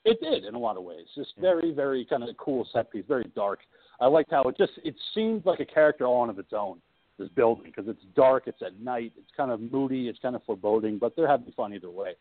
It 0.04 0.20
did 0.20 0.44
in 0.44 0.56
a 0.56 0.58
lot 0.58 0.76
of 0.76 0.82
ways. 0.82 1.06
Just 1.14 1.34
very, 1.40 1.72
very 1.72 2.04
kind 2.04 2.24
of 2.24 2.36
cool 2.36 2.66
set 2.72 2.90
piece, 2.90 3.04
very 3.06 3.30
dark. 3.36 3.60
I 4.00 4.06
liked 4.06 4.32
how 4.32 4.42
it 4.42 4.58
just 4.58 4.72
it 4.82 4.96
seemed 5.14 5.46
like 5.46 5.60
a 5.60 5.64
character 5.64 6.04
all 6.04 6.22
on 6.22 6.30
of 6.30 6.38
its 6.40 6.52
own. 6.52 6.78
This 7.16 7.28
building 7.28 7.66
because 7.66 7.88
it's 7.88 8.02
dark, 8.16 8.48
it's 8.48 8.60
at 8.60 8.80
night, 8.80 9.12
it's 9.16 9.30
kind 9.36 9.52
of 9.52 9.60
moody, 9.60 10.08
it's 10.08 10.18
kind 10.18 10.34
of 10.34 10.42
foreboding, 10.42 10.98
but 10.98 11.14
they're 11.14 11.28
having 11.28 11.52
fun 11.52 11.72
either 11.72 11.88
way. 11.88 12.14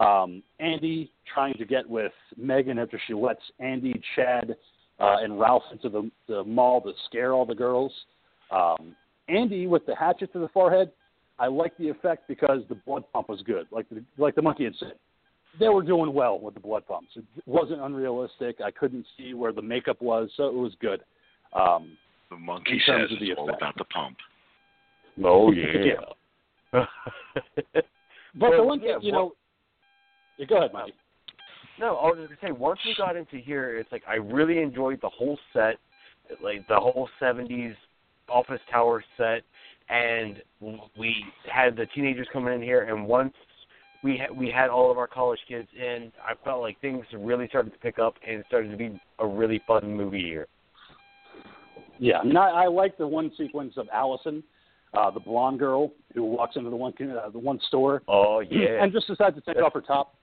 Um, 0.00 0.42
Andy 0.58 1.12
trying 1.32 1.54
to 1.54 1.64
get 1.64 1.88
with 1.88 2.10
Megan 2.36 2.80
after 2.80 3.00
she 3.06 3.14
lets 3.14 3.42
Andy, 3.60 3.94
Chad, 4.16 4.56
uh, 4.98 5.18
and 5.20 5.38
Ralph 5.38 5.62
into 5.70 5.88
the, 5.88 6.10
the 6.26 6.42
mall 6.42 6.80
to 6.80 6.90
scare 7.06 7.32
all 7.32 7.46
the 7.46 7.54
girls. 7.54 7.92
Um, 8.50 8.96
Andy 9.30 9.66
with 9.66 9.86
the 9.86 9.94
hatchet 9.94 10.32
to 10.32 10.38
the 10.38 10.48
forehead, 10.48 10.90
I 11.38 11.46
like 11.46 11.76
the 11.78 11.88
effect 11.88 12.28
because 12.28 12.60
the 12.68 12.74
blood 12.74 13.04
pump 13.12 13.28
was 13.28 13.42
good. 13.42 13.66
Like 13.70 13.88
the, 13.88 14.02
like 14.18 14.34
the 14.34 14.42
monkey 14.42 14.64
had 14.64 14.74
said, 14.78 14.92
they 15.58 15.68
were 15.68 15.82
doing 15.82 16.12
well 16.12 16.38
with 16.38 16.54
the 16.54 16.60
blood 16.60 16.86
pumps. 16.86 17.08
It 17.16 17.24
wasn't 17.46 17.80
unrealistic. 17.80 18.60
I 18.64 18.70
couldn't 18.70 19.06
see 19.16 19.34
where 19.34 19.52
the 19.52 19.62
makeup 19.62 20.00
was, 20.02 20.30
so 20.36 20.44
it 20.48 20.54
was 20.54 20.72
good. 20.80 21.00
Um, 21.54 21.96
The 22.30 22.36
monkey 22.36 22.72
In 22.74 22.78
says 22.80 22.86
terms 22.86 23.12
of 23.12 23.18
the 23.20 23.30
it's 23.30 23.38
all 23.38 23.50
about 23.50 23.74
the 23.76 23.84
pump. 23.84 24.16
Oh 25.24 25.50
Yeah. 25.52 25.94
yeah. 26.72 26.84
but 28.34 28.50
the 28.56 28.62
one 28.62 28.78
thing, 28.80 28.88
yeah, 28.90 28.98
you 29.00 29.12
what- 29.12 29.18
know, 29.18 29.32
yeah, 30.38 30.46
go 30.46 30.56
ahead, 30.58 30.72
Mikey. 30.72 30.92
No, 31.80 31.96
I 31.96 32.04
was 32.06 32.16
going 32.16 32.28
to 32.28 32.34
say 32.42 32.52
once 32.52 32.78
we 32.84 32.94
got 32.96 33.16
into 33.16 33.36
here, 33.38 33.76
it's 33.78 33.90
like 33.90 34.02
I 34.08 34.14
really 34.16 34.58
enjoyed 34.60 35.00
the 35.00 35.08
whole 35.08 35.38
set, 35.52 35.76
like 36.42 36.66
the 36.68 36.76
whole 36.76 37.08
'70s 37.20 37.74
office 38.30 38.60
tower 38.70 39.02
set, 39.16 39.42
and 39.88 40.42
we 40.96 41.24
had 41.52 41.76
the 41.76 41.86
teenagers 41.94 42.28
coming 42.32 42.54
in 42.54 42.62
here, 42.62 42.82
and 42.84 43.06
once 43.06 43.34
we 44.02 44.16
had 44.16 44.30
we 44.36 44.50
had 44.50 44.70
all 44.70 44.90
of 44.90 44.98
our 44.98 45.06
college 45.06 45.40
kids 45.48 45.68
in, 45.76 46.12
I 46.22 46.34
felt 46.44 46.60
like 46.60 46.80
things 46.80 47.04
really 47.12 47.48
started 47.48 47.72
to 47.72 47.78
pick 47.78 47.98
up, 47.98 48.14
and 48.26 48.42
started 48.48 48.70
to 48.70 48.76
be 48.76 49.00
a 49.18 49.26
really 49.26 49.60
fun 49.66 49.94
movie 49.94 50.22
here. 50.22 50.46
Yeah, 51.98 52.18
I, 52.18 52.24
mean, 52.24 52.36
I, 52.36 52.48
I 52.48 52.66
like 52.66 52.96
the 52.96 53.06
one 53.06 53.30
sequence 53.36 53.74
of 53.76 53.86
Allison, 53.92 54.42
uh, 54.94 55.10
the 55.10 55.20
blonde 55.20 55.58
girl 55.58 55.92
who 56.14 56.24
walks 56.24 56.56
into 56.56 56.70
the 56.70 56.76
one 56.76 56.94
uh, 57.00 57.28
the 57.30 57.38
one 57.38 57.60
store 57.68 58.02
Oh 58.08 58.40
yeah, 58.40 58.82
and 58.82 58.92
just 58.92 59.06
decides 59.06 59.36
to 59.36 59.42
take 59.42 59.62
off 59.62 59.74
her 59.74 59.82
top 59.82 60.14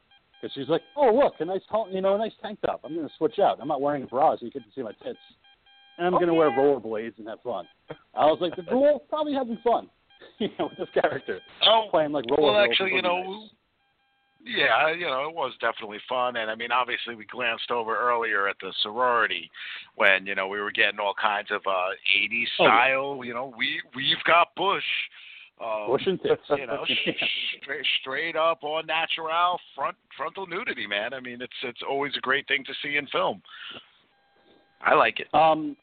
because 0.41 0.53
she's 0.53 0.69
like, 0.69 0.81
"Oh, 0.95 1.13
look, 1.13 1.33
a 1.39 1.45
nice, 1.45 1.61
tall- 1.69 1.89
you 1.91 2.01
know, 2.01 2.15
a 2.15 2.17
nice 2.17 2.31
tank 2.41 2.59
top. 2.65 2.81
I'm 2.83 2.95
going 2.95 3.07
to 3.07 3.13
switch 3.17 3.39
out. 3.39 3.59
I'm 3.61 3.67
not 3.67 3.81
wearing 3.81 4.03
a 4.03 4.07
bra, 4.07 4.35
so 4.35 4.45
you 4.45 4.51
get 4.51 4.63
to 4.63 4.69
see 4.75 4.81
my 4.81 4.91
tits, 5.03 5.19
and 5.97 6.07
I'm 6.07 6.13
Oh, 6.13 6.17
going 6.17 6.27
to 6.29 6.33
wear 6.33 6.49
yeah. 6.49 6.57
rollerblades 6.57 7.17
and 7.19 7.27
have 7.27 7.41
fun." 7.41 7.65
I 8.13 8.25
was 8.25 8.39
like, 8.41 8.55
"The 8.55 8.61
girl 8.73 8.99
probably 9.09 9.33
having 9.33 9.57
fun, 9.63 9.89
you 10.39 10.49
know, 10.59 10.69
with 10.69 10.77
this 10.77 11.01
character 11.01 11.39
Oh, 11.65 11.87
playing 11.91 12.11
like 12.11 12.25
roller." 12.29 12.53
well, 12.53 12.63
actually, 12.63 12.93
you 12.93 13.01
know, 13.01 13.47
yeah, 14.43 14.91
you 14.93 15.07
know, 15.07 15.27
it 15.27 15.35
was 15.35 15.53
definitely 15.59 15.97
fun, 16.07 16.37
and 16.37 16.49
I 16.49 16.55
mean, 16.55 16.71
obviously, 16.71 17.15
we 17.15 17.25
glanced 17.25 17.69
over 17.71 17.97
earlier 17.97 18.47
at 18.47 18.55
the 18.61 18.71
sorority 18.81 19.49
when 19.95 20.25
you 20.25 20.35
know 20.35 20.47
we 20.47 20.61
were 20.61 20.71
getting 20.71 20.99
all 20.99 21.13
kinds 21.19 21.51
of 21.51 21.61
uh 21.67 21.71
'80s 22.17 22.45
Oh, 22.59 22.65
yeah. 22.65 22.67
style. 22.67 23.21
You 23.25 23.33
know, 23.33 23.53
we 23.57 23.81
we've 23.95 24.23
got 24.25 24.55
Bush. 24.55 24.83
Um, 25.59 25.87
Bush 25.87 26.03
and 26.05 26.21
tits. 26.21 26.41
you 26.49 26.67
know, 26.67 26.85
straight, 27.63 27.85
straight 27.99 28.35
up 28.35 28.63
on 28.63 28.85
natural 28.85 29.59
front 29.75 29.97
frontal 30.15 30.45
nudity, 30.45 30.85
man. 30.85 31.15
I 31.15 31.19
mean, 31.19 31.41
it's 31.41 31.51
it's 31.63 31.81
always 31.89 32.13
a 32.15 32.21
great 32.21 32.47
thing 32.47 32.63
to 32.65 32.73
see 32.83 32.97
in 32.97 33.07
film. 33.07 33.41
I 34.81 34.93
like 34.93 35.19
it. 35.19 35.27
um, 35.33 35.75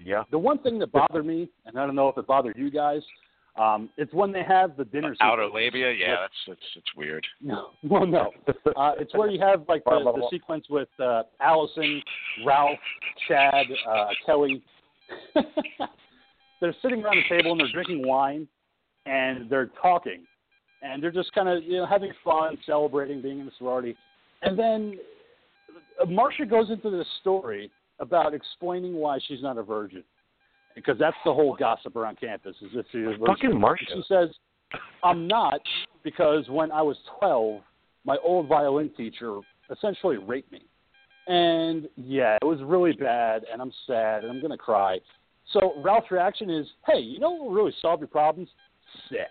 yeah. 0.00 0.24
the 0.30 0.38
one 0.38 0.58
thing 0.58 0.78
that 0.78 0.92
bothered 0.92 1.26
me, 1.26 1.48
and 1.66 1.78
I 1.78 1.86
don't 1.86 1.94
know 1.94 2.08
if 2.08 2.18
it 2.18 2.26
bothered 2.26 2.56
you 2.56 2.70
guys, 2.70 3.02
um, 3.56 3.90
it's 3.98 4.12
when 4.14 4.32
they 4.32 4.42
have 4.42 4.76
the 4.76 4.84
dinner. 4.84 5.14
Outer 5.20 5.46
sequence. 5.46 5.54
labia, 5.54 5.92
yeah, 5.92 6.16
that's 6.20 6.34
it's 6.46 6.76
it's 6.76 6.96
weird. 6.96 7.26
No, 7.42 7.68
well, 7.84 8.06
no. 8.06 8.30
Uh, 8.48 8.92
it's 8.98 9.14
where 9.14 9.28
you 9.28 9.40
have 9.40 9.64
like 9.68 9.84
the, 9.84 10.00
the 10.04 10.26
sequence 10.30 10.66
with 10.70 10.88
uh, 10.98 11.24
Allison, 11.40 12.02
Ralph, 12.46 12.78
Chad, 13.28 13.66
uh, 13.88 14.06
Kelly. 14.24 14.62
they're 16.60 16.74
sitting 16.80 17.02
around 17.02 17.16
the 17.16 17.36
table 17.36 17.52
and 17.52 17.60
they're 17.60 17.72
drinking 17.72 18.06
wine, 18.06 18.48
and 19.04 19.50
they're 19.50 19.70
talking, 19.82 20.24
and 20.82 21.02
they're 21.02 21.10
just 21.10 21.30
kind 21.34 21.48
of 21.48 21.62
you 21.62 21.76
know 21.76 21.86
having 21.86 22.12
fun, 22.24 22.56
celebrating 22.64 23.20
being 23.20 23.38
in 23.38 23.44
the 23.44 23.52
sorority, 23.58 23.94
and 24.40 24.58
then 24.58 24.98
uh, 26.00 26.06
Marcia 26.06 26.46
goes 26.46 26.70
into 26.70 26.88
this 26.88 27.06
story 27.20 27.70
about 28.02 28.34
explaining 28.34 28.96
why 28.96 29.18
she's 29.26 29.40
not 29.40 29.56
a 29.56 29.62
virgin, 29.62 30.04
because 30.74 30.98
that's 30.98 31.16
the 31.24 31.32
whole 31.32 31.56
gossip 31.56 31.96
around 31.96 32.20
campus 32.20 32.56
is 32.60 32.70
if 32.74 32.84
she's 32.92 33.00
a 33.00 33.10
virgin. 33.10 33.26
Fucking 33.26 33.58
Marcia. 33.58 33.86
She 33.94 34.02
says, 34.08 34.28
I'm 35.02 35.26
not 35.26 35.60
because 36.02 36.44
when 36.48 36.70
I 36.70 36.82
was 36.82 36.96
12, 37.18 37.62
my 38.04 38.16
old 38.22 38.48
violin 38.48 38.90
teacher 38.96 39.38
essentially 39.70 40.16
raped 40.18 40.52
me. 40.52 40.62
And 41.28 41.88
yeah, 41.96 42.36
it 42.42 42.44
was 42.44 42.58
really 42.62 42.92
bad, 42.92 43.44
and 43.50 43.62
I'm 43.62 43.72
sad, 43.86 44.24
and 44.24 44.32
I'm 44.32 44.40
going 44.40 44.50
to 44.50 44.58
cry. 44.58 44.98
So 45.52 45.74
Ralph's 45.82 46.10
reaction 46.10 46.50
is, 46.50 46.66
hey, 46.86 46.98
you 46.98 47.20
know 47.20 47.30
what 47.30 47.42
will 47.44 47.52
really 47.52 47.74
solve 47.80 48.00
your 48.00 48.08
problems? 48.08 48.48
Sex. 49.08 49.30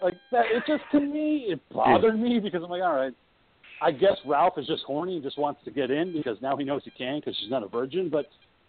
Like 0.00 0.14
that, 0.30 0.44
it 0.50 0.62
just 0.66 0.82
to 0.92 1.00
me 1.00 1.46
it 1.48 1.60
bothered 1.72 2.18
me 2.18 2.40
because 2.40 2.62
I'm 2.62 2.70
like, 2.70 2.82
all 2.82 2.94
right, 2.94 3.14
I 3.82 3.90
guess 3.90 4.16
Ralph 4.24 4.58
is 4.58 4.66
just 4.66 4.84
horny 4.84 5.14
and 5.14 5.22
just 5.24 5.38
wants 5.38 5.60
to 5.64 5.70
get 5.72 5.90
in 5.90 6.12
because 6.12 6.36
now 6.40 6.56
he 6.56 6.64
knows 6.64 6.82
he 6.84 6.90
can 6.92 7.18
because 7.18 7.36
she's 7.40 7.50
not 7.50 7.64
a 7.64 7.68
virgin. 7.68 8.08
But 8.08 8.26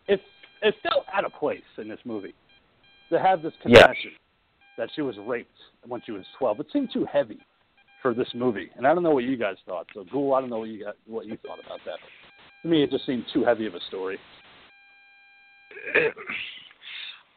it 0.07 0.19
it 0.61 0.73
felt 0.81 1.05
out 1.13 1.23
of 1.23 1.33
place 1.33 1.61
in 1.77 1.87
this 1.87 1.99
movie 2.03 2.33
to 3.11 3.19
have 3.19 3.43
this 3.43 3.53
Yeah. 3.65 3.85
confession 3.85 4.11
that 4.77 4.89
she 4.95 5.01
was 5.01 5.15
raped 5.19 5.55
when 5.85 6.01
she 6.01 6.11
was 6.11 6.25
12. 6.39 6.61
It 6.61 6.67
seemed 6.73 6.91
too 6.91 7.05
heavy 7.05 7.39
for 8.01 8.13
this 8.13 8.33
movie, 8.33 8.69
and 8.75 8.87
I 8.87 8.93
don't 8.93 9.03
know 9.03 9.11
what 9.11 9.23
you 9.23 9.37
guys 9.37 9.57
thought. 9.67 9.87
So, 9.93 10.03
Ghoul, 10.11 10.33
I 10.33 10.41
don't 10.41 10.49
know 10.49 10.59
what 10.59 10.69
you 10.69 10.83
got, 10.83 10.95
what 11.05 11.25
you 11.27 11.37
thought 11.45 11.59
about 11.63 11.79
that. 11.85 11.99
To 12.63 12.67
me, 12.67 12.83
it 12.83 12.89
just 12.89 13.05
seemed 13.05 13.25
too 13.31 13.43
heavy 13.45 13.67
of 13.67 13.75
a 13.75 13.79
story. 13.87 14.17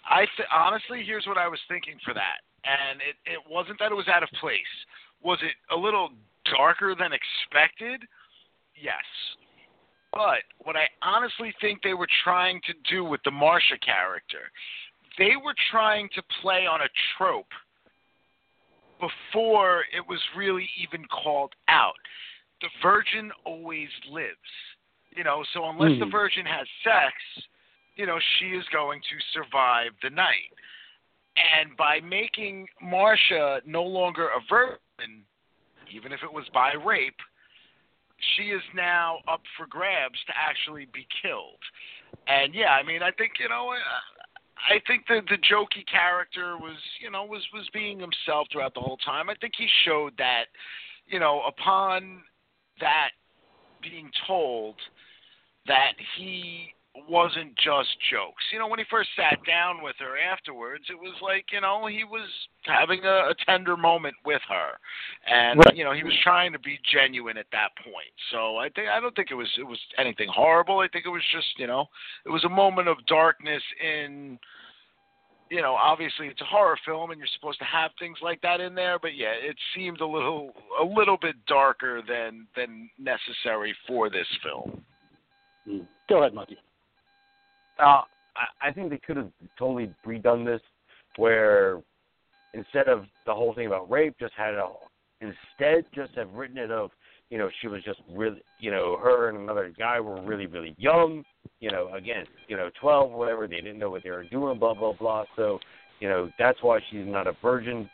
I 0.09 0.20
th- 0.36 0.48
honestly, 0.53 1.03
here's 1.05 1.27
what 1.27 1.36
I 1.36 1.48
was 1.48 1.59
thinking 1.69 1.98
for 2.05 2.15
that, 2.15 2.40
and 2.65 3.01
it 3.03 3.16
it 3.31 3.40
wasn't 3.51 3.78
that 3.81 3.93
it 3.93 3.94
was 3.94 4.09
out 4.09 4.23
of 4.23 4.28
place. 4.40 4.73
Was 5.23 5.39
it 5.43 5.55
a 5.74 5.77
little 5.77 6.11
darker 6.55 6.94
than 6.94 7.12
expected? 7.12 8.02
Yes. 8.74 9.05
But 10.12 10.44
what 10.64 10.77
I 10.77 10.89
honestly 11.02 11.52
think 11.60 11.82
they 11.82 11.94
were 11.94 12.09
trying 12.24 12.60
to 12.66 12.74
do 12.90 13.05
with 13.05 13.20
the 13.24 13.31
Marcia 13.31 13.78
character, 13.78 14.51
they 15.18 15.36
were 15.43 15.55
trying 15.70 16.09
to 16.14 16.23
play 16.40 16.66
on 16.66 16.81
a 16.82 16.89
trope 17.16 17.52
before 19.01 19.85
it 19.94 20.06
was 20.09 20.20
really 20.36 20.68
even 20.78 21.05
called 21.06 21.52
out. 21.68 21.98
The 22.62 22.68
virgin 22.82 23.31
always 23.44 23.90
lives. 24.10 24.36
You 25.14 25.24
know, 25.24 25.44
so 25.52 25.68
unless 25.68 25.98
the 25.98 26.06
Mhm. 26.06 26.10
virgin 26.10 26.47
has 26.47 26.66
sex, 26.82 27.14
you 27.97 28.06
know, 28.06 28.18
she 28.18 28.55
is 28.55 28.66
going 28.68 29.01
to 29.02 29.20
survive 29.32 29.98
the 30.01 30.10
night. 30.10 30.52
And 31.36 31.77
by 31.77 32.01
making 32.01 32.68
Marcia 32.81 33.62
no 33.64 33.82
longer 33.82 34.28
a 34.28 34.40
virgin, 34.40 35.27
even 35.93 36.13
if 36.13 36.21
it 36.23 36.33
was 36.33 36.45
by 36.53 36.73
rape, 36.73 37.19
she 38.37 38.45
is 38.45 38.63
now 38.75 39.19
up 39.29 39.43
for 39.57 39.67
grabs 39.67 40.19
to 40.27 40.33
actually 40.37 40.87
be 40.93 41.07
killed. 41.23 41.61
And 42.29 42.55
yeah, 42.55 42.71
I 42.71 42.83
mean, 42.83 43.03
I 43.03 43.11
think 43.13 43.33
you 43.39 43.49
know, 43.49 43.75
I 44.57 44.81
think 44.87 45.07
the 45.07 45.21
the 45.29 45.39
jokey 45.39 45.85
character 45.91 46.57
was 46.57 46.77
you 47.01 47.11
know 47.11 47.25
was 47.25 47.43
was 47.53 47.69
being 47.73 47.99
himself 47.99 48.49
throughout 48.51 48.75
the 48.75 48.81
whole 48.81 48.99
time. 48.99 49.29
I 49.29 49.35
think 49.41 49.55
he 49.57 49.67
showed 49.85 50.13
that, 50.19 50.47
you 51.07 51.21
know, 51.21 51.43
upon 51.47 52.23
that 52.81 53.11
being 53.83 54.11
told 54.27 54.77
that 55.67 55.93
he 56.17 56.73
wasn't 57.09 57.55
just 57.56 57.89
jokes. 58.10 58.43
You 58.52 58.59
know, 58.59 58.68
when 58.68 58.78
he 58.78 58.85
first 58.90 59.10
sat 59.16 59.39
down 59.47 59.82
with 59.82 59.97
her 59.98 60.16
afterwards, 60.18 60.85
it 60.89 60.98
was 60.98 61.14
like, 61.23 61.47
you 61.52 61.60
know, 61.60 61.86
he 61.86 62.05
was 62.05 62.28
having 62.64 63.05
a, 63.05 63.31
a 63.31 63.35
tender 63.47 63.77
moment 63.77 64.14
with 64.24 64.43
her. 64.48 64.78
And 65.27 65.59
Right. 65.59 65.77
you 65.77 65.85
know, 65.85 65.93
he 65.93 66.05
was 66.05 66.14
trying 66.23 66.52
to 66.52 66.59
be 66.59 66.78
genuine 66.93 67.36
at 67.36 67.47
that 67.52 67.70
point. 67.85 68.12
So 68.31 68.56
I 68.56 68.68
think 68.70 68.89
I 68.89 69.01
don't 69.01 69.14
think 69.14 69.31
it 69.31 69.35
was 69.35 69.51
it 69.59 69.66
was 69.66 69.78
anything 69.98 70.28
horrible. 70.28 70.81
I 70.81 70.89
think 70.89 71.06
it 71.06 71.10
was 71.10 71.24
just, 71.32 71.59
you 71.59 71.66
know, 71.66 71.86
it 72.24 72.31
was 72.31 72.44
a 72.44 72.48
moment 72.48 72.89
of 72.89 72.97
darkness 73.06 73.62
in 73.82 74.39
you 75.51 75.62
know, 75.62 75.74
obviously 75.74 76.27
it's 76.27 76.40
a 76.40 76.44
horror 76.44 76.77
film 76.85 77.10
and 77.10 77.18
you're 77.18 77.28
supposed 77.39 77.59
to 77.59 77.64
have 77.64 77.93
things 77.98 78.18
like 78.20 78.40
that 78.43 78.60
in 78.60 78.74
there, 78.74 78.98
but 78.98 79.16
yeah, 79.16 79.32
it 79.32 79.56
seemed 79.74 80.01
a 80.01 80.06
little 80.06 80.52
a 80.81 80.85
little 80.85 81.16
bit 81.16 81.36
darker 81.47 82.02
than 82.06 82.47
than 82.56 82.90
necessary 82.98 83.74
for 83.86 84.10
this 84.10 84.27
film. 84.43 84.82
Mm. 85.68 85.86
Go 86.09 86.20
ahead, 86.20 86.35
Monkey. 86.35 86.59
Uh, 87.78 88.03
I, 88.36 88.69
I 88.69 88.73
think 88.73 88.90
they 88.90 88.98
could 88.98 89.16
have 89.16 89.31
totally 89.59 89.93
redone 90.07 90.44
this, 90.44 90.61
where 91.16 91.82
instead 92.55 92.89
of 92.89 93.05
the 93.27 93.35
whole 93.35 93.55
thing 93.55 93.66
about 93.66 93.90
rape, 93.90 94.15
just 94.19 94.35
had 94.36 94.55
it 94.55 94.61
all. 94.61 94.90
Instead, 95.20 95.85
just 95.94 96.12
have 96.15 96.31
written 96.32 96.59
it 96.59 96.70
of, 96.70 96.90
you 97.31 97.39
know, 97.39 97.48
she 97.61 97.69
was 97.69 97.82
just 97.82 98.01
really, 98.12 98.43
you 98.61 98.70
know, 98.70 98.97
her 99.03 99.28
and 99.28 99.39
another 99.39 99.73
guy 99.77 99.98
were 99.98 100.23
really, 100.23 100.47
really 100.47 100.74
young. 100.78 101.24
You 101.61 101.70
know, 101.70 101.93
again, 101.94 102.27
you 102.48 102.57
know, 102.57 102.70
twelve, 102.81 103.11
whatever. 103.11 103.48
They 103.48 103.57
didn't 103.57 103.78
know 103.78 103.90
what 103.90 104.03
they 104.05 104.11
were 104.11 104.24
doing. 104.24 104.59
Blah 104.59 104.74
blah 104.74 104.93
blah. 104.93 105.24
So, 105.35 105.59
you 106.01 106.09
know, 106.09 106.31
that's 106.39 106.62
why 106.62 106.81
she's 106.90 107.07
not 107.07 107.27
a 107.27 107.32
virgin, 107.43 107.89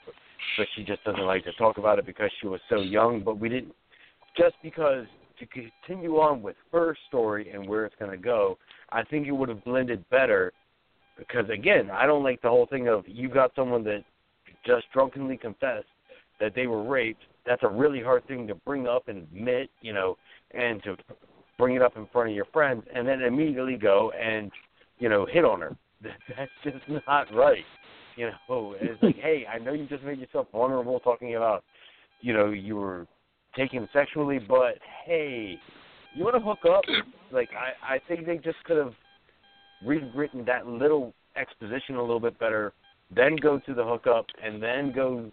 but 0.58 0.66
she 0.74 0.82
just 0.82 1.02
doesn't 1.04 1.24
like 1.24 1.44
to 1.44 1.52
talk 1.52 1.78
about 1.78 1.98
it 1.98 2.06
because 2.06 2.30
she 2.40 2.48
was 2.48 2.60
so 2.68 2.80
young. 2.80 3.22
But 3.22 3.38
we 3.38 3.48
didn't. 3.48 3.74
Just 4.36 4.56
because 4.62 5.06
to 5.42 5.70
continue 5.86 6.16
on 6.16 6.42
with 6.42 6.56
her 6.72 6.96
story 7.08 7.50
and 7.50 7.68
where 7.68 7.84
it's 7.84 7.96
going 7.98 8.10
to 8.10 8.16
go, 8.16 8.58
I 8.90 9.02
think 9.04 9.26
it 9.26 9.32
would 9.32 9.48
have 9.48 9.64
blended 9.64 10.08
better 10.10 10.52
because 11.18 11.48
again, 11.50 11.90
I 11.90 12.06
don't 12.06 12.22
like 12.22 12.40
the 12.42 12.48
whole 12.48 12.66
thing 12.66 12.88
of 12.88 13.04
you 13.06 13.28
got 13.28 13.52
someone 13.54 13.84
that 13.84 14.04
just 14.64 14.86
drunkenly 14.92 15.36
confessed 15.36 15.86
that 16.40 16.54
they 16.54 16.66
were 16.66 16.82
raped 16.88 17.22
that's 17.46 17.62
a 17.62 17.68
really 17.68 18.02
hard 18.02 18.26
thing 18.26 18.46
to 18.46 18.54
bring 18.54 18.86
up 18.86 19.08
and 19.08 19.18
admit, 19.18 19.70
you 19.80 19.92
know, 19.92 20.16
and 20.52 20.82
to 20.84 20.96
bring 21.58 21.76
it 21.76 21.82
up 21.82 21.96
in 21.96 22.06
front 22.12 22.30
of 22.30 22.36
your 22.36 22.44
friends 22.46 22.84
and 22.94 23.06
then 23.06 23.22
immediately 23.22 23.76
go 23.76 24.12
and, 24.12 24.50
you 24.98 25.08
know, 25.08 25.26
hit 25.26 25.44
on 25.44 25.60
her. 25.60 25.76
That's 26.02 26.50
just 26.64 26.76
not 27.06 27.32
right. 27.34 27.64
You 28.16 28.30
know, 28.48 28.74
it's 28.80 29.02
like, 29.02 29.16
hey, 29.22 29.44
I 29.52 29.58
know 29.58 29.72
you 29.72 29.86
just 29.86 30.04
made 30.04 30.18
yourself 30.18 30.48
vulnerable 30.52 31.00
talking 31.00 31.36
about, 31.36 31.64
you 32.20 32.32
know, 32.32 32.50
you 32.50 32.76
were 32.76 33.06
taken 33.56 33.88
sexually, 33.92 34.38
but 34.38 34.74
hey, 35.04 35.58
you 36.14 36.24
want 36.24 36.36
to 36.36 36.42
hook 36.42 36.60
up? 36.70 36.84
Like, 37.32 37.48
I 37.56 37.94
I 37.94 37.98
think 38.08 38.26
they 38.26 38.36
just 38.36 38.62
could 38.64 38.76
have 38.76 38.92
rewritten 39.86 40.44
that 40.44 40.66
little 40.66 41.14
exposition 41.34 41.94
a 41.96 42.00
little 42.02 42.20
bit 42.20 42.38
better, 42.38 42.74
then 43.16 43.36
go 43.36 43.58
to 43.58 43.72
the 43.72 43.82
hookup, 43.82 44.26
and 44.44 44.62
then 44.62 44.92
go 44.94 45.30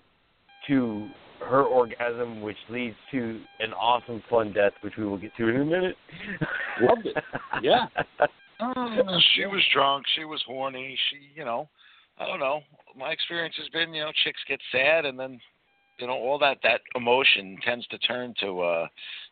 to 0.67 1.09
her 1.41 1.63
orgasm, 1.63 2.41
which 2.41 2.57
leads 2.69 2.95
to 3.11 3.41
an 3.59 3.73
awesome, 3.73 4.21
fun 4.29 4.53
death, 4.53 4.73
which 4.81 4.93
we 4.97 5.05
will 5.05 5.17
get 5.17 5.35
to 5.37 5.47
in 5.47 5.61
a 5.61 5.65
minute. 5.65 5.95
Loved 6.81 7.05
it. 7.05 7.23
Yeah. 7.61 7.87
Uh, 8.59 9.17
she 9.35 9.45
was 9.45 9.63
drunk. 9.73 10.05
She 10.15 10.25
was 10.25 10.41
horny. 10.45 10.97
She, 11.09 11.37
you 11.39 11.45
know, 11.45 11.69
I 12.17 12.27
don't 12.27 12.39
know. 12.39 12.61
My 12.97 13.11
experience 13.11 13.55
has 13.57 13.69
been, 13.69 13.93
you 13.93 14.01
know, 14.01 14.11
chicks 14.23 14.39
get 14.47 14.59
sad, 14.71 15.05
and 15.05 15.17
then, 15.17 15.39
you 15.99 16.07
know, 16.07 16.13
all 16.13 16.39
that 16.39 16.57
that 16.63 16.81
emotion 16.95 17.57
tends 17.65 17.85
to 17.87 17.97
turn 17.99 18.33
to 18.41 18.61
uh 18.61 18.87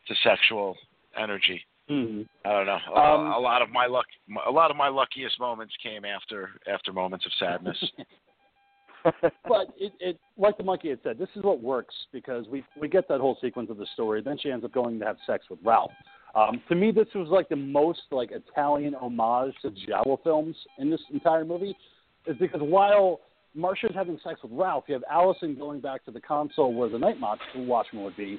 to 0.06 0.14
sexual 0.22 0.76
energy. 1.20 1.60
hmm 1.88 2.22
I 2.44 2.52
don't 2.52 2.66
know. 2.66 2.78
A- 2.94 2.98
Um, 2.98 3.32
a 3.32 3.38
lot 3.38 3.62
of 3.62 3.70
my 3.70 3.86
luck, 3.86 4.06
a 4.46 4.50
lot 4.50 4.70
of 4.70 4.76
my 4.76 4.88
luckiest 4.88 5.38
moments 5.40 5.74
came 5.82 6.04
after 6.04 6.50
after 6.72 6.92
moments 6.92 7.26
of 7.26 7.32
sadness. 7.38 7.78
but 9.04 9.68
it, 9.78 9.92
it, 10.00 10.18
like 10.36 10.56
the 10.58 10.64
monkey 10.64 10.90
had 10.90 10.98
said, 11.02 11.18
this 11.18 11.28
is 11.36 11.42
what 11.42 11.60
works 11.62 11.94
because 12.12 12.46
we 12.48 12.64
we 12.80 12.88
get 12.88 13.08
that 13.08 13.20
whole 13.20 13.38
sequence 13.40 13.70
of 13.70 13.78
the 13.78 13.86
story. 13.94 14.20
Then 14.22 14.36
she 14.38 14.50
ends 14.50 14.64
up 14.64 14.72
going 14.72 14.98
to 14.98 15.06
have 15.06 15.16
sex 15.26 15.46
with 15.50 15.58
Ralph. 15.64 15.92
Um, 16.34 16.60
to 16.68 16.74
me, 16.74 16.90
this 16.90 17.08
was 17.14 17.28
like 17.28 17.48
the 17.48 17.56
most 17.56 18.02
like 18.10 18.30
Italian 18.32 18.94
homage 18.94 19.54
to 19.62 19.70
Giallo 19.70 20.20
films 20.22 20.56
in 20.78 20.90
this 20.90 21.00
entire 21.12 21.44
movie, 21.44 21.74
is 22.26 22.36
because 22.38 22.60
while 22.60 23.20
Marcia's 23.58 23.90
having 23.94 24.18
sex 24.22 24.40
with 24.42 24.52
Ralph, 24.52 24.84
you 24.86 24.94
have 24.94 25.04
Allison 25.10 25.56
going 25.56 25.80
back 25.80 26.04
to 26.04 26.12
the 26.12 26.20
console 26.20 26.72
where 26.72 26.88
the 26.88 26.98
night 26.98 27.16
watchman 27.56 28.04
would 28.04 28.16
be, 28.16 28.38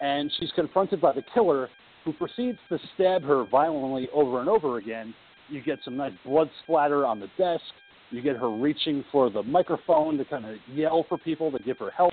and 0.00 0.30
she's 0.38 0.52
confronted 0.54 1.00
by 1.00 1.12
the 1.12 1.22
killer, 1.34 1.68
who 2.04 2.12
proceeds 2.12 2.58
to 2.68 2.78
stab 2.94 3.22
her 3.22 3.44
violently 3.50 4.08
over 4.14 4.40
and 4.40 4.48
over 4.48 4.78
again. 4.78 5.14
You 5.48 5.62
get 5.62 5.78
some 5.84 5.96
nice 5.96 6.12
blood 6.24 6.48
splatter 6.62 7.04
on 7.04 7.20
the 7.20 7.28
desk. 7.38 7.62
You 8.10 8.22
get 8.22 8.36
her 8.36 8.50
reaching 8.50 9.04
for 9.10 9.30
the 9.30 9.42
microphone 9.42 10.16
to 10.18 10.24
kind 10.24 10.44
of 10.44 10.56
yell 10.72 11.04
for 11.08 11.18
people 11.18 11.50
to 11.52 11.58
give 11.60 11.78
her 11.78 11.90
help. 11.90 12.12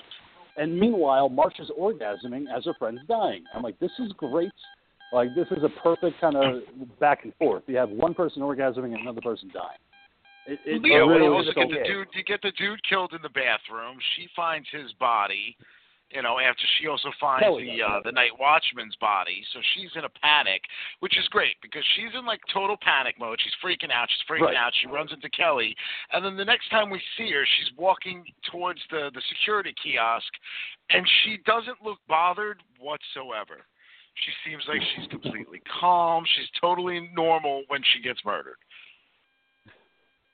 And 0.58 0.78
meanwhile, 0.78 1.30
Marcia's 1.30 1.72
orgasming 1.80 2.46
as 2.56 2.66
her 2.66 2.74
friend's 2.78 3.02
dying. 3.08 3.44
I'm 3.54 3.64
like, 3.64 3.80
this 3.80 3.92
is 4.00 4.12
great. 4.18 4.52
Like, 5.12 5.30
this 5.36 5.48
is 5.52 5.64
a 5.64 5.82
perfect 5.82 6.20
kind 6.22 6.36
of 6.36 7.00
back 7.00 7.24
and 7.24 7.34
forth. 7.36 7.64
You 7.68 7.78
have 7.78 7.90
one 7.90 8.14
person 8.14 8.42
orgasming 8.42 8.94
and 8.94 9.02
another 9.02 9.22
person 9.22 9.50
dying. 9.54 9.80
It, 10.50 10.60
it 10.66 10.82
yeah, 10.84 10.98
really 11.06 11.22
well, 11.22 11.24
you 11.24 11.32
was 11.32 11.48
also 11.48 11.68
get 11.68 11.70
the 11.70 11.88
dude. 11.88 12.08
You 12.14 12.24
get 12.24 12.42
the 12.42 12.52
dude 12.58 12.82
killed 12.90 13.14
in 13.14 13.22
the 13.22 13.30
bathroom. 13.30 13.98
She 14.16 14.28
finds 14.36 14.68
his 14.72 14.92
body. 15.00 15.56
You 16.10 16.24
know, 16.24 16.40
after 16.40 16.66
she 16.82 16.88
also 16.88 17.14
finds 17.22 17.46
Kelly 17.46 17.78
the 17.78 17.86
uh, 17.86 18.00
the 18.04 18.12
night 18.12 18.34
watchman's 18.40 18.96
body, 18.96 19.46
so 19.54 19.60
she's 19.76 19.92
in 19.94 20.06
a 20.06 20.14
panic, 20.26 20.64
which 21.02 21.16
is 21.20 21.28
great 21.30 21.54
because 21.62 21.86
she's 21.96 22.10
in 22.18 22.26
like 22.26 22.42
total 22.52 22.78
panic 22.82 23.14
mode. 23.20 23.38
She's 23.44 23.54
freaking 23.62 23.94
out. 23.94 24.10
She's 24.10 24.26
freaking 24.26 24.50
Right. 24.50 24.58
out. 24.58 24.74
She 24.82 24.88
runs 24.88 25.14
into 25.14 25.30
Kelly, 25.30 25.76
and 26.12 26.26
then 26.26 26.36
the 26.36 26.46
next 26.46 26.70
time 26.70 26.90
we 26.90 27.00
see 27.16 27.30
her, 27.30 27.46
she's 27.46 27.70
walking 27.78 28.26
towards 28.50 28.82
the 28.90 29.12
the 29.14 29.22
security 29.30 29.72
kiosk, 29.78 30.34
and 30.90 31.08
she 31.22 31.38
doesn't 31.46 31.78
look 31.86 32.00
bothered 32.08 32.64
whatsoever. 32.80 33.70
She 34.26 34.32
seems 34.50 34.64
like 34.68 34.82
she's 34.96 35.08
completely 35.08 35.62
calm. 35.80 36.26
She's 36.36 36.50
totally 36.60 37.10
normal 37.14 37.64
when 37.68 37.82
she 37.94 38.02
gets 38.02 38.20
murdered. 38.26 38.58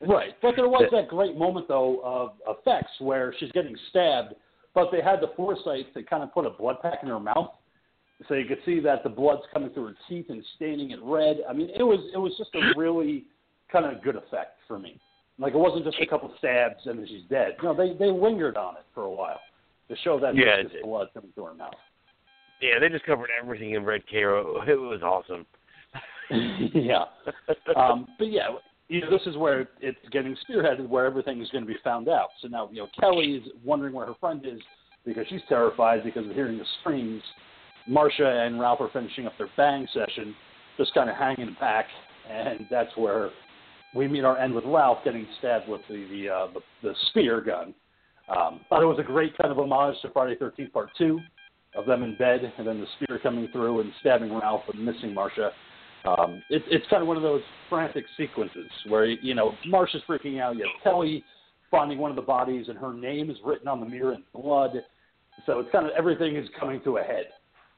Right, 0.01 0.33
but 0.41 0.55
there 0.55 0.67
was 0.67 0.89
that 0.91 1.07
great 1.07 1.37
moment 1.37 1.67
though 1.67 2.01
of 2.03 2.33
effects 2.47 2.91
where 2.99 3.33
she's 3.39 3.51
getting 3.53 3.75
stabbed, 3.89 4.33
but 4.73 4.89
they 4.91 5.01
had 5.01 5.21
the 5.21 5.31
foresight 5.37 5.93
to 5.93 6.03
kind 6.03 6.21
of 6.21 6.33
put 6.33 6.45
a 6.45 6.49
blood 6.49 6.77
pack 6.81 6.99
in 7.01 7.07
her 7.07 7.19
mouth, 7.19 7.51
so 8.27 8.33
you 8.33 8.45
could 8.45 8.59
see 8.65 8.79
that 8.81 9.03
the 9.03 9.09
blood's 9.09 9.43
coming 9.53 9.69
through 9.69 9.87
her 9.87 9.95
teeth 10.09 10.25
and 10.29 10.43
staining 10.57 10.91
it 10.91 10.99
red. 11.01 11.37
I 11.49 11.53
mean, 11.53 11.69
it 11.75 11.83
was 11.83 11.99
it 12.13 12.17
was 12.17 12.33
just 12.37 12.53
a 12.55 12.73
really 12.77 13.25
kind 13.71 13.85
of 13.85 14.03
good 14.03 14.15
effect 14.17 14.57
for 14.67 14.77
me. 14.77 14.99
Like 15.39 15.53
it 15.53 15.57
wasn't 15.57 15.85
just 15.85 15.97
a 16.01 16.05
couple 16.05 16.31
stabs 16.37 16.85
and 16.85 16.99
then 16.99 17.07
she's 17.07 17.23
dead. 17.29 17.55
No, 17.63 17.73
they 17.73 17.93
they 17.97 18.11
lingered 18.11 18.57
on 18.57 18.75
it 18.75 18.83
for 18.93 19.03
a 19.03 19.09
while 19.11 19.39
to 19.89 19.95
show 20.03 20.19
that 20.19 20.35
Yeah, 20.35 20.57
viscous 20.57 20.79
it- 20.79 20.83
blood 20.83 21.07
coming 21.13 21.31
through 21.35 21.45
her 21.45 21.53
mouth. 21.53 21.73
Yeah, 22.61 22.79
they 22.79 22.87
just 22.89 23.05
covered 23.05 23.29
everything 23.41 23.71
in 23.71 23.83
red 23.83 24.03
Karo. 24.09 24.61
It 24.65 24.79
was 24.79 25.01
awesome. 25.03 25.45
yeah. 26.73 27.05
Um, 27.75 28.07
but 28.17 28.31
yeah, 28.31 28.47
you 28.87 29.01
know, 29.01 29.09
this 29.09 29.25
is 29.25 29.37
where 29.37 29.67
it's 29.81 29.97
getting 30.11 30.35
spearheaded, 30.47 30.87
where 30.87 31.05
everything 31.05 31.41
is 31.41 31.49
going 31.49 31.65
to 31.65 31.67
be 31.67 31.77
found 31.83 32.07
out. 32.07 32.29
So 32.41 32.47
now, 32.47 32.69
you 32.71 32.81
know, 32.81 32.87
Kelly 32.99 33.33
is 33.33 33.43
wondering 33.63 33.93
where 33.93 34.05
her 34.05 34.13
friend 34.19 34.45
is 34.45 34.59
because 35.05 35.25
she's 35.29 35.41
terrified 35.49 36.03
because 36.03 36.25
of 36.25 36.33
hearing 36.33 36.57
the 36.57 36.65
screams. 36.81 37.21
Marcia 37.87 38.27
and 38.45 38.59
Ralph 38.59 38.81
are 38.81 38.89
finishing 38.91 39.27
up 39.27 39.33
their 39.37 39.49
bang 39.57 39.87
session, 39.93 40.35
just 40.77 40.93
kind 40.93 41.09
of 41.09 41.15
hanging 41.15 41.55
back, 41.59 41.85
and 42.29 42.65
that's 42.69 42.95
where 42.95 43.29
we 43.95 44.07
meet 44.07 44.23
our 44.23 44.37
end 44.37 44.53
with 44.53 44.65
Ralph 44.65 44.99
getting 45.03 45.27
stabbed 45.39 45.69
with 45.69 45.81
the 45.87 46.05
the, 46.09 46.29
uh, 46.29 46.47
the, 46.53 46.59
the 46.81 46.93
spear 47.09 47.41
gun. 47.41 47.73
Um, 48.27 48.61
thought 48.69 48.81
it 48.81 48.87
was 48.87 48.97
a 48.99 49.03
great 49.03 49.37
kind 49.37 49.51
of 49.51 49.59
homage 49.59 49.95
to 50.01 50.09
Friday 50.09 50.35
Thirteenth 50.35 50.73
Part 50.73 50.89
Two, 50.97 51.19
of 51.75 51.85
them 51.85 52.03
in 52.03 52.15
bed 52.15 52.51
and 52.57 52.67
then 52.67 52.79
the 52.79 52.87
spear 52.95 53.19
coming 53.19 53.47
through 53.51 53.81
and 53.81 53.91
stabbing 53.99 54.33
Ralph 54.33 54.63
and 54.73 54.83
missing 54.83 55.13
Marcia. 55.13 55.51
Um, 56.07 56.41
it, 56.49 56.63
it's 56.67 56.85
kind 56.89 57.01
of 57.01 57.07
one 57.07 57.17
of 57.17 57.23
those 57.23 57.41
frantic 57.69 58.05
sequences 58.17 58.69
where 58.87 59.05
you 59.05 59.33
know 59.33 59.53
Marcia's 59.65 60.01
freaking 60.07 60.39
out. 60.39 60.55
You 60.55 60.63
have 60.63 60.83
Kelly 60.83 61.23
finding 61.71 61.97
one 61.97 62.11
of 62.11 62.15
the 62.15 62.21
bodies 62.21 62.67
and 62.69 62.77
her 62.77 62.93
name 62.93 63.29
is 63.29 63.37
written 63.43 63.67
on 63.67 63.79
the 63.79 63.85
mirror 63.85 64.13
in 64.13 64.23
blood. 64.33 64.71
So 65.45 65.59
it's 65.59 65.71
kind 65.71 65.85
of 65.85 65.91
everything 65.97 66.35
is 66.35 66.47
coming 66.59 66.81
to 66.83 66.97
a 66.97 67.03
head. 67.03 67.25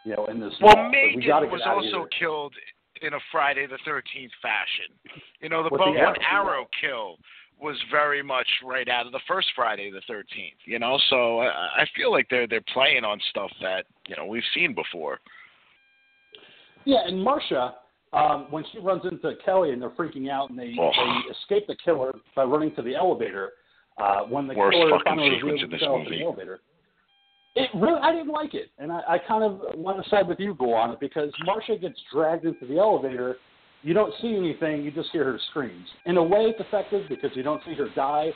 You 0.04 0.16
know, 0.16 0.26
in 0.28 0.40
this. 0.40 0.54
Well, 0.62 0.76
we 0.92 1.18
Megan 1.18 1.52
was 1.52 1.62
also 1.66 2.08
killed 2.18 2.54
in 3.02 3.14
a 3.14 3.20
Friday 3.32 3.66
the 3.68 3.80
Thirteenth 3.86 4.32
fashion. 4.42 5.22
You 5.42 5.50
know, 5.50 5.64
the 5.64 5.70
bow 5.70 5.88
and 5.88 5.98
arrow. 5.98 6.48
arrow 6.50 6.68
kill 6.80 7.18
was 7.60 7.76
very 7.92 8.22
much 8.22 8.48
right 8.64 8.88
out 8.88 9.06
of 9.06 9.12
the 9.12 9.20
first 9.28 9.48
Friday 9.56 9.92
the 9.92 10.02
Thirteenth. 10.08 10.60
You 10.66 10.80
know, 10.80 11.00
so 11.10 11.40
I, 11.40 11.48
I 11.82 11.86
feel 11.96 12.12
like 12.12 12.28
they're 12.30 12.48
they're 12.48 12.64
playing 12.74 13.04
on 13.04 13.20
stuff 13.30 13.52
that 13.62 13.86
you 14.08 14.16
know 14.16 14.26
we've 14.26 14.44
seen 14.54 14.74
before. 14.74 15.20
Yeah, 16.86 17.06
and 17.06 17.22
Marcia, 17.22 17.76
um, 18.14 18.48
when 18.50 18.64
she 18.72 18.80
runs 18.80 19.04
into 19.06 19.34
Kelly 19.44 19.72
and 19.72 19.82
they're 19.82 19.90
freaking 19.92 20.30
out 20.30 20.50
and 20.50 20.58
they, 20.58 20.76
Oh. 20.80 20.92
they 20.96 21.32
escape 21.34 21.68
the 21.68 21.76
killer 21.84 22.14
by 22.36 22.44
running 22.44 22.74
to 22.76 22.82
the 22.82 22.96
elevator, 22.96 23.52
uh, 23.98 24.22
when 24.22 24.48
the 24.48 24.54
Worst 24.54 24.78
killer 24.78 25.00
finally 25.04 25.30
reveals 25.42 25.62
himself 25.62 26.06
in 26.06 26.12
the 26.12 26.24
elevator, 26.24 26.60
it 27.56 27.70
really 27.74 28.00
I 28.00 28.12
didn't 28.12 28.28
like 28.32 28.54
it, 28.54 28.70
and 28.78 28.92
I, 28.92 29.02
I 29.08 29.18
kind 29.18 29.44
of 29.44 29.60
want 29.76 30.02
to 30.04 30.08
side 30.10 30.28
with 30.28 30.40
you, 30.40 30.54
go 30.54 30.74
on 30.74 30.92
it 30.92 31.00
because 31.00 31.32
Marcia 31.44 31.76
gets 31.78 32.00
dragged 32.14 32.46
into 32.46 32.66
the 32.68 32.78
elevator. 32.78 33.38
You 33.82 33.94
don't 33.96 34.14
see 34.22 34.36
anything; 34.36 34.84
you 34.84 34.92
just 34.92 35.10
hear 35.12 35.24
her 35.24 35.40
screams. 35.50 35.88
In 36.06 36.18
a 36.18 36.24
way, 36.24 36.42
it's 36.42 36.60
effective 36.60 37.08
because 37.10 37.32
you 37.36 37.42
don't 37.44 37.62
see 37.66 37.74
her 37.76 37.88
die, 37.96 38.30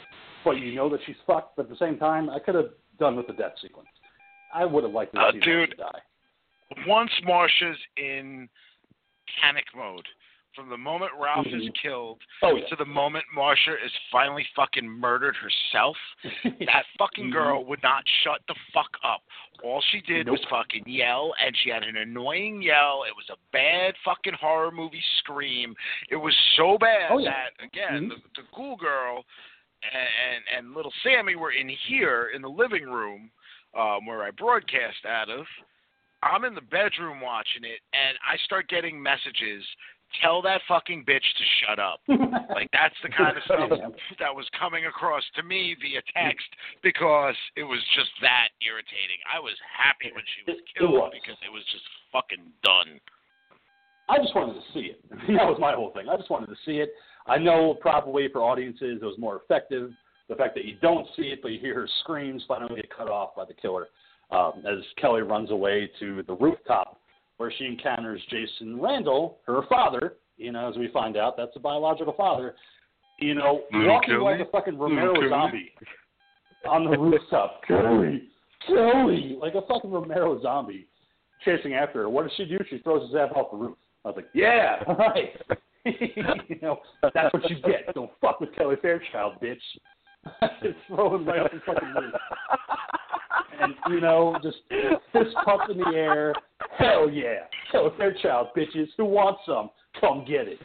but 0.44 0.52
you 0.54 0.74
know 0.74 0.90
that 0.90 1.02
she's 1.06 1.16
fucked. 1.28 1.56
But 1.56 1.64
at 1.64 1.70
the 1.70 1.78
same 1.78 1.98
time, 1.98 2.30
I 2.30 2.40
could 2.40 2.56
have 2.56 2.70
done 3.00 3.16
with 3.16 3.28
the 3.28 3.34
death 3.34 3.54
sequence. 3.62 3.90
I 4.54 4.66
would 4.66 4.84
have 4.84 4.94
liked 4.94 5.14
to 5.14 5.20
Uh, 5.22 5.32
see 5.34 5.40
dude. 5.40 5.76
Marcia 5.78 5.94
die. 5.94 6.00
Once 6.88 7.12
Marcia's 7.24 7.78
in 7.98 8.50
panic 9.40 9.66
mode, 9.76 10.08
from 10.56 10.68
the 10.70 10.78
moment 10.78 11.12
Ralph 11.18 11.48
is 11.48 11.64
Mhm. 11.70 11.76
killed 11.82 12.22
Oh 12.42 12.56
yeah. 12.58 12.68
to 12.68 12.76
the 12.76 12.86
moment 12.86 13.24
Marcia 13.34 13.74
is 13.84 13.92
finally 14.12 14.44
fucking 14.56 14.88
murdered 14.88 15.36
herself, 15.38 15.98
that 16.68 16.86
fucking 16.98 17.30
Mhm. 17.30 17.32
girl 17.32 17.64
would 17.66 17.82
not 17.84 18.04
shut 18.24 18.42
the 18.48 18.56
fuck 18.74 18.98
up. 19.04 19.22
All 19.64 19.80
she 19.82 20.02
did 20.02 20.28
was 20.28 20.44
fucking 20.50 20.84
yell, 20.88 21.34
and 21.40 21.56
she 21.58 21.70
had 21.70 21.84
an 21.84 21.96
annoying 21.96 22.62
yell. 22.62 23.04
It 23.08 23.16
was 23.16 23.30
a 23.30 23.38
bad 23.54 23.96
fucking 24.04 24.34
horror 24.34 24.72
movie 24.72 25.04
scream. 25.20 25.76
It 26.10 26.16
was 26.18 26.36
so 26.56 26.78
bad 26.78 27.12
Oh, 27.12 27.20
yeah. 27.20 27.32
that 27.32 27.64
again, 27.64 28.10
Mhm. 28.10 28.10
the, 28.10 28.42
the 28.42 28.48
cool 28.52 28.76
girl 28.76 29.26
and, 29.84 30.10
and 30.28 30.44
and 30.58 30.74
little 30.76 30.94
Sammy 31.02 31.36
were 31.36 31.52
in 31.54 31.68
here 31.70 32.28
in 32.36 32.42
the 32.42 32.50
living 32.50 32.84
room 32.92 33.32
um, 33.74 34.06
where 34.06 34.22
I 34.24 34.32
broadcast 34.32 35.06
out 35.06 35.30
of. 35.30 35.48
I'm 36.24 36.46
in 36.46 36.54
the 36.54 36.62
bedroom 36.62 37.20
watching 37.22 37.64
it, 37.64 37.80
and 37.94 38.18
I 38.22 38.38
start 38.46 38.70
getting 38.70 39.02
messages. 39.02 39.64
Tell 40.22 40.42
that 40.44 40.60
fucking 40.68 41.06
bitch 41.08 41.24
to 41.24 41.46
shut 41.64 41.80
up. 41.80 42.02
Like 42.52 42.68
that's 42.76 42.96
the 43.02 43.08
kind 43.10 43.38
of 43.38 43.44
stuff 43.48 43.72
that 44.20 44.36
was 44.36 44.46
coming 44.60 44.86
across 44.86 45.24
to 45.38 45.42
me 45.44 45.74
via 45.82 46.02
text 46.14 46.46
because 46.84 47.34
it 47.56 47.64
was 47.64 47.80
just 47.96 48.12
that 48.22 48.50
irritating. 48.60 49.18
I 49.24 49.40
was 49.40 49.56
happy 49.66 50.12
when 50.14 50.24
she 50.36 50.52
was 50.52 50.60
It- 50.60 50.68
it 50.68 50.78
killed 50.78 51.00
was. 51.00 51.12
because 51.16 51.40
it 51.48 51.52
was 51.52 51.64
just 51.72 51.84
fucking 52.12 52.44
done. 52.62 53.00
I 54.10 54.18
just 54.20 54.36
wanted 54.36 54.60
to 54.60 54.66
see 54.74 54.92
it. 54.92 55.00
that 55.10 55.48
was 55.48 55.58
my 55.60 55.72
whole 55.74 55.92
thing. 55.96 56.10
I 56.12 56.18
just 56.18 56.30
wanted 56.30 56.48
to 56.52 56.60
see 56.66 56.84
it. 56.84 56.92
I 57.26 57.38
know 57.38 57.74
probably 57.80 58.28
for 58.28 58.42
audiences 58.44 59.00
it 59.02 59.06
was 59.06 59.18
more 59.18 59.40
effective. 59.42 59.92
The 60.28 60.36
fact 60.36 60.54
that 60.56 60.66
you 60.66 60.76
don't 60.82 61.08
see 61.16 61.32
it, 61.32 61.42
but 61.42 61.52
you 61.56 61.60
hear 61.60 61.76
her 61.76 61.90
screams 62.04 62.44
finally 62.48 62.76
get 62.76 62.90
cut 62.96 63.08
off 63.10 63.34
by 63.36 63.46
the 63.46 63.54
killer. 63.56 63.88
Um, 64.32 64.64
as 64.66 64.84
Kelly 65.00 65.22
runs 65.22 65.52
away 65.52 65.90
to 66.00 66.24
the 66.24 66.34
rooftop 66.34 67.00
where 67.38 67.52
she 67.58 67.66
encounters 67.66 68.22
Jason 68.30 68.80
Randall, 68.80 69.40
her 69.48 69.62
father. 69.68 70.18
You 70.38 70.52
know, 70.52 70.70
as 70.70 70.78
we 70.78 70.90
find 70.90 71.18
out, 71.18 71.36
that's 71.38 71.56
a 71.56 71.60
biological 71.60 72.14
father. 72.14 72.56
You 73.20 73.36
know, 73.36 73.62
Little 73.72 73.88
walking 73.88 74.10
Kelly? 74.16 74.38
like 74.38 74.48
a 74.48 74.52
fucking 74.52 74.78
Romero 74.78 75.14
zombie 75.30 75.72
on 76.70 76.90
the 76.90 76.98
rooftop. 76.98 77.62
Kelly, 77.68 78.30
Kelly, 78.68 79.38
like 79.40 79.56
a 79.56 79.62
fucking 79.62 79.92
Romero 79.92 80.42
zombie 80.42 80.88
chasing 81.44 81.74
after 81.74 82.02
her. 82.04 82.10
What 82.10 82.24
does 82.24 82.32
she 82.38 82.46
do? 82.46 82.58
She 82.70 82.78
throws 82.80 83.08
his 83.08 83.16
ass 83.16 83.32
off 83.36 83.52
the 83.52 83.58
roof. 83.58 83.78
I 84.06 84.10
was 84.10 84.16
like, 84.18 84.30
yeah, 84.34 84.84
right. 84.88 85.34
you 85.86 86.60
know, 86.62 86.80
that's 87.14 87.34
what 87.34 87.50
you 87.50 87.58
get. 87.62 87.94
Don't 87.96 88.12
fuck 88.22 88.40
with 88.40 88.54
Kelly 88.56 88.76
Fairchild, 88.82 89.34
bitch. 89.42 89.58
just 90.62 90.78
throw 90.88 91.16
him 91.16 91.28
right 91.28 91.40
off 91.40 91.52
the 91.52 91.60
fucking 91.66 91.90
roof. 91.90 92.14
And, 93.62 93.76
you 93.90 94.02
know, 94.02 94.38
just 94.44 94.58
fist 95.14 95.36
pump 95.46 95.70
in 95.70 95.78
the 95.78 95.92
air. 95.96 96.34
Hell 96.78 97.10
yeah. 97.10 97.46
Kelly 97.72 97.92
Fairchild, 97.98 98.48
bitches. 98.58 98.88
Who 98.98 99.06
wants 99.06 99.42
some? 99.46 99.70
Come 100.00 100.26
get 100.28 100.48
it. 100.48 100.60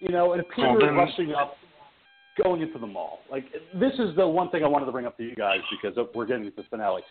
You 0.00 0.10
know, 0.10 0.32
and 0.34 0.44
Peter 0.54 0.68
Well, 0.68 0.78
then- 0.80 0.94
rushing 0.94 1.34
up, 1.34 1.56
going 2.42 2.62
into 2.62 2.78
the 2.78 2.86
mall. 2.86 3.20
Like, 3.30 3.44
this 3.74 3.92
is 3.98 4.14
the 4.14 4.26
one 4.26 4.48
thing 4.50 4.62
I 4.62 4.68
wanted 4.68 4.86
to 4.86 4.92
bring 4.92 5.06
up 5.06 5.16
to 5.16 5.24
you 5.24 5.34
guys 5.34 5.58
because 5.70 5.98
we're 6.14 6.26
getting 6.26 6.44
to 6.44 6.52
the 6.56 6.62
finale. 6.70 7.02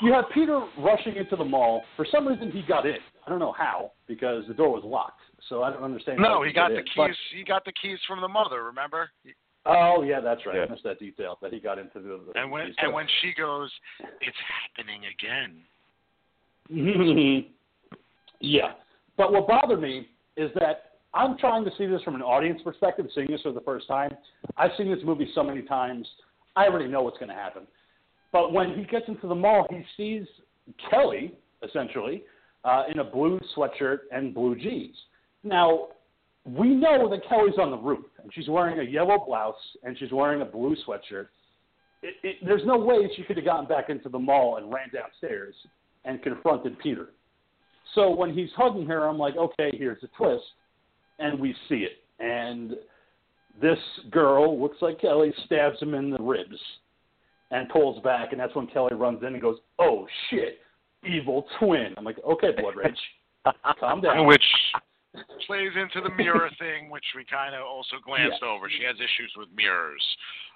You 0.00 0.12
have 0.14 0.24
Peter 0.32 0.66
rushing 0.78 1.16
into 1.16 1.36
the 1.36 1.44
mall. 1.44 1.82
For 1.96 2.06
some 2.10 2.26
reason, 2.26 2.50
he 2.50 2.62
got 2.62 2.86
in. 2.86 2.96
I 3.26 3.30
don't 3.30 3.38
know 3.38 3.52
how 3.52 3.92
because 4.08 4.44
the 4.48 4.54
door 4.54 4.70
was 4.70 4.82
locked. 4.84 5.20
So 5.48 5.62
I 5.62 5.70
don't 5.70 5.84
understand. 5.84 6.18
No, 6.20 6.42
he 6.42 6.52
got 6.52 6.70
the 6.70 6.78
in. 6.78 6.84
But- 6.96 7.08
keys. 7.08 7.16
He 7.36 7.44
got 7.44 7.64
the 7.64 7.72
keys 7.72 7.98
from 8.08 8.20
the 8.22 8.28
mother. 8.28 8.64
Remember? 8.64 9.10
Oh 9.66 10.02
yeah, 10.02 10.20
that's 10.20 10.44
right. 10.46 10.56
Yeah. 10.56 10.62
I 10.62 10.70
missed 10.70 10.84
that 10.84 10.98
detail 10.98 11.38
that 11.42 11.52
he 11.52 11.60
got 11.60 11.78
into 11.78 12.00
the. 12.00 12.20
the 12.26 12.40
And 12.40 12.50
when 12.50 12.74
and 12.78 12.92
when 12.92 13.06
she 13.20 13.32
goes, 13.36 13.70
it's 14.20 14.36
happening 14.76 15.02
again. 15.06 15.56
yeah, 18.40 18.72
but 19.16 19.32
what 19.32 19.46
bothered 19.46 19.80
me 19.80 20.08
is 20.36 20.50
that 20.58 20.94
I'm 21.14 21.38
trying 21.38 21.64
to 21.64 21.70
see 21.78 21.86
this 21.86 22.02
from 22.02 22.14
an 22.16 22.22
audience 22.22 22.60
perspective, 22.62 23.06
seeing 23.14 23.28
this 23.30 23.42
for 23.42 23.52
the 23.52 23.60
first 23.60 23.86
time. 23.86 24.12
I've 24.56 24.72
seen 24.76 24.90
this 24.90 25.04
movie 25.04 25.30
so 25.34 25.42
many 25.42 25.62
times. 25.62 26.06
I 26.56 26.66
already 26.66 26.88
know 26.88 27.02
what's 27.02 27.18
going 27.18 27.28
to 27.28 27.34
happen. 27.34 27.62
But 28.32 28.52
when 28.52 28.74
he 28.74 28.84
gets 28.84 29.06
into 29.06 29.28
the 29.28 29.34
mall, 29.34 29.66
he 29.70 29.84
sees 29.96 30.26
Kelly 30.90 31.34
essentially 31.62 32.24
uh, 32.64 32.84
in 32.90 32.98
a 32.98 33.04
blue 33.04 33.38
sweatshirt 33.56 33.98
and 34.10 34.34
blue 34.34 34.56
jeans. 34.56 34.96
Now, 35.44 35.88
we 36.44 36.68
know 36.68 37.08
that 37.08 37.26
Kelly's 37.28 37.58
on 37.58 37.70
the 37.70 37.76
roof, 37.76 38.04
and 38.22 38.32
she's 38.34 38.48
wearing 38.48 38.80
a 38.80 38.90
yellow 38.90 39.24
blouse 39.26 39.54
and 39.82 39.98
she's 39.98 40.12
wearing 40.12 40.42
a 40.42 40.44
blue 40.44 40.76
sweatshirt. 40.86 41.28
It, 42.02 42.14
it, 42.22 42.36
there's 42.44 42.66
no 42.66 42.76
way 42.76 43.08
she 43.16 43.22
could 43.22 43.36
have 43.36 43.46
gotten 43.46 43.66
back 43.66 43.88
into 43.88 44.10
the 44.10 44.18
mall 44.18 44.58
and 44.58 44.72
ran 44.72 44.90
downstairs 44.92 45.54
and 46.04 46.22
confronted 46.22 46.78
Peter. 46.80 47.08
So 47.94 48.10
when 48.10 48.34
he's 48.34 48.50
hugging 48.56 48.86
her, 48.86 49.06
I'm 49.06 49.18
like, 49.18 49.36
okay, 49.36 49.70
here's 49.72 50.02
a 50.02 50.08
twist, 50.18 50.44
and 51.18 51.38
we 51.40 51.54
see 51.68 51.86
it. 51.86 52.02
And 52.20 52.74
this 53.60 53.78
girl 54.10 54.60
looks 54.60 54.76
like 54.82 55.00
Kelly 55.00 55.32
stabs 55.46 55.80
him 55.80 55.94
in 55.94 56.10
the 56.10 56.20
ribs 56.20 56.58
and 57.50 57.68
pulls 57.68 58.02
back, 58.02 58.32
and 58.32 58.40
that's 58.40 58.54
when 58.54 58.66
Kelly 58.66 58.94
runs 58.94 59.22
in 59.22 59.28
and 59.28 59.40
goes, 59.40 59.58
"Oh 59.78 60.06
shit, 60.28 60.58
evil 61.04 61.46
twin." 61.58 61.94
I'm 61.96 62.04
like, 62.04 62.18
okay, 62.24 62.50
Blood 62.58 62.76
Rage, 62.76 62.98
calm 63.80 64.00
down. 64.00 64.26
Which 64.26 64.42
plays 65.46 65.70
into 65.76 66.00
the 66.06 66.14
mirror 66.16 66.50
thing, 66.58 66.90
which 66.90 67.04
we 67.16 67.24
kind 67.24 67.54
of 67.54 67.62
also 67.62 67.96
glanced 68.04 68.42
over. 68.42 68.68
She 68.70 68.84
has 68.84 68.96
issues 68.96 69.32
with 69.36 69.48
mirrors. 69.56 70.02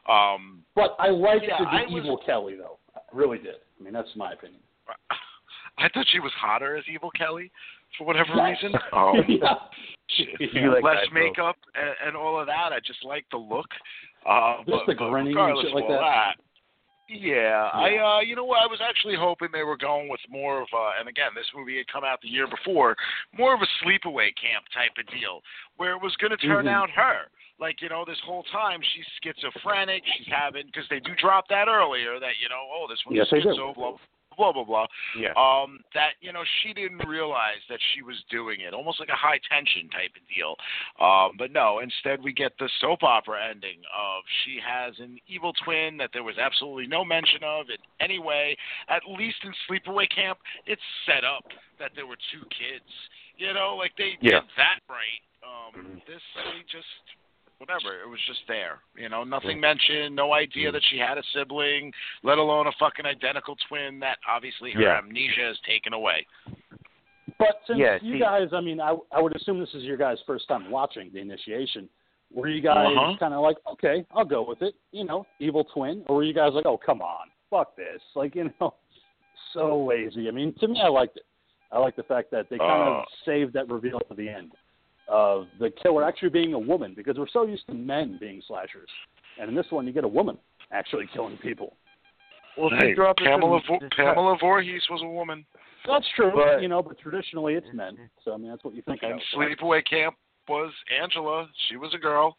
Um, 0.08 0.62
But 0.74 0.96
I 0.98 1.08
liked 1.10 1.44
Yeah, 1.46 1.58
the, 1.58 1.64
the 1.88 1.94
was- 1.94 2.04
evil 2.04 2.16
Kelly 2.24 2.56
though. 2.56 2.78
I 2.96 3.00
really 3.12 3.38
did. 3.38 3.56
I 3.78 3.84
mean, 3.84 3.92
that's 3.92 4.08
my 4.16 4.32
opinion. 4.32 4.60
I 5.78 5.88
thought 5.94 6.06
she 6.10 6.18
was 6.18 6.32
hotter 6.36 6.76
as 6.76 6.84
Evil 6.92 7.10
Kelly 7.12 7.52
for 7.96 8.04
whatever 8.06 8.30
Yes. 8.34 8.58
reason. 8.62 8.78
Um, 8.92 9.14
yeah. 9.28 9.54
You 10.52 10.72
like 10.74 10.82
less 10.82 10.96
that, 11.06 11.12
makeup 11.14 11.56
and, 11.74 11.94
and 12.08 12.16
all 12.16 12.40
of 12.40 12.46
that. 12.46 12.72
I 12.72 12.80
just 12.84 13.04
like 13.04 13.24
the 13.30 13.36
look. 13.36 13.66
Uh, 14.28 14.56
Just 14.66 14.70
but, 14.70 14.86
the 14.86 14.94
but 14.98 15.10
grinning 15.10 15.36
and 15.38 15.58
shit 15.62 15.72
like 15.74 15.84
all 15.84 16.00
that. 16.00 16.34
Yeah, 17.08 17.70
I 17.72 17.96
uh 17.96 18.20
you 18.20 18.36
know 18.36 18.44
what 18.44 18.60
I 18.60 18.66
was 18.66 18.80
actually 18.86 19.16
hoping 19.16 19.48
they 19.50 19.62
were 19.62 19.78
going 19.78 20.08
with 20.10 20.20
more 20.28 20.60
of 20.60 20.68
uh 20.76 21.00
and 21.00 21.08
again 21.08 21.30
this 21.34 21.46
movie 21.56 21.78
had 21.78 21.88
come 21.88 22.04
out 22.04 22.20
the 22.20 22.28
year 22.28 22.46
before, 22.46 22.96
more 23.36 23.54
of 23.54 23.60
a 23.62 23.68
sleepaway 23.82 24.28
camp 24.36 24.64
type 24.74 24.92
of 24.98 25.06
deal 25.08 25.40
where 25.76 25.92
it 25.92 26.02
was 26.02 26.14
going 26.16 26.32
to 26.32 26.36
turn 26.36 26.66
Mhm. 26.66 26.70
out 26.70 26.90
her. 26.90 27.30
Like, 27.58 27.82
you 27.82 27.88
know, 27.88 28.04
this 28.04 28.20
whole 28.20 28.44
time 28.52 28.80
she's 28.82 29.06
schizophrenic, 29.22 30.04
she's 30.06 30.28
having 30.28 30.66
because 30.66 30.86
they 30.88 31.00
do 31.00 31.14
drop 31.16 31.48
that 31.48 31.66
earlier 31.66 32.20
that, 32.20 32.38
you 32.40 32.48
know, 32.48 32.62
oh, 32.70 32.86
this 32.88 33.00
one's 33.04 33.16
Yes, 33.16 33.30
schizo, 33.30 33.74
blah 33.74 33.96
blah 34.38 34.52
blah 34.52 34.64
blah. 34.64 34.86
Yeah. 35.18 35.34
Um, 35.36 35.80
that 35.92 36.12
you 36.22 36.32
know 36.32 36.42
she 36.62 36.72
didn't 36.72 37.06
realize 37.06 37.60
that 37.68 37.80
she 37.92 38.00
was 38.02 38.16
doing 38.30 38.60
it, 38.62 38.72
almost 38.72 39.00
like 39.00 39.10
a 39.10 39.18
high 39.18 39.40
tension 39.50 39.90
type 39.90 40.12
of 40.16 40.22
deal. 40.32 40.54
Um, 41.04 41.36
but 41.36 41.52
no, 41.52 41.80
instead 41.80 42.22
we 42.22 42.32
get 42.32 42.52
the 42.58 42.70
soap 42.80 43.02
opera 43.02 43.38
ending 43.50 43.82
of 43.92 44.22
she 44.44 44.58
has 44.64 44.94
an 45.00 45.18
evil 45.26 45.52
twin 45.64 45.98
that 45.98 46.10
there 46.14 46.22
was 46.22 46.38
absolutely 46.38 46.86
no 46.86 47.04
mention 47.04 47.42
of 47.42 47.66
in 47.68 47.82
any 48.00 48.18
way. 48.18 48.56
At 48.88 49.02
least 49.18 49.42
in 49.44 49.52
Sleepaway 49.68 50.08
Camp, 50.14 50.38
it's 50.64 50.80
set 51.04 51.24
up 51.24 51.44
that 51.78 51.90
there 51.94 52.06
were 52.06 52.18
two 52.32 52.46
kids. 52.54 52.88
You 53.36 53.52
know, 53.54 53.76
like 53.76 53.92
they 53.96 54.16
Yeah. 54.20 54.40
did 54.40 54.50
that 54.56 54.80
right. 54.88 55.22
Um, 55.42 55.74
Mhm. 55.74 56.04
This 56.06 56.22
they 56.34 56.62
just 56.66 56.86
whatever. 57.58 58.00
It 58.02 58.08
was 58.08 58.18
just 58.26 58.40
there. 58.48 58.78
You 58.96 59.08
know, 59.08 59.24
nothing 59.24 59.60
mentioned. 59.60 60.14
No 60.16 60.32
idea 60.32 60.72
that 60.72 60.82
she 60.90 60.98
had 60.98 61.18
a 61.18 61.22
sibling, 61.34 61.92
let 62.22 62.38
alone 62.38 62.66
a 62.66 62.72
fucking 62.78 63.06
identical 63.06 63.56
twin. 63.68 63.98
That 64.00 64.18
obviously 64.28 64.72
her 64.72 64.80
Yeah. 64.82 64.98
amnesia 64.98 65.50
is 65.50 65.58
taken 65.66 65.92
away. 65.92 66.26
But 67.38 67.60
since 67.66 67.78
Yeah, 67.78 67.98
you 68.02 68.14
see- 68.14 68.18
guys, 68.18 68.48
I 68.52 68.60
mean, 68.60 68.80
I, 68.80 68.96
I 69.12 69.20
would 69.20 69.36
assume 69.36 69.60
this 69.60 69.74
is 69.74 69.84
your 69.84 69.96
guys' 69.96 70.18
first 70.26 70.48
time 70.48 70.70
watching 70.70 71.10
the 71.12 71.20
initiation. 71.20 71.88
Were 72.32 72.48
you 72.48 72.60
guys 72.60 72.94
Uh-huh. 72.96 73.16
kind 73.18 73.32
of 73.34 73.40
like, 73.40 73.56
okay, 73.72 74.04
I'll 74.12 74.24
go 74.24 74.42
with 74.42 74.60
it, 74.62 74.74
you 74.92 75.04
know, 75.04 75.26
evil 75.38 75.64
twin, 75.64 76.04
or 76.08 76.16
were 76.16 76.24
you 76.24 76.34
guys 76.34 76.52
like, 76.54 76.66
oh, 76.66 76.76
come 76.76 77.00
on, 77.00 77.30
fuck 77.48 77.76
this, 77.76 78.02
like, 78.14 78.34
you 78.34 78.52
know, 78.60 78.74
so 79.52 79.84
lazy. 79.84 80.28
I 80.28 80.30
mean, 80.32 80.52
to 80.54 80.68
me, 80.68 80.80
I 80.80 80.88
liked 80.88 81.16
it. 81.16 81.24
I 81.70 81.78
like 81.78 81.96
the 81.96 82.02
fact 82.02 82.30
that 82.32 82.48
they 82.50 82.58
kind 82.58 82.88
Uh. 82.88 82.92
of 83.00 83.04
saved 83.24 83.52
that 83.54 83.68
reveal 83.68 84.00
to 84.00 84.14
the 84.14 84.28
end 84.28 84.52
of 85.08 85.46
the 85.58 85.70
killer 85.82 86.04
actually 86.04 86.28
being 86.30 86.54
a 86.54 86.58
woman 86.58 86.92
because 86.96 87.16
we're 87.18 87.28
so 87.28 87.46
used 87.46 87.66
to 87.68 87.74
men 87.74 88.16
being 88.20 88.42
slashers, 88.46 88.88
and 89.40 89.48
in 89.48 89.54
this 89.54 89.66
one, 89.70 89.86
you 89.86 89.92
get 89.92 90.04
a 90.04 90.08
woman 90.08 90.36
actually 90.72 91.06
killing 91.14 91.36
people. 91.38 91.74
Well, 92.56 92.70
Hey, 92.70 92.88
to 92.88 92.94
drop 92.94 93.16
it 93.20 93.24
Pamela, 93.26 93.56
in- 93.56 93.62
Vo- 93.80 93.88
Pamela 93.96 94.36
Voorhees 94.40 94.82
was 94.90 95.00
a 95.02 95.06
woman. 95.08 95.46
That's 95.86 96.06
true, 96.16 96.32
But- 96.34 96.60
you 96.60 96.68
know, 96.68 96.82
but 96.82 96.98
traditionally 96.98 97.54
it's 97.54 97.66
men, 97.72 97.94
mm-hmm. 97.94 98.04
so 98.24 98.34
I 98.34 98.36
mean, 98.36 98.50
that's 98.50 98.64
what 98.64 98.74
you 98.74 98.82
think. 98.82 99.02
And 99.02 99.12
of. 99.14 99.20
Sleepaway 99.34 99.84
Camp 99.88 100.16
was 100.48 100.72
Angela. 101.00 101.48
She 101.68 101.76
was 101.76 101.92
a 101.94 101.98
girl. 101.98 102.36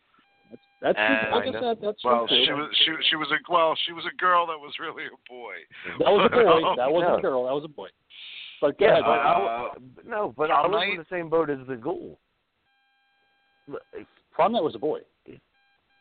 That's 0.81 0.95
true. 0.97 1.05
And- 1.05 1.31
like 1.31 1.55
I 1.55 1.59
said, 1.59 1.77
that's 1.81 2.03
Well, 2.03 2.27
true. 2.27 2.45
she 2.45 2.51
was 2.51 2.69
she 2.85 2.91
she 3.09 3.15
was 3.15 3.27
a 3.31 3.51
well 3.51 3.75
she 3.85 3.93
was 3.93 4.03
a 4.11 4.15
girl 4.17 4.45
that 4.47 4.57
was 4.59 4.73
really 4.79 5.05
a 5.05 5.29
boy. 5.29 5.55
That 5.99 6.11
was 6.11 6.25
a 6.25 6.29
boy. 6.29 6.75
That 6.77 6.91
wasn't 6.91 7.11
No. 7.11 7.17
a 7.17 7.21
girl. 7.21 7.45
That 7.45 7.53
was 7.53 7.63
a 7.65 7.67
boy. 7.69 7.87
But 8.61 8.77
go 8.77 8.85
Yeah, 8.85 8.91
ahead. 8.99 9.03
but 9.05 9.17
Mike. 9.17 9.25
I, 9.25 10.09
no, 10.09 10.33
but 10.37 10.51
I 10.51 10.61
Prom 10.61 10.71
was 10.71 10.87
in 10.91 10.97
the 10.97 11.05
same 11.09 11.29
boat 11.29 11.49
as 11.49 11.59
the 11.67 11.75
ghoul. 11.75 12.19
Like, 13.69 14.07
Prom 14.33 14.51
night 14.53 14.63
was 14.63 14.75
a 14.75 14.79
boy. 14.79 14.99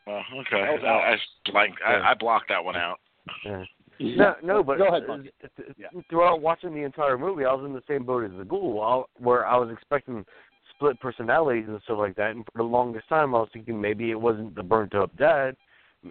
Uh, 0.07 0.11
okay, 0.11 0.61
was 0.71 0.81
I, 0.83 0.87
I 0.87 1.51
like 1.53 1.71
Yeah. 1.81 1.87
I, 2.01 2.11
I 2.11 2.13
blocked 2.15 2.49
that 2.49 2.63
one 2.63 2.75
out. 2.75 2.99
yeah. 3.45 3.63
No, 3.99 4.35
no, 4.41 4.63
but 4.63 4.77
go 4.77 4.87
ahead, 4.87 5.03
Mike. 5.07 5.23
th- 5.41 5.51
th- 5.57 5.69
Yeah. 5.77 5.87
throughout 6.09 6.41
watching 6.41 6.73
the 6.73 6.83
entire 6.83 7.17
movie, 7.17 7.43
I 7.45 7.53
was 7.53 7.65
in 7.65 7.73
the 7.73 7.83
same 7.87 8.05
boat 8.05 8.23
as 8.23 8.31
the 8.37 8.45
ghoul, 8.45 9.07
where 9.17 9.45
I 9.45 9.57
was 9.57 9.69
expecting 9.71 10.25
split 10.73 10.99
personalities 11.01 11.65
and 11.67 11.81
stuff 11.83 11.97
like 11.99 12.15
that. 12.15 12.31
And 12.31 12.45
for 12.45 12.57
the 12.57 12.63
longest 12.63 13.09
time, 13.09 13.35
I 13.35 13.39
was 13.39 13.49
thinking 13.51 13.79
maybe 13.79 14.09
it 14.09 14.19
wasn't 14.19 14.55
the 14.55 14.63
burnt 14.63 14.95
up 14.95 15.15
dad. 15.17 15.55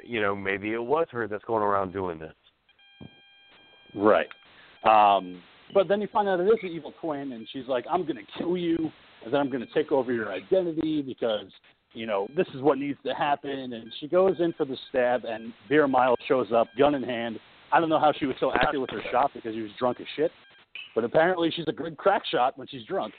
You 0.04 0.20
know, 0.20 0.36
maybe 0.36 0.72
it 0.74 0.82
was 0.84 1.06
her 1.12 1.26
that's 1.26 1.44
going 1.44 1.62
around 1.62 1.92
doing 1.94 2.18
this. 2.18 2.34
Right. 3.94 4.28
Um, 4.84 5.42
but 5.72 5.88
then 5.88 6.00
you 6.02 6.08
find 6.12 6.28
out 6.28 6.40
it 6.40 6.44
is 6.44 6.58
an 6.62 6.68
evil 6.68 6.92
twin, 7.00 7.32
and 7.32 7.48
she's 7.52 7.66
like, 7.68 7.84
"I'm 7.90 8.02
going 8.02 8.16
to 8.16 8.38
kill 8.38 8.56
you, 8.56 8.90
and 9.24 9.32
then 9.32 9.40
I'm 9.40 9.50
going 9.50 9.66
to 9.66 9.72
take 9.74 9.92
over 9.92 10.12
your 10.12 10.32
identity 10.32 11.02
because 11.02 11.50
you 11.94 12.06
know 12.06 12.28
this 12.36 12.46
is 12.54 12.60
what 12.60 12.78
needs 12.78 12.98
to 13.06 13.14
happen." 13.14 13.72
And 13.72 13.92
she 14.00 14.08
goes 14.08 14.36
in 14.40 14.52
for 14.54 14.64
the 14.64 14.76
stab, 14.88 15.24
and 15.24 15.52
Vera 15.68 15.88
Miles 15.88 16.18
shows 16.26 16.48
up, 16.54 16.68
gun 16.78 16.94
in 16.94 17.02
hand. 17.02 17.38
I 17.72 17.80
don't 17.80 17.88
know 17.88 18.00
how 18.00 18.12
she 18.18 18.26
was 18.26 18.36
so 18.40 18.52
accurate 18.54 18.80
with 18.80 18.90
her 18.90 19.02
shot 19.10 19.30
because 19.34 19.54
she 19.54 19.60
was 19.60 19.70
drunk 19.78 20.00
as 20.00 20.06
shit, 20.16 20.30
but 20.94 21.04
apparently 21.04 21.50
she's 21.54 21.66
a 21.68 21.72
good 21.72 21.96
crack 21.96 22.22
shot 22.30 22.56
when 22.56 22.66
she's 22.66 22.84
drunk 22.84 23.12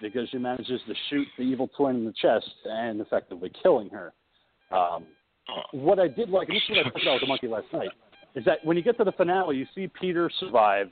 because 0.00 0.28
she 0.30 0.38
manages 0.38 0.80
to 0.86 0.94
shoot 1.08 1.26
the 1.38 1.44
evil 1.44 1.70
twin 1.76 1.96
in 1.96 2.04
the 2.04 2.12
chest 2.20 2.50
and 2.64 3.00
effectively 3.00 3.50
killing 3.62 3.88
her. 3.90 4.12
Um, 4.70 5.06
what 5.72 5.98
I 5.98 6.08
did 6.08 6.28
like, 6.28 6.48
and 6.48 6.56
this 6.56 6.62
is 6.68 6.70
what 6.70 6.78
I 6.78 6.82
talked 6.82 7.02
about 7.02 7.12
with 7.14 7.20
the 7.22 7.26
monkey 7.28 7.48
last 7.48 7.66
night, 7.72 7.90
is 8.34 8.44
that 8.44 8.64
when 8.64 8.76
you 8.76 8.82
get 8.82 8.98
to 8.98 9.04
the 9.04 9.12
finale, 9.12 9.56
you 9.56 9.66
see 9.74 9.88
Peter 9.88 10.30
survive, 10.40 10.90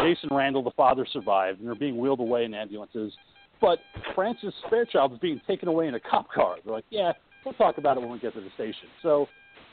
Jason 0.00 0.30
Randall, 0.32 0.62
the 0.62 0.70
father, 0.72 1.06
survived, 1.12 1.60
and 1.60 1.68
they're 1.68 1.74
being 1.74 1.98
wheeled 1.98 2.20
away 2.20 2.44
in 2.44 2.54
ambulances. 2.54 3.12
But 3.60 3.78
Frances 4.14 4.54
Fairchild 4.68 5.12
is 5.12 5.18
being 5.18 5.40
taken 5.46 5.68
away 5.68 5.88
in 5.88 5.94
a 5.94 6.00
cop 6.00 6.30
car. 6.32 6.56
They're 6.64 6.72
like, 6.72 6.84
yeah, 6.90 7.12
we'll 7.44 7.54
talk 7.54 7.78
about 7.78 7.96
it 7.96 8.00
when 8.00 8.10
we 8.10 8.18
get 8.18 8.34
to 8.34 8.40
the 8.40 8.50
station. 8.54 8.88
So 9.02 9.28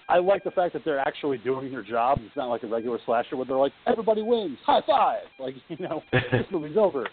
I 0.09 0.19
like 0.19 0.43
the 0.43 0.51
fact 0.51 0.73
that 0.73 0.84
they're 0.85 0.99
actually 0.99 1.38
doing 1.39 1.72
their 1.72 1.84
job. 1.84 2.19
It's 2.22 2.35
not 2.35 2.47
like 2.47 2.64
a 2.64 2.68
regular 2.68 2.99
slasher 3.05 3.35
where 3.35 3.45
they're 3.45 3.57
like, 3.57 3.73
everybody 3.85 4.22
wins, 4.22 4.57
high 4.65 4.81
five. 4.88 5.23
Like, 5.39 5.55
you 5.68 5.77
know, 5.80 6.01
this 6.11 6.45
movie's 6.51 6.77
over. 6.77 7.07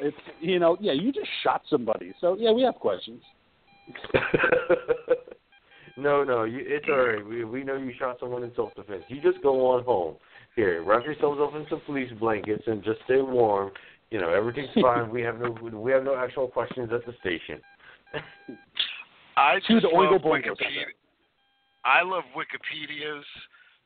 It's, 0.00 0.16
you 0.40 0.58
know, 0.58 0.76
yeah, 0.80 0.92
you 0.92 1.12
just 1.12 1.28
shot 1.42 1.62
somebody. 1.68 2.14
So, 2.20 2.36
yeah, 2.38 2.52
we 2.52 2.62
have 2.62 2.74
questions. 2.76 3.22
no, 5.96 6.24
no, 6.24 6.44
you, 6.44 6.58
it's 6.60 6.86
all 6.88 7.06
right. 7.06 7.24
We 7.24 7.44
we 7.44 7.62
know 7.62 7.76
you 7.76 7.92
shot 7.98 8.16
someone 8.18 8.42
in 8.42 8.52
self 8.56 8.74
defense. 8.74 9.04
You 9.08 9.20
just 9.20 9.40
go 9.42 9.66
on 9.68 9.84
home. 9.84 10.16
Here, 10.56 10.82
wrap 10.82 11.04
yourselves 11.04 11.38
up 11.40 11.54
in 11.54 11.66
some 11.70 11.82
fleece 11.86 12.10
blankets 12.18 12.64
and 12.66 12.82
just 12.82 12.98
stay 13.04 13.20
warm. 13.20 13.70
You 14.10 14.20
know, 14.20 14.30
everything's 14.30 14.68
fine. 14.80 15.10
we 15.10 15.22
have 15.22 15.38
no 15.38 15.50
we 15.72 15.92
have 15.92 16.04
no 16.04 16.16
actual 16.16 16.48
questions 16.48 16.90
at 16.92 17.04
the 17.06 17.14
station. 17.20 17.60
I 19.36 19.58
To 19.66 19.74
just 19.74 19.82
the 19.82 19.88
Oingo 19.88 20.12
love 20.12 20.22
Boingo 20.22 20.50
Wikipedia. 20.50 20.84
I 21.84 22.02
love 22.02 22.24
Wikipedia's 22.34 23.24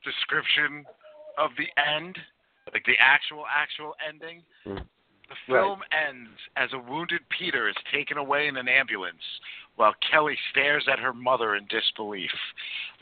description 0.03 0.85
of 1.37 1.51
the 1.57 1.67
end, 1.81 2.17
like 2.73 2.83
the 2.85 2.95
actual 2.99 3.43
actual 3.53 3.93
ending. 4.07 4.41
Mm. 4.65 4.85
The 5.31 5.53
film 5.53 5.79
ends 5.95 6.29
as 6.57 6.69
a 6.73 6.79
wounded 6.91 7.21
Peter 7.37 7.69
is 7.69 7.75
taken 7.93 8.17
away 8.17 8.47
in 8.47 8.57
an 8.57 8.67
ambulance 8.67 9.23
while 9.77 9.93
Kelly 10.11 10.35
stares 10.51 10.85
at 10.91 10.99
her 10.99 11.13
mother 11.13 11.55
in 11.55 11.65
disbelief. 11.67 12.29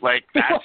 Like 0.01 0.23
that's 0.35 0.63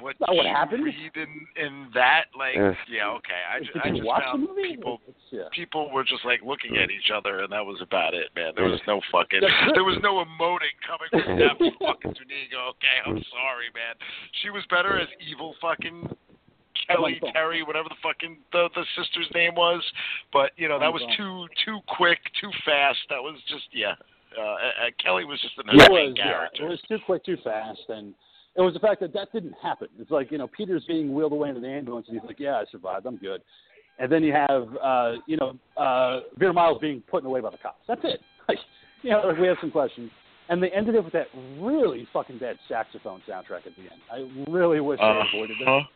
what 0.00 0.16
Not 0.18 0.34
what 0.34 0.46
happened. 0.46 0.84
read 0.84 1.12
in, 1.14 1.46
in 1.62 1.88
that. 1.92 2.24
Like, 2.36 2.56
Ugh. 2.56 2.74
yeah, 2.90 3.08
okay. 3.20 3.42
I, 3.52 3.60
ju- 3.60 3.72
Did 3.74 3.82
I 3.84 3.88
you 3.88 3.94
just 3.96 4.06
watch 4.06 4.24
found 4.24 4.42
the 4.44 4.48
movie? 4.48 4.74
people 4.76 5.00
yeah. 5.30 5.42
people 5.52 5.92
were 5.92 6.04
just 6.04 6.24
like 6.24 6.40
looking 6.42 6.76
at 6.78 6.90
each 6.90 7.12
other, 7.14 7.44
and 7.44 7.52
that 7.52 7.64
was 7.64 7.78
about 7.82 8.14
it, 8.14 8.32
man. 8.34 8.52
There 8.56 8.64
was 8.64 8.80
no 8.88 9.00
fucking, 9.12 9.40
there 9.74 9.84
was 9.84 9.98
no 10.02 10.24
emoting 10.24 10.74
coming 10.88 11.10
from 11.12 11.38
that 11.38 11.54
fucking 11.84 12.14
Zuniga. 12.16 12.58
Okay, 12.74 12.96
I'm 13.04 13.22
sorry, 13.28 13.68
man. 13.76 13.94
She 14.42 14.48
was 14.48 14.64
better 14.70 14.98
as 14.98 15.08
evil 15.20 15.54
fucking 15.60 16.08
Kelly. 16.88 17.20
Terry, 17.32 17.62
whatever 17.62 17.88
the 17.88 17.96
fucking 18.02 18.38
the 18.52 18.68
the 18.74 18.84
sister's 18.96 19.28
name 19.34 19.54
was. 19.54 19.82
But 20.32 20.52
you 20.56 20.68
know 20.68 20.78
that 20.78 20.92
was 20.92 21.02
too 21.16 21.46
too 21.64 21.78
quick, 21.88 22.18
too 22.40 22.50
fast. 22.64 22.98
That 23.10 23.22
was 23.22 23.38
just 23.48 23.64
yeah. 23.72 23.94
Uh, 24.36 24.42
uh, 24.42 24.56
Kelly 25.02 25.24
was 25.24 25.40
just 25.40 25.54
an 25.58 25.66
was, 25.66 26.14
yeah, 26.16 26.24
character. 26.24 26.66
it 26.66 26.68
was 26.68 26.80
too 26.88 26.98
quick, 27.06 27.24
too 27.24 27.36
fast, 27.44 27.80
and 27.88 28.14
it 28.56 28.60
was 28.60 28.74
the 28.74 28.80
fact 28.80 29.00
that 29.00 29.12
that 29.12 29.32
didn't 29.32 29.54
happen. 29.62 29.88
It's 29.98 30.10
like 30.10 30.30
you 30.30 30.38
know 30.38 30.48
Peter's 30.48 30.84
being 30.86 31.14
wheeled 31.14 31.32
away 31.32 31.48
into 31.48 31.60
the 31.60 31.68
ambulance, 31.68 32.06
and 32.08 32.18
he's 32.18 32.26
like, 32.26 32.40
"Yeah, 32.40 32.54
I 32.54 32.64
survived. 32.70 33.06
I'm 33.06 33.16
good." 33.16 33.42
And 33.98 34.10
then 34.10 34.24
you 34.24 34.32
have 34.32 34.68
uh, 34.82 35.12
you 35.26 35.36
know 35.36 35.56
uh, 35.76 36.20
Vera 36.36 36.52
Miles 36.52 36.78
being 36.80 37.00
put 37.08 37.22
in 37.22 37.26
away 37.26 37.40
by 37.40 37.50
the 37.50 37.58
cops. 37.58 37.82
That's 37.86 38.00
it. 38.04 38.20
Like, 38.46 38.58
you 39.00 39.08
know, 39.08 39.22
like 39.26 39.38
we 39.38 39.46
have 39.46 39.56
some 39.62 39.70
questions, 39.70 40.10
and 40.50 40.62
they 40.62 40.68
ended 40.68 40.94
it 40.96 41.02
with 41.02 41.14
that 41.14 41.28
really 41.58 42.06
fucking 42.12 42.36
bad 42.36 42.58
saxophone 42.68 43.22
soundtrack 43.26 43.66
at 43.66 43.72
the 43.74 43.84
end. 43.90 44.02
I 44.12 44.50
really 44.50 44.80
wish 44.80 45.00
they 45.00 45.22
avoided 45.34 45.56
it 45.62 45.66
Uh-huh. 45.66 45.86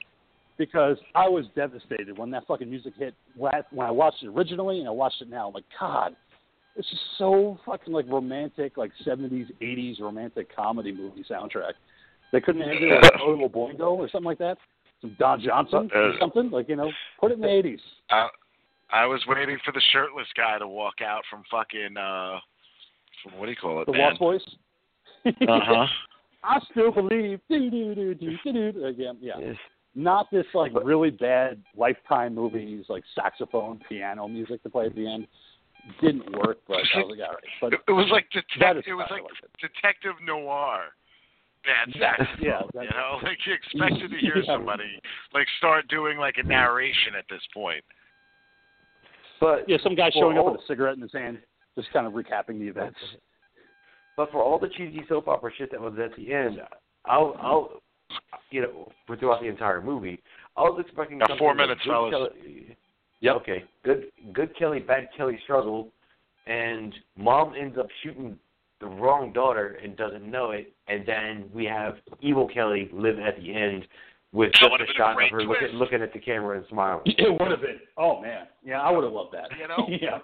Because 0.58 0.96
I 1.14 1.28
was 1.28 1.46
devastated 1.54 2.18
when 2.18 2.30
that 2.32 2.46
fucking 2.46 2.68
music 2.68 2.94
hit 2.98 3.14
when 3.36 3.86
I 3.86 3.90
watched 3.90 4.22
it 4.22 4.28
originally 4.28 4.80
and 4.80 4.88
I 4.88 4.90
watched 4.90 5.22
it 5.22 5.30
now. 5.30 5.48
I'm 5.48 5.54
like, 5.54 5.64
God, 5.78 6.16
it's 6.76 6.88
just 6.90 7.02
so 7.16 7.58
fucking 7.64 7.92
like 7.92 8.06
romantic, 8.08 8.76
like 8.76 8.90
'70s, 9.06 9.46
'80s 9.62 10.00
romantic 10.00 10.54
comedy 10.54 10.92
movie 10.92 11.24
soundtrack. 11.30 11.72
They 12.32 12.40
couldn't 12.40 12.62
have 12.62 12.70
it 12.72 13.02
like 13.02 13.12
Oingo 13.14 13.50
Boingo 13.50 13.96
or 13.96 14.08
something 14.10 14.26
like 14.26 14.38
that. 14.38 14.58
Some 15.00 15.16
Don 15.18 15.40
Johnson 15.40 15.90
or 15.94 16.10
Uh, 16.10 16.18
something 16.18 16.50
like 16.50 16.68
you 16.68 16.76
know, 16.76 16.90
put 17.20 17.30
it 17.30 17.34
in 17.34 17.40
the 17.40 17.46
'80s. 17.46 17.78
I, 18.10 18.28
I 18.90 19.06
was 19.06 19.22
waiting 19.26 19.58
for 19.64 19.72
the 19.72 19.80
shirtless 19.92 20.26
guy 20.36 20.58
to 20.58 20.66
walk 20.66 21.00
out 21.04 21.22
from 21.30 21.42
fucking 21.50 21.96
uh, 21.96 22.38
from 23.22 23.38
what 23.38 23.46
do 23.46 23.52
you 23.52 23.56
call 23.56 23.82
it, 23.82 23.86
The 23.86 23.92
man? 23.92 24.10
Lost 24.10 24.18
Boys. 24.18 24.40
Uh 25.26 25.30
huh. 25.48 25.86
I 26.44 26.60
still 26.70 26.92
believe. 26.92 27.40
Do 27.48 27.70
do 27.70 27.94
do 27.94 28.14
do 28.14 28.38
do 28.44 28.72
do. 28.72 28.86
Again, 28.86 29.18
yeah. 29.20 29.34
Yes. 29.40 29.56
Not 29.94 30.30
this 30.30 30.46
like 30.54 30.72
really 30.84 31.10
bad 31.10 31.62
lifetime 31.76 32.34
movies 32.34 32.84
like 32.88 33.02
saxophone 33.14 33.80
piano 33.88 34.28
music 34.28 34.62
to 34.62 34.70
play 34.70 34.86
at 34.86 34.94
the 34.94 35.06
end 35.10 35.26
didn't 36.02 36.30
work 36.36 36.58
but 36.68 36.74
i 36.94 36.98
was 36.98 37.16
like 37.16 37.28
all 37.28 37.34
right 37.34 37.44
but 37.60 37.72
It, 37.72 37.80
it 37.88 37.92
was 37.92 38.08
like 38.12 38.26
That 38.34 38.44
detective. 38.54 38.84
It 38.86 38.94
was 38.94 39.06
like 39.10 39.22
like 39.22 39.32
it. 39.42 39.50
detective 39.60 40.14
noir. 40.24 40.80
Bad 41.64 41.92
Yeah, 41.94 42.16
saxophone. 42.16 42.44
yeah, 42.44 42.60
that- 42.74 42.84
you 42.84 42.90
know, 42.90 43.18
like 43.22 43.38
you 43.46 43.52
expected 43.54 44.10
to 44.10 44.18
hear 44.20 44.36
Yeah. 44.38 44.54
somebody 44.54 45.00
like 45.34 45.46
start 45.58 45.88
doing 45.88 46.18
like 46.18 46.36
a 46.38 46.46
narration 46.46 47.14
at 47.18 47.24
this 47.30 47.42
point. 47.52 47.82
But 49.40 49.68
yeah 49.68 49.78
some 49.82 49.94
guy 49.94 50.10
for 50.10 50.20
showing 50.20 50.38
up 50.38 50.46
with 50.46 50.60
a 50.60 50.66
cigarette 50.66 50.96
in 50.96 51.02
his 51.02 51.12
hand 51.12 51.38
just 51.76 51.92
kind 51.92 52.06
of 52.06 52.12
recapping 52.12 52.58
the 52.58 52.66
events 52.68 52.98
But 54.16 54.30
for 54.32 54.42
all 54.42 54.58
the 54.58 54.68
cheesy 54.68 55.02
soap 55.08 55.28
opera 55.28 55.50
shit 55.56 55.70
that 55.70 55.80
was 55.80 55.94
at 56.02 56.14
the 56.16 56.32
end, 56.32 56.60
I'll, 57.06 57.36
I'll, 57.40 57.82
you 58.50 58.62
know, 58.62 58.90
for 59.06 59.16
throughout 59.16 59.40
the 59.40 59.48
entire 59.48 59.80
movie, 59.80 60.20
I 60.56 60.62
was 60.62 60.82
expecting 60.84 61.18
Got 61.18 61.28
something 61.30 61.38
four 61.38 61.50
like 61.54 61.58
minutes, 61.58 61.80
good 61.84 61.90
fellas. 61.90 62.12
Kelly, 62.12 62.76
Yep. 63.20 63.36
Okay, 63.36 63.64
good, 63.84 64.04
good 64.32 64.56
Kelly, 64.56 64.78
bad 64.78 65.08
Kelly 65.16 65.38
struggle, 65.44 65.88
and 66.46 66.94
mom 67.16 67.54
ends 67.60 67.76
up 67.78 67.88
shooting 68.02 68.38
the 68.80 68.86
wrong 68.86 69.32
daughter 69.32 69.78
and 69.82 69.96
doesn't 69.96 70.28
know 70.30 70.52
it, 70.52 70.72
and 70.86 71.04
then 71.04 71.46
we 71.52 71.64
have 71.64 71.96
evil 72.20 72.46
Kelly 72.48 72.88
live 72.92 73.18
at 73.18 73.36
the 73.40 73.52
end 73.52 73.86
with 74.32 74.52
That 74.52 74.60
just 74.70 74.74
a 74.74 74.78
been 74.78 74.86
a 74.88 74.94
shot 74.96 75.22
of 75.22 75.30
her 75.30 75.42
looking, 75.42 75.58
twist. 75.68 75.74
looking 75.74 76.02
at 76.02 76.12
the 76.12 76.20
camera 76.20 76.58
and 76.58 76.66
smiling. 76.68 77.02
it 77.06 77.30
would 77.40 77.50
have 77.50 77.60
been 77.62 77.80
oh 77.96 78.20
man 78.20 78.46
yeah 78.62 78.80
i 78.82 78.90
would 78.90 79.02
have 79.02 79.12
loved 79.12 79.32
that 79.34 79.48
You 79.58 79.66
know? 79.66 79.86
yeah 80.00 80.18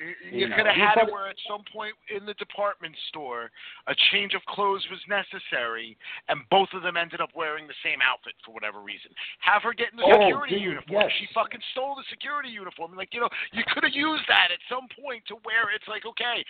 You, 0.00 0.16
You 0.32 0.46
could 0.56 0.64
have 0.64 0.74
had 0.80 0.96
it 1.04 1.12
where 1.12 1.28
at 1.28 1.36
some 1.46 1.60
point 1.68 1.92
in 2.08 2.24
the 2.24 2.32
department 2.40 2.96
store, 3.12 3.50
a 3.86 3.94
change 4.10 4.32
of 4.32 4.40
clothes 4.48 4.80
was 4.90 4.98
necessary, 5.12 5.96
and 6.32 6.40
both 6.48 6.72
of 6.72 6.82
them 6.82 6.96
ended 6.96 7.20
up 7.20 7.30
wearing 7.36 7.66
the 7.68 7.76
same 7.84 8.00
outfit 8.00 8.32
for 8.44 8.52
whatever 8.56 8.80
reason. 8.80 9.12
Have 9.44 9.62
her 9.62 9.74
get 9.76 9.92
in 9.92 9.98
the 10.00 10.08
Oh, 10.08 10.16
security 10.24 10.54
dude, 10.56 10.80
uniform. 10.80 11.04
yes. 11.04 11.12
She 11.20 11.28
fucking 11.36 11.60
stole 11.72 11.94
the 12.00 12.04
security 12.08 12.48
uniform. 12.48 12.96
Like 12.96 13.12
you 13.12 13.20
know, 13.20 13.28
you 13.52 13.62
could 13.68 13.84
have 13.84 13.92
used 13.94 14.24
that 14.28 14.48
at 14.50 14.58
some 14.72 14.88
point 15.04 15.20
to 15.28 15.34
where 15.44 15.68
it's 15.76 15.86
like, 15.86 16.06
okay, 16.06 16.40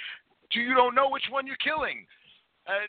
do 0.54 0.60
you 0.60 0.74
don't 0.74 0.94
know 0.94 1.10
which 1.10 1.26
one 1.30 1.46
you're 1.46 1.58
killing? 1.58 2.06
Uh, 2.66 2.86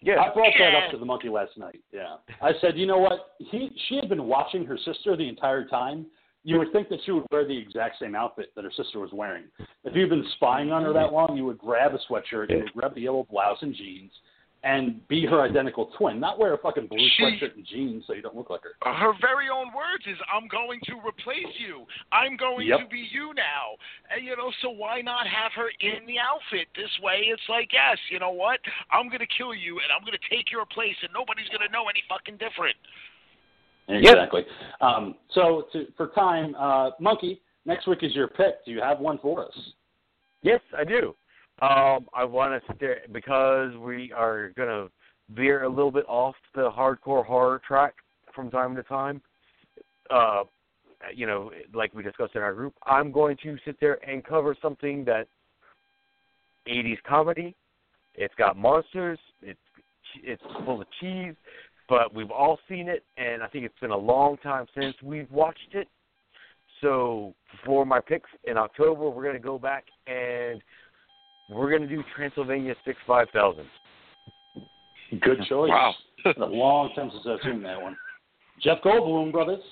Yeah, 0.00 0.20
I 0.20 0.32
brought 0.32 0.54
that 0.58 0.74
up 0.74 0.90
to 0.92 0.96
the 0.96 1.04
monkey 1.04 1.28
last 1.28 1.58
night. 1.58 1.80
Yeah, 1.92 2.16
I 2.40 2.52
said, 2.62 2.78
you 2.78 2.86
know 2.86 2.98
what? 2.98 3.36
He 3.38 3.70
she 3.88 3.96
had 3.96 4.08
been 4.08 4.24
watching 4.24 4.64
her 4.64 4.78
sister 4.78 5.16
the 5.16 5.28
entire 5.28 5.66
time. 5.66 6.06
You 6.44 6.58
would 6.58 6.72
think 6.72 6.88
that 6.88 7.00
she 7.04 7.10
would 7.12 7.24
wear 7.30 7.44
the 7.46 7.56
exact 7.56 7.98
same 8.00 8.14
outfit 8.14 8.52
that 8.54 8.64
her 8.64 8.72
sister 8.76 9.00
was 9.00 9.10
wearing. 9.12 9.44
If 9.84 9.94
you've 9.94 10.08
been 10.10 10.24
spying 10.36 10.70
on 10.70 10.82
her 10.84 10.92
that 10.92 11.12
long, 11.12 11.36
you 11.36 11.44
would 11.44 11.58
grab 11.58 11.92
a 11.94 11.98
sweatshirt, 12.10 12.50
you 12.50 12.58
would 12.58 12.72
grab 12.72 12.94
the 12.94 13.02
yellow 13.02 13.26
blouse 13.30 13.58
and 13.60 13.74
jeans, 13.74 14.12
and 14.64 15.06
be 15.08 15.24
her 15.26 15.40
identical 15.42 15.86
twin. 15.98 16.18
Not 16.18 16.38
wear 16.38 16.54
a 16.54 16.58
fucking 16.58 16.86
blue 16.88 16.98
She- 17.16 17.22
sweatshirt 17.22 17.54
and 17.54 17.64
jeans 17.66 18.04
so 18.06 18.12
you 18.12 18.22
don't 18.22 18.34
look 18.36 18.50
like 18.50 18.62
her. 18.62 18.74
Uh, 18.82 18.94
her 18.94 19.12
very 19.20 19.48
own 19.48 19.72
words 19.72 20.04
is 20.06 20.16
I'm 20.32 20.48
going 20.48 20.80
to 20.86 20.94
replace 21.06 21.46
you. 21.58 21.86
I'm 22.10 22.36
going 22.36 22.66
Yep. 22.66 22.80
to 22.80 22.86
be 22.86 23.06
you 23.10 23.34
now. 23.34 23.76
And 24.10 24.24
you 24.24 24.36
know, 24.36 24.50
so 24.62 24.70
why 24.70 25.00
not 25.00 25.26
have 25.28 25.52
her 25.52 25.70
in 25.80 26.06
the 26.06 26.18
outfit? 26.18 26.68
This 26.74 26.90
way 27.02 27.28
it's 27.30 27.48
like, 27.48 27.72
yes, 27.72 27.98
you 28.10 28.18
know 28.18 28.30
what? 28.32 28.58
I'm 28.90 29.06
going 29.08 29.20
to 29.20 29.26
kill 29.36 29.54
you 29.54 29.78
and 29.78 29.92
I'm 29.92 30.02
going 30.02 30.18
to 30.18 30.28
take 30.30 30.50
your 30.50 30.66
place 30.66 30.96
and 31.02 31.10
nobody's 31.12 31.48
going 31.50 31.66
to 31.66 31.72
know 31.72 31.88
any 31.88 32.02
fucking 32.08 32.38
different. 32.38 32.76
Exactly. 33.88 34.42
Um, 34.80 35.14
so 35.32 35.66
to, 35.72 35.86
for 35.96 36.08
time, 36.08 36.54
uh, 36.56 36.90
monkey. 37.00 37.40
Next 37.64 37.86
week 37.86 37.98
is 38.02 38.14
your 38.14 38.28
pick. 38.28 38.64
Do 38.64 38.70
you 38.70 38.80
have 38.80 38.98
one 38.98 39.18
for 39.18 39.44
us? 39.44 39.52
Yes, 40.42 40.60
I 40.76 40.84
do. 40.84 41.14
Um, 41.60 42.06
I 42.14 42.24
want 42.24 42.52
to 42.52 42.66
sit 42.68 42.78
there 42.80 43.00
because 43.12 43.74
we 43.76 44.12
are 44.12 44.52
going 44.56 44.68
to 44.68 44.90
veer 45.34 45.64
a 45.64 45.68
little 45.68 45.90
bit 45.90 46.04
off 46.08 46.34
the 46.54 46.70
hardcore 46.70 47.24
horror 47.24 47.60
track 47.66 47.94
from 48.34 48.50
time 48.50 48.76
to 48.76 48.82
time. 48.84 49.20
Uh, 50.10 50.44
you 51.14 51.26
know, 51.26 51.50
like 51.74 51.92
we 51.94 52.02
discussed 52.02 52.34
in 52.36 52.42
our 52.42 52.54
group, 52.54 52.74
I'm 52.86 53.12
going 53.12 53.36
to 53.42 53.56
sit 53.64 53.78
there 53.80 53.98
and 54.08 54.24
cover 54.24 54.56
something 54.60 55.04
that 55.04 55.26
80s 56.68 56.98
comedy. 57.06 57.54
It's 58.14 58.34
got 58.36 58.56
monsters. 58.56 59.18
It's 59.42 59.58
it's 60.22 60.42
full 60.64 60.80
of 60.80 60.86
cheese, 61.00 61.34
but 61.88 62.14
we've 62.14 62.30
all 62.30 62.58
seen 62.68 62.88
it, 62.88 63.04
and 63.16 63.42
I 63.42 63.46
think 63.48 63.64
it's 63.64 63.78
been 63.80 63.90
a 63.90 63.96
long 63.96 64.36
time 64.38 64.66
since 64.78 64.94
we've 65.02 65.30
watched 65.30 65.74
it. 65.74 65.88
So 66.80 67.34
for 67.64 67.84
my 67.84 68.00
picks 68.00 68.30
in 68.44 68.56
October, 68.56 69.08
we're 69.10 69.22
going 69.22 69.34
to 69.34 69.40
go 69.40 69.58
back 69.58 69.84
and 70.06 70.62
we're 71.50 71.70
going 71.70 71.82
to 71.82 71.88
do 71.88 72.04
Transylvania 72.14 72.74
Six 72.84 72.98
Five 73.06 73.28
Thousand. 73.32 73.66
Good 75.20 75.38
choice. 75.48 75.70
Wow. 75.70 75.94
It's 76.24 76.38
a 76.38 76.44
long 76.44 76.90
time 76.94 77.10
since 77.12 77.24
I've 77.26 77.50
seen 77.50 77.62
that 77.62 77.80
one. 77.80 77.96
Jeff 78.62 78.78
Goldblum, 78.84 79.32
brothers. 79.32 79.62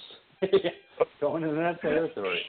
Going 1.21 1.43
into 1.43 1.57
that 1.57 1.81
territory. 1.81 2.41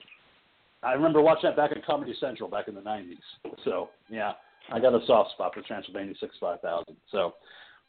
I 0.83 0.93
remember 0.93 1.21
watching 1.21 1.49
that 1.49 1.57
back 1.57 1.71
at 1.75 1.85
Comedy 1.85 2.13
Central 2.19 2.49
back 2.49 2.67
in 2.67 2.75
the 2.75 2.81
90s. 2.81 3.17
So, 3.65 3.89
yeah, 4.09 4.33
I 4.71 4.79
got 4.79 4.93
a 4.93 5.05
soft 5.05 5.31
spot 5.31 5.53
for 5.53 5.61
Transylvania 5.63 6.13
65000. 6.19 6.95
So, 7.11 7.33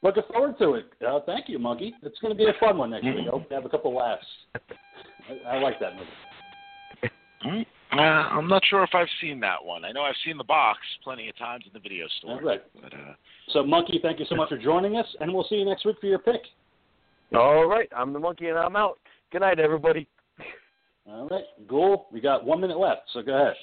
looking 0.03 0.23
forward 0.33 0.59
to 0.59 0.75
it. 0.75 0.87
Uh, 1.07 1.21
thank 1.27 1.49
you, 1.49 1.59
Monkey. 1.59 1.95
It's 2.03 2.19
going 2.21 2.33
to 2.35 2.39
be 2.39 2.45
a 2.45 2.55
fun 2.61 2.79
one 2.79 2.91
next 2.91 3.05
week. 3.05 3.27
I 3.27 3.31
hope 3.31 3.47
you 3.51 3.57
have 3.57 3.65
a 3.65 3.69
couple 3.69 3.95
laughs. 3.95 4.27
I, 4.55 5.57
I 5.57 5.59
like 5.61 5.79
that 5.81 5.93
movie. 5.95 7.67
Uh, 7.93 7.97
I'm 7.97 8.49
not 8.49 8.63
sure 8.69 8.83
if 8.83 8.91
I've 8.95 9.09
seen 9.21 9.41
that 9.41 9.65
one. 9.65 9.85
I 9.85 9.93
know 9.93 10.03
I've 10.03 10.15
seen 10.25 10.37
the 10.37 10.45
box 10.45 10.79
plenty 11.03 11.29
of 11.29 11.39
times 11.39 11.65
in 11.67 11.73
the 11.73 11.81
video 11.81 12.07
store. 12.19 12.33
All 12.33 12.41
right. 12.41 12.63
But, 12.75 12.93
uh, 12.93 13.15
So, 13.53 13.65
Monkey, 13.65 13.99
thank 14.03 14.19
you 14.19 14.27
so 14.29 14.35
much 14.35 14.51
for 14.51 14.59
joining 14.59 14.97
us, 14.97 15.07
and 15.21 15.33
we'll 15.33 15.47
see 15.49 15.57
you 15.57 15.65
next 15.65 15.87
week 15.87 15.97
for 16.01 16.07
your 16.07 16.19
pick. 16.19 16.43
All 17.35 17.67
right, 17.67 17.89
I'm 17.97 18.13
the 18.13 18.19
monkey 18.19 18.49
and 18.49 18.59
I'm 18.59 18.77
out. 18.77 18.99
Good 19.33 19.43
night, 19.43 19.59
everybody. 19.59 20.09
All 21.07 21.29
right, 21.29 21.45
Ghoul, 21.67 22.09
we 22.13 22.21
got 22.21 22.45
one 22.45 22.61
minute 22.61 22.79
left, 22.79 23.03
so 23.13 23.23
go 23.23 23.35
ahead. 23.35 23.55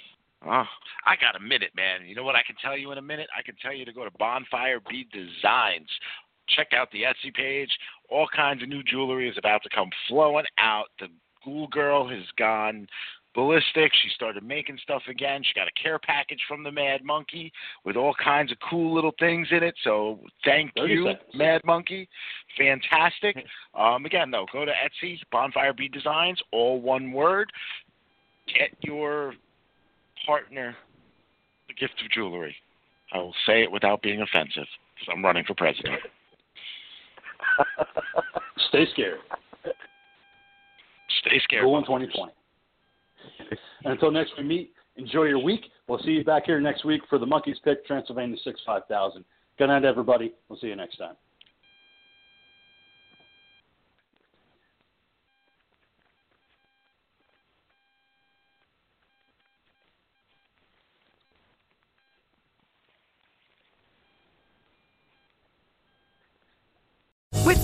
Oh, 0.46 0.64
I 1.06 1.16
got 1.20 1.36
a 1.36 1.40
minute, 1.40 1.72
man. 1.76 2.06
You 2.06 2.14
know 2.14 2.24
what 2.24 2.36
I 2.36 2.44
can 2.46 2.56
tell 2.62 2.78
you 2.78 2.92
in 2.92 3.00
a 3.00 3.02
minute? 3.02 3.28
I 3.36 3.42
can 3.42 3.56
tell 3.62 3.74
you 3.74 3.86
to 3.86 3.94
go 3.94 4.04
to 4.04 4.12
Bonfire 4.20 4.80
Bead 4.88 5.08
Designs. 5.12 5.90
Check 6.48 6.74
out 6.74 6.92
the 6.92 7.04
Etsy 7.04 7.34
page. 7.34 7.70
All 8.10 8.28
kinds 8.36 8.62
of 8.62 8.70
new 8.70 8.84
jewelry 8.84 9.30
is 9.30 9.38
about 9.38 9.64
to 9.64 9.70
come 9.70 9.90
flowing 10.08 10.46
out. 10.58 10.86
The 11.00 11.08
Ghoul 11.44 11.68
Girl 11.68 12.08
has 12.08 12.24
gone 12.38 12.88
ballistic. 13.36 13.92
She 14.02 14.10
started 14.16 14.44
making 14.44 14.80
stuff 14.82 15.04
again. 15.08 15.44
She 15.44 15.54
got 15.54 15.68
a 15.68 15.82
care 15.82 16.00
package 16.00 16.42
from 16.48 16.64
the 16.64 16.72
Mad 16.72 17.04
Monkey 17.04 17.52
with 17.84 17.96
all 17.96 18.16
kinds 18.24 18.52
of 18.52 18.58
cool 18.68 18.96
little 18.96 19.14
things 19.20 19.48
in 19.52 19.62
it. 19.62 19.76
So 19.84 20.20
thank 20.44 20.72
you, 20.76 21.06
seconds. 21.06 21.36
Mad 21.36 21.62
Monkey. 21.66 22.10
Fantastic. 22.58 23.38
Um, 23.76 24.06
again, 24.06 24.32
though, 24.32 24.46
go 24.54 24.64
to 24.64 24.72
Etsy, 24.72 25.18
Bonfire 25.34 25.74
Bead 25.74 25.92
Designs, 25.92 26.42
all 26.54 26.80
one 26.80 27.12
word. 27.12 27.52
Get 28.48 28.70
your 28.80 29.34
partner 30.26 30.78
the 31.68 31.74
gift 31.74 32.02
of 32.02 32.10
jewelry. 32.10 32.56
I 33.12 33.18
will 33.18 33.36
say 33.46 33.64
it 33.64 33.72
without 33.72 34.02
being 34.02 34.22
offensive 34.22 34.64
because 34.96 35.12
I'm 35.12 35.26
running 35.26 35.44
for 35.44 35.56
president. 35.56 36.00
Stay 38.70 38.86
scared. 38.94 39.20
Stay 41.22 41.40
scared. 41.44 41.66
In 41.66 41.70
motherfuckers. 41.70 41.86
2020. 41.86 42.32
And 43.84 43.94
until 43.94 44.12
next 44.12 44.34
we 44.38 44.44
meet, 44.44 44.74
enjoy 44.96 45.24
your 45.24 45.44
week. 45.44 45.62
We'll 45.88 46.00
see 46.00 46.12
you 46.12 46.24
back 46.24 46.46
here 46.46 46.60
next 46.60 46.86
week 46.86 47.02
for 47.10 47.20
the 47.20 47.26
Monkeys 47.26 47.58
pick 47.64 47.86
Transylvania 47.86 48.38
6 48.44 48.62
5000. 48.66 49.24
Good 49.58 49.68
night, 49.68 49.86
everybody. 49.86 50.34
We'll 50.50 50.60
see 50.60 50.68
you 50.68 50.76
next 50.76 50.98
time. 50.98 51.16
With 67.46 67.64